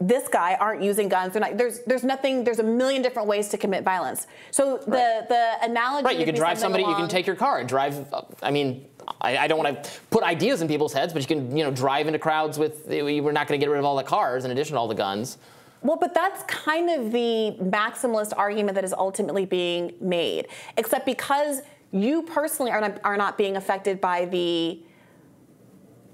this 0.00 0.28
guy 0.28 0.54
aren't 0.60 0.82
using 0.82 1.08
guns. 1.08 1.32
They're 1.32 1.40
not, 1.40 1.56
there's 1.56 1.80
there's 1.80 2.04
nothing. 2.04 2.44
There's 2.44 2.58
a 2.58 2.62
million 2.62 3.02
different 3.02 3.28
ways 3.28 3.48
to 3.48 3.58
commit 3.58 3.82
violence. 3.82 4.26
So 4.50 4.78
the 4.78 5.26
the 5.28 5.52
analogy. 5.62 6.04
Right, 6.04 6.18
you 6.18 6.24
can 6.24 6.34
drive 6.34 6.58
somebody, 6.58 6.84
you 6.84 6.94
can 6.94 7.08
take 7.08 7.26
your 7.26 7.36
car 7.36 7.58
and 7.58 7.68
drive. 7.68 8.12
Uh, 8.12 8.22
I 8.42 8.50
mean, 8.50 8.86
I, 9.20 9.38
I 9.38 9.46
don't 9.46 9.58
want 9.58 9.82
to 9.82 9.90
put 10.10 10.22
ideas 10.22 10.62
in 10.62 10.68
people's 10.68 10.92
heads, 10.92 11.12
but 11.12 11.22
you 11.22 11.28
can, 11.28 11.56
you 11.56 11.64
know, 11.64 11.70
drive 11.70 12.06
into 12.06 12.18
crowds 12.18 12.58
with. 12.58 12.86
We're 12.86 13.32
not 13.32 13.46
going 13.46 13.58
to 13.60 13.64
get 13.64 13.70
rid 13.70 13.78
of 13.78 13.84
all 13.84 13.96
the 13.96 14.02
cars 14.02 14.44
in 14.44 14.50
addition 14.50 14.74
to 14.74 14.80
all 14.80 14.88
the 14.88 14.94
guns. 14.94 15.38
Well, 15.82 15.96
but 15.96 16.14
that's 16.14 16.42
kind 16.44 16.90
of 16.90 17.12
the 17.12 17.56
maximalist 17.60 18.32
argument 18.36 18.74
that 18.74 18.84
is 18.84 18.92
ultimately 18.92 19.44
being 19.44 19.94
made. 20.00 20.48
Except 20.76 21.06
because 21.06 21.62
you 21.92 22.22
personally 22.22 22.72
are 22.72 22.80
not, 22.80 23.00
are 23.04 23.16
not 23.16 23.38
being 23.38 23.56
affected 23.56 24.00
by 24.00 24.24
the 24.26 24.80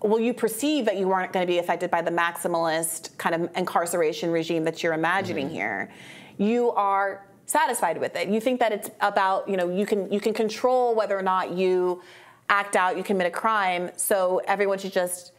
well, 0.02 0.18
you 0.18 0.34
perceive 0.34 0.84
that 0.86 0.96
you 0.96 1.12
aren't 1.12 1.32
going 1.32 1.46
to 1.46 1.50
be 1.50 1.58
affected 1.58 1.90
by 1.90 2.02
the 2.02 2.10
maximalist 2.10 3.16
kind 3.18 3.36
of 3.36 3.56
incarceration 3.56 4.30
regime 4.30 4.64
that 4.64 4.82
you're 4.82 4.94
imagining 4.94 5.46
mm-hmm. 5.46 5.54
here. 5.54 5.92
You 6.38 6.72
are 6.72 7.24
satisfied 7.46 7.98
with 7.98 8.16
it. 8.16 8.28
You 8.28 8.40
think 8.40 8.58
that 8.60 8.72
it's 8.72 8.90
about, 9.00 9.48
you 9.48 9.56
know, 9.56 9.70
you 9.70 9.86
can 9.86 10.12
you 10.12 10.20
can 10.20 10.34
control 10.34 10.94
whether 10.94 11.16
or 11.16 11.22
not 11.22 11.52
you 11.52 12.02
act 12.48 12.76
out, 12.76 12.96
you 12.96 13.02
commit 13.02 13.26
a 13.26 13.30
crime. 13.30 13.90
So 13.96 14.40
everyone 14.46 14.78
should 14.78 14.92
just 14.92 15.32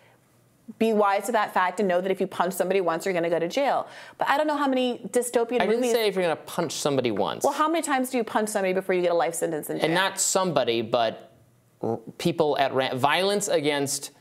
be 0.80 0.93
wise 0.93 1.25
to 1.25 1.31
that 1.34 1.53
fact 1.53 1.80
and 1.80 1.89
know 1.89 1.99
that 1.99 2.09
if 2.09 2.21
you 2.21 2.27
punch 2.27 2.53
somebody 2.53 2.80
once, 2.81 3.05
you're 3.05 3.13
going 3.13 3.23
to 3.23 3.30
go 3.30 3.38
to 3.39 3.47
jail. 3.49 3.85
But 4.17 4.30
I 4.30 4.38
don't 4.38 4.47
know 4.47 4.55
how 4.55 4.67
many 4.67 4.99
dystopian 5.09 5.55
I 5.61 5.65
didn't 5.65 5.81
movies. 5.81 5.91
say 5.91 6.07
if 6.07 6.15
you're 6.15 6.23
going 6.23 6.35
to 6.38 6.43
punch 6.43 6.71
somebody 6.73 7.11
once. 7.11 7.43
well, 7.43 7.53
how 7.53 7.67
many 7.67 7.84
times 7.84 8.09
do 8.09 8.17
you 8.17 8.23
punch 8.23 8.49
somebody 8.49 8.73
before 8.73 8.95
you 8.95 9.01
get 9.01 9.11
a 9.11 9.15
life 9.15 9.35
sentence 9.35 9.69
in 9.69 9.77
jail? 9.77 9.85
and 9.85 9.93
not 9.93 10.19
somebody, 10.19 10.81
but 10.81 11.34
r- 11.81 11.99
people 12.17 12.57
at 12.57 12.73
ran- 12.73 12.97
violence 12.97 13.49
against 13.49 14.11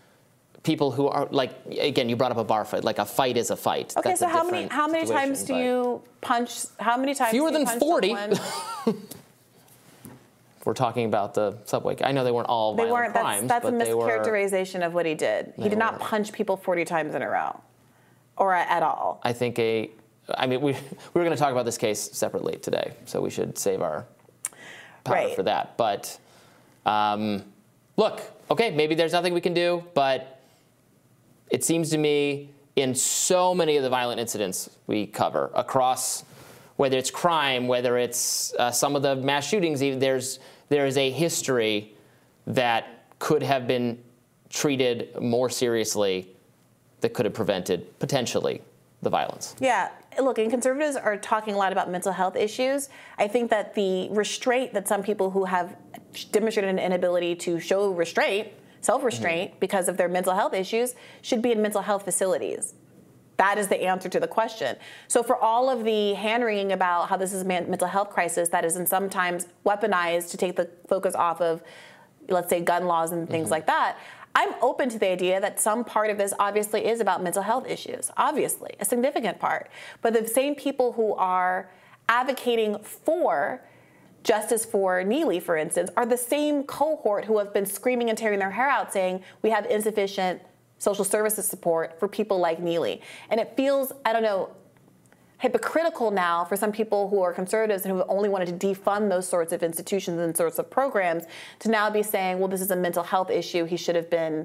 people 0.65 0.91
who 0.91 1.07
are 1.09 1.27
like 1.31 1.53
again. 1.81 2.09
You 2.09 2.17
brought 2.17 2.33
up 2.33 2.39
a 2.39 2.45
bar 2.45 2.65
fight. 2.65 2.85
Like 2.85 2.99
a 2.99 3.05
fight 3.05 3.37
is 3.37 3.51
a 3.51 3.57
fight. 3.57 3.95
Okay, 3.97 4.11
That's 4.11 4.21
so 4.21 4.29
how 4.29 4.45
many 4.49 4.67
how 4.69 4.87
many 4.89 5.07
times 5.07 5.45
do 5.45 5.55
you 5.57 6.03
punch? 6.21 6.67
How 6.79 6.97
many 6.97 7.15
times? 7.15 7.31
Fewer 7.31 7.51
do 7.51 7.59
you 7.59 7.65
than 7.65 7.79
punch 7.79 7.81
40. 7.81 8.17
we're 10.65 10.75
talking 10.75 11.07
about 11.07 11.35
the 11.35 11.59
subway. 11.65 11.97
I 12.03 12.13
know 12.13 12.25
they 12.25 12.31
weren't 12.31 12.49
all 12.49 12.75
They 12.75 12.85
violent 12.85 12.93
weren't. 12.93 13.15
That's, 13.15 13.23
crimes, 13.25 13.49
that's 13.49 13.65
a 13.67 13.71
but 13.73 13.85
they 13.85 13.95
were. 13.95 14.07
mischaracterization 14.07 14.87
of 14.87 14.95
what 14.95 15.07
he 15.07 15.15
did. 15.15 15.53
He 15.57 15.69
did 15.69 15.79
not 15.79 15.99
punch 16.01 16.33
people 16.33 16.57
40 16.57 16.85
times 16.85 17.15
in 17.15 17.23
a 17.23 17.29
row, 17.29 17.61
or 18.37 18.55
at 18.55 18.83
all. 18.83 19.21
I 19.23 19.33
think 19.33 19.59
a. 19.59 19.91
I 20.37 20.47
mean, 20.47 20.61
we 20.61 20.73
we 20.73 20.79
were 21.15 21.25
going 21.25 21.31
to 21.37 21.37
talk 21.37 21.51
about 21.53 21.65
this 21.65 21.79
case 21.79 21.99
separately 22.13 22.57
today, 22.59 22.95
so 23.07 23.21
we 23.21 23.31
should 23.31 23.59
save 23.59 23.83
our 23.83 24.07
power 25.05 25.17
Right. 25.17 25.35
for 25.35 25.43
that. 25.43 25.77
But 25.77 26.17
um, 26.87 27.45
look, 27.97 28.21
okay, 28.51 28.71
maybe 28.71 28.95
there's 28.95 29.13
nothing 29.13 29.35
we 29.35 29.41
can 29.41 29.55
do, 29.55 29.83
but 29.95 30.41
it 31.51 31.65
seems 31.65 31.91
to 31.91 31.99
me 31.99 32.51
in 32.77 32.95
so 32.95 33.53
many 33.55 33.77
of 33.77 33.83
the 33.83 33.91
violent 33.91 34.21
incidents 34.21 34.71
we 34.87 35.07
cover 35.07 35.51
across, 35.55 36.25
whether 36.77 36.97
it's 36.97 37.11
crime, 37.11 37.67
whether 37.69 37.99
it's 37.99 38.55
uh, 38.59 38.71
some 38.71 38.97
of 38.97 39.03
the 39.03 39.17
mass 39.17 39.47
shootings, 39.47 39.83
even 39.83 39.99
there's 39.99 40.39
there 40.73 40.87
is 40.87 40.97
a 40.97 41.11
history 41.11 41.95
that 42.47 43.05
could 43.19 43.43
have 43.43 43.69
been 43.69 44.03
treated 44.49 45.21
more 45.21 45.51
seriously, 45.51 46.35
that 47.03 47.13
could 47.13 47.27
have 47.27 47.35
prevented 47.35 47.99
potentially 47.99 48.63
the 49.03 49.11
violence. 49.11 49.55
Yeah, 49.61 49.91
look, 50.19 50.39
and 50.39 50.51
conservatives 50.51 50.97
are 50.97 51.19
talking 51.19 51.53
a 51.53 51.59
lot 51.59 51.73
about 51.73 51.91
mental 51.91 52.13
health 52.13 52.37
issues. 52.37 52.89
I 53.19 53.29
think 53.29 53.51
that 53.51 53.75
the 53.75 54.09
restraint 54.11 54.73
that 54.73 54.89
some 54.89 55.03
people 55.03 55.31
who 55.31 55.45
have 55.45 55.77
demonstrated 56.31 56.71
an 56.71 56.79
inability 56.79 57.35
to 57.37 57.61
show 57.61 57.93
restraint, 57.93 58.49
self 58.81 59.05
restraint 59.05 59.51
mm-hmm. 59.51 59.61
because 59.61 59.89
of 59.89 59.99
their 59.99 60.09
mental 60.09 60.35
health 60.35 60.55
issues 60.55 60.95
should 61.21 61.43
be 61.43 61.53
in 61.53 61.61
mental 61.61 61.83
health 61.83 62.05
facilities. 62.05 62.73
That 63.43 63.59
is 63.59 63.67
the 63.67 63.83
answer 63.83 64.09
to 64.09 64.21
the 64.21 64.29
question. 64.29 64.77
So, 65.09 65.25
for 65.25 65.37
all 65.37 65.69
of 65.69 65.83
the 65.83 66.15
hand 66.15 66.45
wringing 66.45 66.71
about 66.71 67.09
how 67.09 67.17
this 67.17 67.33
is 67.33 67.43
a 67.43 67.45
mental 67.45 67.89
health 67.89 68.11
crisis 68.11 68.51
that 68.51 68.65
is 68.65 68.79
sometimes 68.89 69.49
weaponized 69.67 70.31
to 70.31 70.37
take 70.37 70.55
the 70.55 70.71
focus 70.87 71.17
off 71.17 71.41
of, 71.41 71.61
let's 72.29 72.49
say, 72.49 72.61
gun 72.61 72.85
laws 72.85 73.11
and 73.11 73.29
things 73.29 73.47
mm-hmm. 73.47 73.55
like 73.55 73.67
that, 73.67 73.99
I'm 74.37 74.55
open 74.63 74.89
to 74.91 74.99
the 75.01 75.09
idea 75.09 75.41
that 75.41 75.59
some 75.59 75.85
part 75.85 76.09
of 76.09 76.19
this 76.19 76.33
obviously 76.39 76.87
is 76.87 77.01
about 77.01 77.21
mental 77.21 77.43
health 77.43 77.67
issues, 77.67 78.13
obviously, 78.17 78.77
a 78.79 78.85
significant 78.85 79.41
part. 79.41 79.69
But 80.03 80.13
the 80.13 80.29
same 80.29 80.55
people 80.55 80.93
who 80.93 81.13
are 81.15 81.69
advocating 82.09 82.79
for 82.79 83.61
justice 84.23 84.65
for 84.65 85.03
Neely, 85.03 85.41
for 85.41 85.57
instance, 85.57 85.91
are 85.97 86.07
the 86.07 86.17
same 86.17 86.63
cohort 86.63 87.25
who 87.25 87.39
have 87.39 87.53
been 87.53 87.67
screaming 87.67 88.09
and 88.09 88.17
tearing 88.17 88.39
their 88.39 88.53
hair 88.53 88.69
out 88.69 88.93
saying 88.93 89.25
we 89.43 89.51
have 89.51 89.67
insufficient 89.67 90.43
social 90.83 91.05
services 91.05 91.47
support 91.47 91.97
for 92.01 92.09
people 92.09 92.41
like 92.41 92.59
Neely. 92.59 93.01
And 93.31 93.39
it 93.39 93.55
feels, 93.57 93.93
I 94.05 94.13
don't 94.13 94.25
know, 94.25 94.51
hypocritical 95.39 96.11
now 96.11 96.45
for 96.45 96.57
some 96.57 96.73
people 96.73 97.09
who 97.09 97.23
are 97.23 97.33
conservatives 97.33 97.85
and 97.85 97.95
who 97.95 98.03
only 98.09 98.29
wanted 98.29 98.59
to 98.59 98.67
defund 98.67 99.09
those 99.09 99.29
sorts 99.29 99.53
of 99.53 99.63
institutions 99.63 100.19
and 100.19 100.37
sorts 100.37 100.59
of 100.59 100.69
programs 100.69 101.25
to 101.61 101.69
now 101.69 101.89
be 101.89 102.03
saying, 102.03 102.41
well, 102.41 102.49
this 102.49 102.61
is 102.61 102.73
a 102.73 102.77
mental 102.77 103.05
health 103.05 103.31
issue. 103.31 103.65
He 103.65 103.77
should 103.77 103.95
have 103.95 104.11
been 104.11 104.45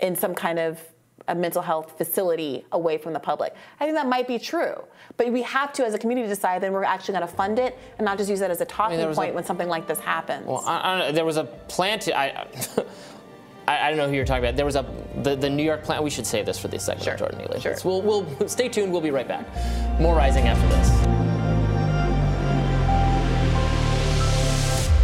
in 0.00 0.16
some 0.16 0.34
kind 0.34 0.58
of 0.58 0.80
a 1.28 1.34
mental 1.34 1.60
health 1.60 1.96
facility 1.98 2.64
away 2.72 2.96
from 2.96 3.12
the 3.12 3.20
public. 3.20 3.54
I 3.80 3.84
think 3.84 3.96
that 3.96 4.06
might 4.06 4.26
be 4.26 4.38
true, 4.38 4.82
but 5.18 5.30
we 5.30 5.42
have 5.42 5.74
to, 5.74 5.84
as 5.84 5.92
a 5.92 5.98
community, 5.98 6.26
decide 6.26 6.62
then 6.62 6.72
we're 6.72 6.84
actually 6.84 7.14
going 7.14 7.28
to 7.28 7.34
fund 7.34 7.58
it 7.58 7.78
and 7.98 8.04
not 8.06 8.16
just 8.16 8.30
use 8.30 8.40
that 8.40 8.50
as 8.50 8.62
a 8.62 8.64
talking 8.64 8.98
I 8.98 9.06
mean, 9.06 9.14
point 9.14 9.32
a, 9.32 9.34
when 9.34 9.44
something 9.44 9.68
like 9.68 9.86
this 9.86 10.00
happens. 10.00 10.46
Well, 10.46 10.62
I, 10.66 11.08
I, 11.08 11.12
there 11.12 11.24
was 11.26 11.36
a 11.36 11.44
plant. 11.44 12.08
I, 12.08 12.46
I, 13.66 13.86
I, 13.86 13.88
don't 13.88 13.98
know 13.98 14.08
who 14.08 14.14
you're 14.14 14.24
talking 14.24 14.44
about. 14.44 14.56
There 14.56 14.66
was 14.66 14.76
a 14.76 14.84
the, 15.22 15.36
the 15.36 15.48
New 15.48 15.62
York 15.62 15.82
plant. 15.82 16.02
We 16.02 16.10
should 16.10 16.26
save 16.26 16.46
this 16.46 16.58
for 16.58 16.68
the 16.68 16.78
segment 16.78 17.04
sure. 17.04 17.16
Jordan 17.16 17.38
Neely. 17.38 17.60
Sure. 17.60 17.76
We'll, 17.84 18.02
we'll 18.02 18.48
stay 18.48 18.68
tuned. 18.68 18.92
We'll 18.92 19.00
be 19.00 19.10
right 19.10 19.28
back. 19.28 19.46
More 20.00 20.14
rising 20.14 20.46
after 20.46 20.68
this. 20.68 21.24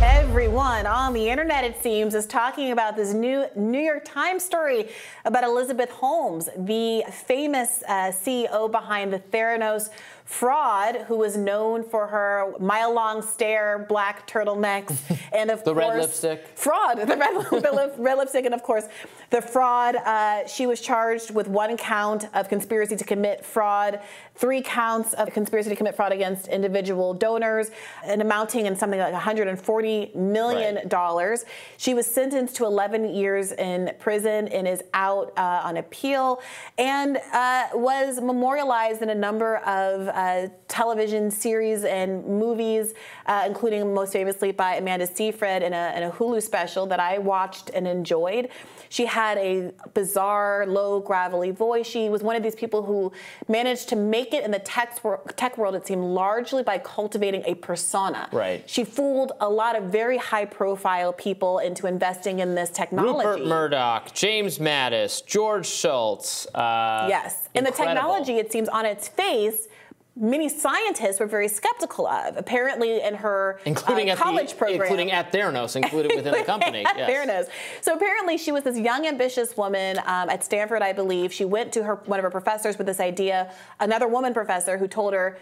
Everyone 0.03 0.87
on 0.87 1.13
the 1.13 1.29
internet, 1.29 1.65
it 1.65 1.83
seems, 1.83 2.15
is 2.15 2.27
talking 2.27 2.73
about 2.73 2.97
this 2.97 3.13
new 3.13 3.47
New 3.57 3.81
York 3.81 4.05
Times 4.05 4.45
story 4.45 4.89
about 5.25 5.45
Elizabeth 5.45 5.91
Holmes, 5.91 6.49
the 6.57 7.05
famous 7.11 7.83
uh, 7.89 8.13
CEO 8.13 8.71
behind 8.71 9.13
the 9.13 9.19
Theranos 9.19 9.91
fraud 10.31 10.95
who 11.09 11.17
was 11.17 11.37
known 11.37 11.83
for 11.83 12.07
her 12.07 12.55
mile 12.61 12.95
long 12.95 13.21
stare, 13.21 13.85
black 13.89 14.29
turtlenecks, 14.29 14.97
and 15.33 15.51
of 15.51 15.65
the 15.65 15.75
course, 15.75 15.89
red 15.89 16.01
lipstick. 16.01 16.47
Fraud, 16.55 16.99
the 16.99 17.17
red, 17.17 17.35
the 17.51 17.93
red 17.99 18.17
lipstick, 18.17 18.45
and 18.45 18.55
of 18.55 18.63
course, 18.63 18.85
the 19.31 19.43
fraud. 19.43 19.97
Uh, 19.97 20.47
she 20.47 20.69
was 20.69 20.81
charged 20.81 21.33
with 21.35 21.49
one 21.49 21.77
count 21.77 22.27
of 22.33 22.49
conspiracy 22.49 22.95
to 22.95 23.05
commit 23.05 23.45
fraud, 23.45 23.99
three 24.37 24.63
counts 24.63 25.15
of 25.15 25.33
conspiracy 25.33 25.69
to 25.69 25.75
commit 25.75 25.97
fraud 25.97 26.13
against 26.13 26.47
individual 26.47 27.13
donors, 27.13 27.73
and 28.05 28.23
amounting 28.23 28.67
in 28.67 28.77
something 28.77 29.01
like 29.01 29.13
140 29.13 30.13
million 30.15 30.89
dollars. 30.89 31.43
Right. 31.43 31.53
She 31.77 31.93
was 31.93 32.07
sentenced 32.07 32.55
to 32.57 32.67
11 32.67 33.13
years 33.13 33.51
in 33.51 33.93
prison 33.99 34.47
and 34.49 34.69
is 34.69 34.81
out 34.95 35.33
uh, 35.37 35.63
on 35.65 35.77
appeal, 35.77 36.41
and 36.79 37.19
uh, 37.33 37.71
was 37.75 38.21
memorialized 38.21 39.03
in 39.03 39.11
a 39.11 39.15
number 39.15 39.57
of 39.57 40.09
uh, 40.21 40.49
television 40.69 41.31
series 41.31 41.85
and 41.85 42.25
movies, 42.27 42.95
uh, 43.27 43.45
including 43.47 43.95
most 43.95 44.13
famously 44.13 44.53
by 44.53 44.75
Amanda 44.75 45.07
Seyfried 45.07 45.63
in 45.63 45.73
a, 45.73 45.93
in 45.97 46.03
a 46.03 46.11
Hulu 46.11 46.43
special 46.43 46.87
that 46.87 47.01
I 47.01 47.19
watched 47.19 47.71
and 47.71 47.87
enjoyed. 47.89 48.49
She 48.89 49.07
had 49.07 49.39
a 49.39 49.73
bizarre, 49.95 50.67
low, 50.67 51.01
gravelly 51.01 51.53
voice. 51.53 51.87
She 51.87 52.09
was 52.09 52.23
one 52.23 52.37
of 52.37 52.43
these 52.43 52.57
people 52.57 52.83
who 52.83 53.13
managed 53.49 53.89
to 53.91 53.97
make 53.97 54.35
it 54.35 54.45
in 54.45 54.51
the 54.51 54.59
tech, 54.59 54.99
tech 55.37 55.57
world, 55.57 55.75
it 55.77 55.87
seemed, 55.87 56.05
largely 56.05 56.63
by 56.65 56.79
cultivating 56.79 57.43
a 57.47 57.55
persona. 57.55 58.29
Right. 58.33 58.69
She 58.69 58.83
fooled 58.85 59.33
a 59.41 59.49
lot 59.49 59.77
of 59.77 59.85
very 59.85 60.19
high 60.19 60.45
profile 60.45 61.13
people 61.13 61.61
into 61.61 61.87
investing 61.87 62.41
in 62.41 62.57
this 62.57 62.71
technology. 62.71 63.27
Rupert 63.27 63.47
Murdoch, 63.47 64.13
James 64.13 64.59
Mattis, 64.59 65.25
George 65.25 65.69
Shultz. 65.69 66.47
Uh, 66.53 67.07
yes. 67.09 67.49
And 67.55 67.65
the 67.65 67.71
technology, 67.71 68.35
it 68.39 68.51
seems, 68.51 68.69
on 68.69 68.85
its 68.85 69.07
face, 69.07 69.69
many 70.17 70.49
scientists 70.49 71.21
were 71.21 71.27
very 71.27 71.49
skeptical 71.49 72.07
of. 72.07 72.37
Apparently, 72.37 73.03
in 73.03 73.15
her 73.15 73.61
including 73.65 74.11
uh, 74.11 74.17
college 74.17 74.51
the, 74.51 74.57
program, 74.57 74.83
including 74.83 75.11
at 75.11 75.33
Theranos, 75.33 75.77
included 75.77 76.13
within 76.15 76.33
the 76.33 76.43
company. 76.45 76.85
at 76.85 76.97
yes. 76.97 77.11
Theranos. 77.11 77.49
So 77.81 77.95
apparently, 77.95 78.37
she 78.37 78.53
was 78.53 78.65
this 78.65 78.79
young, 78.79 79.07
ambitious 79.07 79.57
woman 79.57 79.99
um, 79.99 80.29
at 80.29 80.45
Stanford, 80.45 80.83
I 80.83 80.93
believe. 80.93 81.33
She 81.33 81.45
went 81.45 81.73
to 81.75 81.85
her 81.85 81.97
one 82.07 82.19
of 82.19 82.25
her 82.25 82.31
professors 82.31 82.79
with 82.79 82.87
this 82.87 83.01
idea. 83.01 83.53
Another 83.79 84.09
woman 84.09 84.35
professor 84.35 84.79
who 84.79 84.89
told 84.89 85.15
her 85.15 85.39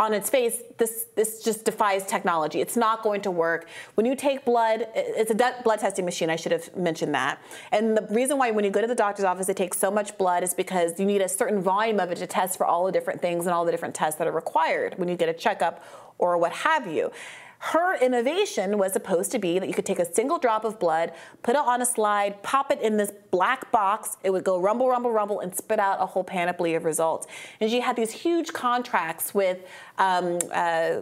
on 0.00 0.14
its 0.14 0.30
face, 0.30 0.62
this 0.76 1.06
this 1.16 1.42
just 1.42 1.64
defies 1.64 2.06
technology. 2.06 2.60
It's 2.60 2.76
not 2.76 3.02
going 3.02 3.20
to 3.22 3.30
work. 3.30 3.68
When 3.94 4.06
you 4.06 4.14
take 4.14 4.44
blood, 4.44 4.86
it's 4.94 5.30
a 5.30 5.34
blood 5.64 5.80
testing 5.80 6.04
machine. 6.04 6.30
I 6.30 6.36
should 6.36 6.52
have 6.52 6.76
mentioned 6.76 7.14
that. 7.14 7.40
And 7.72 7.96
the 7.96 8.06
reason 8.10 8.38
why 8.38 8.52
when 8.52 8.64
you 8.64 8.70
go 8.70 8.80
to 8.80 8.86
the 8.86 8.94
doctor's 8.94 9.24
office, 9.24 9.48
they 9.48 9.54
take 9.54 9.74
so 9.74 9.90
much 9.90 10.16
blood 10.16 10.44
is 10.44 10.54
because 10.54 11.00
you 11.00 11.06
need 11.06 11.20
a 11.20 11.28
certain 11.28 11.60
volume 11.60 11.98
of 11.98 12.12
it 12.12 12.18
to 12.18 12.26
test 12.26 12.56
for 12.58 12.64
all 12.64 12.86
the 12.86 12.92
different 12.92 13.20
things 13.20 13.46
and 13.46 13.54
all 13.54 13.64
the 13.64 13.72
different 13.72 13.94
tests 13.94 14.18
that 14.18 14.28
are 14.28 14.32
required 14.32 14.96
when 14.98 15.08
you 15.08 15.16
get 15.16 15.28
a 15.28 15.34
checkup 15.34 15.84
or 16.18 16.38
what 16.38 16.52
have 16.52 16.86
you. 16.86 17.10
Her 17.58 17.96
innovation 17.96 18.78
was 18.78 18.92
supposed 18.92 19.32
to 19.32 19.38
be 19.38 19.58
that 19.58 19.68
you 19.68 19.74
could 19.74 19.86
take 19.86 19.98
a 19.98 20.12
single 20.12 20.38
drop 20.38 20.64
of 20.64 20.78
blood, 20.78 21.12
put 21.42 21.56
it 21.56 21.60
on 21.60 21.82
a 21.82 21.86
slide, 21.86 22.42
pop 22.42 22.70
it 22.70 22.80
in 22.80 22.96
this 22.96 23.12
black 23.30 23.72
box. 23.72 24.16
It 24.22 24.30
would 24.30 24.44
go 24.44 24.60
rumble, 24.60 24.88
rumble, 24.88 25.10
rumble, 25.10 25.40
and 25.40 25.54
spit 25.54 25.80
out 25.80 26.00
a 26.00 26.06
whole 26.06 26.24
panoply 26.24 26.74
of 26.74 26.84
results. 26.84 27.26
And 27.60 27.68
she 27.68 27.80
had 27.80 27.96
these 27.96 28.12
huge 28.12 28.52
contracts 28.52 29.34
with 29.34 29.58
um, 29.98 30.38
uh, 30.52 31.00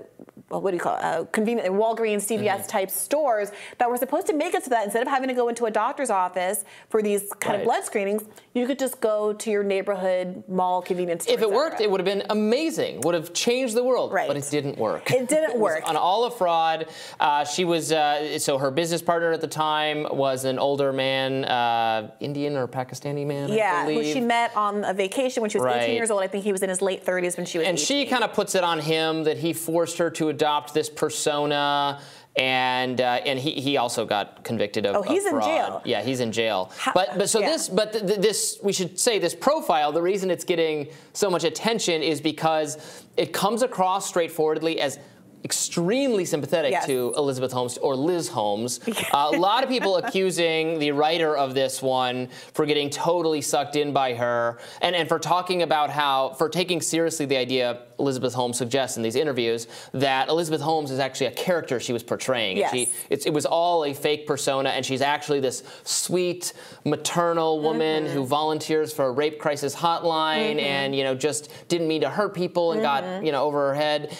what 0.48 0.70
do 0.70 0.76
you 0.76 0.80
call 0.80 0.96
it? 0.96 1.04
Uh, 1.04 1.24
convenient 1.26 1.68
Walgreens, 1.74 2.22
CVS 2.26 2.46
mm-hmm. 2.46 2.66
type 2.66 2.90
stores 2.90 3.50
that 3.78 3.90
were 3.90 3.96
supposed 3.96 4.28
to 4.28 4.32
make 4.32 4.54
it 4.54 4.64
so 4.64 4.70
that 4.70 4.84
instead 4.84 5.02
of 5.02 5.08
having 5.08 5.28
to 5.28 5.34
go 5.34 5.48
into 5.48 5.66
a 5.66 5.70
doctor's 5.70 6.08
office 6.08 6.64
for 6.88 7.02
these 7.02 7.32
kind 7.40 7.54
right. 7.54 7.60
of 7.60 7.64
blood 7.64 7.84
screenings, 7.84 8.22
you 8.54 8.66
could 8.66 8.78
just 8.78 9.00
go 9.00 9.32
to 9.32 9.50
your 9.50 9.64
neighborhood 9.64 10.44
mall 10.48 10.82
convenience 10.82 11.24
store. 11.24 11.34
If 11.34 11.42
it 11.42 11.50
worked, 11.50 11.80
it 11.80 11.90
would 11.90 12.00
have 12.00 12.04
been 12.04 12.24
amazing. 12.30 13.00
Would 13.00 13.14
have 13.14 13.34
changed 13.34 13.74
the 13.74 13.82
world. 13.82 14.12
Right. 14.12 14.28
But 14.28 14.36
it 14.36 14.48
didn't 14.48 14.78
work. 14.78 15.10
It 15.10 15.28
didn't 15.28 15.58
work. 15.58 15.88
on 15.88 15.96
all 15.96 16.24
of 16.24 16.34
fraud. 16.46 16.86
Uh, 17.18 17.44
she 17.44 17.64
was 17.64 17.90
uh, 17.90 18.38
so 18.38 18.56
her 18.56 18.70
business 18.70 19.02
partner 19.02 19.32
at 19.32 19.40
the 19.40 19.48
time 19.48 20.06
was 20.12 20.44
an 20.44 20.60
older 20.60 20.92
man, 20.92 21.44
uh, 21.44 22.12
Indian 22.20 22.56
or 22.56 22.68
Pakistani 22.68 23.26
man. 23.26 23.48
Yeah, 23.48 23.84
who 23.84 24.04
she 24.04 24.20
met 24.20 24.56
on 24.56 24.84
a 24.84 24.94
vacation 24.94 25.40
when 25.40 25.50
she 25.50 25.58
was 25.58 25.64
right. 25.64 25.82
18 25.82 25.96
years 25.96 26.10
old. 26.12 26.22
I 26.22 26.28
think 26.28 26.44
he 26.44 26.52
was 26.52 26.62
in 26.62 26.68
his 26.68 26.80
late 26.80 27.04
30s 27.04 27.36
when 27.36 27.46
she 27.46 27.58
was. 27.58 27.66
And 27.66 27.76
18. 27.76 27.84
she 27.84 28.06
kind 28.06 28.22
of 28.22 28.32
puts 28.32 28.54
it 28.54 28.62
on 28.62 28.78
him 28.78 29.24
that 29.24 29.38
he 29.38 29.52
forced 29.52 29.98
her 29.98 30.08
to 30.10 30.28
adopt 30.28 30.72
this 30.72 30.88
persona 30.88 32.00
and 32.36 33.00
uh, 33.00 33.20
and 33.24 33.38
he, 33.38 33.52
he 33.52 33.76
also 33.78 34.04
got 34.04 34.44
convicted 34.44 34.84
of. 34.84 34.96
Oh, 34.96 35.02
he's 35.02 35.24
of 35.24 35.34
in 35.34 35.40
jail. 35.40 35.82
Yeah, 35.84 36.02
he's 36.02 36.20
in 36.20 36.32
jail. 36.32 36.70
How, 36.76 36.92
but 36.92 37.16
but 37.16 37.28
so 37.30 37.40
yeah. 37.40 37.48
this 37.48 37.68
but 37.68 37.92
th- 37.92 38.06
th- 38.06 38.20
this 38.20 38.58
we 38.62 38.72
should 38.74 38.98
say 39.00 39.18
this 39.18 39.34
profile. 39.34 39.90
The 39.90 40.02
reason 40.02 40.30
it's 40.30 40.44
getting 40.44 40.88
so 41.14 41.30
much 41.30 41.44
attention 41.44 42.02
is 42.02 42.20
because 42.20 43.04
it 43.16 43.32
comes 43.32 43.62
across 43.62 44.06
straightforwardly 44.06 44.80
as 44.80 44.98
extremely 45.46 46.24
sympathetic 46.24 46.72
yes. 46.72 46.86
to 46.86 47.14
Elizabeth 47.16 47.52
Holmes 47.52 47.78
or 47.78 47.94
Liz 47.94 48.26
Holmes. 48.26 48.80
Uh, 49.12 49.30
a 49.32 49.38
lot 49.38 49.62
of 49.62 49.70
people 49.70 49.96
accusing 49.98 50.80
the 50.80 50.90
writer 50.90 51.36
of 51.36 51.54
this 51.54 51.80
one 51.80 52.28
for 52.52 52.66
getting 52.66 52.90
totally 52.90 53.40
sucked 53.40 53.76
in 53.76 53.92
by 53.92 54.12
her 54.12 54.58
and, 54.82 54.96
and 54.96 55.08
for 55.08 55.20
talking 55.20 55.62
about 55.62 55.88
how, 55.88 56.30
for 56.30 56.48
taking 56.48 56.80
seriously 56.80 57.26
the 57.26 57.36
idea 57.36 57.82
Elizabeth 58.00 58.34
Holmes 58.34 58.58
suggests 58.58 58.96
in 58.96 59.04
these 59.04 59.14
interviews 59.14 59.68
that 59.92 60.28
Elizabeth 60.28 60.60
Holmes 60.60 60.90
is 60.90 60.98
actually 60.98 61.28
a 61.28 61.32
character 61.32 61.78
she 61.78 61.92
was 61.92 62.02
portraying. 62.02 62.56
Yes. 62.56 62.72
She, 62.72 62.92
it 63.08 63.32
was 63.32 63.46
all 63.46 63.84
a 63.84 63.94
fake 63.94 64.26
persona, 64.26 64.70
and 64.70 64.84
she's 64.84 65.00
actually 65.00 65.38
this 65.38 65.62
sweet, 65.84 66.54
maternal 66.84 67.60
woman 67.60 68.04
mm-hmm. 68.04 68.12
who 68.12 68.26
volunteers 68.26 68.92
for 68.92 69.06
a 69.06 69.12
rape 69.12 69.38
crisis 69.38 69.76
hotline 69.76 70.56
mm-hmm. 70.56 70.66
and, 70.66 70.94
you 70.94 71.04
know, 71.04 71.14
just 71.14 71.50
didn't 71.68 71.86
mean 71.86 72.00
to 72.00 72.10
hurt 72.10 72.34
people 72.34 72.72
and 72.72 72.82
mm-hmm. 72.82 73.06
got, 73.06 73.24
you 73.24 73.30
know, 73.30 73.44
over 73.44 73.68
her 73.68 73.74
head. 73.74 74.16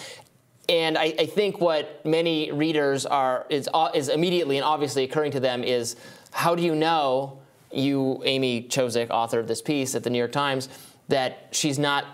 And 0.69 0.97
I, 0.97 1.13
I, 1.17 1.25
think 1.25 1.61
what 1.61 2.05
many 2.05 2.51
readers 2.51 3.05
are 3.05 3.45
is, 3.49 3.69
uh, 3.73 3.89
is 3.93 4.09
immediately 4.09 4.57
and 4.57 4.65
obviously 4.65 5.05
occurring 5.05 5.31
to 5.31 5.39
them 5.39 5.63
is 5.63 5.95
how 6.31 6.55
do 6.55 6.61
you 6.61 6.75
know 6.75 7.39
you, 7.71 8.21
Amy 8.25 8.63
Chozick, 8.63 9.09
author 9.09 9.39
of 9.39 9.47
this 9.47 9.61
piece 9.61 9.95
at 9.95 10.03
the 10.03 10.09
New 10.09 10.17
York 10.17 10.33
Times, 10.33 10.67
that 11.07 11.47
she's 11.51 11.79
not 11.79 12.05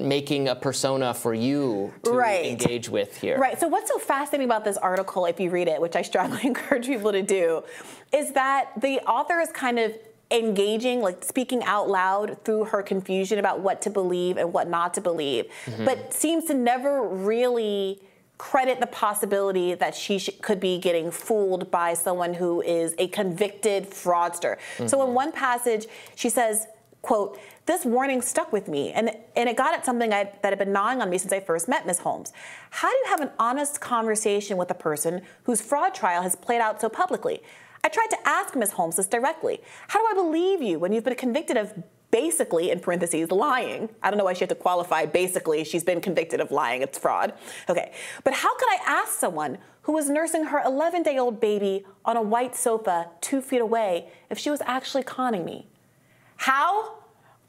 making 0.00 0.48
a 0.48 0.56
persona 0.56 1.12
for 1.12 1.34
you 1.34 1.92
to 2.02 2.12
right. 2.12 2.46
engage 2.46 2.88
with 2.88 3.16
here. 3.18 3.38
Right. 3.38 3.60
So 3.60 3.68
what's 3.68 3.90
so 3.90 3.98
fascinating 3.98 4.46
about 4.46 4.64
this 4.64 4.78
article, 4.78 5.26
if 5.26 5.38
you 5.38 5.50
read 5.50 5.68
it, 5.68 5.80
which 5.80 5.94
I 5.94 6.02
strongly 6.02 6.40
encourage 6.46 6.86
people 6.86 7.12
to 7.12 7.22
do, 7.22 7.62
is 8.12 8.32
that 8.32 8.72
the 8.80 9.00
author 9.00 9.38
is 9.40 9.50
kind 9.50 9.78
of 9.78 9.94
engaging, 10.30 11.00
like 11.00 11.24
speaking 11.24 11.62
out 11.64 11.88
loud 11.88 12.42
through 12.44 12.64
her 12.64 12.82
confusion 12.82 13.38
about 13.38 13.60
what 13.60 13.82
to 13.82 13.90
believe 13.90 14.36
and 14.36 14.52
what 14.52 14.68
not 14.68 14.94
to 14.94 15.00
believe, 15.00 15.46
mm-hmm. 15.66 15.84
but 15.84 16.12
seems 16.14 16.44
to 16.44 16.54
never 16.54 17.02
really 17.02 18.00
credit 18.38 18.80
the 18.80 18.86
possibility 18.86 19.74
that 19.74 19.94
she 19.94 20.18
sh- 20.18 20.30
could 20.40 20.58
be 20.58 20.78
getting 20.78 21.10
fooled 21.10 21.70
by 21.70 21.92
someone 21.92 22.32
who 22.32 22.62
is 22.62 22.94
a 22.98 23.06
convicted 23.08 23.90
fraudster. 23.90 24.56
Mm-hmm. 24.76 24.86
So 24.86 25.06
in 25.06 25.12
one 25.12 25.30
passage, 25.30 25.86
she 26.14 26.30
says, 26.30 26.66
quote, 27.02 27.38
this 27.66 27.84
warning 27.84 28.22
stuck 28.22 28.50
with 28.50 28.66
me 28.66 28.92
and, 28.92 29.10
and 29.36 29.48
it 29.48 29.56
got 29.56 29.74
at 29.74 29.84
something 29.84 30.12
I, 30.12 30.24
that 30.42 30.48
had 30.50 30.58
been 30.58 30.72
gnawing 30.72 31.02
on 31.02 31.10
me 31.10 31.18
since 31.18 31.32
I 31.32 31.40
first 31.40 31.68
met 31.68 31.86
Ms. 31.86 31.98
Holmes. 31.98 32.32
How 32.70 32.90
do 32.90 32.96
you 32.96 33.04
have 33.08 33.20
an 33.20 33.30
honest 33.38 33.80
conversation 33.80 34.56
with 34.56 34.70
a 34.70 34.74
person 34.74 35.20
whose 35.44 35.60
fraud 35.60 35.94
trial 35.94 36.22
has 36.22 36.34
played 36.34 36.60
out 36.60 36.80
so 36.80 36.88
publicly? 36.88 37.42
I 37.82 37.88
tried 37.88 38.10
to 38.10 38.18
ask 38.28 38.54
Ms. 38.54 38.72
Holmes 38.72 38.96
this 38.96 39.06
directly. 39.06 39.60
How 39.88 40.00
do 40.00 40.06
I 40.10 40.22
believe 40.22 40.62
you 40.62 40.78
when 40.78 40.92
you've 40.92 41.04
been 41.04 41.14
convicted 41.14 41.56
of 41.56 41.72
basically, 42.10 42.70
in 42.70 42.80
parentheses, 42.80 43.30
lying. 43.30 43.88
I 44.02 44.10
don't 44.10 44.18
know 44.18 44.24
why 44.24 44.32
she 44.32 44.40
had 44.40 44.48
to 44.50 44.54
qualify 44.54 45.06
basically. 45.06 45.64
She's 45.64 45.84
been 45.84 46.00
convicted 46.00 46.40
of 46.40 46.50
lying. 46.50 46.82
It's 46.82 46.98
fraud. 46.98 47.34
Okay. 47.68 47.92
But 48.24 48.34
how 48.34 48.56
could 48.56 48.68
I 48.68 48.78
ask 48.86 49.12
someone 49.12 49.58
who 49.82 49.92
was 49.92 50.10
nursing 50.10 50.44
her 50.44 50.60
11 50.64 51.02
day 51.02 51.18
old 51.18 51.40
baby 51.40 51.84
on 52.04 52.16
a 52.16 52.22
white 52.22 52.56
sofa 52.56 53.08
two 53.20 53.40
feet 53.40 53.60
away 53.60 54.08
if 54.28 54.38
she 54.38 54.50
was 54.50 54.60
actually 54.62 55.04
conning 55.04 55.44
me? 55.44 55.68
How? 56.36 56.96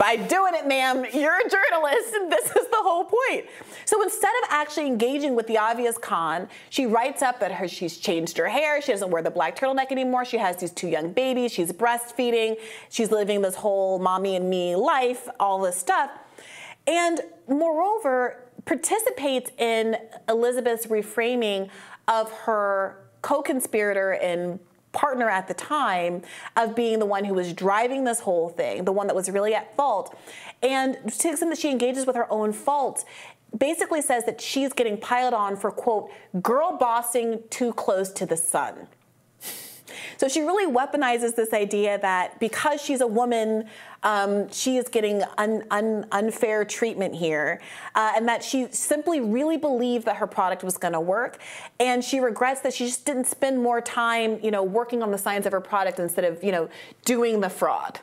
By 0.02 0.16
doing 0.16 0.56
it, 0.56 0.66
ma'am. 0.66 1.06
You're 1.14 1.38
a 1.38 1.48
journalist, 1.48 2.16
and 2.16 2.32
this 2.32 2.48
is 2.48 2.68
the 2.70 2.78
whole 2.78 3.04
point. 3.04 3.46
So 3.86 4.02
instead 4.02 4.32
of 4.42 4.50
actually 4.50 4.88
engaging 4.88 5.36
with 5.36 5.46
the 5.46 5.60
obvious 5.60 5.96
con, 6.00 6.50
she 6.72 6.88
writes 6.88 7.22
up 7.22 7.40
that 7.40 7.52
her 7.52 7.68
she's 7.68 8.00
changed 8.00 8.36
her 8.40 8.50
hair. 8.50 8.82
She 8.82 8.94
doesn't 8.94 9.12
wear 9.12 9.22
the 9.22 9.30
black 9.30 9.56
turtleneck 9.56 9.92
anymore. 9.92 10.26
She 10.26 10.40
has 10.40 10.58
these 10.58 10.72
two 10.72 10.88
young 10.88 11.14
babies. 11.14 11.52
She's 11.52 11.72
breastfeeding. 11.72 12.58
She's 12.90 13.12
living 13.12 13.44
this 13.44 13.54
whole 13.54 14.00
mommy 14.00 14.36
and 14.36 14.50
me 14.50 14.76
life, 14.76 15.30
all 15.40 15.62
this 15.62 15.78
stuff. 15.78 16.10
And 16.88 17.22
moreover, 17.48 18.44
participates 18.66 19.52
in 19.60 19.98
Elizabeth's 20.28 20.88
reframing 20.88 21.70
of 22.08 22.32
her 22.32 22.98
co-conspirator 23.22 24.14
in 24.14 24.60
partner 24.92 25.30
at 25.30 25.48
the 25.48 25.54
time 25.54 26.22
of 26.58 26.76
being 26.76 27.00
the 27.00 27.06
one 27.06 27.24
who 27.24 27.34
was 27.34 27.54
driving 27.54 28.04
this 28.04 28.20
whole 28.20 28.50
thing, 28.50 28.86
the 28.86 28.92
one 28.92 29.08
that 29.08 29.16
was 29.16 29.30
really 29.30 29.56
at 29.56 29.76
fault. 29.76 30.18
And 30.62 30.96
to 30.96 31.24
the 31.24 31.30
extent 31.30 31.52
that 31.52 31.58
she 31.58 31.70
engages 31.70 32.06
with 32.06 32.16
her 32.16 32.32
own 32.32 32.54
fault, 32.54 33.06
basically 33.58 34.02
says 34.02 34.26
that 34.26 34.40
she's 34.40 34.74
getting 34.74 34.98
piled 34.98 35.34
on 35.34 35.56
for, 35.56 35.72
quote, 35.72 36.10
girl 36.42 36.78
bossing 36.78 37.44
too 37.50 37.74
close 37.74 38.12
to 38.12 38.26
the 38.26 38.38
sun. 38.38 38.88
So 40.18 40.28
she 40.28 40.42
really 40.42 40.72
weaponizes 40.72 41.36
this 41.36 41.54
idea 41.54 42.00
that 42.00 42.40
because 42.40 42.82
she's 42.82 43.02
a 43.02 43.08
woman, 43.08 43.66
um, 44.04 44.52
she 44.52 44.78
is 44.78 44.88
getting 44.88 45.24
un, 45.38 45.64
un, 45.72 46.06
unfair 46.12 46.66
treatment 46.66 47.16
here, 47.16 47.62
uh, 47.96 48.14
and 48.16 48.28
that 48.28 48.44
she 48.44 48.68
simply 48.72 49.20
really 49.20 49.58
believed 49.58 50.06
that 50.06 50.18
her 50.18 50.28
product 50.28 50.64
was 50.64 50.78
going 50.78 50.94
to 50.94 51.00
work, 51.00 51.38
and 51.80 52.04
she 52.04 52.20
regrets 52.20 52.62
that 52.62 52.74
she 52.74 52.86
just 52.86 53.06
didn't 53.06 53.28
spend 53.28 53.62
more 53.62 53.82
time, 53.82 54.40
you 54.42 54.52
know, 54.52 54.64
working 54.64 55.04
on 55.04 55.12
the 55.12 55.18
science 55.18 55.46
of 55.46 55.52
her 55.52 55.62
product 55.62 56.00
instead 56.00 56.26
of, 56.26 56.44
you 56.44 56.52
know, 56.52 56.70
doing 57.06 57.42
the 57.42 57.50
fraud. 57.50 58.00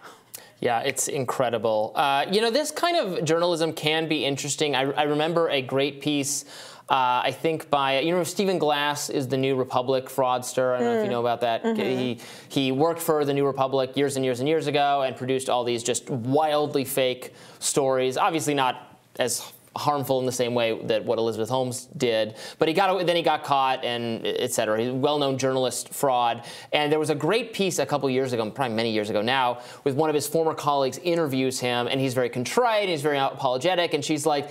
Yeah, 0.60 0.80
it's 0.80 1.06
incredible. 1.06 1.92
Uh, 1.94 2.26
you 2.30 2.40
know, 2.40 2.50
this 2.50 2.72
kind 2.72 2.96
of 2.96 3.24
journalism 3.24 3.72
can 3.72 4.08
be 4.08 4.24
interesting. 4.24 4.74
I, 4.74 4.90
I 4.90 5.02
remember 5.04 5.48
a 5.48 5.62
great 5.62 6.00
piece 6.00 6.44
uh, 6.90 7.20
I 7.24 7.32
think 7.32 7.68
by 7.68 8.00
you 8.00 8.12
know 8.12 8.24
Stephen 8.24 8.58
Glass 8.58 9.10
is 9.10 9.28
the 9.28 9.36
New 9.36 9.56
Republic 9.56 10.06
fraudster. 10.06 10.74
I 10.74 10.78
don't 10.78 10.88
mm. 10.88 10.94
know 10.94 10.98
if 10.98 11.04
you 11.04 11.08
mm. 11.08 11.12
know 11.12 11.20
about 11.20 11.40
that. 11.42 11.62
Mm-hmm. 11.62 11.80
He 11.82 12.18
he 12.48 12.72
worked 12.72 13.00
for 13.00 13.24
the 13.24 13.34
New 13.34 13.46
Republic 13.46 13.96
years 13.96 14.16
and 14.16 14.24
years 14.24 14.40
and 14.40 14.48
years 14.48 14.66
ago 14.66 15.02
and 15.02 15.16
produced 15.16 15.50
all 15.50 15.64
these 15.64 15.82
just 15.82 16.08
wildly 16.08 16.84
fake 16.84 17.34
stories. 17.58 18.16
Obviously 18.16 18.54
not 18.54 18.96
as 19.18 19.52
harmful 19.76 20.18
in 20.18 20.26
the 20.26 20.32
same 20.32 20.54
way 20.54 20.78
that 20.86 21.04
what 21.04 21.18
Elizabeth 21.18 21.48
Holmes 21.48 21.88
did. 21.96 22.36
But 22.58 22.68
he 22.68 22.74
got 22.74 23.06
then 23.06 23.16
he 23.16 23.22
got 23.22 23.44
caught 23.44 23.84
and 23.84 24.26
et 24.26 24.52
cetera. 24.52 24.78
He's 24.78 24.88
a 24.88 24.94
well-known 24.94 25.38
journalist 25.38 25.94
fraud. 25.94 26.44
And 26.72 26.90
there 26.90 26.98
was 26.98 27.10
a 27.10 27.14
great 27.14 27.52
piece 27.52 27.78
a 27.78 27.86
couple 27.86 28.10
years 28.10 28.32
ago, 28.32 28.50
probably 28.50 28.74
many 28.74 28.90
years 28.90 29.10
ago 29.10 29.22
now, 29.22 29.60
with 29.84 29.94
one 29.94 30.08
of 30.10 30.14
his 30.14 30.26
former 30.26 30.54
colleagues 30.54 30.98
interviews 30.98 31.60
him, 31.60 31.86
and 31.86 32.00
he's 32.00 32.14
very 32.14 32.28
contrite, 32.28 32.82
and 32.82 32.90
he's 32.90 33.02
very 33.02 33.18
apologetic, 33.18 33.94
and 33.94 34.04
she's 34.04 34.26
like 34.26 34.50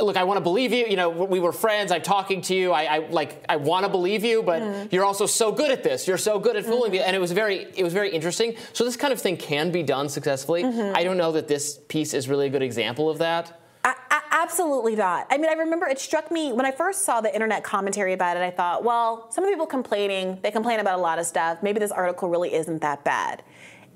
look, 0.00 0.16
I 0.16 0.24
want 0.24 0.38
to 0.38 0.42
believe 0.42 0.72
you. 0.72 0.86
You 0.86 0.96
know, 0.96 1.10
we 1.10 1.40
were 1.40 1.52
friends. 1.52 1.92
I'm 1.92 2.02
talking 2.02 2.40
to 2.42 2.54
you. 2.54 2.72
I, 2.72 2.82
I 2.84 2.98
like, 3.08 3.44
I 3.48 3.56
want 3.56 3.84
to 3.84 3.90
believe 3.90 4.24
you, 4.24 4.42
but 4.42 4.62
mm. 4.62 4.92
you're 4.92 5.04
also 5.04 5.26
so 5.26 5.52
good 5.52 5.70
at 5.70 5.82
this. 5.82 6.06
You're 6.06 6.18
so 6.18 6.38
good 6.38 6.56
at 6.56 6.64
fooling 6.64 6.92
mm-hmm. 6.92 7.00
me. 7.00 7.00
And 7.00 7.16
it 7.16 7.18
was 7.18 7.32
very, 7.32 7.66
it 7.74 7.82
was 7.82 7.92
very 7.92 8.10
interesting. 8.10 8.56
So 8.72 8.84
this 8.84 8.96
kind 8.96 9.12
of 9.12 9.20
thing 9.20 9.36
can 9.36 9.70
be 9.70 9.82
done 9.82 10.08
successfully. 10.08 10.62
Mm-hmm. 10.62 10.96
I 10.96 11.04
don't 11.04 11.16
know 11.16 11.32
that 11.32 11.48
this 11.48 11.78
piece 11.88 12.14
is 12.14 12.28
really 12.28 12.46
a 12.46 12.50
good 12.50 12.62
example 12.62 13.08
of 13.10 13.18
that. 13.18 13.60
I, 13.84 13.94
I, 14.10 14.22
absolutely 14.32 14.96
not. 14.96 15.26
I 15.30 15.38
mean, 15.38 15.48
I 15.48 15.54
remember 15.54 15.86
it 15.86 15.98
struck 15.98 16.30
me 16.30 16.52
when 16.52 16.66
I 16.66 16.72
first 16.72 17.04
saw 17.04 17.20
the 17.20 17.32
internet 17.32 17.62
commentary 17.62 18.12
about 18.12 18.36
it. 18.36 18.42
I 18.42 18.50
thought, 18.50 18.82
well, 18.82 19.30
some 19.30 19.44
of 19.44 19.48
the 19.48 19.54
people 19.54 19.66
complaining, 19.66 20.38
they 20.42 20.50
complain 20.50 20.80
about 20.80 20.98
a 20.98 21.02
lot 21.02 21.18
of 21.18 21.26
stuff. 21.26 21.62
Maybe 21.62 21.78
this 21.78 21.92
article 21.92 22.28
really 22.28 22.52
isn't 22.52 22.80
that 22.82 23.04
bad. 23.04 23.44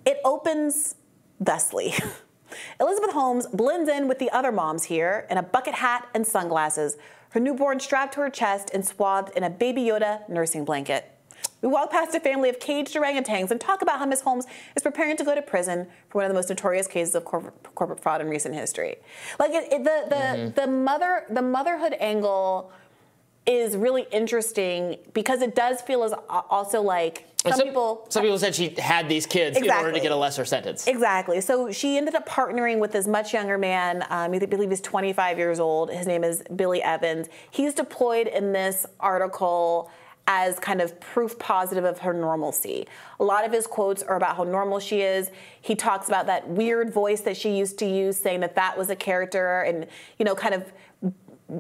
It 0.07 0.19
opens 0.25 0.95
thusly. 1.41 1.95
Elizabeth 2.81 3.13
Holmes 3.13 3.47
blends 3.47 3.89
in 3.89 4.09
with 4.09 4.19
the 4.19 4.31
other 4.31 4.53
moms 4.53 4.85
here 4.85 5.27
in 5.31 5.39
a 5.39 5.43
bucket 5.43 5.75
hat 5.75 6.09
and 6.15 6.27
sunglasses, 6.27 6.97
her 7.31 7.41
newborn 7.41 7.81
strapped 7.81 8.15
to 8.15 8.21
her 8.21 8.31
chest 8.31 8.71
and 8.75 8.85
swathed 8.85 9.37
in 9.37 9.45
a 9.45 9.51
Baby 9.51 9.83
Yoda 9.83 10.29
nursing 10.29 10.65
blanket. 10.65 11.11
We 11.63 11.69
walk 11.69 11.91
past 11.91 12.15
a 12.15 12.21
family 12.21 12.49
of 12.49 12.59
caged 12.59 12.95
orangutans 12.95 13.51
and 13.51 13.61
talk 13.61 13.83
about 13.83 13.99
how 13.99 14.07
Miss 14.07 14.23
Holmes 14.23 14.47
is 14.75 14.83
preparing 14.83 15.17
to 15.19 15.25
go 15.25 15.35
to 15.35 15.43
prison 15.43 15.87
for 16.09 16.19
one 16.19 16.25
of 16.25 16.31
the 16.31 16.35
most 16.35 16.49
notorious 16.49 16.87
cases 16.87 17.15
of 17.15 17.25
corporate, 17.25 17.55
corporate 17.75 18.01
fraud 18.01 18.21
in 18.21 18.29
recent 18.29 18.55
history. 18.55 18.97
Like 19.39 19.53
it, 19.53 19.73
it, 19.73 19.85
the 19.85 20.07
the 20.09 20.17
mm-hmm. 20.17 20.55
the 20.55 20.67
mother 20.67 21.25
the 21.29 21.43
motherhood 21.43 21.95
angle 22.01 22.73
is 23.47 23.77
really 23.77 24.07
interesting 24.11 24.99
because 25.13 25.43
it 25.43 25.55
does 25.55 25.81
feel 25.81 26.03
as 26.03 26.15
also 26.29 26.81
like 26.83 27.30
some, 27.43 27.53
some, 27.53 27.67
people 27.69 28.07
some 28.11 28.23
people 28.23 28.39
said 28.39 28.55
she 28.55 28.69
had 28.79 29.09
these 29.09 29.25
kids 29.25 29.57
exactly. 29.57 29.79
in 29.79 29.87
order 29.87 29.97
to 29.97 30.03
get 30.03 30.13
a 30.13 30.17
lesser 30.17 30.45
sentence. 30.45 30.87
Exactly. 30.87 31.41
So 31.41 31.73
she 31.73 31.97
ended 31.97 32.15
up 32.15 32.29
partnering 32.29 32.81
with 32.81 32.93
this 32.93 33.07
much 33.07 33.33
younger 33.33 33.57
man. 33.57 34.03
Um, 34.11 34.35
I 34.35 34.39
believe 34.39 34.69
he's 34.69 34.83
25 34.83 35.39
years 35.39 35.59
old. 35.59 35.91
His 35.91 36.07
name 36.07 36.23
is 36.23 36.43
Billy 36.55 36.83
Evans. 36.83 37.29
He's 37.51 37.73
deployed 37.73 38.27
in 38.27 38.53
this 38.53 38.85
article 38.99 39.91
as 40.27 40.59
kind 40.61 40.81
of 40.81 41.01
proof 41.01 41.39
positive 41.39 41.85
of 41.85 41.99
her 41.99 42.13
normalcy. 42.13 42.87
A 43.19 43.25
lot 43.25 43.45
of 43.45 43.53
his 43.53 43.67
quotes 43.67 44.03
are 44.03 44.17
about 44.17 44.37
how 44.37 44.45
normal 44.45 44.79
she 44.79 45.01
is. 45.01 45.31
He 45.61 45.75
talks 45.75 46.09
about 46.09 46.27
that 46.27 46.47
weird 46.49 46.93
voice 46.93 47.23
that 47.23 47.37
she 47.37 47.57
used 47.57 47.79
to 47.79 47.87
use, 47.87 48.17
saying 48.17 48.41
that 48.41 48.55
that 48.55 48.77
was 48.77 48.91
a 48.91 48.97
character, 48.97 49.63
and 49.63 49.87
you 50.19 50.25
know, 50.25 50.35
kind 50.35 50.55
of 50.55 50.73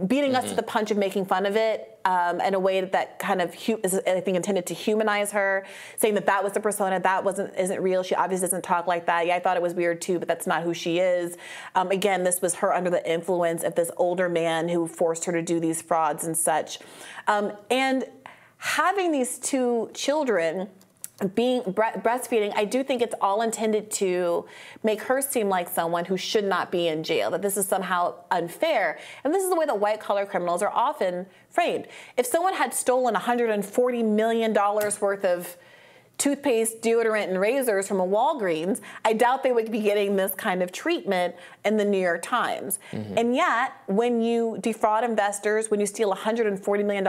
beating 0.07 0.31
mm-hmm. 0.31 0.37
us 0.37 0.45
to 0.45 0.51
mm-hmm. 0.51 0.57
the 0.57 0.63
punch 0.63 0.91
of 0.91 0.97
making 0.97 1.25
fun 1.25 1.47
of 1.47 1.57
it 1.57 1.99
um, 2.05 2.41
in 2.41 2.55
a 2.55 2.59
way 2.59 2.81
that, 2.81 2.93
that 2.93 3.19
kind 3.19 3.43
of 3.43 3.55
hu- 3.55 3.81
is, 3.83 3.95
I 4.07 4.21
think 4.21 4.37
intended 4.37 4.67
to 4.67 4.75
humanize 4.75 5.33
her, 5.33 5.67
saying 5.97 6.15
that 6.15 6.27
that 6.27 6.45
was 6.45 6.53
the 6.53 6.61
persona 6.61 7.01
that 7.01 7.25
wasn't 7.25 7.55
isn't 7.59 7.81
real. 7.83 8.03
She 8.03 8.15
obviously 8.15 8.47
doesn't 8.47 8.63
talk 8.63 8.87
like 8.87 9.07
that. 9.07 9.27
Yeah, 9.27 9.37
I 9.37 9.41
thought 9.41 9.57
it 9.57 9.63
was 9.63 9.75
weird 9.75 10.01
too, 10.01 10.19
but 10.19 10.29
that's 10.29 10.47
not 10.47 10.63
who 10.63 10.75
she 10.75 10.99
is. 10.99 11.37
Um, 11.75 11.91
again, 11.91 12.25
this 12.25 12.41
was 12.41 12.55
her 12.57 12.73
under 12.73 12.91
the 12.91 13.11
influence 13.11 13.65
of 13.65 13.75
this 13.75 13.91
older 13.97 14.29
man 14.29 14.69
who 14.69 14.87
forced 14.87 15.25
her 15.25 15.33
to 15.33 15.43
do 15.43 15.59
these 15.59 15.83
frauds 15.83 16.25
and 16.25 16.37
such, 16.37 16.79
um, 17.27 17.53
and 17.71 18.05
having 18.59 19.11
these 19.11 19.39
two 19.39 19.91
children 19.95 20.69
being 21.35 21.63
breastfeeding, 21.63 22.53
I 22.57 22.65
do 22.65 22.83
think 22.83 23.03
it's 23.03 23.15
all 23.21 23.43
intended 23.43 23.91
to 23.93 24.47
make 24.83 25.03
her 25.03 25.21
seem 25.21 25.49
like 25.49 25.69
someone 25.69 26.05
who 26.05 26.17
should 26.17 26.45
not 26.45 26.71
be 26.71 26.89
in 26.89 27.03
jail, 27.03 27.31
that 27.31 27.43
this 27.43 27.57
is 27.57 27.67
somehow 27.67 28.15
unfair. 28.31 28.99
And 29.25 29.35
this 29.35 29.43
is 29.43 29.51
the 29.51 29.57
way 29.57 29.67
that 29.67 29.79
white 29.79 30.01
collar 30.01 30.25
criminals 30.25 30.63
are 30.63 30.71
often 30.71 31.27
framed. 31.49 31.87
If 32.17 32.27
someone 32.27 32.55
had 32.55 32.73
stolen 32.73 33.15
$140 33.15 34.05
million 34.05 34.55
worth 34.55 35.25
of 35.25 35.57
toothpaste, 36.21 36.83
deodorant, 36.83 37.29
and 37.29 37.41
razors 37.41 37.89
from 37.89 37.99
a 37.99 38.07
Walgreens, 38.07 38.83
I 39.07 39.15
doubt 39.15 39.43
they 39.43 39.53
would 39.53 39.73
be 39.73 39.81
getting 39.81 40.17
this 40.17 40.35
kind 40.35 40.63
of 40.63 40.71
treatment 40.71 41.35
in 41.65 41.79
the 41.79 41.85
New 41.85 42.01
York 42.01 42.21
Times. 42.23 42.79
Mm-hmm. 42.93 43.17
And 43.17 43.35
yet, 43.35 43.73
when 43.87 44.21
you 44.21 44.59
defraud 44.61 45.03
investors, 45.03 45.71
when 45.71 45.81
you 45.81 45.87
steal 45.87 46.15
$140 46.15 46.85
million, 46.85 47.07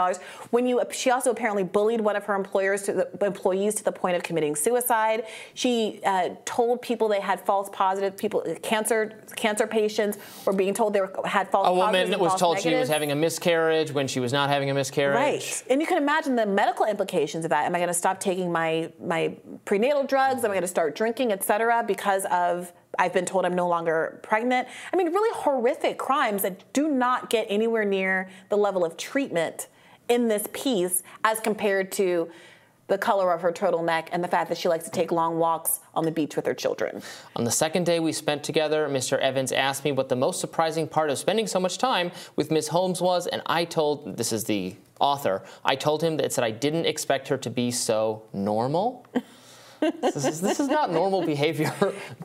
when 0.51 0.65
you, 0.65 0.81
she 0.91 1.11
also 1.11 1.31
apparently 1.31 1.63
bullied 1.63 1.99
one 1.99 2.15
of 2.15 2.23
her 2.23 2.35
employers 2.35 2.83
to 2.83 2.93
the, 2.93 3.25
employees 3.25 3.75
to 3.75 3.83
the 3.83 3.91
point 3.91 4.15
of 4.15 4.23
committing 4.23 4.55
suicide. 4.55 5.25
She 5.55 5.99
uh, 6.05 6.29
told 6.45 6.81
people 6.81 7.09
they 7.09 7.19
had 7.19 7.41
false 7.41 7.69
positive 7.73 8.15
people, 8.15 8.45
cancer 8.61 9.21
cancer 9.35 9.67
patients 9.67 10.17
were 10.45 10.53
being 10.53 10.73
told 10.73 10.93
they 10.93 11.01
were, 11.01 11.13
had 11.25 11.49
false. 11.51 11.67
Positives. 11.67 12.09
A 12.09 12.11
woman 12.11 12.19
was 12.19 12.39
told 12.39 12.55
negatives. 12.55 12.75
she 12.75 12.79
was 12.79 12.89
having 12.89 13.11
a 13.11 13.15
miscarriage 13.15 13.91
when 13.91 14.07
she 14.07 14.21
was 14.21 14.31
not 14.31 14.49
having 14.49 14.69
a 14.69 14.73
miscarriage. 14.73 15.15
Right, 15.15 15.63
and 15.69 15.81
you 15.81 15.87
can 15.87 15.97
imagine 15.97 16.37
the 16.37 16.45
medical 16.45 16.85
implications 16.85 17.43
of 17.43 17.49
that. 17.49 17.65
Am 17.65 17.75
I 17.75 17.79
going 17.79 17.89
to 17.89 17.93
stop 17.93 18.21
taking 18.21 18.51
my 18.51 18.89
my 19.01 19.35
prenatal 19.65 20.03
drugs? 20.03 20.43
Am 20.43 20.51
I 20.51 20.53
going 20.53 20.61
to 20.61 20.67
start 20.67 20.95
drinking, 20.95 21.31
et 21.31 21.43
cetera, 21.43 21.83
because 21.85 22.25
of 22.31 22.71
I've 22.99 23.13
been 23.13 23.25
told 23.25 23.45
I'm 23.45 23.55
no 23.55 23.67
longer 23.67 24.19
pregnant? 24.23 24.67
I 24.93 24.97
mean, 24.97 25.07
really 25.07 25.35
horrific 25.37 25.97
crimes 25.97 26.41
that 26.43 26.71
do 26.73 26.89
not 26.89 27.29
get 27.29 27.47
anywhere 27.49 27.85
near 27.85 28.29
the 28.49 28.57
level 28.57 28.83
of 28.85 28.97
treatment 28.97 29.67
in 30.09 30.27
this 30.27 30.47
piece 30.53 31.03
as 31.23 31.39
compared 31.39 31.91
to 31.93 32.29
the 32.87 32.97
color 32.97 33.31
of 33.31 33.41
her 33.41 33.53
turtleneck 33.53 34.09
and 34.11 34.21
the 34.21 34.27
fact 34.27 34.49
that 34.49 34.57
she 34.57 34.67
likes 34.67 34.83
to 34.83 34.91
take 34.91 35.13
long 35.13 35.37
walks 35.37 35.79
on 35.95 36.03
the 36.03 36.11
beach 36.11 36.35
with 36.35 36.45
her 36.45 36.53
children. 36.53 37.01
On 37.37 37.45
the 37.45 37.51
second 37.51 37.85
day 37.85 38.01
we 38.01 38.11
spent 38.11 38.43
together, 38.43 38.89
Mr. 38.89 39.17
Evans 39.19 39.53
asked 39.53 39.85
me 39.85 39.93
what 39.93 40.09
the 40.09 40.15
most 40.17 40.41
surprising 40.41 40.89
part 40.89 41.09
of 41.09 41.17
spending 41.17 41.47
so 41.47 41.57
much 41.57 41.77
time 41.77 42.11
with 42.35 42.51
Miss 42.51 42.67
Holmes 42.67 42.99
was, 42.99 43.27
and 43.27 43.41
I 43.45 43.63
told, 43.63 44.17
this 44.17 44.33
is 44.33 44.43
the 44.43 44.75
author. 45.01 45.43
I 45.65 45.75
told 45.75 46.01
him 46.01 46.17
that 46.17 46.31
said 46.31 46.43
I 46.43 46.51
didn't 46.51 46.85
expect 46.85 47.27
her 47.27 47.37
to 47.37 47.49
be 47.49 47.71
so 47.71 48.23
normal. 48.31 49.05
This, 50.01 50.15
is, 50.15 50.41
this 50.41 50.59
is 50.59 50.67
not 50.67 50.91
normal 50.91 51.25
behavior. 51.25 51.73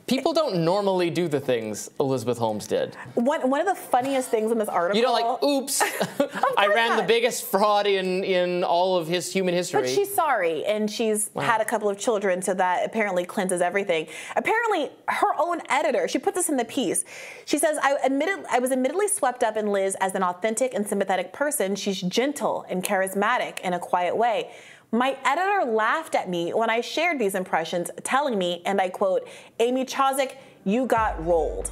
People 0.05 0.31
don't 0.33 0.63
normally 0.63 1.09
do 1.09 1.27
the 1.27 1.39
things 1.39 1.89
Elizabeth 1.99 2.37
Holmes 2.37 2.67
did. 2.67 2.95
One, 3.15 3.49
one 3.49 3.59
of 3.59 3.67
the 3.67 3.75
funniest 3.75 4.29
things 4.29 4.51
in 4.51 4.57
this 4.57 4.69
article. 4.69 4.97
You 4.97 5.05
know, 5.05 5.11
like, 5.11 5.43
oops, 5.43 5.81
I 6.57 6.67
ran 6.67 6.89
not. 6.89 7.01
the 7.01 7.07
biggest 7.07 7.45
fraud 7.45 7.87
in, 7.87 8.23
in 8.23 8.63
all 8.63 8.97
of 8.97 9.07
his 9.07 9.33
human 9.33 9.53
history. 9.53 9.81
But 9.81 9.89
she's 9.89 10.13
sorry, 10.13 10.65
and 10.65 10.89
she's 10.89 11.31
wow. 11.33 11.43
had 11.43 11.61
a 11.61 11.65
couple 11.65 11.89
of 11.89 11.97
children, 11.97 12.41
so 12.41 12.53
that 12.53 12.85
apparently 12.85 13.25
cleanses 13.25 13.61
everything. 13.61 14.07
Apparently, 14.35 14.91
her 15.07 15.33
own 15.39 15.61
editor, 15.69 16.07
she 16.07 16.19
put 16.19 16.35
this 16.35 16.49
in 16.49 16.57
the 16.57 16.65
piece. 16.65 17.05
She 17.45 17.57
says, 17.57 17.77
I 17.81 17.97
admitted 18.03 18.45
I 18.51 18.59
was 18.59 18.71
admittedly 18.71 19.07
swept 19.07 19.43
up 19.43 19.57
in 19.57 19.67
Liz 19.67 19.95
as 19.99 20.13
an 20.13 20.23
authentic 20.23 20.73
and 20.73 20.87
sympathetic 20.87 21.33
person. 21.33 21.75
She's 21.75 22.01
gentle 22.01 22.65
and 22.69 22.83
charismatic 22.83 23.59
in 23.61 23.73
a 23.73 23.79
quiet 23.79 24.15
way. 24.15 24.51
My 24.91 25.17
editor 25.25 25.69
laughed 25.69 26.15
at 26.15 26.29
me 26.29 26.53
when 26.53 26.69
I 26.69 26.79
shared 26.79 27.19
these 27.19 27.35
impressions, 27.35 27.91
telling 28.03 28.37
me, 28.37 28.61
and 28.65 28.79
I 28.79 28.89
quote, 28.89 29.27
Amy 29.59 29.83
Chozick, 29.83 30.35
you 30.63 30.85
got 30.85 31.23
rolled. 31.25 31.71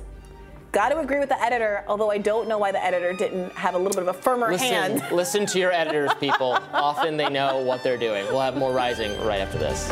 Got 0.73 0.89
to 0.89 0.99
agree 0.99 1.19
with 1.19 1.29
the 1.29 1.41
editor, 1.41 1.85
although 1.87 2.11
I 2.11 2.17
don't 2.17 2.49
know 2.49 2.57
why 2.57 2.73
the 2.73 2.83
editor 2.83 3.13
didn't 3.13 3.53
have 3.53 3.75
a 3.75 3.77
little 3.77 3.93
bit 3.93 4.09
of 4.09 4.13
a 4.13 4.21
firmer 4.21 4.51
listen, 4.51 4.67
hand. 4.67 5.03
listen 5.13 5.45
to 5.45 5.59
your 5.59 5.71
editors, 5.71 6.11
people. 6.19 6.59
Often 6.73 7.15
they 7.15 7.29
know 7.29 7.61
what 7.61 7.83
they're 7.83 7.97
doing. 7.97 8.25
We'll 8.25 8.41
have 8.41 8.57
more 8.57 8.73
Rising 8.73 9.17
right 9.25 9.39
after 9.39 9.57
this. 9.57 9.89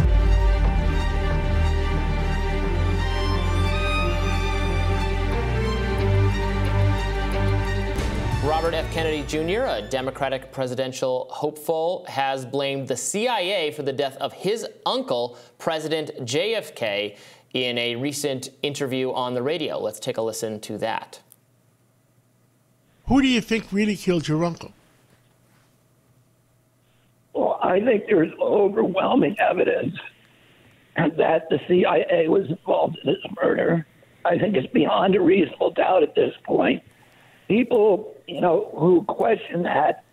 Robert 8.43 8.73
F. 8.73 8.91
Kennedy 8.91 9.23
Jr., 9.23 9.61
a 9.67 9.81
Democratic 9.81 10.51
presidential 10.51 11.29
hopeful, 11.31 12.05
has 12.09 12.45
blamed 12.45 12.89
the 12.89 12.97
CIA 12.97 13.71
for 13.71 13.83
the 13.83 13.93
death 13.93 14.17
of 14.17 14.33
his 14.33 14.67
uncle, 14.85 15.37
President 15.57 16.11
JFK, 16.19 17.15
in 17.53 17.77
a 17.77 17.95
recent 17.95 18.49
interview 18.61 19.13
on 19.13 19.33
the 19.33 19.41
radio. 19.41 19.79
Let's 19.79 20.01
take 20.01 20.17
a 20.17 20.21
listen 20.21 20.59
to 20.59 20.77
that. 20.79 21.21
Who 23.07 23.21
do 23.21 23.29
you 23.29 23.39
think 23.39 23.71
really 23.71 23.95
killed 23.95 24.27
your 24.27 24.43
uncle? 24.43 24.73
Well, 27.31 27.61
I 27.63 27.79
think 27.79 28.07
there's 28.07 28.33
overwhelming 28.41 29.37
evidence 29.39 29.95
that 30.97 31.47
the 31.49 31.59
CIA 31.69 32.27
was 32.27 32.49
involved 32.49 32.97
in 33.05 33.13
this 33.13 33.23
murder. 33.41 33.87
I 34.25 34.37
think 34.37 34.57
it's 34.57 34.71
beyond 34.73 35.15
a 35.15 35.21
reasonable 35.21 35.71
doubt 35.71 36.03
at 36.03 36.13
this 36.13 36.33
point 36.43 36.83
people, 37.47 38.12
you 38.27 38.41
know, 38.41 38.71
who 38.75 39.03
question 39.03 39.63
that. 39.63 40.03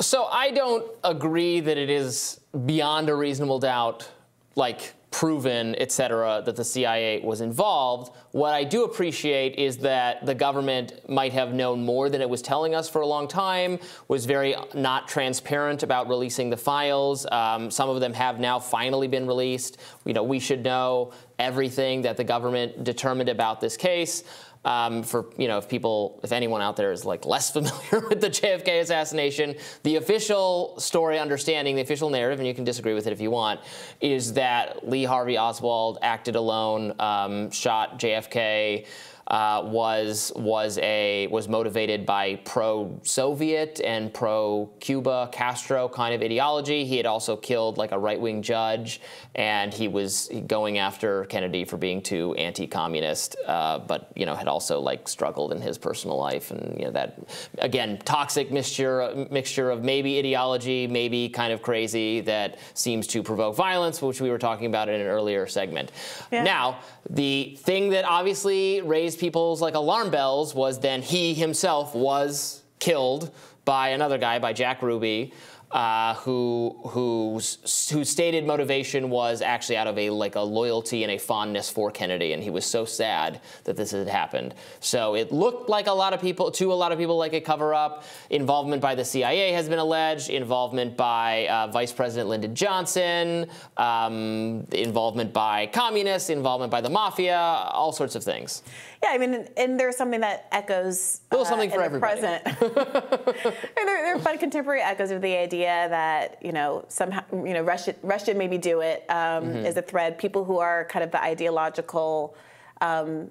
So 0.00 0.24
I 0.26 0.50
don't 0.50 0.88
agree 1.02 1.60
that 1.60 1.76
it 1.76 1.90
is 1.90 2.40
beyond 2.64 3.08
a 3.08 3.14
reasonable 3.14 3.58
doubt, 3.58 4.08
like 4.54 4.94
proven, 5.10 5.74
et 5.76 5.90
cetera, 5.90 6.40
that 6.46 6.54
the 6.54 6.64
CIA 6.64 7.20
was 7.20 7.40
involved. 7.40 8.14
What 8.30 8.54
I 8.54 8.62
do 8.62 8.84
appreciate 8.84 9.56
is 9.56 9.78
that 9.78 10.24
the 10.24 10.34
government 10.34 11.08
might 11.08 11.32
have 11.32 11.52
known 11.52 11.84
more 11.84 12.08
than 12.08 12.20
it 12.20 12.30
was 12.30 12.40
telling 12.40 12.74
us 12.74 12.88
for 12.88 13.00
a 13.00 13.06
long 13.06 13.26
time, 13.26 13.80
was 14.06 14.24
very 14.24 14.54
not 14.72 15.08
transparent 15.08 15.82
about 15.82 16.08
releasing 16.08 16.48
the 16.48 16.56
files. 16.56 17.26
Um, 17.30 17.70
some 17.70 17.88
of 17.88 18.00
them 18.00 18.12
have 18.12 18.38
now 18.38 18.60
finally 18.60 19.08
been 19.08 19.26
released. 19.26 19.78
You 20.04 20.14
know, 20.14 20.22
we 20.22 20.38
should 20.38 20.62
know 20.62 21.12
everything 21.40 22.02
that 22.02 22.16
the 22.16 22.24
government 22.24 22.84
determined 22.84 23.28
about 23.28 23.60
this 23.60 23.76
case. 23.76 24.22
Um, 24.62 25.02
for 25.02 25.26
you 25.38 25.48
know, 25.48 25.56
if 25.56 25.70
people, 25.70 26.20
if 26.22 26.32
anyone 26.32 26.60
out 26.60 26.76
there 26.76 26.92
is 26.92 27.06
like 27.06 27.24
less 27.24 27.50
familiar 27.52 28.06
with 28.08 28.20
the 28.20 28.28
JFK 28.28 28.80
assassination, 28.80 29.54
the 29.84 29.96
official 29.96 30.78
story, 30.78 31.18
understanding 31.18 31.76
the 31.76 31.82
official 31.82 32.10
narrative, 32.10 32.40
and 32.40 32.46
you 32.46 32.54
can 32.54 32.64
disagree 32.64 32.92
with 32.92 33.06
it 33.06 33.12
if 33.12 33.20
you 33.20 33.30
want, 33.30 33.60
is 34.00 34.34
that 34.34 34.86
Lee 34.86 35.04
Harvey 35.04 35.38
Oswald 35.38 35.98
acted 36.02 36.36
alone, 36.36 36.94
um, 37.00 37.50
shot 37.50 37.98
JFK 37.98 38.86
uh, 39.30 39.62
was 39.64 40.32
was 40.34 40.76
a 40.82 41.28
was 41.28 41.48
motivated 41.48 42.04
by 42.04 42.34
pro-Soviet 42.44 43.80
and 43.84 44.12
pro-Cuba 44.12 45.28
Castro 45.30 45.88
kind 45.88 46.12
of 46.12 46.20
ideology. 46.20 46.84
He 46.84 46.96
had 46.96 47.06
also 47.06 47.36
killed 47.36 47.78
like 47.78 47.92
a 47.92 47.98
right-wing 47.98 48.42
judge, 48.42 49.00
and 49.36 49.72
he 49.72 49.86
was 49.86 50.28
going 50.48 50.78
after 50.78 51.26
Kennedy 51.26 51.64
for 51.64 51.76
being 51.76 52.02
too 52.02 52.34
anti-communist, 52.34 53.36
uh, 53.46 53.78
but 53.78 54.10
you 54.16 54.26
know 54.26 54.34
had 54.34 54.48
also 54.48 54.80
like 54.80 55.08
struggled 55.08 55.52
in 55.52 55.60
his 55.60 55.78
personal 55.78 56.18
life, 56.18 56.50
and 56.50 56.76
you 56.76 56.86
know 56.86 56.90
that 56.90 57.20
again 57.58 57.98
toxic 58.04 58.50
mixture 58.50 59.28
mixture 59.30 59.70
of 59.70 59.84
maybe 59.84 60.18
ideology, 60.18 60.88
maybe 60.88 61.28
kind 61.28 61.52
of 61.52 61.62
crazy 61.62 62.20
that 62.22 62.58
seems 62.74 63.06
to 63.06 63.22
provoke 63.22 63.54
violence, 63.54 64.02
which 64.02 64.20
we 64.20 64.28
were 64.28 64.38
talking 64.38 64.66
about 64.66 64.88
in 64.88 65.00
an 65.00 65.06
earlier 65.06 65.46
segment. 65.46 65.92
Yeah. 66.32 66.42
Now 66.42 66.80
the 67.08 67.56
thing 67.60 67.90
that 67.90 68.04
obviously 68.04 68.80
raised 68.82 69.19
people's 69.20 69.60
like 69.60 69.74
alarm 69.74 70.10
bells 70.10 70.54
was 70.54 70.80
then 70.80 71.02
he 71.02 71.34
himself 71.34 71.94
was 71.94 72.62
killed 72.78 73.32
by 73.64 73.90
another 73.90 74.18
guy, 74.18 74.38
by 74.38 74.52
Jack 74.52 74.82
Ruby 74.82 75.32
uh, 75.70 76.14
who 76.14 76.76
whose 76.88 77.88
whose 77.92 78.08
stated 78.08 78.44
motivation 78.44 79.08
was 79.08 79.40
actually 79.40 79.76
out 79.76 79.86
of 79.86 79.96
a 79.98 80.10
like 80.10 80.34
a 80.34 80.40
loyalty 80.40 81.04
and 81.04 81.12
a 81.12 81.18
fondness 81.18 81.70
for 81.70 81.92
Kennedy, 81.92 82.32
and 82.32 82.42
he 82.42 82.50
was 82.50 82.66
so 82.66 82.84
sad 82.84 83.40
that 83.64 83.76
this 83.76 83.92
had 83.92 84.08
happened. 84.08 84.54
So 84.80 85.14
it 85.14 85.30
looked 85.30 85.68
like 85.68 85.86
a 85.86 85.92
lot 85.92 86.12
of 86.12 86.20
people 86.20 86.50
to 86.52 86.72
a 86.72 86.74
lot 86.74 86.90
of 86.90 86.98
people 86.98 87.16
like 87.16 87.34
a 87.34 87.40
cover 87.40 87.72
up. 87.72 88.04
Involvement 88.30 88.82
by 88.82 88.96
the 88.96 89.04
CIA 89.04 89.52
has 89.52 89.68
been 89.68 89.78
alleged. 89.78 90.28
Involvement 90.28 90.96
by 90.96 91.46
uh, 91.46 91.68
Vice 91.68 91.92
President 91.92 92.28
Lyndon 92.28 92.54
Johnson. 92.54 93.46
Um, 93.76 94.66
involvement 94.72 95.32
by 95.32 95.68
communists. 95.68 96.30
Involvement 96.30 96.72
by 96.72 96.80
the 96.80 96.90
mafia. 96.90 97.38
All 97.38 97.92
sorts 97.92 98.16
of 98.16 98.24
things. 98.24 98.64
Yeah, 99.02 99.10
I 99.12 99.18
mean, 99.18 99.48
and 99.56 99.80
there's 99.80 99.96
something 99.96 100.20
that 100.20 100.46
echoes 100.52 101.22
a 101.30 101.34
little 101.34 101.46
something 101.46 101.70
uh, 101.72 101.74
for 101.74 101.82
everybody. 101.82 102.20
Present. 102.20 102.46
and 102.46 102.60
there, 102.76 104.02
there, 104.02 104.16
are 104.16 104.18
fun 104.18 104.36
contemporary 104.36 104.82
echoes 104.82 105.10
of 105.10 105.22
the 105.22 105.36
idea 105.36 105.86
that 105.88 106.36
you 106.42 106.52
know 106.52 106.84
somehow 106.88 107.22
you 107.32 107.54
know 107.54 107.62
Russia 107.62 107.94
Russia 108.02 108.34
maybe 108.34 108.58
do 108.58 108.80
it 108.80 109.04
um, 109.08 109.44
mm-hmm. 109.44 109.64
is 109.64 109.76
a 109.78 109.82
thread. 109.82 110.18
People 110.18 110.44
who 110.44 110.58
are 110.58 110.84
kind 110.86 111.02
of 111.02 111.10
the 111.10 111.22
ideological. 111.22 112.36
Um, 112.82 113.30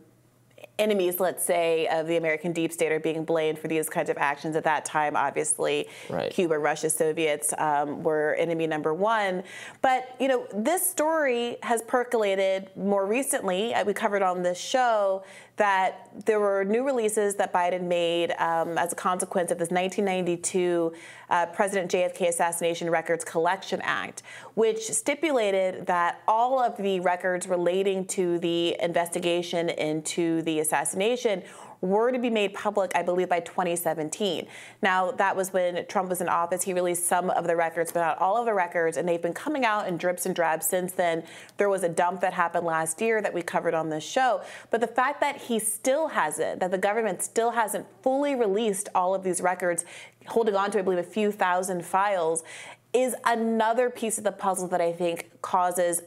enemies, 0.79 1.19
let's 1.19 1.43
say, 1.43 1.87
of 1.87 2.07
the 2.07 2.15
American 2.15 2.53
deep 2.53 2.71
state 2.71 2.91
are 2.91 2.99
being 2.99 3.25
blamed 3.25 3.59
for 3.59 3.67
these 3.67 3.89
kinds 3.89 4.09
of 4.09 4.17
actions. 4.17 4.55
At 4.55 4.63
that 4.63 4.85
time, 4.85 5.15
obviously, 5.15 5.87
right. 6.09 6.31
Cuba, 6.31 6.57
Russia, 6.57 6.89
Soviets 6.89 7.53
um, 7.57 8.01
were 8.01 8.35
enemy 8.35 8.65
number 8.65 8.93
one. 8.93 9.43
But 9.81 10.15
you 10.19 10.27
know, 10.27 10.47
this 10.53 10.85
story 10.89 11.57
has 11.63 11.81
percolated 11.83 12.69
more 12.75 13.05
recently. 13.05 13.73
Uh, 13.73 13.83
we 13.83 13.93
covered 13.93 14.21
on 14.21 14.41
this 14.41 14.57
show 14.57 15.23
that 15.59 16.07
there 16.25 16.39
were 16.39 16.63
new 16.63 16.85
releases 16.85 17.35
that 17.35 17.51
Biden 17.51 17.83
made 17.83 18.31
um, 18.39 18.77
as 18.77 18.93
a 18.93 18.95
consequence 18.95 19.51
of 19.51 19.57
this 19.57 19.69
1992 19.69 20.93
uh, 21.29 21.45
President 21.47 21.91
JFK 21.91 22.29
Assassination 22.29 22.89
Records 22.89 23.25
Collection 23.25 23.81
Act, 23.83 24.23
which 24.53 24.89
stipulated 24.89 25.85
that 25.85 26.21
all 26.29 26.59
of 26.59 26.77
the 26.77 27.01
records 27.01 27.45
relating 27.45 28.05
to 28.05 28.39
the 28.39 28.77
investigation 28.81 29.69
into 29.69 30.41
the 30.43 30.61
assassination 30.61 31.43
were 31.81 32.11
to 32.11 32.19
be 32.19 32.29
made 32.29 32.53
public, 32.53 32.91
I 32.95 33.03
believe, 33.03 33.29
by 33.29 33.39
2017. 33.39 34.47
Now, 34.81 35.11
that 35.11 35.35
was 35.35 35.53
when 35.53 35.85
Trump 35.87 36.09
was 36.09 36.21
in 36.21 36.27
office. 36.27 36.63
He 36.63 36.73
released 36.73 37.05
some 37.05 37.29
of 37.29 37.47
the 37.47 37.55
records, 37.55 37.91
but 37.91 38.01
not 38.01 38.17
all 38.19 38.37
of 38.37 38.45
the 38.45 38.53
records, 38.53 38.97
and 38.97 39.07
they've 39.07 39.21
been 39.21 39.33
coming 39.33 39.65
out 39.65 39.87
in 39.87 39.97
drips 39.97 40.25
and 40.25 40.35
drabs 40.35 40.65
since 40.65 40.91
then. 40.93 41.23
There 41.57 41.69
was 41.69 41.83
a 41.83 41.89
dump 41.89 42.21
that 42.21 42.33
happened 42.33 42.65
last 42.65 43.01
year 43.01 43.21
that 43.21 43.33
we 43.33 43.41
covered 43.41 43.73
on 43.73 43.89
this 43.89 44.03
show. 44.03 44.41
But 44.71 44.81
the 44.81 44.87
fact 44.87 45.21
that 45.21 45.37
he 45.37 45.59
still 45.59 46.09
hasn't, 46.09 46.59
that 46.59 46.71
the 46.71 46.77
government 46.77 47.21
still 47.21 47.51
hasn't 47.51 47.85
fully 48.01 48.35
released 48.35 48.89
all 48.93 49.15
of 49.15 49.23
these 49.23 49.41
records, 49.41 49.85
holding 50.27 50.55
on 50.55 50.71
to, 50.71 50.79
I 50.79 50.81
believe, 50.81 50.99
a 50.99 51.03
few 51.03 51.31
thousand 51.31 51.85
files, 51.85 52.43
is 52.93 53.15
another 53.23 53.89
piece 53.89 54.17
of 54.17 54.23
the 54.23 54.31
puzzle 54.31 54.67
that 54.69 54.81
I 54.81 54.91
think 54.91 55.29
causes 55.41 56.01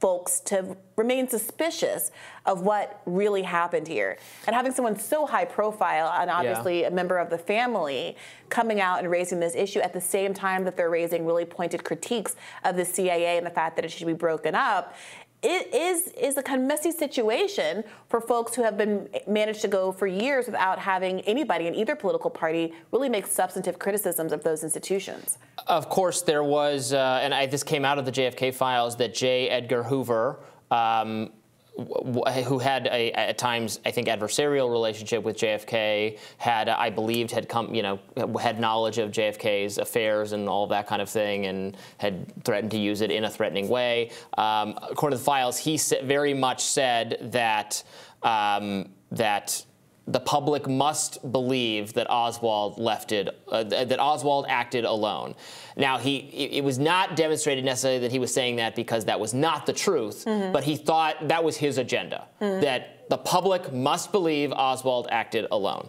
folks 0.00 0.38
to 0.40 0.76
remain 0.96 1.28
suspicious 1.28 2.12
of 2.46 2.62
what 2.62 3.00
really 3.04 3.42
happened 3.42 3.88
here. 3.88 4.16
And 4.46 4.54
having 4.54 4.72
someone 4.72 4.98
so 4.98 5.26
high 5.26 5.44
profile 5.44 6.12
and 6.20 6.30
obviously 6.30 6.82
yeah. 6.82 6.86
a 6.88 6.90
member 6.90 7.18
of 7.18 7.30
the 7.30 7.38
family 7.38 8.16
coming 8.48 8.80
out 8.80 9.00
and 9.00 9.10
raising 9.10 9.40
this 9.40 9.54
issue 9.56 9.80
at 9.80 9.92
the 9.92 10.00
same 10.00 10.34
time 10.34 10.64
that 10.64 10.76
they're 10.76 10.90
raising 10.90 11.26
really 11.26 11.44
pointed 11.44 11.82
critiques 11.82 12.36
of 12.64 12.76
the 12.76 12.84
CIA 12.84 13.36
and 13.38 13.46
the 13.46 13.50
fact 13.50 13.76
that 13.76 13.84
it 13.84 13.90
should 13.90 14.06
be 14.06 14.12
broken 14.12 14.54
up 14.54 14.94
it 15.42 15.72
is 15.72 16.08
is 16.14 16.36
a 16.36 16.42
kind 16.42 16.60
of 16.60 16.66
messy 16.66 16.90
situation 16.90 17.84
for 18.08 18.20
folks 18.20 18.54
who 18.54 18.62
have 18.62 18.76
been 18.76 19.08
managed 19.26 19.60
to 19.60 19.68
go 19.68 19.92
for 19.92 20.06
years 20.06 20.46
without 20.46 20.78
having 20.78 21.20
anybody 21.20 21.66
in 21.68 21.74
either 21.74 21.94
political 21.94 22.30
party 22.30 22.72
really 22.90 23.08
make 23.08 23.26
substantive 23.26 23.78
criticisms 23.78 24.32
of 24.32 24.42
those 24.42 24.64
institutions. 24.64 25.38
Of 25.66 25.88
course, 25.88 26.22
there 26.22 26.42
was, 26.42 26.92
uh, 26.92 27.20
and 27.22 27.32
I, 27.32 27.46
this 27.46 27.62
came 27.62 27.84
out 27.84 27.98
of 27.98 28.04
the 28.04 28.12
JFK 28.12 28.52
files 28.52 28.96
that 28.96 29.14
J. 29.14 29.48
Edgar 29.48 29.84
Hoover. 29.84 30.40
Um, 30.70 31.30
who 31.78 32.58
had 32.58 32.86
a, 32.88 33.12
at 33.12 33.38
times 33.38 33.80
I 33.86 33.90
think 33.90 34.08
adversarial 34.08 34.70
relationship 34.70 35.22
with 35.22 35.36
JFK, 35.36 36.18
had 36.38 36.68
I 36.68 36.90
believed 36.90 37.30
had 37.30 37.48
come 37.48 37.74
you 37.74 37.82
know 37.82 37.98
had 38.40 38.58
knowledge 38.58 38.98
of 38.98 39.10
JFK's 39.10 39.78
affairs 39.78 40.32
and 40.32 40.48
all 40.48 40.66
that 40.68 40.86
kind 40.86 41.00
of 41.00 41.08
thing, 41.08 41.46
and 41.46 41.76
had 41.98 42.44
threatened 42.44 42.72
to 42.72 42.78
use 42.78 43.00
it 43.00 43.10
in 43.10 43.24
a 43.24 43.30
threatening 43.30 43.68
way. 43.68 44.10
Um, 44.36 44.78
according 44.82 45.16
to 45.16 45.18
the 45.18 45.24
files, 45.24 45.56
he 45.56 45.78
very 46.02 46.34
much 46.34 46.64
said 46.64 47.18
that 47.32 47.82
um, 48.22 48.88
that 49.12 49.64
the 50.08 50.20
public 50.20 50.66
must 50.66 51.30
believe 51.30 51.92
that 51.92 52.10
Oswald 52.10 52.78
left 52.78 53.12
it, 53.12 53.28
uh, 53.48 53.62
that 53.62 54.00
Oswald 54.00 54.46
acted 54.48 54.84
alone. 54.84 55.34
Now, 55.76 55.98
he 55.98 56.16
it 56.56 56.64
was 56.64 56.78
not 56.78 57.14
demonstrated 57.14 57.64
necessarily 57.64 58.00
that 58.00 58.10
he 58.10 58.18
was 58.18 58.32
saying 58.32 58.56
that 58.56 58.74
because 58.74 59.04
that 59.04 59.20
was 59.20 59.34
not 59.34 59.66
the 59.66 59.72
truth, 59.72 60.24
mm-hmm. 60.24 60.52
but 60.52 60.64
he 60.64 60.76
thought 60.76 61.28
that 61.28 61.44
was 61.44 61.56
his 61.56 61.76
agenda, 61.76 62.26
mm-hmm. 62.40 62.62
that 62.62 63.08
the 63.10 63.18
public 63.18 63.72
must 63.72 64.10
believe 64.10 64.50
Oswald 64.52 65.08
acted 65.10 65.46
alone 65.50 65.88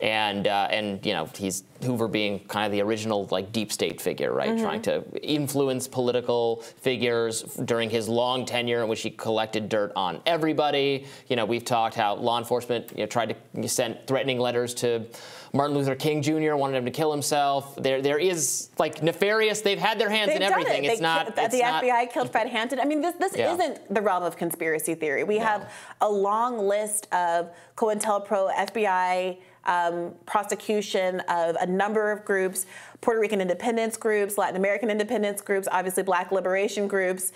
and 0.00 0.46
uh, 0.46 0.68
and 0.70 1.04
you 1.04 1.12
know 1.12 1.28
he's 1.36 1.64
Hoover 1.82 2.08
being 2.08 2.40
kind 2.40 2.66
of 2.66 2.72
the 2.72 2.82
original 2.82 3.26
like 3.30 3.52
deep 3.52 3.72
state 3.72 4.00
figure, 4.00 4.32
right? 4.32 4.50
Mm-hmm. 4.50 4.62
Trying 4.62 4.82
to 4.82 5.04
influence 5.22 5.88
political 5.88 6.62
figures 6.78 7.42
during 7.42 7.90
his 7.90 8.08
long 8.08 8.44
tenure 8.44 8.82
in 8.82 8.88
which 8.88 9.02
he 9.02 9.10
collected 9.10 9.68
dirt 9.68 9.92
on 9.96 10.20
everybody. 10.26 11.06
You 11.28 11.36
know, 11.36 11.44
we've 11.44 11.64
talked 11.64 11.94
how 11.94 12.16
law 12.16 12.38
enforcement 12.38 12.90
you 12.92 12.98
know, 12.98 13.06
tried 13.06 13.36
to 13.54 13.68
send 13.68 13.98
threatening 14.06 14.38
letters 14.38 14.74
to 14.74 15.06
Martin 15.52 15.76
Luther 15.76 15.94
King 15.94 16.22
Jr. 16.22 16.54
wanted 16.54 16.76
him 16.76 16.84
to 16.84 16.90
kill 16.90 17.10
himself. 17.10 17.74
There 17.76 18.00
there 18.00 18.18
is 18.18 18.70
like 18.78 19.02
nefarious. 19.02 19.60
They've 19.62 19.78
had 19.78 19.98
their 19.98 20.10
hands 20.10 20.28
they've 20.28 20.36
in 20.36 20.42
everything. 20.42 20.84
It. 20.84 20.92
It's 20.92 21.00
not. 21.00 21.34
Ki- 21.34 21.42
it's 21.42 21.54
the 21.54 21.62
not, 21.62 21.82
FBI 21.82 22.12
killed 22.12 22.30
Fred 22.30 22.48
Hampton. 22.50 22.78
I 22.78 22.84
mean, 22.84 23.00
this 23.00 23.14
this 23.16 23.36
yeah. 23.36 23.52
isn't 23.54 23.92
the 23.92 24.00
realm 24.00 24.22
of 24.22 24.36
conspiracy 24.36 24.94
theory. 24.94 25.24
We 25.24 25.38
have 25.38 25.72
a 26.00 26.08
long 26.08 26.58
list 26.58 27.12
of 27.12 27.50
COINTELPRO, 27.76 28.54
FBI 28.54 29.38
um, 29.70 30.12
prosecution 30.26 31.20
of 31.20 31.56
a 31.56 31.66
number 31.66 32.10
of 32.10 32.24
groups 32.24 32.66
Puerto 33.00 33.20
Rican 33.20 33.40
independence 33.40 33.96
groups, 33.96 34.36
Latin 34.36 34.56
American 34.56 34.90
independence 34.90 35.40
groups, 35.40 35.66
obviously 35.72 36.02
black 36.02 36.32
liberation 36.32 36.86
groups. 36.86 37.32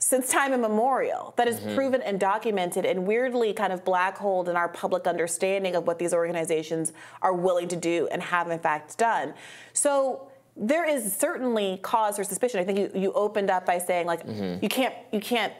Since 0.00 0.30
time 0.30 0.52
immemorial, 0.52 1.34
that 1.36 1.48
is 1.48 1.60
mm-hmm. 1.60 1.74
proven 1.74 2.02
and 2.02 2.18
documented 2.18 2.86
and 2.86 3.06
weirdly 3.06 3.52
kind 3.52 3.72
of 3.72 3.84
black 3.84 4.16
holed 4.16 4.48
in 4.48 4.56
our 4.56 4.68
public 4.68 5.06
understanding 5.06 5.74
of 5.76 5.86
what 5.86 5.98
these 5.98 6.14
organizations 6.14 6.92
are 7.20 7.34
willing 7.34 7.68
to 7.68 7.76
do 7.76 8.08
and 8.10 8.22
have 8.22 8.50
in 8.50 8.58
fact 8.58 8.96
done. 8.96 9.34
So 9.72 10.30
there 10.56 10.88
is 10.88 11.14
certainly 11.14 11.78
cause 11.82 12.16
for 12.16 12.24
suspicion. 12.24 12.60
I 12.60 12.64
think 12.64 12.78
you, 12.78 12.90
you 12.94 13.12
opened 13.12 13.50
up 13.50 13.66
by 13.66 13.78
saying 13.78 14.06
like 14.06 14.26
mm-hmm. 14.26 14.62
you 14.62 14.68
can't 14.68 14.94
you 15.12 15.20
can't 15.20 15.52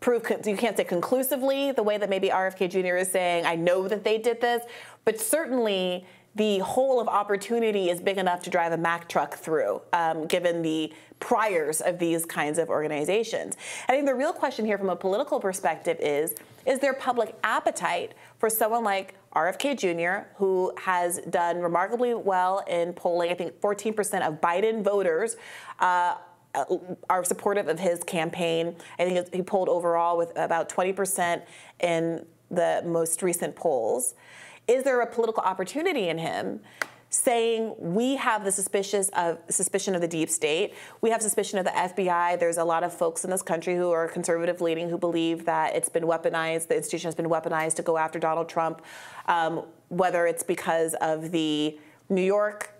prove 0.00 0.22
you 0.46 0.56
can't 0.56 0.76
say 0.76 0.84
conclusively 0.84 1.72
the 1.72 1.82
way 1.82 1.98
that 1.98 2.08
maybe 2.08 2.28
RFK 2.28 2.70
Jr. 2.70 2.96
is 2.96 3.10
saying 3.10 3.46
I 3.46 3.56
know 3.56 3.88
that 3.88 4.04
they 4.04 4.18
did 4.18 4.40
this, 4.40 4.64
but 5.08 5.18
certainly 5.18 6.04
the 6.34 6.58
hole 6.58 7.00
of 7.00 7.08
opportunity 7.08 7.88
is 7.88 7.98
big 7.98 8.18
enough 8.18 8.42
to 8.42 8.50
drive 8.50 8.72
a 8.72 8.76
Mack 8.76 9.08
truck 9.08 9.36
through, 9.36 9.80
um, 9.94 10.26
given 10.26 10.60
the 10.60 10.92
priors 11.18 11.80
of 11.80 11.98
these 11.98 12.26
kinds 12.26 12.58
of 12.58 12.68
organizations. 12.68 13.56
I 13.88 13.92
think 13.92 14.04
the 14.04 14.14
real 14.14 14.34
question 14.34 14.66
here 14.66 14.76
from 14.76 14.90
a 14.90 14.96
political 14.96 15.40
perspective 15.40 15.96
is, 15.98 16.34
is 16.66 16.78
there 16.80 16.92
public 16.92 17.34
appetite 17.42 18.12
for 18.36 18.50
someone 18.50 18.84
like 18.84 19.14
RFK 19.34 19.78
Jr., 19.78 20.28
who 20.36 20.74
has 20.76 21.20
done 21.30 21.62
remarkably 21.62 22.12
well 22.12 22.62
in 22.68 22.92
polling, 22.92 23.30
I 23.30 23.34
think 23.34 23.58
14% 23.62 24.28
of 24.28 24.42
Biden 24.42 24.84
voters 24.84 25.38
uh, 25.80 26.16
are 27.08 27.24
supportive 27.24 27.68
of 27.68 27.78
his 27.78 28.04
campaign. 28.04 28.76
I 28.98 29.06
think 29.06 29.32
he 29.34 29.40
polled 29.40 29.70
overall 29.70 30.18
with 30.18 30.32
about 30.36 30.68
20% 30.68 31.40
in 31.80 32.26
the 32.50 32.82
most 32.84 33.22
recent 33.22 33.56
polls. 33.56 34.14
Is 34.68 34.84
there 34.84 35.00
a 35.00 35.06
political 35.06 35.42
opportunity 35.42 36.08
in 36.08 36.18
him 36.18 36.60
saying 37.10 37.74
we 37.78 38.16
have 38.16 38.44
the 38.44 38.52
suspicious 38.52 39.08
of 39.10 39.38
suspicion 39.48 39.94
of 39.94 40.00
the 40.00 40.08
deep 40.08 40.28
state, 40.28 40.74
we 41.00 41.10
have 41.10 41.22
suspicion 41.22 41.58
of 41.58 41.64
the 41.64 41.70
FBI. 41.70 42.38
There's 42.38 42.58
a 42.58 42.64
lot 42.64 42.84
of 42.84 42.92
folks 42.92 43.24
in 43.24 43.30
this 43.30 43.40
country 43.40 43.76
who 43.76 43.90
are 43.90 44.06
conservative 44.08 44.60
leaning 44.60 44.90
who 44.90 44.98
believe 44.98 45.46
that 45.46 45.74
it's 45.74 45.88
been 45.88 46.04
weaponized, 46.04 46.68
the 46.68 46.76
institution 46.76 47.08
has 47.08 47.14
been 47.14 47.28
weaponized 47.30 47.76
to 47.76 47.82
go 47.82 47.96
after 47.96 48.18
Donald 48.18 48.48
Trump, 48.48 48.82
um, 49.26 49.64
whether 49.88 50.26
it's 50.26 50.42
because 50.42 50.94
of 51.00 51.30
the 51.30 51.78
New 52.10 52.22
York 52.22 52.74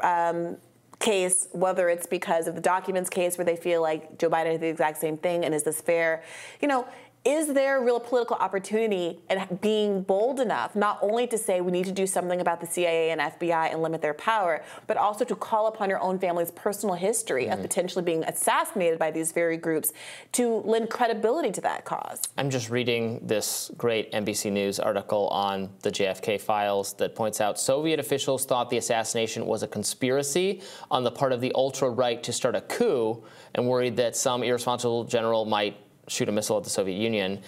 um, 0.00 0.56
case, 0.98 1.48
whether 1.52 1.90
it's 1.90 2.06
because 2.06 2.46
of 2.46 2.54
the 2.54 2.60
documents 2.60 3.10
case 3.10 3.36
where 3.36 3.44
they 3.44 3.56
feel 3.56 3.82
like 3.82 4.18
Joe 4.18 4.30
Biden 4.30 4.52
did 4.52 4.62
the 4.62 4.68
exact 4.68 4.98
same 4.98 5.18
thing 5.18 5.44
and 5.44 5.54
is 5.54 5.62
this 5.62 5.82
fair? 5.82 6.22
You 6.62 6.68
know, 6.68 6.88
is 7.26 7.52
there 7.52 7.82
real 7.82 7.98
political 7.98 8.36
opportunity 8.36 9.18
and 9.28 9.60
being 9.60 10.00
bold 10.00 10.38
enough 10.38 10.76
not 10.76 10.96
only 11.02 11.26
to 11.26 11.36
say 11.36 11.60
we 11.60 11.72
need 11.72 11.84
to 11.84 11.90
do 11.92 12.06
something 12.06 12.40
about 12.40 12.60
the 12.60 12.66
CIA 12.68 13.10
and 13.10 13.20
FBI 13.20 13.72
and 13.72 13.82
limit 13.82 14.00
their 14.00 14.14
power, 14.14 14.62
but 14.86 14.96
also 14.96 15.24
to 15.24 15.34
call 15.34 15.66
upon 15.66 15.90
your 15.90 16.00
own 16.00 16.20
family's 16.20 16.52
personal 16.52 16.94
history 16.94 17.44
mm-hmm. 17.44 17.54
of 17.54 17.62
potentially 17.62 18.04
being 18.04 18.22
assassinated 18.22 18.96
by 18.96 19.10
these 19.10 19.32
very 19.32 19.56
groups 19.56 19.92
to 20.32 20.58
lend 20.58 20.88
credibility 20.88 21.50
to 21.50 21.60
that 21.60 21.84
cause? 21.84 22.22
I'm 22.38 22.48
just 22.48 22.70
reading 22.70 23.18
this 23.26 23.72
great 23.76 24.12
NBC 24.12 24.52
News 24.52 24.78
article 24.78 25.26
on 25.28 25.68
the 25.82 25.90
JFK 25.90 26.40
files 26.40 26.92
that 26.94 27.16
points 27.16 27.40
out 27.40 27.58
Soviet 27.58 27.98
officials 27.98 28.44
thought 28.44 28.70
the 28.70 28.78
assassination 28.78 29.46
was 29.46 29.64
a 29.64 29.68
conspiracy 29.68 30.62
on 30.92 31.02
the 31.02 31.10
part 31.10 31.32
of 31.32 31.40
the 31.40 31.50
ultra 31.56 31.90
right 31.90 32.22
to 32.22 32.32
start 32.32 32.54
a 32.54 32.60
coup 32.60 33.24
and 33.56 33.66
worried 33.66 33.96
that 33.96 34.14
some 34.14 34.44
irresponsible 34.44 35.02
general 35.02 35.44
might 35.44 35.76
shoot 36.08 36.28
a 36.28 36.32
missile 36.32 36.56
at 36.56 36.64
the 36.64 36.70
Soviet 36.70 36.96
Union. 36.96 37.40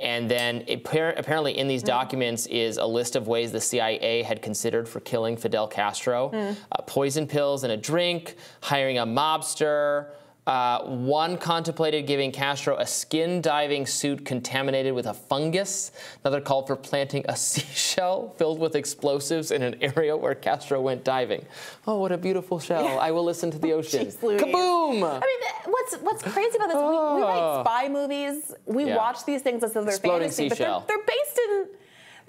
And 0.00 0.30
then 0.30 0.64
apparently 0.68 1.56
in 1.56 1.66
these 1.66 1.82
mm. 1.82 1.86
documents 1.86 2.46
is 2.46 2.76
a 2.76 2.84
list 2.84 3.16
of 3.16 3.26
ways 3.26 3.52
the 3.52 3.60
CIA 3.60 4.22
had 4.22 4.42
considered 4.42 4.88
for 4.88 5.00
killing 5.00 5.36
Fidel 5.36 5.66
Castro. 5.66 6.30
Mm. 6.30 6.56
Uh, 6.70 6.82
poison 6.82 7.26
pills 7.26 7.64
in 7.64 7.70
a 7.70 7.76
drink, 7.76 8.36
hiring 8.60 8.98
a 8.98 9.06
mobster, 9.06 10.10
uh, 10.48 10.82
one 10.84 11.36
contemplated 11.36 12.06
giving 12.06 12.32
Castro 12.32 12.78
a 12.78 12.86
skin 12.86 13.42
diving 13.42 13.84
suit 13.84 14.24
contaminated 14.24 14.94
with 14.94 15.06
a 15.06 15.12
fungus. 15.12 15.92
Another 16.24 16.40
called 16.40 16.66
for 16.66 16.74
planting 16.74 17.22
a 17.28 17.36
seashell 17.36 18.34
filled 18.38 18.58
with 18.58 18.74
explosives 18.74 19.50
in 19.50 19.60
an 19.60 19.76
area 19.82 20.16
where 20.16 20.34
Castro 20.34 20.80
went 20.80 21.04
diving. 21.04 21.44
Oh, 21.86 21.98
what 21.98 22.12
a 22.12 22.16
beautiful 22.16 22.58
shell. 22.58 22.84
Yeah. 22.84 22.96
I 22.96 23.10
will 23.10 23.24
listen 23.24 23.50
to 23.50 23.58
the 23.58 23.72
ocean. 23.74 24.06
Jeez, 24.06 24.16
Kaboom! 24.16 25.02
I 25.04 25.20
mean, 25.20 25.50
what's 25.66 25.96
what's 25.96 26.22
crazy 26.22 26.56
about 26.56 26.68
this, 26.68 26.76
oh. 26.78 27.16
we, 27.16 27.20
we, 27.20 27.26
write 27.26 27.38
ah. 27.40 27.62
spy 27.62 27.88
movies, 27.90 28.54
we 28.64 28.86
yeah. 28.86 28.96
watch 28.96 29.26
these 29.26 29.42
things 29.42 29.62
as 29.62 29.74
though 29.74 29.82
they're 29.84 29.90
Exploding 29.90 30.30
fantasy, 30.30 30.48
seashell. 30.48 30.80
but 30.80 30.88
they're, 30.88 30.96
they're 30.96 31.06
based 31.06 31.38
in 31.38 31.66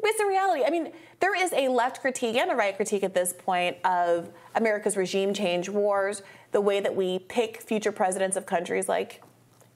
based 0.03 0.19
in 0.19 0.27
reality. 0.27 0.63
I 0.65 0.69
mean, 0.69 0.91
there 1.19 1.35
is 1.35 1.51
a 1.53 1.67
left 1.67 2.01
critique 2.01 2.35
and 2.35 2.51
a 2.51 2.55
right 2.55 2.75
critique 2.75 3.03
at 3.03 3.13
this 3.13 3.33
point 3.33 3.77
of 3.85 4.29
America's 4.55 4.95
regime 4.97 5.33
change 5.33 5.69
wars, 5.69 6.21
the 6.51 6.61
way 6.61 6.80
that 6.80 6.95
we 6.95 7.19
pick 7.19 7.61
future 7.61 7.91
presidents 7.91 8.35
of 8.35 8.45
countries 8.45 8.89
like 8.89 9.21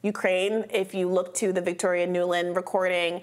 Ukraine. 0.02 0.66
If 0.70 0.94
you 0.94 1.10
look 1.10 1.34
to 1.36 1.54
the 1.54 1.62
Victoria 1.62 2.08
Nuland 2.08 2.56
recording, 2.56 3.22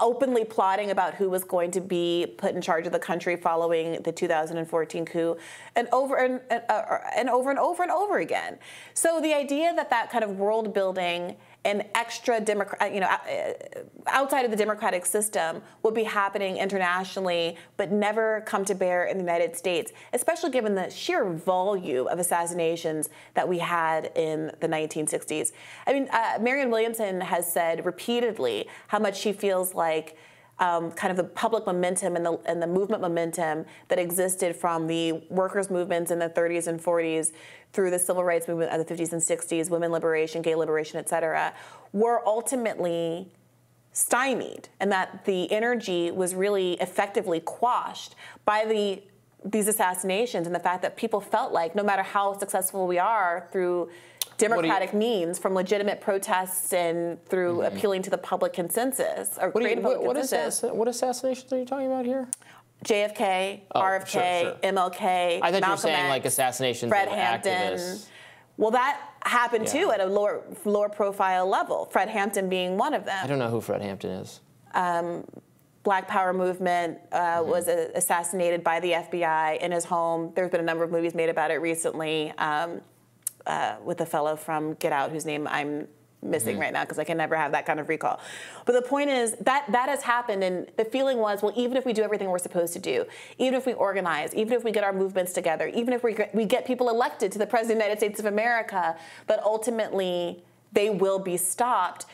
openly 0.00 0.44
plotting 0.44 0.90
about 0.90 1.14
who 1.14 1.28
was 1.28 1.44
going 1.44 1.70
to 1.70 1.80
be 1.80 2.34
put 2.38 2.54
in 2.54 2.62
charge 2.62 2.86
of 2.86 2.92
the 2.92 2.98
country 2.98 3.36
following 3.36 4.00
the 4.02 4.12
2014 4.12 5.04
coup, 5.04 5.36
and 5.76 5.88
over 5.92 6.16
and, 6.16 6.40
uh, 6.50 6.98
and 7.14 7.28
over 7.28 7.50
and 7.50 7.58
over 7.58 7.82
and 7.82 7.92
over 7.92 8.18
again. 8.18 8.58
So 8.94 9.20
the 9.20 9.34
idea 9.34 9.74
that 9.74 9.90
that 9.90 10.10
kind 10.10 10.24
of 10.24 10.38
world 10.38 10.72
building 10.72 11.36
an 11.64 11.84
extra 11.94 12.40
Democrat, 12.40 12.92
you 12.92 13.00
know, 13.00 13.06
uh, 13.06 13.52
outside 14.08 14.44
of 14.44 14.50
the 14.50 14.56
democratic 14.56 15.06
system 15.06 15.62
would 15.82 15.94
be 15.94 16.02
happening 16.02 16.56
internationally, 16.56 17.56
but 17.76 17.92
never 17.92 18.42
come 18.46 18.64
to 18.64 18.74
bear 18.74 19.04
in 19.04 19.16
the 19.16 19.22
United 19.22 19.56
States, 19.56 19.92
especially 20.12 20.50
given 20.50 20.74
the 20.74 20.90
sheer 20.90 21.24
volume 21.30 22.08
of 22.08 22.18
assassinations 22.18 23.10
that 23.34 23.48
we 23.48 23.58
had 23.58 24.10
in 24.16 24.50
the 24.60 24.68
1960s. 24.68 25.52
I 25.86 25.92
mean, 25.92 26.08
uh, 26.12 26.38
Marianne 26.40 26.70
Williamson 26.70 27.20
has 27.20 27.50
said 27.50 27.86
repeatedly 27.86 28.68
how 28.88 28.98
much 28.98 29.18
she 29.18 29.32
feels 29.32 29.74
like 29.74 30.16
um, 30.62 30.92
kind 30.92 31.10
of 31.10 31.16
the 31.16 31.24
public 31.24 31.66
momentum 31.66 32.14
and 32.14 32.24
the, 32.24 32.38
and 32.46 32.62
the 32.62 32.66
movement 32.68 33.02
momentum 33.02 33.66
that 33.88 33.98
existed 33.98 34.54
from 34.54 34.86
the 34.86 35.12
workers' 35.28 35.70
movements 35.70 36.12
in 36.12 36.20
the 36.20 36.28
30s 36.28 36.68
and 36.68 36.80
40s 36.80 37.32
through 37.72 37.90
the 37.90 37.98
civil 37.98 38.22
rights 38.22 38.46
movement 38.46 38.70
of 38.70 38.86
the 38.86 38.94
50s 38.94 39.12
and 39.12 39.20
60s, 39.20 39.70
women 39.70 39.90
liberation, 39.90 40.40
gay 40.40 40.54
liberation, 40.54 41.00
et 41.00 41.08
cetera, 41.08 41.52
were 41.92 42.26
ultimately 42.28 43.28
stymied 43.92 44.68
and 44.78 44.92
that 44.92 45.24
the 45.24 45.50
energy 45.50 46.12
was 46.12 46.32
really 46.34 46.74
effectively 46.74 47.40
quashed 47.40 48.14
by 48.44 48.64
the 48.64 49.02
these 49.44 49.68
assassinations 49.68 50.46
and 50.46 50.54
the 50.54 50.60
fact 50.60 50.82
that 50.82 50.96
people 50.96 51.20
felt 51.20 51.52
like 51.52 51.74
no 51.74 51.82
matter 51.82 52.02
how 52.02 52.38
successful 52.38 52.86
we 52.86 52.98
are 52.98 53.48
through 53.50 53.90
democratic 54.38 54.92
you, 54.92 54.98
means 54.98 55.38
from 55.38 55.54
legitimate 55.54 56.00
protests 56.00 56.72
and 56.72 57.24
through 57.26 57.58
mm-hmm. 57.58 57.76
appealing 57.76 58.02
to 58.02 58.10
the 58.10 58.18
public 58.18 58.52
consensus 58.52 59.38
or 59.40 59.50
what 59.50 59.62
creating 59.62 59.82
you, 59.82 59.90
public 59.90 60.06
what, 60.06 60.16
consensus. 60.16 60.62
What, 60.62 60.76
what 60.76 60.88
assassinations 60.88 61.52
are 61.52 61.58
you 61.58 61.64
talking 61.64 61.86
about 61.86 62.04
here? 62.04 62.28
JFK, 62.84 63.60
oh, 63.74 63.80
RFK, 63.80 64.06
sure, 64.08 64.22
sure. 64.22 64.56
MLK. 64.62 65.40
I 65.42 65.52
thought 65.52 65.60
Malcolm 65.60 65.62
you 65.62 65.70
were 65.70 65.76
saying 65.76 65.96
X, 65.96 66.08
like 66.08 66.24
assassinations 66.24 66.90
Fred 66.90 67.08
of 67.08 67.14
Hampton. 67.14 67.52
activists. 67.52 68.06
Well, 68.56 68.72
that 68.72 69.00
happened 69.24 69.66
Yeah. 69.66 69.72
too 69.72 69.92
at 69.92 70.00
a 70.00 70.06
lower 70.06 70.42
lower 70.64 70.88
profile 70.88 71.46
level. 71.48 71.86
Fred 71.92 72.08
Hampton 72.08 72.48
being 72.48 72.76
one 72.76 72.92
of 72.92 73.04
them. 73.04 73.18
I 73.22 73.26
don't 73.26 73.38
know 73.38 73.50
who 73.50 73.60
Fred 73.60 73.82
Hampton 73.82 74.10
is. 74.10 74.40
Black 75.82 76.06
Power 76.08 76.32
movement 76.32 76.98
uh, 77.10 77.16
Mm-hmm. 77.40 77.50
was 77.50 77.68
uh, 77.68 77.88
assassinated 77.94 78.62
by 78.62 78.80
the 78.80 78.92
FBI 78.92 79.58
in 79.60 79.72
his 79.72 79.84
home. 79.84 80.32
There's 80.34 80.50
been 80.50 80.60
a 80.60 80.64
number 80.64 80.84
of 80.84 80.90
movies 80.90 81.14
made 81.14 81.28
about 81.28 81.50
it 81.50 81.56
recently 81.56 82.30
um, 82.38 82.80
uh, 83.46 83.76
with 83.84 84.00
a 84.00 84.06
fellow 84.06 84.36
from 84.36 84.74
Get 84.74 84.92
Out 84.92 85.10
whose 85.10 85.24
name 85.26 85.46
I'm 85.48 85.88
missing 86.24 86.52
Mm-hmm. 86.52 86.60
right 86.62 86.72
now 86.72 86.82
because 86.84 87.00
I 87.00 87.04
can 87.04 87.16
never 87.16 87.34
have 87.34 87.50
that 87.50 87.66
kind 87.66 87.80
of 87.80 87.88
recall. 87.88 88.20
But 88.64 88.74
the 88.74 88.82
point 88.82 89.10
is 89.10 89.32
that 89.40 89.64
that 89.72 89.88
has 89.88 90.02
happened, 90.04 90.44
and 90.44 90.70
the 90.76 90.84
feeling 90.84 91.18
was, 91.18 91.42
well, 91.42 91.52
even 91.56 91.76
if 91.76 91.84
we 91.84 91.92
do 91.92 92.02
everything 92.04 92.30
we're 92.30 92.38
supposed 92.38 92.72
to 92.74 92.78
do, 92.78 93.04
even 93.38 93.54
if 93.54 93.66
we 93.66 93.72
organize, 93.72 94.32
even 94.36 94.52
if 94.52 94.62
we 94.62 94.70
get 94.70 94.84
our 94.84 94.92
movements 94.92 95.32
together, 95.32 95.66
even 95.66 95.92
if 95.92 96.04
we 96.04 96.14
get, 96.14 96.32
we 96.32 96.44
get 96.44 96.64
people 96.64 96.88
elected 96.90 97.32
to 97.32 97.38
the 97.40 97.46
President 97.46 97.72
of 97.72 97.78
the 97.78 97.84
United 97.86 97.98
States 97.98 98.20
of 98.20 98.26
America, 98.26 98.96
but 99.26 99.42
ultimately 99.42 100.44
they 100.70 100.90
will 100.90 101.18
be 101.18 101.36
stopped, 101.36 102.06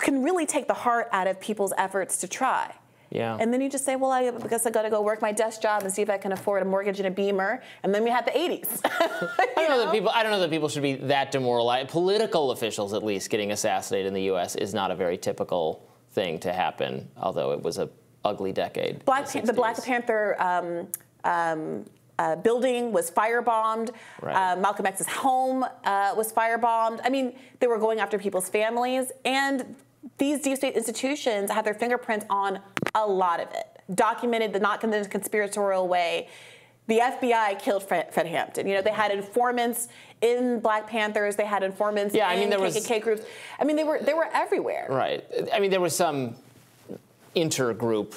can 0.00 0.22
really 0.22 0.46
take 0.46 0.66
the 0.66 0.72
heart 0.74 1.08
out 1.12 1.26
of 1.26 1.38
people's 1.38 1.74
efforts 1.76 2.16
to 2.22 2.26
try. 2.26 2.72
Yeah. 3.12 3.36
And 3.38 3.52
then 3.52 3.60
you 3.60 3.68
just 3.68 3.84
say, 3.84 3.94
well, 3.94 4.10
I 4.10 4.30
guess 4.48 4.64
I 4.64 4.70
got 4.70 4.82
to 4.82 4.90
go 4.90 5.02
work 5.02 5.20
my 5.20 5.32
desk 5.32 5.60
job 5.60 5.82
and 5.82 5.92
see 5.92 6.00
if 6.00 6.08
I 6.08 6.16
can 6.16 6.32
afford 6.32 6.62
a 6.62 6.64
mortgage 6.64 6.98
and 6.98 7.06
a 7.06 7.10
Beamer. 7.10 7.62
And 7.82 7.94
then 7.94 8.02
we 8.02 8.10
had 8.10 8.24
the 8.24 8.30
80s. 8.30 8.80
I 8.84 9.52
don't 9.56 9.68
know 9.68 9.84
that 9.84 9.92
people. 9.92 10.10
I 10.14 10.22
don't 10.22 10.32
know 10.32 10.40
that 10.40 10.50
people 10.50 10.68
should 10.68 10.82
be 10.82 10.94
that 10.94 11.30
demoralized. 11.30 11.90
Political 11.90 12.52
officials, 12.52 12.94
at 12.94 13.04
least, 13.04 13.28
getting 13.28 13.52
assassinated 13.52 14.06
in 14.06 14.14
the 14.14 14.22
U.S. 14.24 14.56
is 14.56 14.72
not 14.72 14.90
a 14.90 14.94
very 14.94 15.18
typical 15.18 15.86
thing 16.12 16.38
to 16.40 16.52
happen. 16.52 17.08
Although 17.18 17.52
it 17.52 17.62
was 17.62 17.78
a 17.78 17.90
ugly 18.24 18.52
decade. 18.52 19.04
Black, 19.04 19.28
the 19.28 19.40
the 19.42 19.52
Black 19.52 19.82
Panther 19.84 20.36
um, 20.40 20.88
um, 21.24 21.84
uh, 22.18 22.36
building 22.36 22.92
was 22.92 23.10
firebombed. 23.10 23.90
Right. 24.22 24.52
Uh, 24.52 24.56
Malcolm 24.56 24.86
X's 24.86 25.06
home 25.06 25.64
uh, 25.84 26.14
was 26.16 26.32
firebombed. 26.32 27.00
I 27.04 27.10
mean, 27.10 27.34
they 27.60 27.66
were 27.66 27.78
going 27.78 28.00
after 28.00 28.18
people's 28.18 28.48
families, 28.48 29.12
and 29.24 29.76
these 30.18 30.40
deep 30.40 30.56
state 30.56 30.74
institutions 30.74 31.50
have 31.50 31.64
their 31.64 31.74
fingerprints 31.74 32.26
on 32.28 32.60
a 32.94 33.06
lot 33.06 33.40
of 33.40 33.48
it, 33.52 33.66
documented, 33.94 34.52
the 34.52 34.58
not 34.60 34.82
in 34.84 34.90
the 34.90 35.04
conspiratorial 35.06 35.86
way. 35.88 36.28
The 36.88 36.98
FBI 36.98 37.60
killed 37.60 37.84
Fred, 37.84 38.12
Fred 38.12 38.26
Hampton. 38.26 38.66
You 38.66 38.74
know, 38.74 38.82
they 38.82 38.90
had 38.90 39.12
informants 39.12 39.86
in 40.20 40.58
Black 40.60 40.88
Panthers. 40.88 41.36
They 41.36 41.44
had 41.46 41.62
informants 41.62 42.14
Yeah, 42.14 42.28
I 42.28 42.34
in 42.34 42.40
mean, 42.40 42.50
there 42.50 42.58
was- 42.60 42.74
KKK 42.76 43.00
groups. 43.02 43.22
I 43.60 43.64
mean, 43.64 43.76
they 43.76 43.84
were 43.84 44.00
they 44.02 44.14
were 44.14 44.28
everywhere. 44.32 44.86
Right. 44.90 45.24
I 45.52 45.60
mean, 45.60 45.70
there 45.70 45.80
was 45.80 45.94
some 45.94 46.36
intergroup 47.36 48.14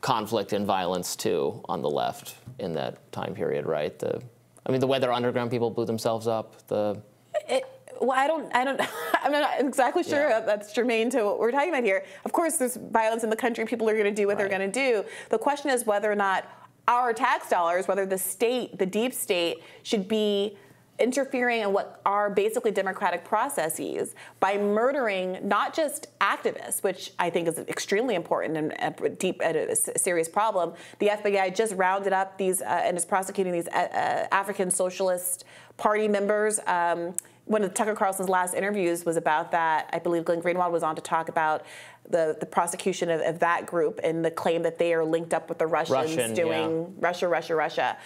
conflict 0.00 0.52
and 0.52 0.66
violence 0.66 1.16
too 1.16 1.60
on 1.68 1.82
the 1.82 1.90
left 1.90 2.36
in 2.58 2.74
that 2.74 3.10
time 3.12 3.34
period, 3.34 3.66
right? 3.66 3.98
The, 3.98 4.22
I 4.66 4.70
mean, 4.72 4.80
the 4.80 4.86
Weather 4.86 5.10
Underground 5.12 5.50
people 5.50 5.70
blew 5.70 5.84
themselves 5.86 6.26
up. 6.28 6.66
The 6.68 7.00
It, 7.48 7.64
well, 8.00 8.12
I 8.18 8.26
don't, 8.26 8.54
I 8.54 8.64
don't, 8.64 8.80
I'm 9.22 9.32
not 9.32 9.60
exactly 9.60 10.02
sure 10.02 10.28
Yeah. 10.28 10.40
that's 10.40 10.72
germane 10.72 11.10
to 11.10 11.24
what 11.24 11.38
we're 11.38 11.50
talking 11.50 11.70
about 11.70 11.84
here. 11.84 12.04
Of 12.24 12.32
course, 12.32 12.56
there's 12.56 12.76
violence 12.76 13.24
in 13.24 13.30
the 13.30 13.36
country. 13.36 13.64
People 13.66 13.88
are 13.88 13.94
going 13.94 14.04
to 14.04 14.10
do 14.10 14.26
what 14.26 14.38
they're 14.38 14.48
going 14.48 14.60
to 14.60 14.72
do. 14.72 15.04
The 15.30 15.38
question 15.38 15.70
is 15.70 15.86
whether 15.86 16.10
or 16.10 16.16
not 16.16 16.48
our 16.88 17.12
tax 17.12 17.48
dollars, 17.48 17.88
whether 17.88 18.06
the 18.06 18.18
state, 18.18 18.78
the 18.78 18.86
deep 18.86 19.12
state, 19.12 19.58
should 19.82 20.06
be 20.06 20.56
interfering 20.98 21.60
in 21.60 21.72
what 21.72 22.00
are 22.06 22.30
basically 22.30 22.70
democratic 22.70 23.24
processes 23.24 24.14
by 24.40 24.56
murdering 24.56 25.38
not 25.46 25.74
just 25.74 26.06
activists, 26.20 26.82
which 26.82 27.12
I 27.18 27.28
think 27.28 27.48
is 27.48 27.58
extremely 27.58 28.14
important 28.14 28.56
and 28.56 28.94
a 29.02 29.08
deep, 29.10 29.42
and 29.44 29.56
a 29.56 29.76
serious 29.76 30.28
problem. 30.28 30.72
The 30.98 31.08
FBI 31.08 31.54
just 31.54 31.74
rounded 31.74 32.12
up 32.12 32.38
these 32.38 32.62
uh, 32.62 32.80
and 32.84 32.96
is 32.96 33.04
prosecuting 33.04 33.52
these 33.52 33.68
uh, 33.68 33.88
uh, 33.92 34.26
African 34.32 34.70
Socialist 34.70 35.44
Party 35.76 36.08
members. 36.08 36.60
Um, 36.66 37.14
one 37.46 37.62
of 37.62 37.72
Tucker 37.74 37.94
Carlson's 37.94 38.28
last 38.28 38.54
interviews 38.54 39.04
was 39.04 39.16
about 39.16 39.52
that. 39.52 39.88
I 39.92 40.00
believe 40.00 40.24
Glenn 40.24 40.42
Greenwald 40.42 40.72
was 40.72 40.82
on 40.82 40.96
to 40.96 41.02
talk 41.02 41.28
about 41.28 41.64
the, 42.08 42.36
the 42.38 42.46
prosecution 42.46 43.08
of, 43.08 43.20
of 43.20 43.38
that 43.38 43.66
group 43.66 44.00
and 44.02 44.24
the 44.24 44.30
claim 44.30 44.62
that 44.62 44.78
they 44.78 44.92
are 44.92 45.04
linked 45.04 45.32
up 45.32 45.48
with 45.48 45.58
the 45.58 45.66
Russians 45.66 46.16
Russian, 46.16 46.34
doing 46.34 46.80
yeah. 46.82 46.86
Russia, 46.98 47.28
Russia, 47.28 47.54
Russia. 47.54 47.96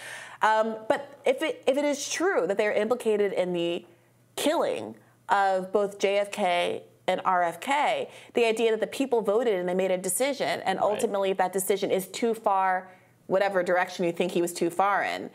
Um, 0.43 0.77
but 0.87 1.19
if 1.25 1.41
it, 1.41 1.63
if 1.67 1.77
it 1.77 1.85
is 1.85 2.07
true 2.09 2.45
that 2.47 2.57
they're 2.57 2.73
implicated 2.73 3.33
in 3.33 3.53
the 3.53 3.83
killing 4.35 4.95
of 5.29 5.71
both 5.71 5.97
JFK 5.97 6.81
and 7.07 7.21
RFK, 7.21 8.09
the 8.35 8.45
idea 8.45 8.71
that 8.71 8.79
the 8.79 8.87
people 8.87 9.21
voted 9.21 9.55
and 9.55 9.67
they 9.67 9.73
made 9.73 9.91
a 9.91 9.97
decision, 9.97 10.61
and 10.61 10.79
ultimately, 10.79 11.31
if 11.31 11.37
that 11.37 11.51
decision 11.51 11.89
is 11.89 12.07
too 12.07 12.33
far, 12.35 12.89
whatever 13.25 13.63
direction 13.63 14.05
you 14.05 14.11
think 14.11 14.31
he 14.31 14.41
was 14.41 14.53
too 14.53 14.69
far 14.69 15.03
in, 15.03 15.31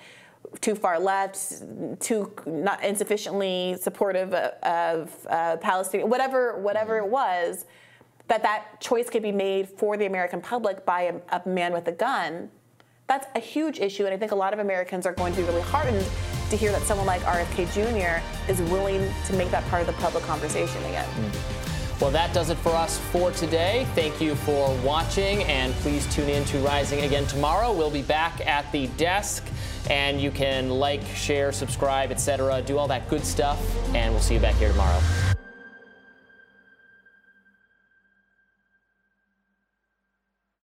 too 0.61 0.75
far 0.75 0.99
left, 0.99 1.63
too 2.01 2.33
not 2.47 2.83
insufficiently 2.85 3.77
supportive 3.81 4.33
of, 4.35 4.53
of 4.63 5.27
uh, 5.29 5.57
Palestine, 5.59 6.09
whatever 6.09 6.59
whatever 6.61 6.99
it 6.99 7.07
was, 7.07 7.67
that 8.29 8.43
that 8.43 8.81
choice 8.81 9.09
could 9.09 9.23
be 9.23 9.33
made 9.33 9.69
for 9.69 9.97
the 9.97 10.07
American 10.07 10.41
public 10.41 10.85
by 10.85 11.03
a, 11.03 11.15
a 11.31 11.49
man 11.49 11.73
with 11.73 11.87
a 11.89 11.93
gun. 11.93 12.51
That's 13.07 13.27
a 13.37 13.41
huge 13.41 13.79
issue, 13.79 14.05
and 14.05 14.13
I 14.13 14.17
think 14.17 14.33
a 14.33 14.37
lot 14.37 14.53
of 14.53 14.59
Americans 14.59 15.07
are 15.07 15.13
going 15.13 15.33
to 15.35 15.41
be 15.41 15.47
really 15.47 15.63
heartened 15.63 16.05
to 16.51 16.57
hear 16.57 16.73
that 16.73 16.83
someone 16.83 17.07
like 17.07 17.23
RFK 17.23 17.73
Jr. 17.73 18.21
is 18.51 18.61
willing 18.71 19.09
to 19.27 19.33
make 19.35 19.51
that 19.51 19.65
part 19.69 19.81
of 19.81 19.87
the 19.87 19.93
public 19.95 20.25
conversation 20.25 20.83
again. 20.85 21.09
Well, 22.01 22.11
that 22.11 22.35
does 22.35 22.51
it 22.51 22.59
for 22.59 22.71
us 22.75 22.99
for 23.11 23.31
today. 23.31 23.87
Thank 23.95 24.21
you 24.21 24.35
for 24.35 24.77
watching, 24.85 25.45
and 25.45 25.73
please 25.77 26.13
tune 26.15 26.29
in 26.29 26.45
to 26.47 26.59
Rising 26.59 27.05
again 27.05 27.27
tomorrow. 27.27 27.73
We'll 27.73 27.91
be 27.91 28.03
back 28.03 28.47
at 28.47 28.71
the 28.71 28.89
desk, 28.99 29.45
and 29.91 30.21
you 30.21 30.31
can 30.31 30.71
like, 30.71 31.05
share, 31.15 31.53
subscribe, 31.53 32.11
etc. 32.11 32.63
Do 32.63 32.79
all 32.79 32.89
that 32.89 33.09
good 33.09 33.25
stuff, 33.25 33.61
and 33.95 34.13
we'll 34.13 34.23
see 34.23 34.35
you 34.35 34.41
back 34.41 34.55
here 34.57 34.69
tomorrow. 34.69 35.01